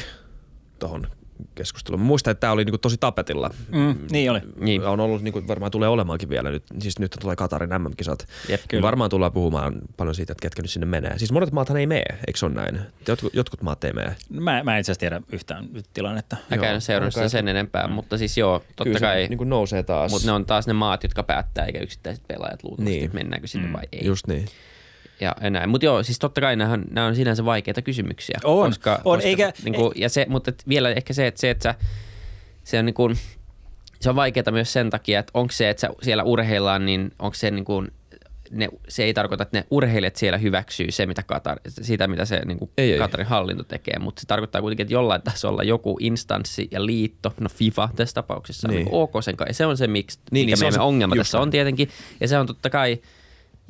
tohon 0.78 1.06
keskusteluun. 1.54 2.00
Mä 2.00 2.06
muistan, 2.06 2.30
että 2.30 2.40
tämä 2.40 2.52
oli 2.52 2.64
niinku 2.64 2.78
tosi 2.78 2.96
tapetilla. 3.00 3.50
Mm, 3.72 3.96
niin 4.10 4.30
oli. 4.30 4.40
Niin. 4.60 4.84
On 4.84 5.00
ollut, 5.00 5.22
niinku, 5.22 5.42
varmaan 5.48 5.70
tulee 5.72 5.88
olemaankin 5.88 6.28
vielä 6.28 6.50
nyt. 6.50 6.64
Siis 6.78 6.98
nyt 6.98 7.16
tulee 7.20 7.36
Katarin 7.36 7.70
MM-kisat. 7.82 8.26
Jep, 8.48 8.60
Niin 8.72 8.82
varmaan 8.82 9.10
tullaan 9.10 9.32
puhumaan 9.32 9.74
paljon 9.96 10.14
siitä, 10.14 10.32
että 10.32 10.42
ketkä 10.42 10.62
nyt 10.62 10.70
sinne 10.70 10.86
menee. 10.86 11.18
Siis 11.18 11.32
monet 11.32 11.52
maathan 11.52 11.76
ei 11.76 11.86
mene, 11.86 12.04
eikö 12.26 12.38
se 12.38 12.46
ole 12.46 12.54
näin? 12.54 12.80
Jotkut, 13.08 13.34
jotkut 13.34 13.62
maat 13.62 13.84
ei 13.84 13.92
mene. 13.92 14.16
Mä, 14.30 14.62
mä 14.62 14.74
en 14.74 14.80
itse 14.80 14.92
asiassa 14.92 15.00
tiedä 15.00 15.20
yhtään 15.32 15.68
nyt 15.72 15.86
tilannetta. 15.94 16.36
Mä 16.50 16.58
käyn 16.58 16.80
seurannut 16.80 17.14
sitä 17.14 17.28
sen 17.28 17.48
enempää, 17.48 17.88
mutta 17.88 18.18
siis 18.18 18.38
joo, 18.38 18.58
totta 18.58 18.84
Kyllä 18.84 19.00
kai. 19.00 19.22
se 19.22 19.28
niin 19.28 19.48
nousee 19.48 19.82
taas. 19.82 20.12
Mutta 20.12 20.26
ne 20.26 20.32
on 20.32 20.46
taas 20.46 20.66
ne 20.66 20.72
maat, 20.72 21.02
jotka 21.02 21.22
päättää, 21.22 21.64
eikä 21.66 21.78
yksittäiset 21.78 22.24
pelaajat 22.28 22.64
luultavasti, 22.64 22.90
Niin. 22.90 22.96
niin. 22.98 23.04
että 23.04 23.14
mennäänkö 23.14 23.46
sinne 23.46 23.66
mm. 23.66 23.72
vai 23.72 23.82
ei. 23.92 24.06
Just 24.06 24.26
niin. 24.26 24.46
Ja 25.42 25.50
näin. 25.50 25.68
Mutta 25.68 25.84
joo, 25.84 26.02
siis 26.02 26.18
totta 26.18 26.40
kai 26.40 26.56
nämä 26.56 26.72
on, 26.72 26.84
on 27.06 27.16
sinänsä 27.16 27.44
vaikeita 27.44 27.82
kysymyksiä. 27.82 28.38
On, 28.44 28.68
koska, 28.70 28.92
on, 28.92 29.02
koska, 29.02 29.28
eikä- 29.28 29.52
Niin 29.64 29.74
kuin, 29.74 29.92
ja 29.96 30.08
se, 30.08 30.26
mutta 30.28 30.52
vielä 30.68 30.90
ehkä 30.90 31.12
se, 31.12 31.26
että 31.26 31.40
se, 31.40 31.50
että 31.50 31.62
sä, 31.62 31.74
se 32.64 32.78
on 32.78 32.84
niin 32.86 32.94
kuin, 32.94 33.16
se 34.00 34.10
on 34.10 34.16
vaikeaa 34.16 34.50
myös 34.52 34.72
sen 34.72 34.90
takia, 34.90 35.20
että 35.20 35.30
onko 35.34 35.52
se, 35.52 35.70
että 35.70 35.80
sä 35.80 35.90
siellä 36.02 36.22
urheillaan, 36.22 36.86
niin 36.86 37.10
onko 37.18 37.34
se 37.34 37.50
niin 37.50 37.64
kuin, 37.64 37.88
ne, 38.50 38.68
se 38.88 39.04
ei 39.04 39.14
tarkoita, 39.14 39.42
että 39.42 39.58
ne 39.58 39.64
urheilijat 39.70 40.16
siellä 40.16 40.38
hyväksyy 40.38 40.90
se, 40.90 41.06
mitä 41.06 41.22
Katar, 41.22 41.60
sitä, 41.68 42.06
mitä 42.08 42.24
se 42.24 42.40
niin 42.44 42.58
kuin 42.58 42.70
Ei, 42.78 42.92
ei. 42.92 42.98
Katarin 42.98 43.26
hallinto 43.26 43.64
tekee, 43.64 43.98
mutta 43.98 44.20
se 44.20 44.26
tarkoittaa 44.26 44.60
kuitenkin, 44.60 44.84
että 44.84 44.94
jollain 44.94 45.22
tasolla 45.22 45.62
joku 45.62 45.96
instanssi 46.00 46.68
ja 46.70 46.86
liitto, 46.86 47.34
no 47.40 47.48
FIFA 47.48 47.88
tässä 47.96 48.14
tapauksessa, 48.14 48.68
Niin. 48.68 48.84
niin. 48.84 48.94
on 48.94 49.02
ok 49.02 49.12
sen 49.20 49.36
kai. 49.36 49.54
Se 49.54 49.66
on 49.66 49.76
se, 49.76 49.86
miksi, 49.86 50.18
Niin, 50.18 50.24
niin, 50.30 50.46
niin 50.46 50.46
mikä 50.46 50.56
se 50.56 50.64
on 50.64 50.66
meidän 50.66 50.74
se- 50.80 50.80
ongelma 50.88 51.16
tässä 51.16 51.40
on 51.40 51.50
tietenkin. 51.50 51.88
Ja 52.20 52.28
se 52.28 52.38
on 52.38 52.46
totta 52.46 52.70
kai, 52.70 52.98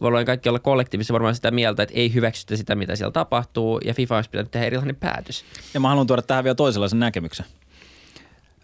voidaan 0.01 0.25
kaikki 0.25 0.49
olla 0.49 0.59
kollektiivisesti 0.59 1.13
varmaan 1.13 1.35
sitä 1.35 1.51
mieltä, 1.51 1.83
että 1.83 1.95
ei 1.95 2.15
hyväksytä 2.15 2.57
sitä, 2.57 2.75
mitä 2.75 2.97
siellä 2.97 3.13
tapahtuu, 3.13 3.79
ja 3.85 3.95
FIFA 3.95 4.17
olisi 4.17 4.31
pitänyt 4.31 4.51
tehdä 4.51 4.67
erilainen 4.67 4.97
päätös. 4.97 5.45
Ja 5.75 5.81
mä 5.81 5.89
haluan 5.89 6.07
tuoda 6.07 6.23
tähän 6.23 6.45
vielä 6.45 6.55
toisenlaisen 6.55 6.99
näkemyksen. 6.99 7.47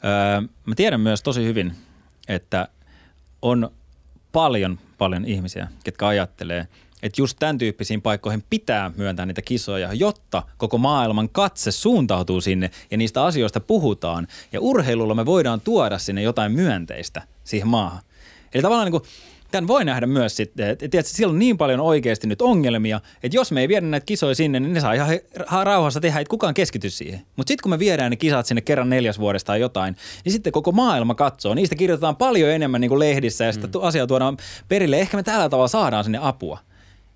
Öö, 0.05 0.41
mä 0.67 0.75
tiedän 0.75 1.01
myös 1.01 1.23
tosi 1.23 1.45
hyvin, 1.45 1.73
että 2.29 2.69
on 3.43 3.71
paljon, 4.33 4.79
paljon 4.99 5.25
ihmisiä, 5.25 5.69
ketkä 5.85 6.07
ajattelee, 6.07 6.69
että 7.03 7.21
just 7.21 7.37
tämän 7.41 7.59
tyyppisiin 7.59 8.03
paikkoihin 8.03 8.45
pitää 8.51 8.91
myöntää 8.97 9.27
niitä 9.27 9.43
kisoja, 9.43 9.93
jotta 9.93 10.43
koko 10.57 10.79
maailman 10.79 11.29
katse 11.29 11.71
suuntautuu 11.71 12.41
sinne 12.41 12.71
ja 12.91 12.97
niistä 12.97 13.25
asioista 13.25 13.61
puhutaan. 13.61 14.27
Ja 14.53 14.61
urheilulla 14.61 15.15
me 15.15 15.27
voidaan 15.27 15.61
tuoda 15.61 15.99
sinne 15.99 16.23
jotain 16.23 16.53
myönteistä 16.53 17.23
siihen 17.45 17.69
maahan. 17.69 18.03
Eli 18.55 18.63
tavallaan 18.63 18.87
niin 18.91 19.01
kuin, 19.01 19.11
tämän 19.51 19.69
voi 19.69 19.85
nähdä 19.85 20.07
myös 20.07 20.37
sitten, 20.37 20.71
että, 20.71 20.85
että 20.85 21.03
siellä 21.03 21.33
on 21.33 21.39
niin 21.39 21.59
paljon 21.59 21.81
oikeasti 21.81 22.27
nyt 22.27 22.43
ongelmia, 22.43 23.01
että 23.23 23.37
jos 23.37 23.53
me 23.53 23.61
ei 23.61 23.69
viedä 23.69 23.87
näitä 23.87 24.07
kisoja 24.07 24.35
sinne, 24.35 24.61
niin 24.61 24.75
ne 24.75 24.81
saa 24.81 24.93
ihan 24.93 25.19
rauhassa 25.63 26.01
tehdä, 26.01 26.21
että 26.21 26.31
kukaan 26.31 26.55
keskity 26.55 26.91
siihen. 26.91 27.21
Mutta 27.37 27.51
sitten 27.51 27.63
kun 27.63 27.71
me 27.71 27.79
viedään 27.79 28.11
ne 28.11 28.17
kisat 28.17 28.47
sinne 28.47 28.61
kerran 28.61 28.91
neljäs 28.91 29.19
vuodesta 29.19 29.47
tai 29.47 29.61
jotain, 29.61 29.97
niin 30.25 30.33
sitten 30.33 30.53
koko 30.53 30.73
maailma 30.73 31.15
katsoo. 31.15 31.55
Niistä 31.55 31.75
kirjoitetaan 31.77 32.17
paljon 32.17 32.51
enemmän 32.51 32.81
niin 32.81 32.89
kuin 32.89 32.99
lehdissä 32.99 33.45
ja 33.45 33.53
sitä 33.53 33.67
mm. 33.67 33.73
asiaa 33.83 34.07
tuodaan 34.07 34.37
perille. 34.69 35.01
Ehkä 35.01 35.17
me 35.17 35.23
tällä 35.23 35.49
tavalla 35.49 35.69
saadaan 35.69 36.05
sinne 36.05 36.19
apua. 36.23 36.59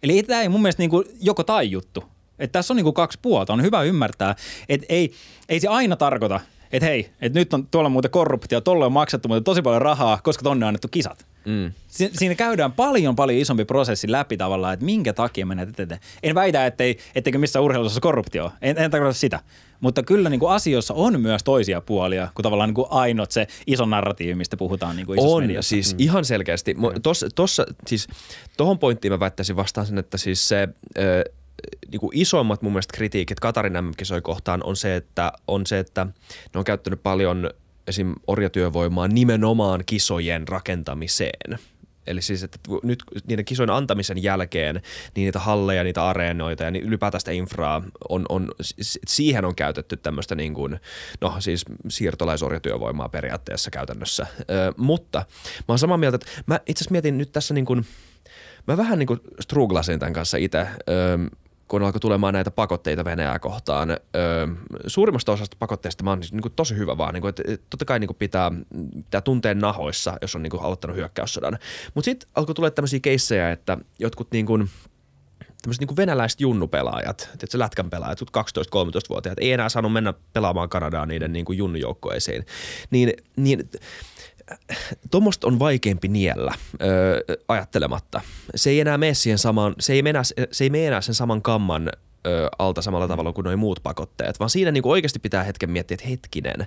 Eli 0.02 0.22
tämä 0.22 0.42
ei 0.42 0.48
mun 0.48 0.62
mielestä 0.62 0.82
niin 0.82 0.90
kuin 0.90 1.04
joko 1.20 1.44
tai 1.44 1.70
juttu. 1.70 2.04
Että 2.38 2.58
tässä 2.58 2.72
on 2.72 2.76
niin 2.76 2.84
kuin 2.84 2.94
kaksi 2.94 3.18
puolta. 3.22 3.52
On 3.52 3.62
hyvä 3.62 3.82
ymmärtää, 3.82 4.34
että 4.68 4.86
ei, 4.88 5.12
ei 5.48 5.60
se 5.60 5.68
aina 5.68 5.96
tarkoita, 5.96 6.40
että 6.72 6.86
hei, 6.86 7.10
että 7.20 7.38
nyt 7.38 7.54
on 7.54 7.66
tuolla 7.66 7.88
muuten 7.88 8.10
korruptio, 8.10 8.60
tuolla 8.60 8.86
on 8.86 8.92
maksettu 8.92 9.28
muuten 9.28 9.44
tosi 9.44 9.62
paljon 9.62 9.82
rahaa, 9.82 10.20
koska 10.22 10.42
tonne 10.42 10.66
on 10.66 10.68
annettu 10.68 10.88
kisat. 10.88 11.26
Mm. 11.46 11.72
Si- 11.88 12.10
siinä 12.12 12.34
käydään 12.34 12.72
paljon, 12.72 13.16
paljon 13.16 13.38
isompi 13.38 13.64
prosessi 13.64 14.12
läpi 14.12 14.36
tavallaan, 14.36 14.74
että 14.74 14.84
minkä 14.84 15.12
takia 15.12 15.46
me 15.46 15.54
näitä 15.54 15.98
En 16.22 16.34
väitä, 16.34 16.66
ettei, 16.66 16.98
etteikö 17.14 17.38
missään 17.38 17.64
urheilussa 17.64 18.00
korruptio. 18.00 18.52
En, 18.62 18.78
en 18.78 18.90
tarkoita 18.90 19.18
sitä. 19.18 19.40
Mutta 19.80 20.02
kyllä 20.02 20.30
niin 20.30 20.40
kuin 20.40 20.52
asioissa 20.52 20.94
on 20.94 21.20
myös 21.20 21.42
toisia 21.44 21.80
puolia, 21.80 22.28
kun 22.34 22.42
tavallaan 22.42 22.68
niin 22.68 22.74
kuin 22.74 22.86
ainut 22.90 23.30
se 23.30 23.46
iso 23.66 23.86
narratiivi, 23.86 24.34
mistä 24.34 24.56
puhutaan 24.56 24.96
niin 24.96 25.06
kuin 25.06 25.20
On, 25.22 25.42
mediassa. 25.42 25.68
siis 25.68 25.92
mm. 25.94 26.00
ihan 26.00 26.24
selkeästi. 26.24 26.76
Tossa, 27.02 27.26
tossa, 27.34 27.66
siis 27.86 28.06
tohon 28.56 28.78
pointtiin 28.78 29.12
mä 29.12 29.20
väittäisin 29.20 29.56
vastaan 29.56 29.86
sen, 29.86 29.98
että 29.98 30.18
siis 30.18 30.48
se... 30.48 30.68
Ö, 30.98 31.24
niin 31.90 32.00
kuin 32.00 32.10
isoimmat 32.14 32.62
mun 32.62 32.72
mielestä 32.72 32.96
kritiikit 32.96 33.40
Katarin 33.40 33.76
mm 33.76 34.20
kohtaan 34.22 34.62
on 34.64 34.76
se, 34.76 34.96
että, 34.96 35.32
on 35.48 35.66
se, 35.66 35.78
että 35.78 36.06
ne 36.54 36.58
on 36.58 36.64
käyttänyt 36.64 37.02
paljon 37.02 37.50
esim. 37.86 38.14
orjatyövoimaa 38.26 39.08
nimenomaan 39.08 39.82
kisojen 39.86 40.48
rakentamiseen. 40.48 41.58
Eli 42.06 42.22
siis, 42.22 42.42
että 42.42 42.58
nyt 42.82 43.02
niiden 43.26 43.44
kisojen 43.44 43.70
antamisen 43.70 44.22
jälkeen 44.22 44.74
niin 45.14 45.24
niitä 45.24 45.38
halleja, 45.38 45.84
niitä 45.84 46.08
areenoita 46.08 46.64
ja 46.64 46.70
niin 46.70 46.84
ylipäätään 46.84 47.20
sitä 47.20 47.30
infraa 47.32 47.82
on, 48.08 48.26
on, 48.28 48.48
siihen 49.06 49.44
on 49.44 49.54
käytetty 49.54 49.96
tämmöistä 49.96 50.34
niin 50.34 50.54
kuin, 50.54 50.80
no 51.20 51.34
siis 51.38 51.64
siirtolaisorjatyövoimaa 51.88 53.08
periaatteessa 53.08 53.70
käytännössä. 53.70 54.26
Ö, 54.40 54.72
mutta 54.76 55.18
mä 55.58 55.64
oon 55.68 55.78
samaa 55.78 55.96
mieltä, 55.96 56.14
että 56.14 56.26
mä 56.46 56.60
itse 56.66 56.82
asiassa 56.82 56.92
mietin 56.92 57.18
nyt 57.18 57.32
tässä 57.32 57.54
niin 57.54 57.66
kuin, 57.66 57.86
mä 58.66 58.76
vähän 58.76 58.98
niin 58.98 59.06
kuin 59.06 59.20
struglasin 59.40 59.98
tämän 59.98 60.12
kanssa 60.12 60.36
itse 60.36 60.66
kun 61.74 61.82
alkoi 61.82 62.00
tulemaan 62.00 62.34
näitä 62.34 62.50
pakotteita 62.50 63.04
Venäjää 63.04 63.38
kohtaan. 63.38 63.90
Öö, 63.90 64.46
suurimmasta 64.86 65.32
osasta 65.32 65.56
pakotteista 65.58 66.04
mä 66.04 66.10
oon 66.10 66.20
niin 66.20 66.42
kuin 66.42 66.52
tosi 66.56 66.76
hyvä 66.76 66.98
vaan, 66.98 67.14
niin 67.14 67.20
kuin, 67.20 67.28
että 67.28 67.42
totta 67.70 67.84
kai 67.84 67.98
niin 67.98 68.08
kuin 68.08 68.16
pitää, 68.16 68.50
pitää 68.94 69.20
tunteen 69.20 69.58
nahoissa, 69.58 70.16
jos 70.22 70.36
on 70.36 70.42
niin 70.42 70.50
kuin 70.50 70.62
aloittanut 70.62 70.96
hyökkäyssodan. 70.96 71.58
Mutta 71.94 72.04
sitten 72.04 72.28
alkoi 72.34 72.54
tulla 72.54 72.70
tämmöisiä 72.70 73.00
keissejä, 73.00 73.50
että 73.50 73.78
jotkut 73.98 74.32
niin 74.32 74.46
kuin, 74.46 74.70
tämmöiset 75.62 75.80
niin 75.80 75.96
venäläiset 75.96 76.40
junnupelaajat, 76.40 77.30
että 77.42 77.58
lätkän 77.58 77.90
pelaajat, 77.90 78.20
12-13-vuotiaat, 78.20 79.38
ei 79.38 79.52
enää 79.52 79.68
saanut 79.68 79.92
mennä 79.92 80.14
pelaamaan 80.32 80.68
Kanadaan 80.68 81.08
niiden 81.08 81.32
niin 81.32 81.44
junnujoukkoisiin. 81.56 82.46
Niin, 82.90 83.12
niin 83.36 83.70
tuommoista 85.10 85.46
on 85.46 85.58
vaikeampi 85.58 86.08
niellä 86.08 86.54
öö, 86.82 87.20
ajattelematta. 87.48 88.20
Se 88.54 88.70
ei 88.70 88.80
enää 88.80 88.98
mene 88.98 89.14
siihen 89.14 89.38
samaan, 89.38 89.74
se 89.80 89.92
ei, 89.92 90.02
mene, 90.02 90.18
se 90.52 90.64
ei 90.64 90.70
mene 90.70 90.86
enää 90.86 91.00
sen 91.00 91.14
saman 91.14 91.42
kamman 91.42 91.90
ö, 92.26 92.48
alta 92.58 92.82
samalla 92.82 93.08
tavalla 93.08 93.32
kuin 93.32 93.44
nuo 93.44 93.56
muut 93.56 93.80
pakotteet, 93.82 94.40
vaan 94.40 94.50
siinä 94.50 94.70
niin 94.70 94.86
oikeasti 94.86 95.18
pitää 95.18 95.44
hetken 95.44 95.70
miettiä, 95.70 95.94
että 95.94 96.08
hetkinen, 96.08 96.66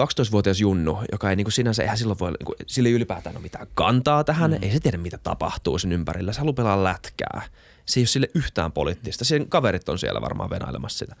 12-vuotias 0.00 0.60
Junnu, 0.60 0.98
joka 1.12 1.30
ei 1.30 1.36
niin 1.36 1.44
kuin 1.44 1.52
sinänsä, 1.52 1.82
eihän 1.82 1.98
silloin 1.98 2.18
voi, 2.18 2.30
niin 2.30 2.46
kuin, 2.46 2.56
sille 2.66 2.88
ei 2.88 2.94
ylipäätään 2.94 3.36
ole 3.36 3.42
mitään 3.42 3.66
kantaa 3.74 4.24
tähän, 4.24 4.50
mm. 4.50 4.58
ei 4.62 4.70
se 4.70 4.80
tiedä 4.80 4.98
mitä 4.98 5.18
tapahtuu 5.18 5.78
sen 5.78 5.92
ympärillä, 5.92 6.32
se 6.32 6.38
haluaa 6.38 6.52
pelaa 6.54 6.84
lätkää. 6.84 7.42
Se 7.86 8.00
ei 8.00 8.02
ole 8.02 8.06
sille 8.06 8.28
yhtään 8.34 8.72
poliittista, 8.72 9.24
sen 9.24 9.48
kaverit 9.48 9.88
on 9.88 9.98
siellä 9.98 10.20
varmaan 10.20 10.50
venailemassa 10.50 10.98
sitä. 10.98 11.16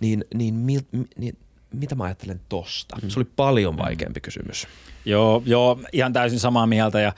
Niin, 0.00 0.24
niin, 0.34 0.54
mi, 0.54 0.78
niin 1.16 1.38
mitä 1.72 1.94
mä 1.94 2.04
ajattelen 2.04 2.40
tosta? 2.48 2.96
Se 3.08 3.18
oli 3.18 3.28
paljon 3.36 3.76
vaikeampi 3.76 4.20
kysymys. 4.20 4.66
Joo, 5.04 5.42
joo 5.46 5.80
ihan 5.92 6.12
täysin 6.12 6.40
samaa 6.40 6.66
mieltä 6.66 7.00
ja 7.00 7.12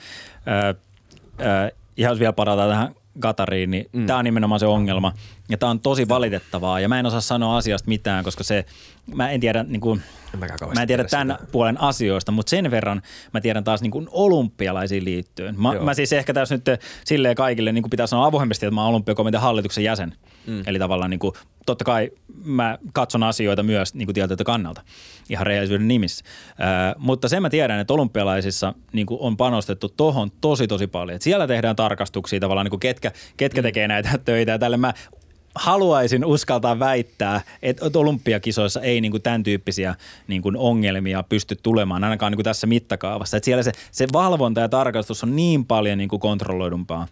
äh, 0.47 0.67
äh, 1.47 1.71
ihan 1.97 2.11
jos 2.11 2.19
vielä 2.19 2.33
palataan 2.33 2.69
tähän 2.69 2.95
Katariin, 3.19 3.71
niin 3.71 3.85
mm. 3.93 4.05
tämä 4.05 4.19
on 4.19 4.25
nimenomaan 4.25 4.59
se 4.59 4.65
ongelma. 4.65 5.13
Ja 5.49 5.57
tämä 5.57 5.69
on 5.69 5.79
tosi 5.79 6.07
valitettavaa 6.07 6.79
ja 6.79 6.89
mä 6.89 6.99
en 6.99 7.05
osaa 7.05 7.21
sanoa 7.21 7.57
asiasta 7.57 7.89
mitään, 7.89 8.23
koska 8.23 8.43
se, 8.43 8.65
mä 9.15 9.29
en 9.29 9.39
tiedä, 9.39 9.63
niin 9.63 9.81
kuin, 9.81 10.01
en 10.33 10.39
mä 10.75 10.81
en 10.81 10.87
tiedä 10.87 11.03
tämän 11.03 11.37
sitä. 11.39 11.51
puolen 11.51 11.81
asioista, 11.81 12.31
mutta 12.31 12.49
sen 12.49 12.71
verran 12.71 13.01
mä 13.33 13.41
tiedän 13.41 13.63
taas 13.63 13.81
niin 13.81 13.91
kuin 13.91 14.07
olympialaisiin 14.11 15.05
liittyen. 15.05 15.61
Mä, 15.61 15.79
mä 15.79 15.93
siis 15.93 16.13
ehkä 16.13 16.33
tässä 16.33 16.55
nyt 16.55 16.65
silleen 17.05 17.35
kaikille 17.35 17.71
niin 17.71 17.81
kuin 17.83 17.89
pitää 17.89 18.07
sanoa 18.07 18.25
avoimesti, 18.25 18.65
että 18.65 18.75
mä 18.75 18.81
oon 18.81 18.89
olympiakomitean 18.89 19.43
hallituksen 19.43 19.83
jäsen. 19.83 20.13
Mm. 20.47 20.63
Eli 20.67 20.79
tavallaan 20.79 21.09
niin 21.09 21.19
kuin, 21.19 21.33
totta 21.65 21.85
kai 21.85 22.11
mä 22.43 22.77
katson 22.93 23.23
asioita 23.23 23.63
myös 23.63 23.93
niin 23.93 24.05
kuin 24.05 24.13
tietyltä 24.13 24.43
kannalta 24.43 24.81
ihan 25.29 25.47
rehellisyyden 25.47 25.87
nimissä. 25.87 26.25
Äh, 26.49 26.95
mutta 26.97 27.29
sen 27.29 27.41
mä 27.41 27.49
tiedän, 27.49 27.79
että 27.79 27.93
olympialaisissa 27.93 28.73
niin 28.93 29.05
kuin 29.07 29.21
on 29.21 29.37
panostettu 29.37 29.89
tohon 29.89 30.31
tosi 30.41 30.67
tosi 30.67 30.87
paljon. 30.87 31.15
Et 31.15 31.21
siellä 31.21 31.47
tehdään 31.47 31.75
tarkastuksia 31.75 32.39
tavallaan, 32.39 32.65
niin 32.65 32.69
kuin 32.69 32.79
ketkä, 32.79 33.11
ketkä 33.37 33.61
mm. 33.61 33.63
tekee 33.63 33.87
näitä 33.87 34.09
töitä 34.25 34.51
ja 34.51 34.59
tälle 34.59 34.77
mä 34.77 34.93
haluaisin 35.55 36.25
uskaltaa 36.25 36.79
väittää, 36.79 37.41
että 37.61 37.99
olympiakisoissa 37.99 38.81
ei 38.81 39.01
niin 39.01 39.11
kuin 39.11 39.23
tämän 39.23 39.43
tyyppisiä 39.43 39.95
niin 40.27 40.41
kuin 40.41 40.57
ongelmia 40.57 41.23
pysty 41.23 41.55
tulemaan, 41.63 42.03
ainakaan 42.03 42.31
niin 42.31 42.37
kuin 42.37 42.43
tässä 42.43 42.67
mittakaavassa. 42.67 43.37
Että 43.37 43.45
siellä 43.45 43.63
se, 43.63 43.71
se 43.91 44.07
valvonta 44.13 44.61
ja 44.61 44.69
tarkastus 44.69 45.23
on 45.23 45.35
niin 45.35 45.65
paljon 45.65 45.97
niin 45.97 46.09
kuin 46.09 46.19
kontrolloidumpaa. 46.19 47.07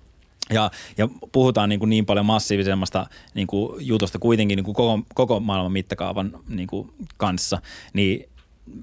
Ja, 0.49 0.71
ja 0.97 1.09
puhutaan 1.31 1.69
niin, 1.69 1.79
kuin 1.79 1.89
niin 1.89 2.05
paljon 2.05 2.25
massiivisemmasta 2.25 3.05
niin 3.33 3.47
kuin 3.47 3.87
jutusta 3.87 4.19
kuitenkin 4.19 4.55
niin 4.55 4.65
kuin 4.65 4.75
koko, 4.75 4.99
koko 5.13 5.39
maailman 5.39 5.71
mittakaavan 5.71 6.31
niin 6.49 6.67
kuin 6.67 6.93
kanssa, 7.17 7.61
niin 7.93 8.29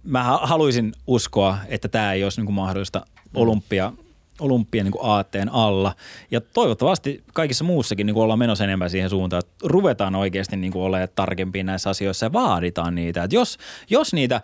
mä 0.04 0.22
haluaisin 0.22 0.92
uskoa, 1.06 1.58
että 1.68 1.88
tämä 1.88 2.12
ei 2.12 2.24
olisi 2.24 2.40
niin 2.40 2.46
kuin 2.46 2.54
mahdollista 2.54 3.06
olympia 3.34 3.92
olympian 4.40 4.84
niin 4.84 4.94
aatteen 5.02 5.48
alla. 5.48 5.94
Ja 6.30 6.40
toivottavasti 6.40 7.22
kaikissa 7.32 7.64
muussakin 7.64 8.06
niin 8.06 8.14
kuin 8.14 8.24
ollaan 8.24 8.38
menossa 8.38 8.64
enemmän 8.64 8.90
siihen 8.90 9.10
suuntaan, 9.10 9.42
että 9.44 9.68
ruvetaan 9.68 10.14
oikeasti 10.14 10.56
niin 10.56 10.72
kuin 10.72 10.82
olemaan 10.82 11.08
tarkempia 11.14 11.64
näissä 11.64 11.90
asioissa 11.90 12.26
ja 12.26 12.32
vaaditaan 12.32 12.94
niitä. 12.94 13.24
Että 13.24 13.36
jos, 13.36 13.58
jos 13.90 14.12
niitä 14.12 14.40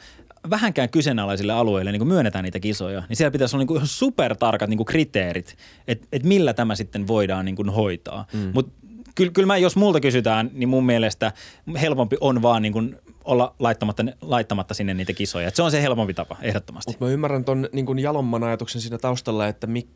vähänkään 0.51 0.89
kyseenalaisille 0.89 1.53
alueille 1.53 1.93
niin 1.93 2.09
myönnetään 2.09 2.45
niitä 2.45 2.61
kisoja, 2.61 3.03
niin 3.09 3.17
siellä 3.17 3.31
pitäisi 3.31 3.57
olla 3.57 3.61
niin 3.61 3.67
kuin 3.67 3.87
supertarkat 3.87 4.71
niin 4.71 4.85
kriteerit, 4.85 5.57
että, 5.89 6.07
että 6.13 6.29
millä 6.29 6.55
tämä 6.55 6.75
sitten 6.75 7.07
voidaan 7.07 7.45
niin 7.45 7.71
hoitaa. 7.71 8.27
Mm. 8.33 8.51
Mutta 8.55 8.73
kyllä, 9.15 9.33
kyllä 9.33 9.47
mä, 9.47 9.57
jos 9.57 9.77
multa 9.77 10.01
kysytään, 10.01 10.51
niin 10.53 10.69
mun 10.69 10.87
mielestä 10.87 11.33
helpompi 11.81 12.17
on 12.21 12.43
vaan 12.43 12.63
niin 12.63 12.73
kuin 12.73 12.97
olla 13.27 13.55
laittamatta, 13.59 14.05
laittamatta 14.21 14.75
sinne 14.75 14.95
niitä 14.95 15.13
kisoja. 15.13 15.49
Et 15.49 15.57
se 15.57 15.63
on 15.63 15.71
se 15.71 15.83
helpompi 15.83 16.15
tapa, 16.15 16.37
ehdottomasti. 16.43 16.93
Mutta 16.93 17.05
mä 17.05 17.11
ymmärrän 17.11 17.45
ton 17.45 17.69
niin 17.73 17.87
kuin 17.87 17.99
jalomman 17.99 18.45
ajatuksen 18.45 18.81
siinä 18.81 18.99
taustalla, 18.99 19.47
että 19.47 19.67
mik, 19.67 19.89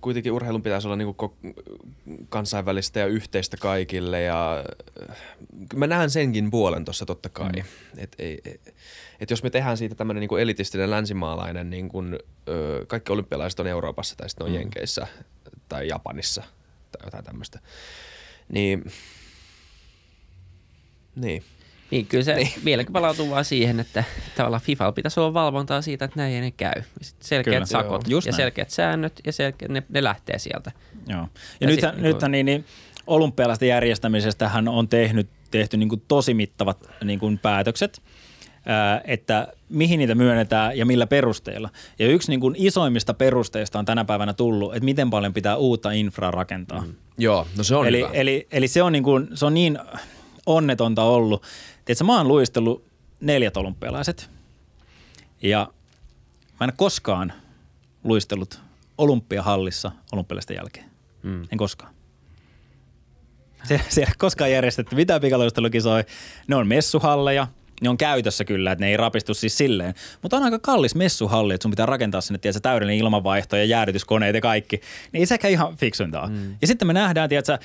kuitenkin 0.00 0.32
urheilun 0.32 0.62
pitäisi 0.62 0.88
olla 0.88 0.96
niin 0.96 1.14
kuin 1.14 1.32
kansainvälistä 2.28 3.00
ja 3.00 3.06
yhteistä 3.06 3.56
kaikille. 3.56 4.22
Ja 4.22 4.64
mä 5.74 5.86
näen 5.86 6.10
senkin 6.10 6.50
puolen 6.50 6.84
tuossa 6.84 7.06
totta 7.06 7.28
kai. 7.28 7.52
Mm. 7.52 7.62
Et, 7.96 8.16
ei, 8.18 8.40
et 9.20 9.30
jos 9.30 9.42
me 9.42 9.50
tehdään 9.50 9.76
siitä 9.76 9.94
tämmöinen 9.94 10.20
niin 10.20 10.40
elitistinen 10.40 10.90
länsimaalainen, 10.90 11.70
niin 11.70 11.88
kuin, 11.88 12.18
ö, 12.48 12.84
kaikki 12.86 13.12
olympialaiset 13.12 13.60
on 13.60 13.66
Euroopassa 13.66 14.16
tai 14.16 14.28
sitten 14.28 14.44
on 14.44 14.50
mm. 14.52 14.58
Jenkeissä 14.58 15.06
tai 15.68 15.88
Japanissa 15.88 16.42
tai 16.92 17.06
jotain 17.06 17.24
tämmöistä, 17.24 17.60
niin, 18.48 18.84
niin– 21.16 21.44
niin, 21.94 22.06
kyllä 22.06 22.24
se 22.24 22.34
niin. 22.34 22.52
vieläkin 22.64 22.92
palautuu 22.92 23.30
vaan 23.30 23.44
siihen, 23.44 23.80
että 23.80 24.04
tavallaan 24.36 24.62
FIFA 24.62 24.92
pitäisi 24.92 25.20
olla 25.20 25.34
valvontaa 25.34 25.82
siitä, 25.82 26.04
että 26.04 26.20
näin 26.20 26.34
ei 26.34 26.40
ne 26.40 26.50
käy. 26.50 26.82
Selkeät 27.20 27.54
kyllä, 27.54 27.66
sakot 27.66 28.08
joo, 28.08 28.20
ja 28.24 28.30
näin. 28.30 28.36
selkeät 28.36 28.70
säännöt 28.70 29.20
ja 29.26 29.32
selkeät, 29.32 29.70
ne, 29.70 29.82
ne 29.88 30.04
lähtee 30.04 30.38
sieltä. 30.38 30.72
Joo. 31.06 31.20
Ja, 31.20 31.28
ja 31.60 31.66
nythän, 31.66 31.94
niin 31.94 32.02
nythän 32.02 32.32
niin, 32.32 32.46
niin 32.46 32.64
olympialaisten 33.06 33.68
järjestämisestä 33.68 34.48
hän 34.48 34.68
on 34.68 34.88
tehnyt, 34.88 35.28
tehty 35.50 35.76
niin 35.76 35.88
kuin 35.88 36.02
tosi 36.08 36.34
mittavat 36.34 36.90
niin 37.04 37.18
kuin 37.18 37.38
päätökset, 37.38 38.02
ää, 38.66 39.00
että 39.04 39.48
mihin 39.68 39.98
niitä 39.98 40.14
myönnetään 40.14 40.78
ja 40.78 40.86
millä 40.86 41.06
perusteilla. 41.06 41.70
Ja 41.98 42.08
yksi 42.08 42.30
niin 42.30 42.40
kuin 42.40 42.54
isoimmista 42.58 43.14
perusteista 43.14 43.78
on 43.78 43.84
tänä 43.84 44.04
päivänä 44.04 44.32
tullut, 44.32 44.74
että 44.74 44.84
miten 44.84 45.10
paljon 45.10 45.34
pitää 45.34 45.56
uutta 45.56 45.90
infraa 45.90 46.30
rakentaa. 46.30 46.80
Mm. 46.80 46.94
Joo, 47.18 47.46
no 47.56 47.64
se 47.64 47.76
on 47.76 47.86
eli, 47.86 47.98
hyvä. 47.98 48.10
Eli, 48.12 48.46
eli 48.52 48.68
se, 48.68 48.82
on 48.82 48.92
niin 48.92 49.04
kuin, 49.04 49.28
se 49.34 49.46
on 49.46 49.54
niin 49.54 49.78
onnetonta 50.46 51.02
ollut, 51.02 51.42
Tiedätkö, 51.84 52.04
mä 52.04 52.16
oon 52.16 52.28
luistellut 52.28 52.84
neljät 53.20 53.56
olympialaiset 53.56 54.30
ja 55.42 55.72
mä 56.60 56.64
en 56.66 56.72
koskaan 56.76 57.32
luistellut 58.04 58.60
olympiahallissa 58.98 59.92
olympialaisten 60.12 60.56
jälkeen. 60.56 60.90
Mm. 61.22 61.42
En 61.42 61.58
koskaan. 61.58 61.94
Siellä, 63.64 63.84
siellä 63.88 64.10
ei 64.10 64.16
koskaan 64.18 64.50
järjestetty 64.50 64.96
mitään 64.96 65.20
pikaluistelukisoja. 65.20 66.04
Ne 66.48 66.56
on 66.56 66.68
messuhalleja, 66.68 67.46
ne 67.82 67.88
on 67.88 67.96
käytössä 67.96 68.44
kyllä, 68.44 68.72
että 68.72 68.84
ne 68.84 68.90
ei 68.90 68.96
rapistu 68.96 69.34
siis 69.34 69.58
silleen. 69.58 69.94
Mutta 70.22 70.36
on 70.36 70.42
aika 70.42 70.58
kallis 70.58 70.94
messuhalli, 70.94 71.54
että 71.54 71.62
sun 71.62 71.70
pitää 71.70 71.86
rakentaa 71.86 72.20
sinne 72.20 72.38
tiedätkö, 72.38 72.60
täydellinen 72.60 72.98
ilmanvaihto 72.98 73.56
ja 73.56 73.64
jäädytyskoneet 73.64 74.34
ja 74.34 74.40
kaikki. 74.40 74.80
Niin 75.12 75.20
ei 75.20 75.26
sekään 75.26 75.52
ihan 75.52 75.76
fiksuintaa. 75.76 76.26
Mm. 76.26 76.56
Ja 76.60 76.66
sitten 76.66 76.88
me 76.88 76.92
nähdään, 76.92 77.28
tiedätkö, 77.28 77.58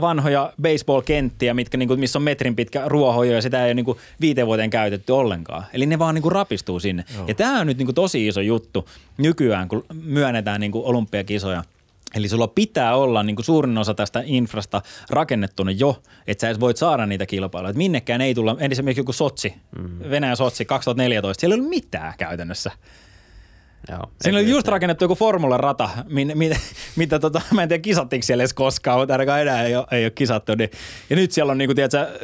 vanhoja 0.00 0.52
baseball-kenttiä, 0.62 1.54
mitkä, 1.54 1.76
niin 1.76 1.88
kuin, 1.88 2.00
missä 2.00 2.18
on 2.18 2.22
metrin 2.22 2.56
pitkä 2.56 2.82
ruohojo 2.86 3.32
ja 3.32 3.42
sitä 3.42 3.64
ei 3.64 3.68
ole 3.68 3.74
niin 3.74 3.84
kuin, 3.84 3.98
viiteen 4.20 4.46
vuoteen 4.46 4.70
käytetty 4.70 5.12
ollenkaan. 5.12 5.64
Eli 5.72 5.86
ne 5.86 5.98
vaan 5.98 6.14
niin 6.14 6.22
kuin, 6.22 6.32
rapistuu 6.32 6.80
sinne. 6.80 7.04
Joo. 7.14 7.24
Ja 7.28 7.34
tämä 7.34 7.60
on 7.60 7.66
nyt 7.66 7.78
niin 7.78 7.86
kuin, 7.86 7.94
tosi 7.94 8.26
iso 8.26 8.40
juttu 8.40 8.88
nykyään, 9.18 9.68
kun 9.68 9.84
myönnetään 10.02 10.60
niin 10.60 10.72
kuin, 10.72 10.84
olympiakisoja– 10.84 11.64
Eli 12.14 12.28
sulla 12.28 12.48
pitää 12.48 12.96
olla 12.96 13.22
niin 13.22 13.36
kuin 13.36 13.44
suurin 13.44 13.78
osa 13.78 13.94
tästä 13.94 14.22
infrasta 14.24 14.82
rakennettuna 15.10 15.70
jo, 15.70 16.02
että 16.26 16.54
sä 16.54 16.60
voit 16.60 16.76
saada 16.76 17.06
niitä 17.06 17.26
kilpailuja. 17.26 17.70
Että 17.70 17.78
minnekään 17.78 18.20
ei 18.20 18.34
tulla, 18.34 18.56
esimerkiksi 18.60 19.00
joku 19.00 19.12
Sotsi, 19.12 19.54
mm. 19.78 20.10
Venäjän 20.10 20.36
Sotsi 20.36 20.64
2014, 20.64 21.40
siellä 21.40 21.54
ei 21.54 21.58
ollut 21.58 21.70
mitään 21.70 22.14
käytännössä. 22.18 22.70
Joo, 23.90 24.10
Siinä 24.20 24.38
oli 24.38 24.50
just 24.50 24.68
rakennettu 24.68 25.04
joku 25.04 25.14
formula-rata, 25.14 25.88
min, 26.08 26.32
min, 26.34 26.56
mitä 26.96 27.18
tota, 27.18 27.40
mä 27.50 27.62
en 27.62 27.68
tiedä 27.68 27.82
kisattiinko 27.82 28.24
siellä 28.24 28.42
edes 28.42 28.54
koskaan, 28.54 28.98
mutta 28.98 29.14
ainakaan 29.14 29.40
enää 29.40 29.62
ei 29.62 29.76
ole, 29.76 29.86
ei 29.90 30.04
ole 30.04 30.10
kisattu. 30.10 30.54
Niin, 30.54 30.70
ja 31.10 31.16
nyt 31.16 31.32
siellä 31.32 31.50
on 31.50 31.58
niinku, 31.58 31.74
tiedätkö, 31.74 32.20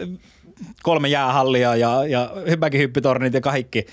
kolme 0.83 1.09
jäähallia 1.09 1.77
ja, 1.77 2.07
ja 2.07 2.33
hyppäkihyppytornit 2.49 3.35
ja 3.35 3.41
kaikki 3.41 3.87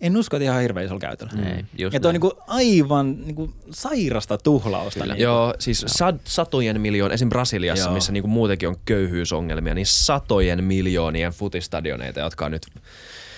en 0.00 0.16
usko, 0.16 0.36
että 0.36 0.44
ihan 0.44 0.62
hirveän 0.62 0.86
isolla 0.86 1.00
käytöllä. 1.00 1.32
Ei, 1.46 1.64
just 1.78 1.94
ja 1.94 2.00
toi 2.00 2.08
on 2.08 2.14
niinku 2.14 2.32
aivan 2.46 3.16
niinku 3.26 3.54
sairasta 3.70 4.38
tuhlausta. 4.38 5.06
Niin 5.06 5.18
Joo, 5.18 5.54
siis 5.58 5.84
sad, 5.86 6.18
satojen 6.24 6.80
miljoon, 6.80 7.12
esim. 7.12 7.28
Brasiliassa, 7.28 7.84
Joo. 7.84 7.94
missä 7.94 8.12
niinku 8.12 8.28
muutenkin 8.28 8.68
on 8.68 8.76
köyhyysongelmia, 8.84 9.74
niin 9.74 9.86
satojen 9.86 10.64
miljoonien 10.64 11.32
futistadioneita, 11.32 12.20
jotka 12.20 12.46
on 12.46 12.52
nyt... 12.52 12.66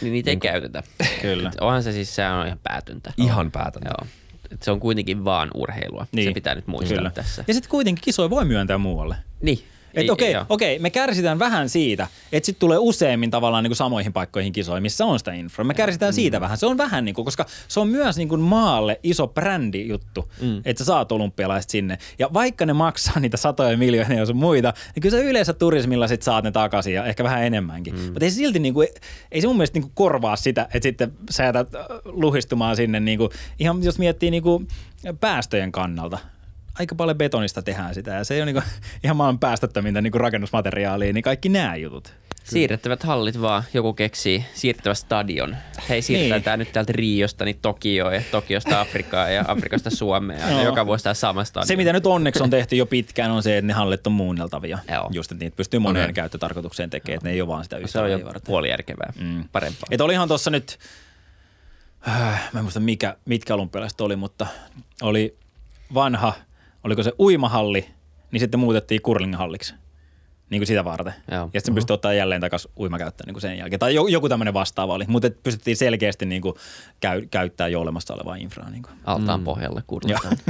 Niin 0.01 0.12
niitä 0.12 0.30
niin, 0.30 0.36
ei 0.36 0.51
käytetä. 0.51 0.82
Kyllä. 1.22 1.51
onhan 1.60 1.82
se 1.82 1.93
siis, 1.93 2.14
se 2.14 2.28
on 2.28 2.47
ihan 2.47 2.59
päätöntä. 2.62 3.12
Ihan 3.16 3.51
päätöntä. 3.51 3.90
Joo. 3.98 4.09
Et 4.51 4.62
se 4.62 4.70
on 4.70 4.80
kuitenkin 4.80 5.24
vaan 5.24 5.51
urheilua. 5.55 6.06
Niin. 6.12 6.28
Se 6.28 6.35
pitää 6.35 6.55
nyt 6.55 6.66
muistaa 6.66 6.97
Kyllä. 6.98 7.10
tässä. 7.10 7.44
Ja 7.48 7.55
sitten 7.55 7.70
kuitenkin 7.70 8.02
kisoja 8.05 8.30
voi 8.30 8.44
myöntää 8.44 8.78
muualle. 8.78 9.16
Niin. 9.40 9.59
Että 9.94 10.12
okei, 10.12 10.31
okay, 10.31 10.44
okay, 10.48 10.78
me 10.78 10.90
kärsitään 10.90 11.39
vähän 11.39 11.69
siitä, 11.69 12.06
että 12.32 12.47
sitten 12.47 12.60
tulee 12.60 12.78
useammin 12.78 13.31
tavallaan 13.31 13.65
niin 13.65 13.70
kuin 13.70 13.77
samoihin 13.77 14.12
paikkoihin 14.12 14.52
kisoihin, 14.52 14.82
missä 14.82 15.05
on 15.05 15.19
sitä 15.19 15.32
infra. 15.32 15.65
Me 15.65 15.74
kärsitään 15.74 16.12
mm. 16.12 16.15
siitä 16.15 16.40
vähän. 16.40 16.59
Se 16.59 16.66
on 16.66 16.78
vähän 16.78 17.05
niin 17.05 17.15
kuin, 17.15 17.24
koska 17.24 17.47
se 17.69 17.81
on 17.81 17.89
myös 17.89 18.16
niin 18.16 18.28
kuin 18.28 18.40
maalle 18.40 19.01
iso 19.02 19.27
brändi 19.27 19.89
juttu, 19.89 20.28
mm. 20.40 20.62
että 20.65 20.78
sä 20.78 20.85
saat 20.85 21.12
olympialaiset 21.12 21.70
sinne. 21.70 21.98
Ja 22.19 22.31
vaikka 22.32 22.66
ne 22.66 22.73
maksaa 22.73 23.20
niitä 23.20 23.36
satoja 23.36 23.77
miljoonia 23.77 24.19
jos 24.19 24.35
muita, 24.35 24.74
niin 24.94 25.02
kyllä 25.02 25.16
sä 25.16 25.24
yleensä 25.24 25.52
turismilla 25.52 26.09
sit 26.09 26.23
saat 26.23 26.44
ne 26.44 26.51
takaisin 26.51 26.94
ja 26.94 27.05
ehkä 27.05 27.24
vähän 27.24 27.44
enemmänkin. 27.44 27.94
Mm. 27.94 28.01
Mutta 28.01 28.24
ei 28.24 28.31
silti 28.31 28.59
niin 28.59 28.74
kuin, 28.74 28.89
ei 29.32 29.40
se 29.40 29.47
mun 29.47 29.56
mielestä 29.56 29.77
niin 29.77 29.82
kuin 29.82 29.93
korvaa 29.94 30.36
sitä, 30.36 30.62
että 30.62 30.82
sitten 30.82 31.12
sä 31.31 31.44
jätät 31.44 31.69
luhistumaan 32.05 32.77
sinne 32.77 33.01
niin 33.01 33.19
kuin, 33.19 33.31
ihan 33.59 33.82
jos 33.82 33.98
miettii 33.98 34.31
niin 34.31 34.43
kuin 34.43 34.69
päästöjen 35.20 35.73
kannalta 35.73 36.19
aika 36.79 36.95
paljon 36.95 37.19
betonista 37.19 37.63
tehdään 37.63 37.95
sitä 37.95 38.11
ja 38.11 38.25
se 38.25 38.35
ei 38.35 38.41
ole 38.41 38.47
niinku 38.47 38.63
ihan 39.05 39.17
maan 39.17 39.39
päästöttömintä 39.39 40.01
niinku 40.01 40.19
rakennusmateriaalia, 40.19 41.13
niin 41.13 41.23
kaikki 41.23 41.49
nämä 41.49 41.77
jutut. 41.77 42.15
Siirrettävät 42.45 43.03
hallit 43.03 43.41
vaan, 43.41 43.63
joku 43.75 43.93
keksii, 43.93 44.45
siirrettävä 44.55 44.95
stadion. 44.95 45.57
Hei, 45.89 46.03
siirretään 46.03 46.39
niin. 46.39 46.45
tämä 46.45 46.57
nyt 46.57 46.73
täältä 46.73 46.93
Riosta 46.93 47.45
niin 47.45 47.59
Tokioon 47.63 48.15
ja 48.15 48.23
Tokiosta 48.31 48.81
Afrikaan 48.81 49.35
ja 49.35 49.45
Afrikasta 49.49 49.91
Suomeen. 49.91 50.41
Ja 50.41 50.63
joka 50.63 50.87
vuosi 50.87 51.05
tämä 51.05 51.15
sama 51.15 51.45
stadion. 51.45 51.67
Se, 51.67 51.77
mitä 51.77 51.93
nyt 51.93 52.07
onneksi 52.07 52.43
on 52.43 52.51
tehty 52.51 52.77
jo 52.77 52.87
pitkään, 52.87 53.31
on 53.31 53.43
se, 53.43 53.59
että 53.59 53.67
ne 53.67 53.73
hallit 53.73 54.07
on 54.07 54.13
muunneltavia. 54.13 54.79
Joo. 54.93 55.09
Just, 55.13 55.33
että 55.33 55.45
niitä 55.45 55.57
pystyy 55.57 55.81
moneen 55.81 56.05
okay. 56.05 56.13
käyttötarkoitukseen 56.13 56.91
tekemään, 56.91 57.17
että 57.17 57.29
ne 57.29 57.35
ei 57.35 57.41
ole 57.41 57.49
vaan 57.49 57.65
sitä 57.65 57.77
yhtä 57.77 57.93
Se 57.93 57.99
on 57.99 58.11
jo 58.11 58.21
puoli 58.45 58.69
järkevää, 58.69 59.13
mm. 59.21 59.45
parempaa. 59.53 59.89
Et 59.91 60.01
olihan 60.01 60.29
tuossa 60.29 60.51
nyt, 60.51 60.79
äh, 62.09 62.51
mä 62.53 62.61
en 62.61 62.65
muista 62.65 62.81
mikä, 62.81 63.17
mitkä 63.25 63.55
olympialaiset 63.55 64.01
oli, 64.01 64.17
mutta 64.17 64.47
oli 65.03 65.37
vanha– 65.95 66.33
oliko 66.85 67.03
se 67.03 67.13
uimahalli, 67.19 67.89
niin 68.31 68.41
sitten 68.41 68.61
muutettiin 68.61 69.03
curlinghalliksi. 69.03 69.75
Niin 70.51 70.61
kuin 70.61 70.67
sitä 70.67 70.85
varten. 70.85 71.15
Joo. 71.31 71.51
Ja 71.55 71.61
sitten 71.61 71.73
uh-huh. 71.73 71.75
pystyi 71.75 71.95
ottaa 71.95 72.13
jälleen 72.13 72.41
takaisin 72.41 72.71
uimakäyttöön 72.79 73.27
niin 73.27 73.35
kuin 73.35 73.43
sen 73.43 73.59
jälkeen. 73.59 73.81
Tai 73.81 73.95
joku 73.95 74.29
tämmöinen 74.29 74.55
vastaava 74.55 74.95
oli. 74.95 75.05
Mutta 75.09 75.31
pystyttiin 75.43 75.77
selkeästi 75.77 76.27
niin 76.27 76.43
kuin 76.43 76.55
käy, 77.01 77.27
käyttää 77.31 77.69
jo 77.69 77.81
olemassa 77.81 78.15
olevaa 78.15 78.37
infraa. 78.37 78.71
Niin 78.71 78.83
kuin. 78.83 78.93
Altaan 79.05 79.41
mm. 79.41 79.45
pohjalle 79.45 79.83
kurlitaan. 79.87 80.37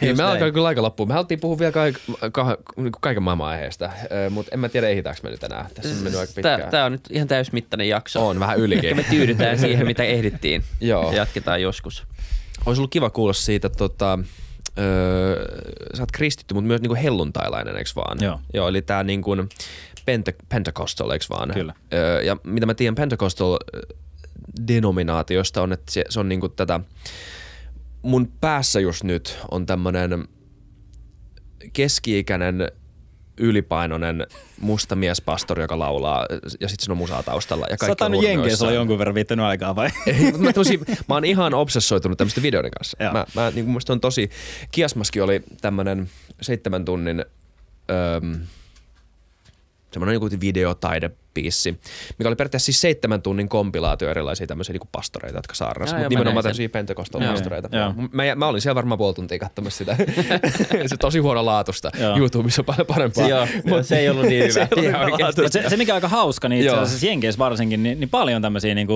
Hei, 0.00 0.14
me 0.14 0.22
alkaa 0.22 0.52
kyllä 0.52 0.68
aika 0.68 0.82
loppuun. 0.82 1.08
Me 1.08 1.12
haluttiin 1.12 1.40
puhua 1.40 1.58
vielä 1.58 1.72
kaik, 1.72 1.96
ka, 2.32 2.56
niin 2.76 2.92
kaiken 3.00 3.22
maailman 3.22 3.48
aiheesta, 3.48 3.90
mutta 4.30 4.50
en 4.52 4.60
mä 4.60 4.68
tiedä 4.68 4.88
ehditäänkö 4.88 5.20
me 5.22 5.30
nyt 5.30 5.44
enää. 5.44 5.68
Tässä 5.74 5.96
on 5.96 6.02
mennyt 6.02 6.20
aika 6.20 6.32
pitkään. 6.34 6.70
Tämä 6.70 6.84
on 6.84 6.92
nyt 6.92 7.08
ihan 7.10 7.28
täysmittainen 7.28 7.88
jakso. 7.88 8.28
On, 8.28 8.40
vähän 8.40 8.58
ylikin. 8.58 8.96
me 8.96 9.02
tyydytään 9.02 9.58
siihen, 9.58 9.86
mitä 9.86 10.02
ehdittiin. 10.16 10.64
Joo. 10.80 11.12
Jatketaan 11.12 11.62
joskus. 11.62 12.06
Olisi 12.66 12.80
ollut 12.80 12.90
kiva 12.90 13.10
kuulla 13.10 13.32
siitä, 13.32 13.68
tota, 13.68 14.18
öö, 14.78 15.44
sä 15.94 16.02
oot 16.02 16.12
kristitty, 16.12 16.54
mutta 16.54 16.68
myös 16.68 16.80
niinku 16.80 16.96
helluntailainen, 17.02 17.76
eikö 17.76 17.90
vaan? 17.96 18.18
Joo. 18.20 18.40
Joo, 18.54 18.68
eli 18.68 18.82
tää 18.82 19.04
niinku 19.04 19.36
Pente- 20.00 20.44
Pentecostal, 20.48 21.10
eikö 21.10 21.24
vaan? 21.30 21.50
Kyllä. 21.54 21.74
Öö, 21.92 22.22
ja 22.22 22.36
mitä 22.44 22.66
mä 22.66 22.74
tiedän 22.74 22.94
Pentecostal 22.94 23.58
denominaatiosta 24.68 25.62
on, 25.62 25.72
että 25.72 25.92
se, 25.92 26.04
se 26.08 26.20
on 26.20 26.28
niinku 26.28 26.48
tätä, 26.48 26.80
mun 28.02 28.32
päässä 28.40 28.80
just 28.80 29.04
nyt 29.04 29.38
on 29.50 29.66
tämmönen 29.66 30.28
keski-ikäinen 31.72 32.72
ylipainoinen 33.40 34.26
musta 34.60 34.96
miespastori, 34.96 35.62
joka 35.62 35.78
laulaa 35.78 36.26
ja 36.60 36.68
sitten 36.68 36.84
siinä 36.84 36.92
on 36.92 36.98
musaa 36.98 37.22
taustalla. 37.22 37.66
Ja 37.70 37.76
kaikki 37.76 38.04
Sä 38.04 38.28
Jenkeissä 38.28 38.64
olla 38.64 38.74
jonkun 38.74 38.98
verran 38.98 39.14
viittänyt 39.14 39.46
aikaa 39.46 39.76
vai? 39.76 39.90
Ei, 40.06 40.32
mä, 40.32 40.52
tosi, 40.52 40.80
mä 41.08 41.14
oon 41.14 41.24
ihan 41.24 41.54
obsessoitunut 41.54 42.18
tämmöisten 42.18 42.42
videoiden 42.42 42.70
kanssa. 42.70 42.96
Joo. 43.00 43.12
Mä, 43.12 43.26
mä, 43.34 43.50
niin 43.50 43.68
mun 43.68 43.80
on 43.88 44.00
tosi, 44.00 44.30
Kiasmaskin 44.70 45.22
oli 45.22 45.42
tämmönen 45.60 46.10
seitsemän 46.40 46.84
tunnin 46.84 47.24
öö, 47.90 48.20
semmoinen 49.92 50.14
joku 50.14 50.28
videotaide 50.40 51.10
biisi, 51.34 51.80
mikä 52.18 52.28
oli 52.28 52.36
periaatteessa 52.36 52.66
siis 52.66 52.80
seitsemän 52.80 53.22
tunnin 53.22 53.48
kompilaatio 53.48 54.10
erilaisia 54.10 54.46
tämmöisiä 54.46 54.72
niin 54.72 54.88
pastoreita, 54.92 55.38
jotka 55.38 55.54
saarnasi, 55.54 55.94
mutta 55.94 56.08
nimenomaan 56.08 56.42
tämmöisiä 56.42 56.68
pentecostal-pastoreita. 56.68 57.68
Mä, 58.12 58.22
mä, 58.36 58.46
olin 58.46 58.60
siellä 58.60 58.74
varmaan 58.74 58.98
puoli 58.98 59.14
tuntia 59.14 59.38
katsomassa 59.38 59.78
sitä. 59.78 59.96
se 60.86 60.96
tosi 60.96 61.18
huono 61.18 61.44
laatusta. 61.44 61.90
YouTubessa 62.18 62.62
on 62.62 62.66
paljon 62.66 62.86
parempaa. 62.86 63.28
Joo, 63.28 63.46
Mut, 63.64 63.86
se 63.86 63.98
ei 63.98 64.08
ollut 64.08 64.26
niin 64.26 64.44
hyvä. 64.48 65.32
se, 65.32 65.48
se, 65.48 65.68
se, 65.68 65.76
mikä 65.76 65.92
on 65.92 65.94
aika 65.94 66.08
hauska, 66.08 66.48
niin 66.48 66.62
itse 66.62 66.76
asiassa 66.76 67.06
Jenkeissä 67.06 67.38
varsinkin, 67.38 67.82
niin, 67.82 68.00
niin 68.00 68.10
paljon 68.10 68.42
tämmöisiä 68.42 68.74
niin 68.74 68.88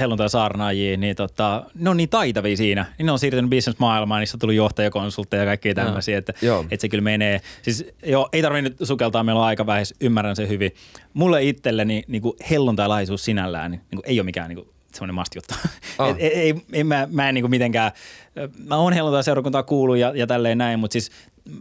helluntai-saarnaajia, 0.00 0.96
niin 0.96 1.16
tota, 1.16 1.64
ne 1.74 1.90
on 1.90 1.96
niin 1.96 2.08
taitavia 2.08 2.56
siinä. 2.56 2.86
Niin 2.98 3.06
ne 3.06 3.12
on 3.12 3.18
siirtynyt 3.18 3.50
business-maailmaan, 3.50 4.20
niistä 4.20 4.36
on 4.36 4.38
tullut 4.38 4.56
johtajakonsultteja 4.56 5.42
ja 5.42 5.46
kaikkia 5.46 5.74
tämmöisiä, 5.74 6.18
että, 6.18 6.32
että 6.70 6.80
se 6.80 6.88
kyllä 6.88 7.02
menee. 7.02 7.40
Siis 7.62 7.86
joo, 8.06 8.28
ei 8.32 8.42
tarvitse 8.42 8.68
nyt 8.68 8.76
sukeltaa, 8.82 9.24
meillä 9.24 9.40
on 9.40 9.46
aika 9.46 9.66
vähäis, 9.66 9.94
ymmärrän 10.00 10.36
sen 10.36 10.48
hyvin. 10.48 10.74
Mulle 11.14 11.42
itselleni 11.78 12.04
niin 12.08 12.22
kuin 12.22 12.36
helluntailaisuus 12.50 13.24
sinällään 13.24 13.70
niin, 13.70 13.80
niin 13.90 14.02
kuin 14.02 14.10
ei 14.10 14.20
ole 14.20 14.24
mikään 14.24 14.48
niin 14.48 14.56
kuin, 14.56 14.68
semmoinen 14.92 15.14
must 15.14 15.34
juttu. 15.34 15.54
Oh. 15.98 16.16
ei, 16.18 16.34
ei, 16.34 16.54
ei, 16.72 16.84
mä, 16.84 17.08
mä 17.10 17.28
en 17.28 17.34
niin 17.34 17.42
kuin 17.42 17.50
mitenkään, 17.50 17.92
mä 18.66 18.76
oon 18.76 18.92
helluntai-seurakuntaa 18.92 19.62
kuullut 19.62 19.96
ja, 19.96 20.12
ja 20.14 20.26
tälleen 20.26 20.58
näin, 20.58 20.80
mutta 20.80 20.92
siis 20.92 21.10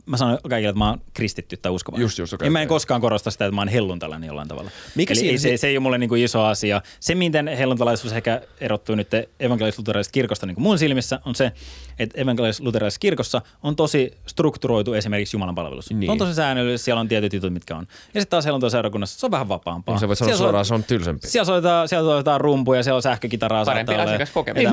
mä 0.05 0.17
sanon 0.17 0.37
kaikille, 0.49 0.69
että 0.69 0.79
mä 0.79 0.89
oon 0.89 1.01
kristitty 1.13 1.57
tai 1.57 1.71
uskovainen. 1.71 2.03
Just, 2.03 2.17
just, 2.17 2.33
okay, 2.33 2.47
ja 2.47 2.51
mä 2.51 2.61
en 2.61 2.67
koskaan 2.67 3.01
korosta 3.01 3.31
sitä, 3.31 3.45
että 3.45 3.55
mä 3.55 3.61
oon 3.61 3.67
helluntalainen 3.67 4.27
jollain 4.27 4.47
tavalla. 4.47 4.71
Mikä 4.95 5.13
Eli 5.13 5.19
siinä, 5.19 5.37
se, 5.37 5.57
se, 5.57 5.67
ei 5.67 5.77
ole 5.77 5.83
mulle 5.83 5.97
niin 5.97 6.09
kuin 6.09 6.23
iso 6.23 6.43
asia. 6.43 6.81
Se, 6.99 7.15
miten 7.15 7.47
helluntalaisuus 7.47 8.13
ehkä 8.13 8.41
erottuu 8.61 8.95
nyt 8.95 9.07
evankelis 9.39 9.77
kirkosta 10.11 10.45
niin 10.45 10.55
kuin 10.55 10.63
mun 10.63 10.79
silmissä, 10.79 11.19
on 11.25 11.35
se, 11.35 11.51
että 11.99 12.21
evankelis 12.21 12.61
kirkossa 12.99 13.41
on 13.63 13.75
tosi 13.75 14.13
strukturoitu 14.25 14.93
esimerkiksi 14.93 15.35
Jumalan 15.35 15.55
palvelus. 15.55 15.91
Niin. 15.91 16.11
On 16.11 16.17
tosi 16.17 16.33
säännöllistä, 16.33 16.85
siellä 16.85 16.99
on 16.99 17.07
tietyt 17.07 17.33
jutut, 17.33 17.53
mitkä 17.53 17.75
on. 17.75 17.87
Ja 18.13 18.21
sitten 18.21 18.27
taas 18.29 18.45
helluntai-seurakunnassa 18.45 19.19
se 19.19 19.25
on 19.25 19.31
vähän 19.31 19.49
vapaampaa. 19.49 19.95
Niin 19.95 19.99
se 19.99 20.07
voi 20.07 20.15
sanoa 20.15 20.37
suoraan, 20.37 20.65
se 20.65 20.73
on 20.73 20.83
tylsempi. 20.83 21.27
Siellä 21.27 21.45
soitetaan, 21.45 21.87
siellä 21.87 22.09
soitetaan 22.09 22.41
rumpuja, 22.41 22.83
siellä 22.83 22.95
on 22.95 23.01
sähkökitaraa. 23.01 23.65
Parempi 23.65 23.95
asiakaskokemus. 23.95 24.63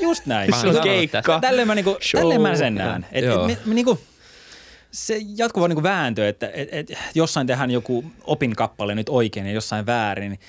Just 0.00 0.26
näin. 0.26 0.54
Se 0.60 0.68
on 0.68 0.80
keikka. 0.82 1.40
Tälleen 1.40 1.66
mä, 1.66 1.74
niinku, 1.74 1.96
tälleen 2.12 2.40
mä 2.40 2.56
sen 2.56 2.74
näen. 2.74 3.06
Et, 3.12 3.24
et, 3.24 3.46
me, 3.46 3.58
me, 3.64 3.74
niinku, 3.74 3.98
se 4.92 5.20
jatkuva 5.36 5.68
niin 5.68 5.76
kuin 5.76 5.82
vääntö, 5.82 6.28
että 6.28 6.50
et, 6.54 6.68
et, 6.72 6.92
jossain 7.14 7.46
tehdään 7.46 7.70
joku 7.70 8.04
opinkappale 8.24 8.94
nyt 8.94 9.08
oikein 9.08 9.46
ja 9.46 9.52
jossain 9.52 9.86
väärin, 9.86 10.30
niin 10.30 10.40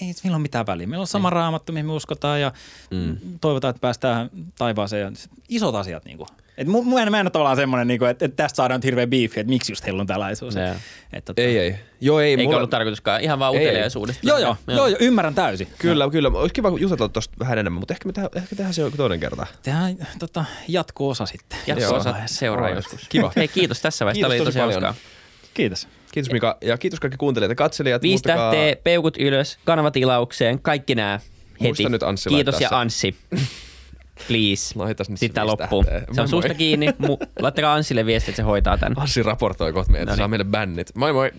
ei 0.00 0.14
meillä 0.24 0.36
ole 0.36 0.42
mitään 0.42 0.66
väliä. 0.66 0.86
Meillä 0.86 1.02
on 1.02 1.06
sama 1.06 1.28
niin. 1.28 1.32
raamattu, 1.32 1.72
mihin 1.72 1.86
me 1.86 1.92
uskotaan 1.92 2.40
ja 2.40 2.52
mm. 2.90 3.16
toivotaan, 3.40 3.70
että 3.70 3.80
päästään 3.80 4.30
taivaaseen. 4.58 5.02
Ja 5.02 5.12
isot 5.48 5.74
asiat 5.74 6.04
niin 6.04 6.18
kuin. 6.18 6.28
Et 6.58 6.68
mu, 6.68 6.82
mu, 6.82 6.96
mä 7.10 7.20
en 7.20 7.26
ole 7.26 7.30
tavallaan 7.30 7.56
semmoinen, 7.56 7.88
niin 7.88 8.04
että, 8.04 8.24
että 8.24 8.36
tästä 8.36 8.56
saadaan 8.56 8.78
nyt 8.78 8.84
hirveä 8.84 9.06
biifi, 9.06 9.40
että 9.40 9.50
miksi 9.50 9.72
just 9.72 9.84
tällaisuus. 10.06 10.56
Yeah. 10.56 10.76
Että, 11.12 11.34
tota, 11.34 11.42
ei, 11.42 11.58
ei. 11.58 11.74
Joo, 12.00 12.20
ei. 12.20 12.30
Eikä 12.30 12.42
mulla... 12.42 12.56
ollut 12.56 12.70
tarkoituskaan, 12.70 13.20
ihan 13.20 13.38
vaan 13.38 13.52
uteliaisuudesta. 13.54 14.26
Joo, 14.26 14.38
joo, 14.38 14.56
joo, 14.68 14.86
joo, 14.86 14.98
ymmärrän 15.00 15.34
täysin. 15.34 15.68
Kyllä, 15.78 16.04
joo. 16.04 16.10
kyllä. 16.10 16.28
Olisi 16.28 16.54
kiva 16.54 16.78
jutella 16.78 17.08
tuosta 17.08 17.34
vähän 17.38 17.58
enemmän, 17.58 17.80
mutta 17.80 17.94
ehkä 17.94 18.06
me 18.06 18.12
tehdään, 18.12 18.30
ehkä 18.36 18.56
tehdään 18.56 18.74
se 18.74 18.82
joku 18.82 18.96
toinen 18.96 19.20
kerta. 19.20 19.46
Tehdään 19.62 19.96
tota, 20.18 20.44
jatko-osa 20.68 21.26
sitten. 21.26 21.58
Jatko-osa 21.66 22.14
seuraa 22.26 22.70
joskus. 22.70 23.06
Kiva. 23.08 23.32
Hei, 23.36 23.48
kiitos 23.48 23.80
tässä 23.80 24.04
vaiheessa. 24.04 24.28
Tämä 24.28 24.34
oli 24.34 24.44
tosi 24.44 24.58
hauskaa. 24.58 24.94
Kiitos. 25.54 25.88
Kiitos 26.12 26.32
Mika 26.32 26.58
ja 26.60 26.78
kiitos 26.78 27.00
kaikki 27.00 27.16
kuuntelijat 27.16 27.50
ja 27.50 27.54
katselijat. 27.54 28.02
Viisi 28.02 28.12
Muistakaa- 28.14 28.52
tähteä, 28.52 28.76
peukut 28.84 29.16
ylös, 29.16 29.58
kanavatilaukseen, 29.64 30.58
kaikki 30.62 30.94
nämä 30.94 31.20
heti. 31.52 31.64
Muista 31.68 31.88
nyt 31.88 32.02
Anssi 32.02 32.28
Kiitos 32.28 32.60
ja 32.60 32.68
se. 32.68 32.74
Anssi. 32.74 33.16
Please. 34.28 34.78
Laitas 34.78 35.08
nyt 35.10 35.18
se 35.18 35.20
Sitten 35.20 35.34
tää 35.34 35.44
viisi 35.44 35.60
loppuu. 35.62 35.84
tähteä. 35.84 36.00
Se 36.00 36.06
Moi 36.14 36.22
on 36.22 36.28
susta 36.28 36.48
moi. 36.48 36.54
kiinni. 36.56 36.86
Mu- 37.02 37.26
laittakaa 37.40 37.74
Ansille 37.74 38.06
viesti, 38.06 38.30
että 38.30 38.36
se 38.36 38.42
hoitaa 38.42 38.78
tän. 38.78 38.92
Anssi 38.96 39.22
raportoi 39.22 39.72
kohta 39.72 39.92
meitä, 39.92 40.10
No 40.10 40.16
saa 40.16 40.28
meille 40.28 40.44
bännit. 40.44 40.90
Moi 40.94 41.12
moi! 41.12 41.30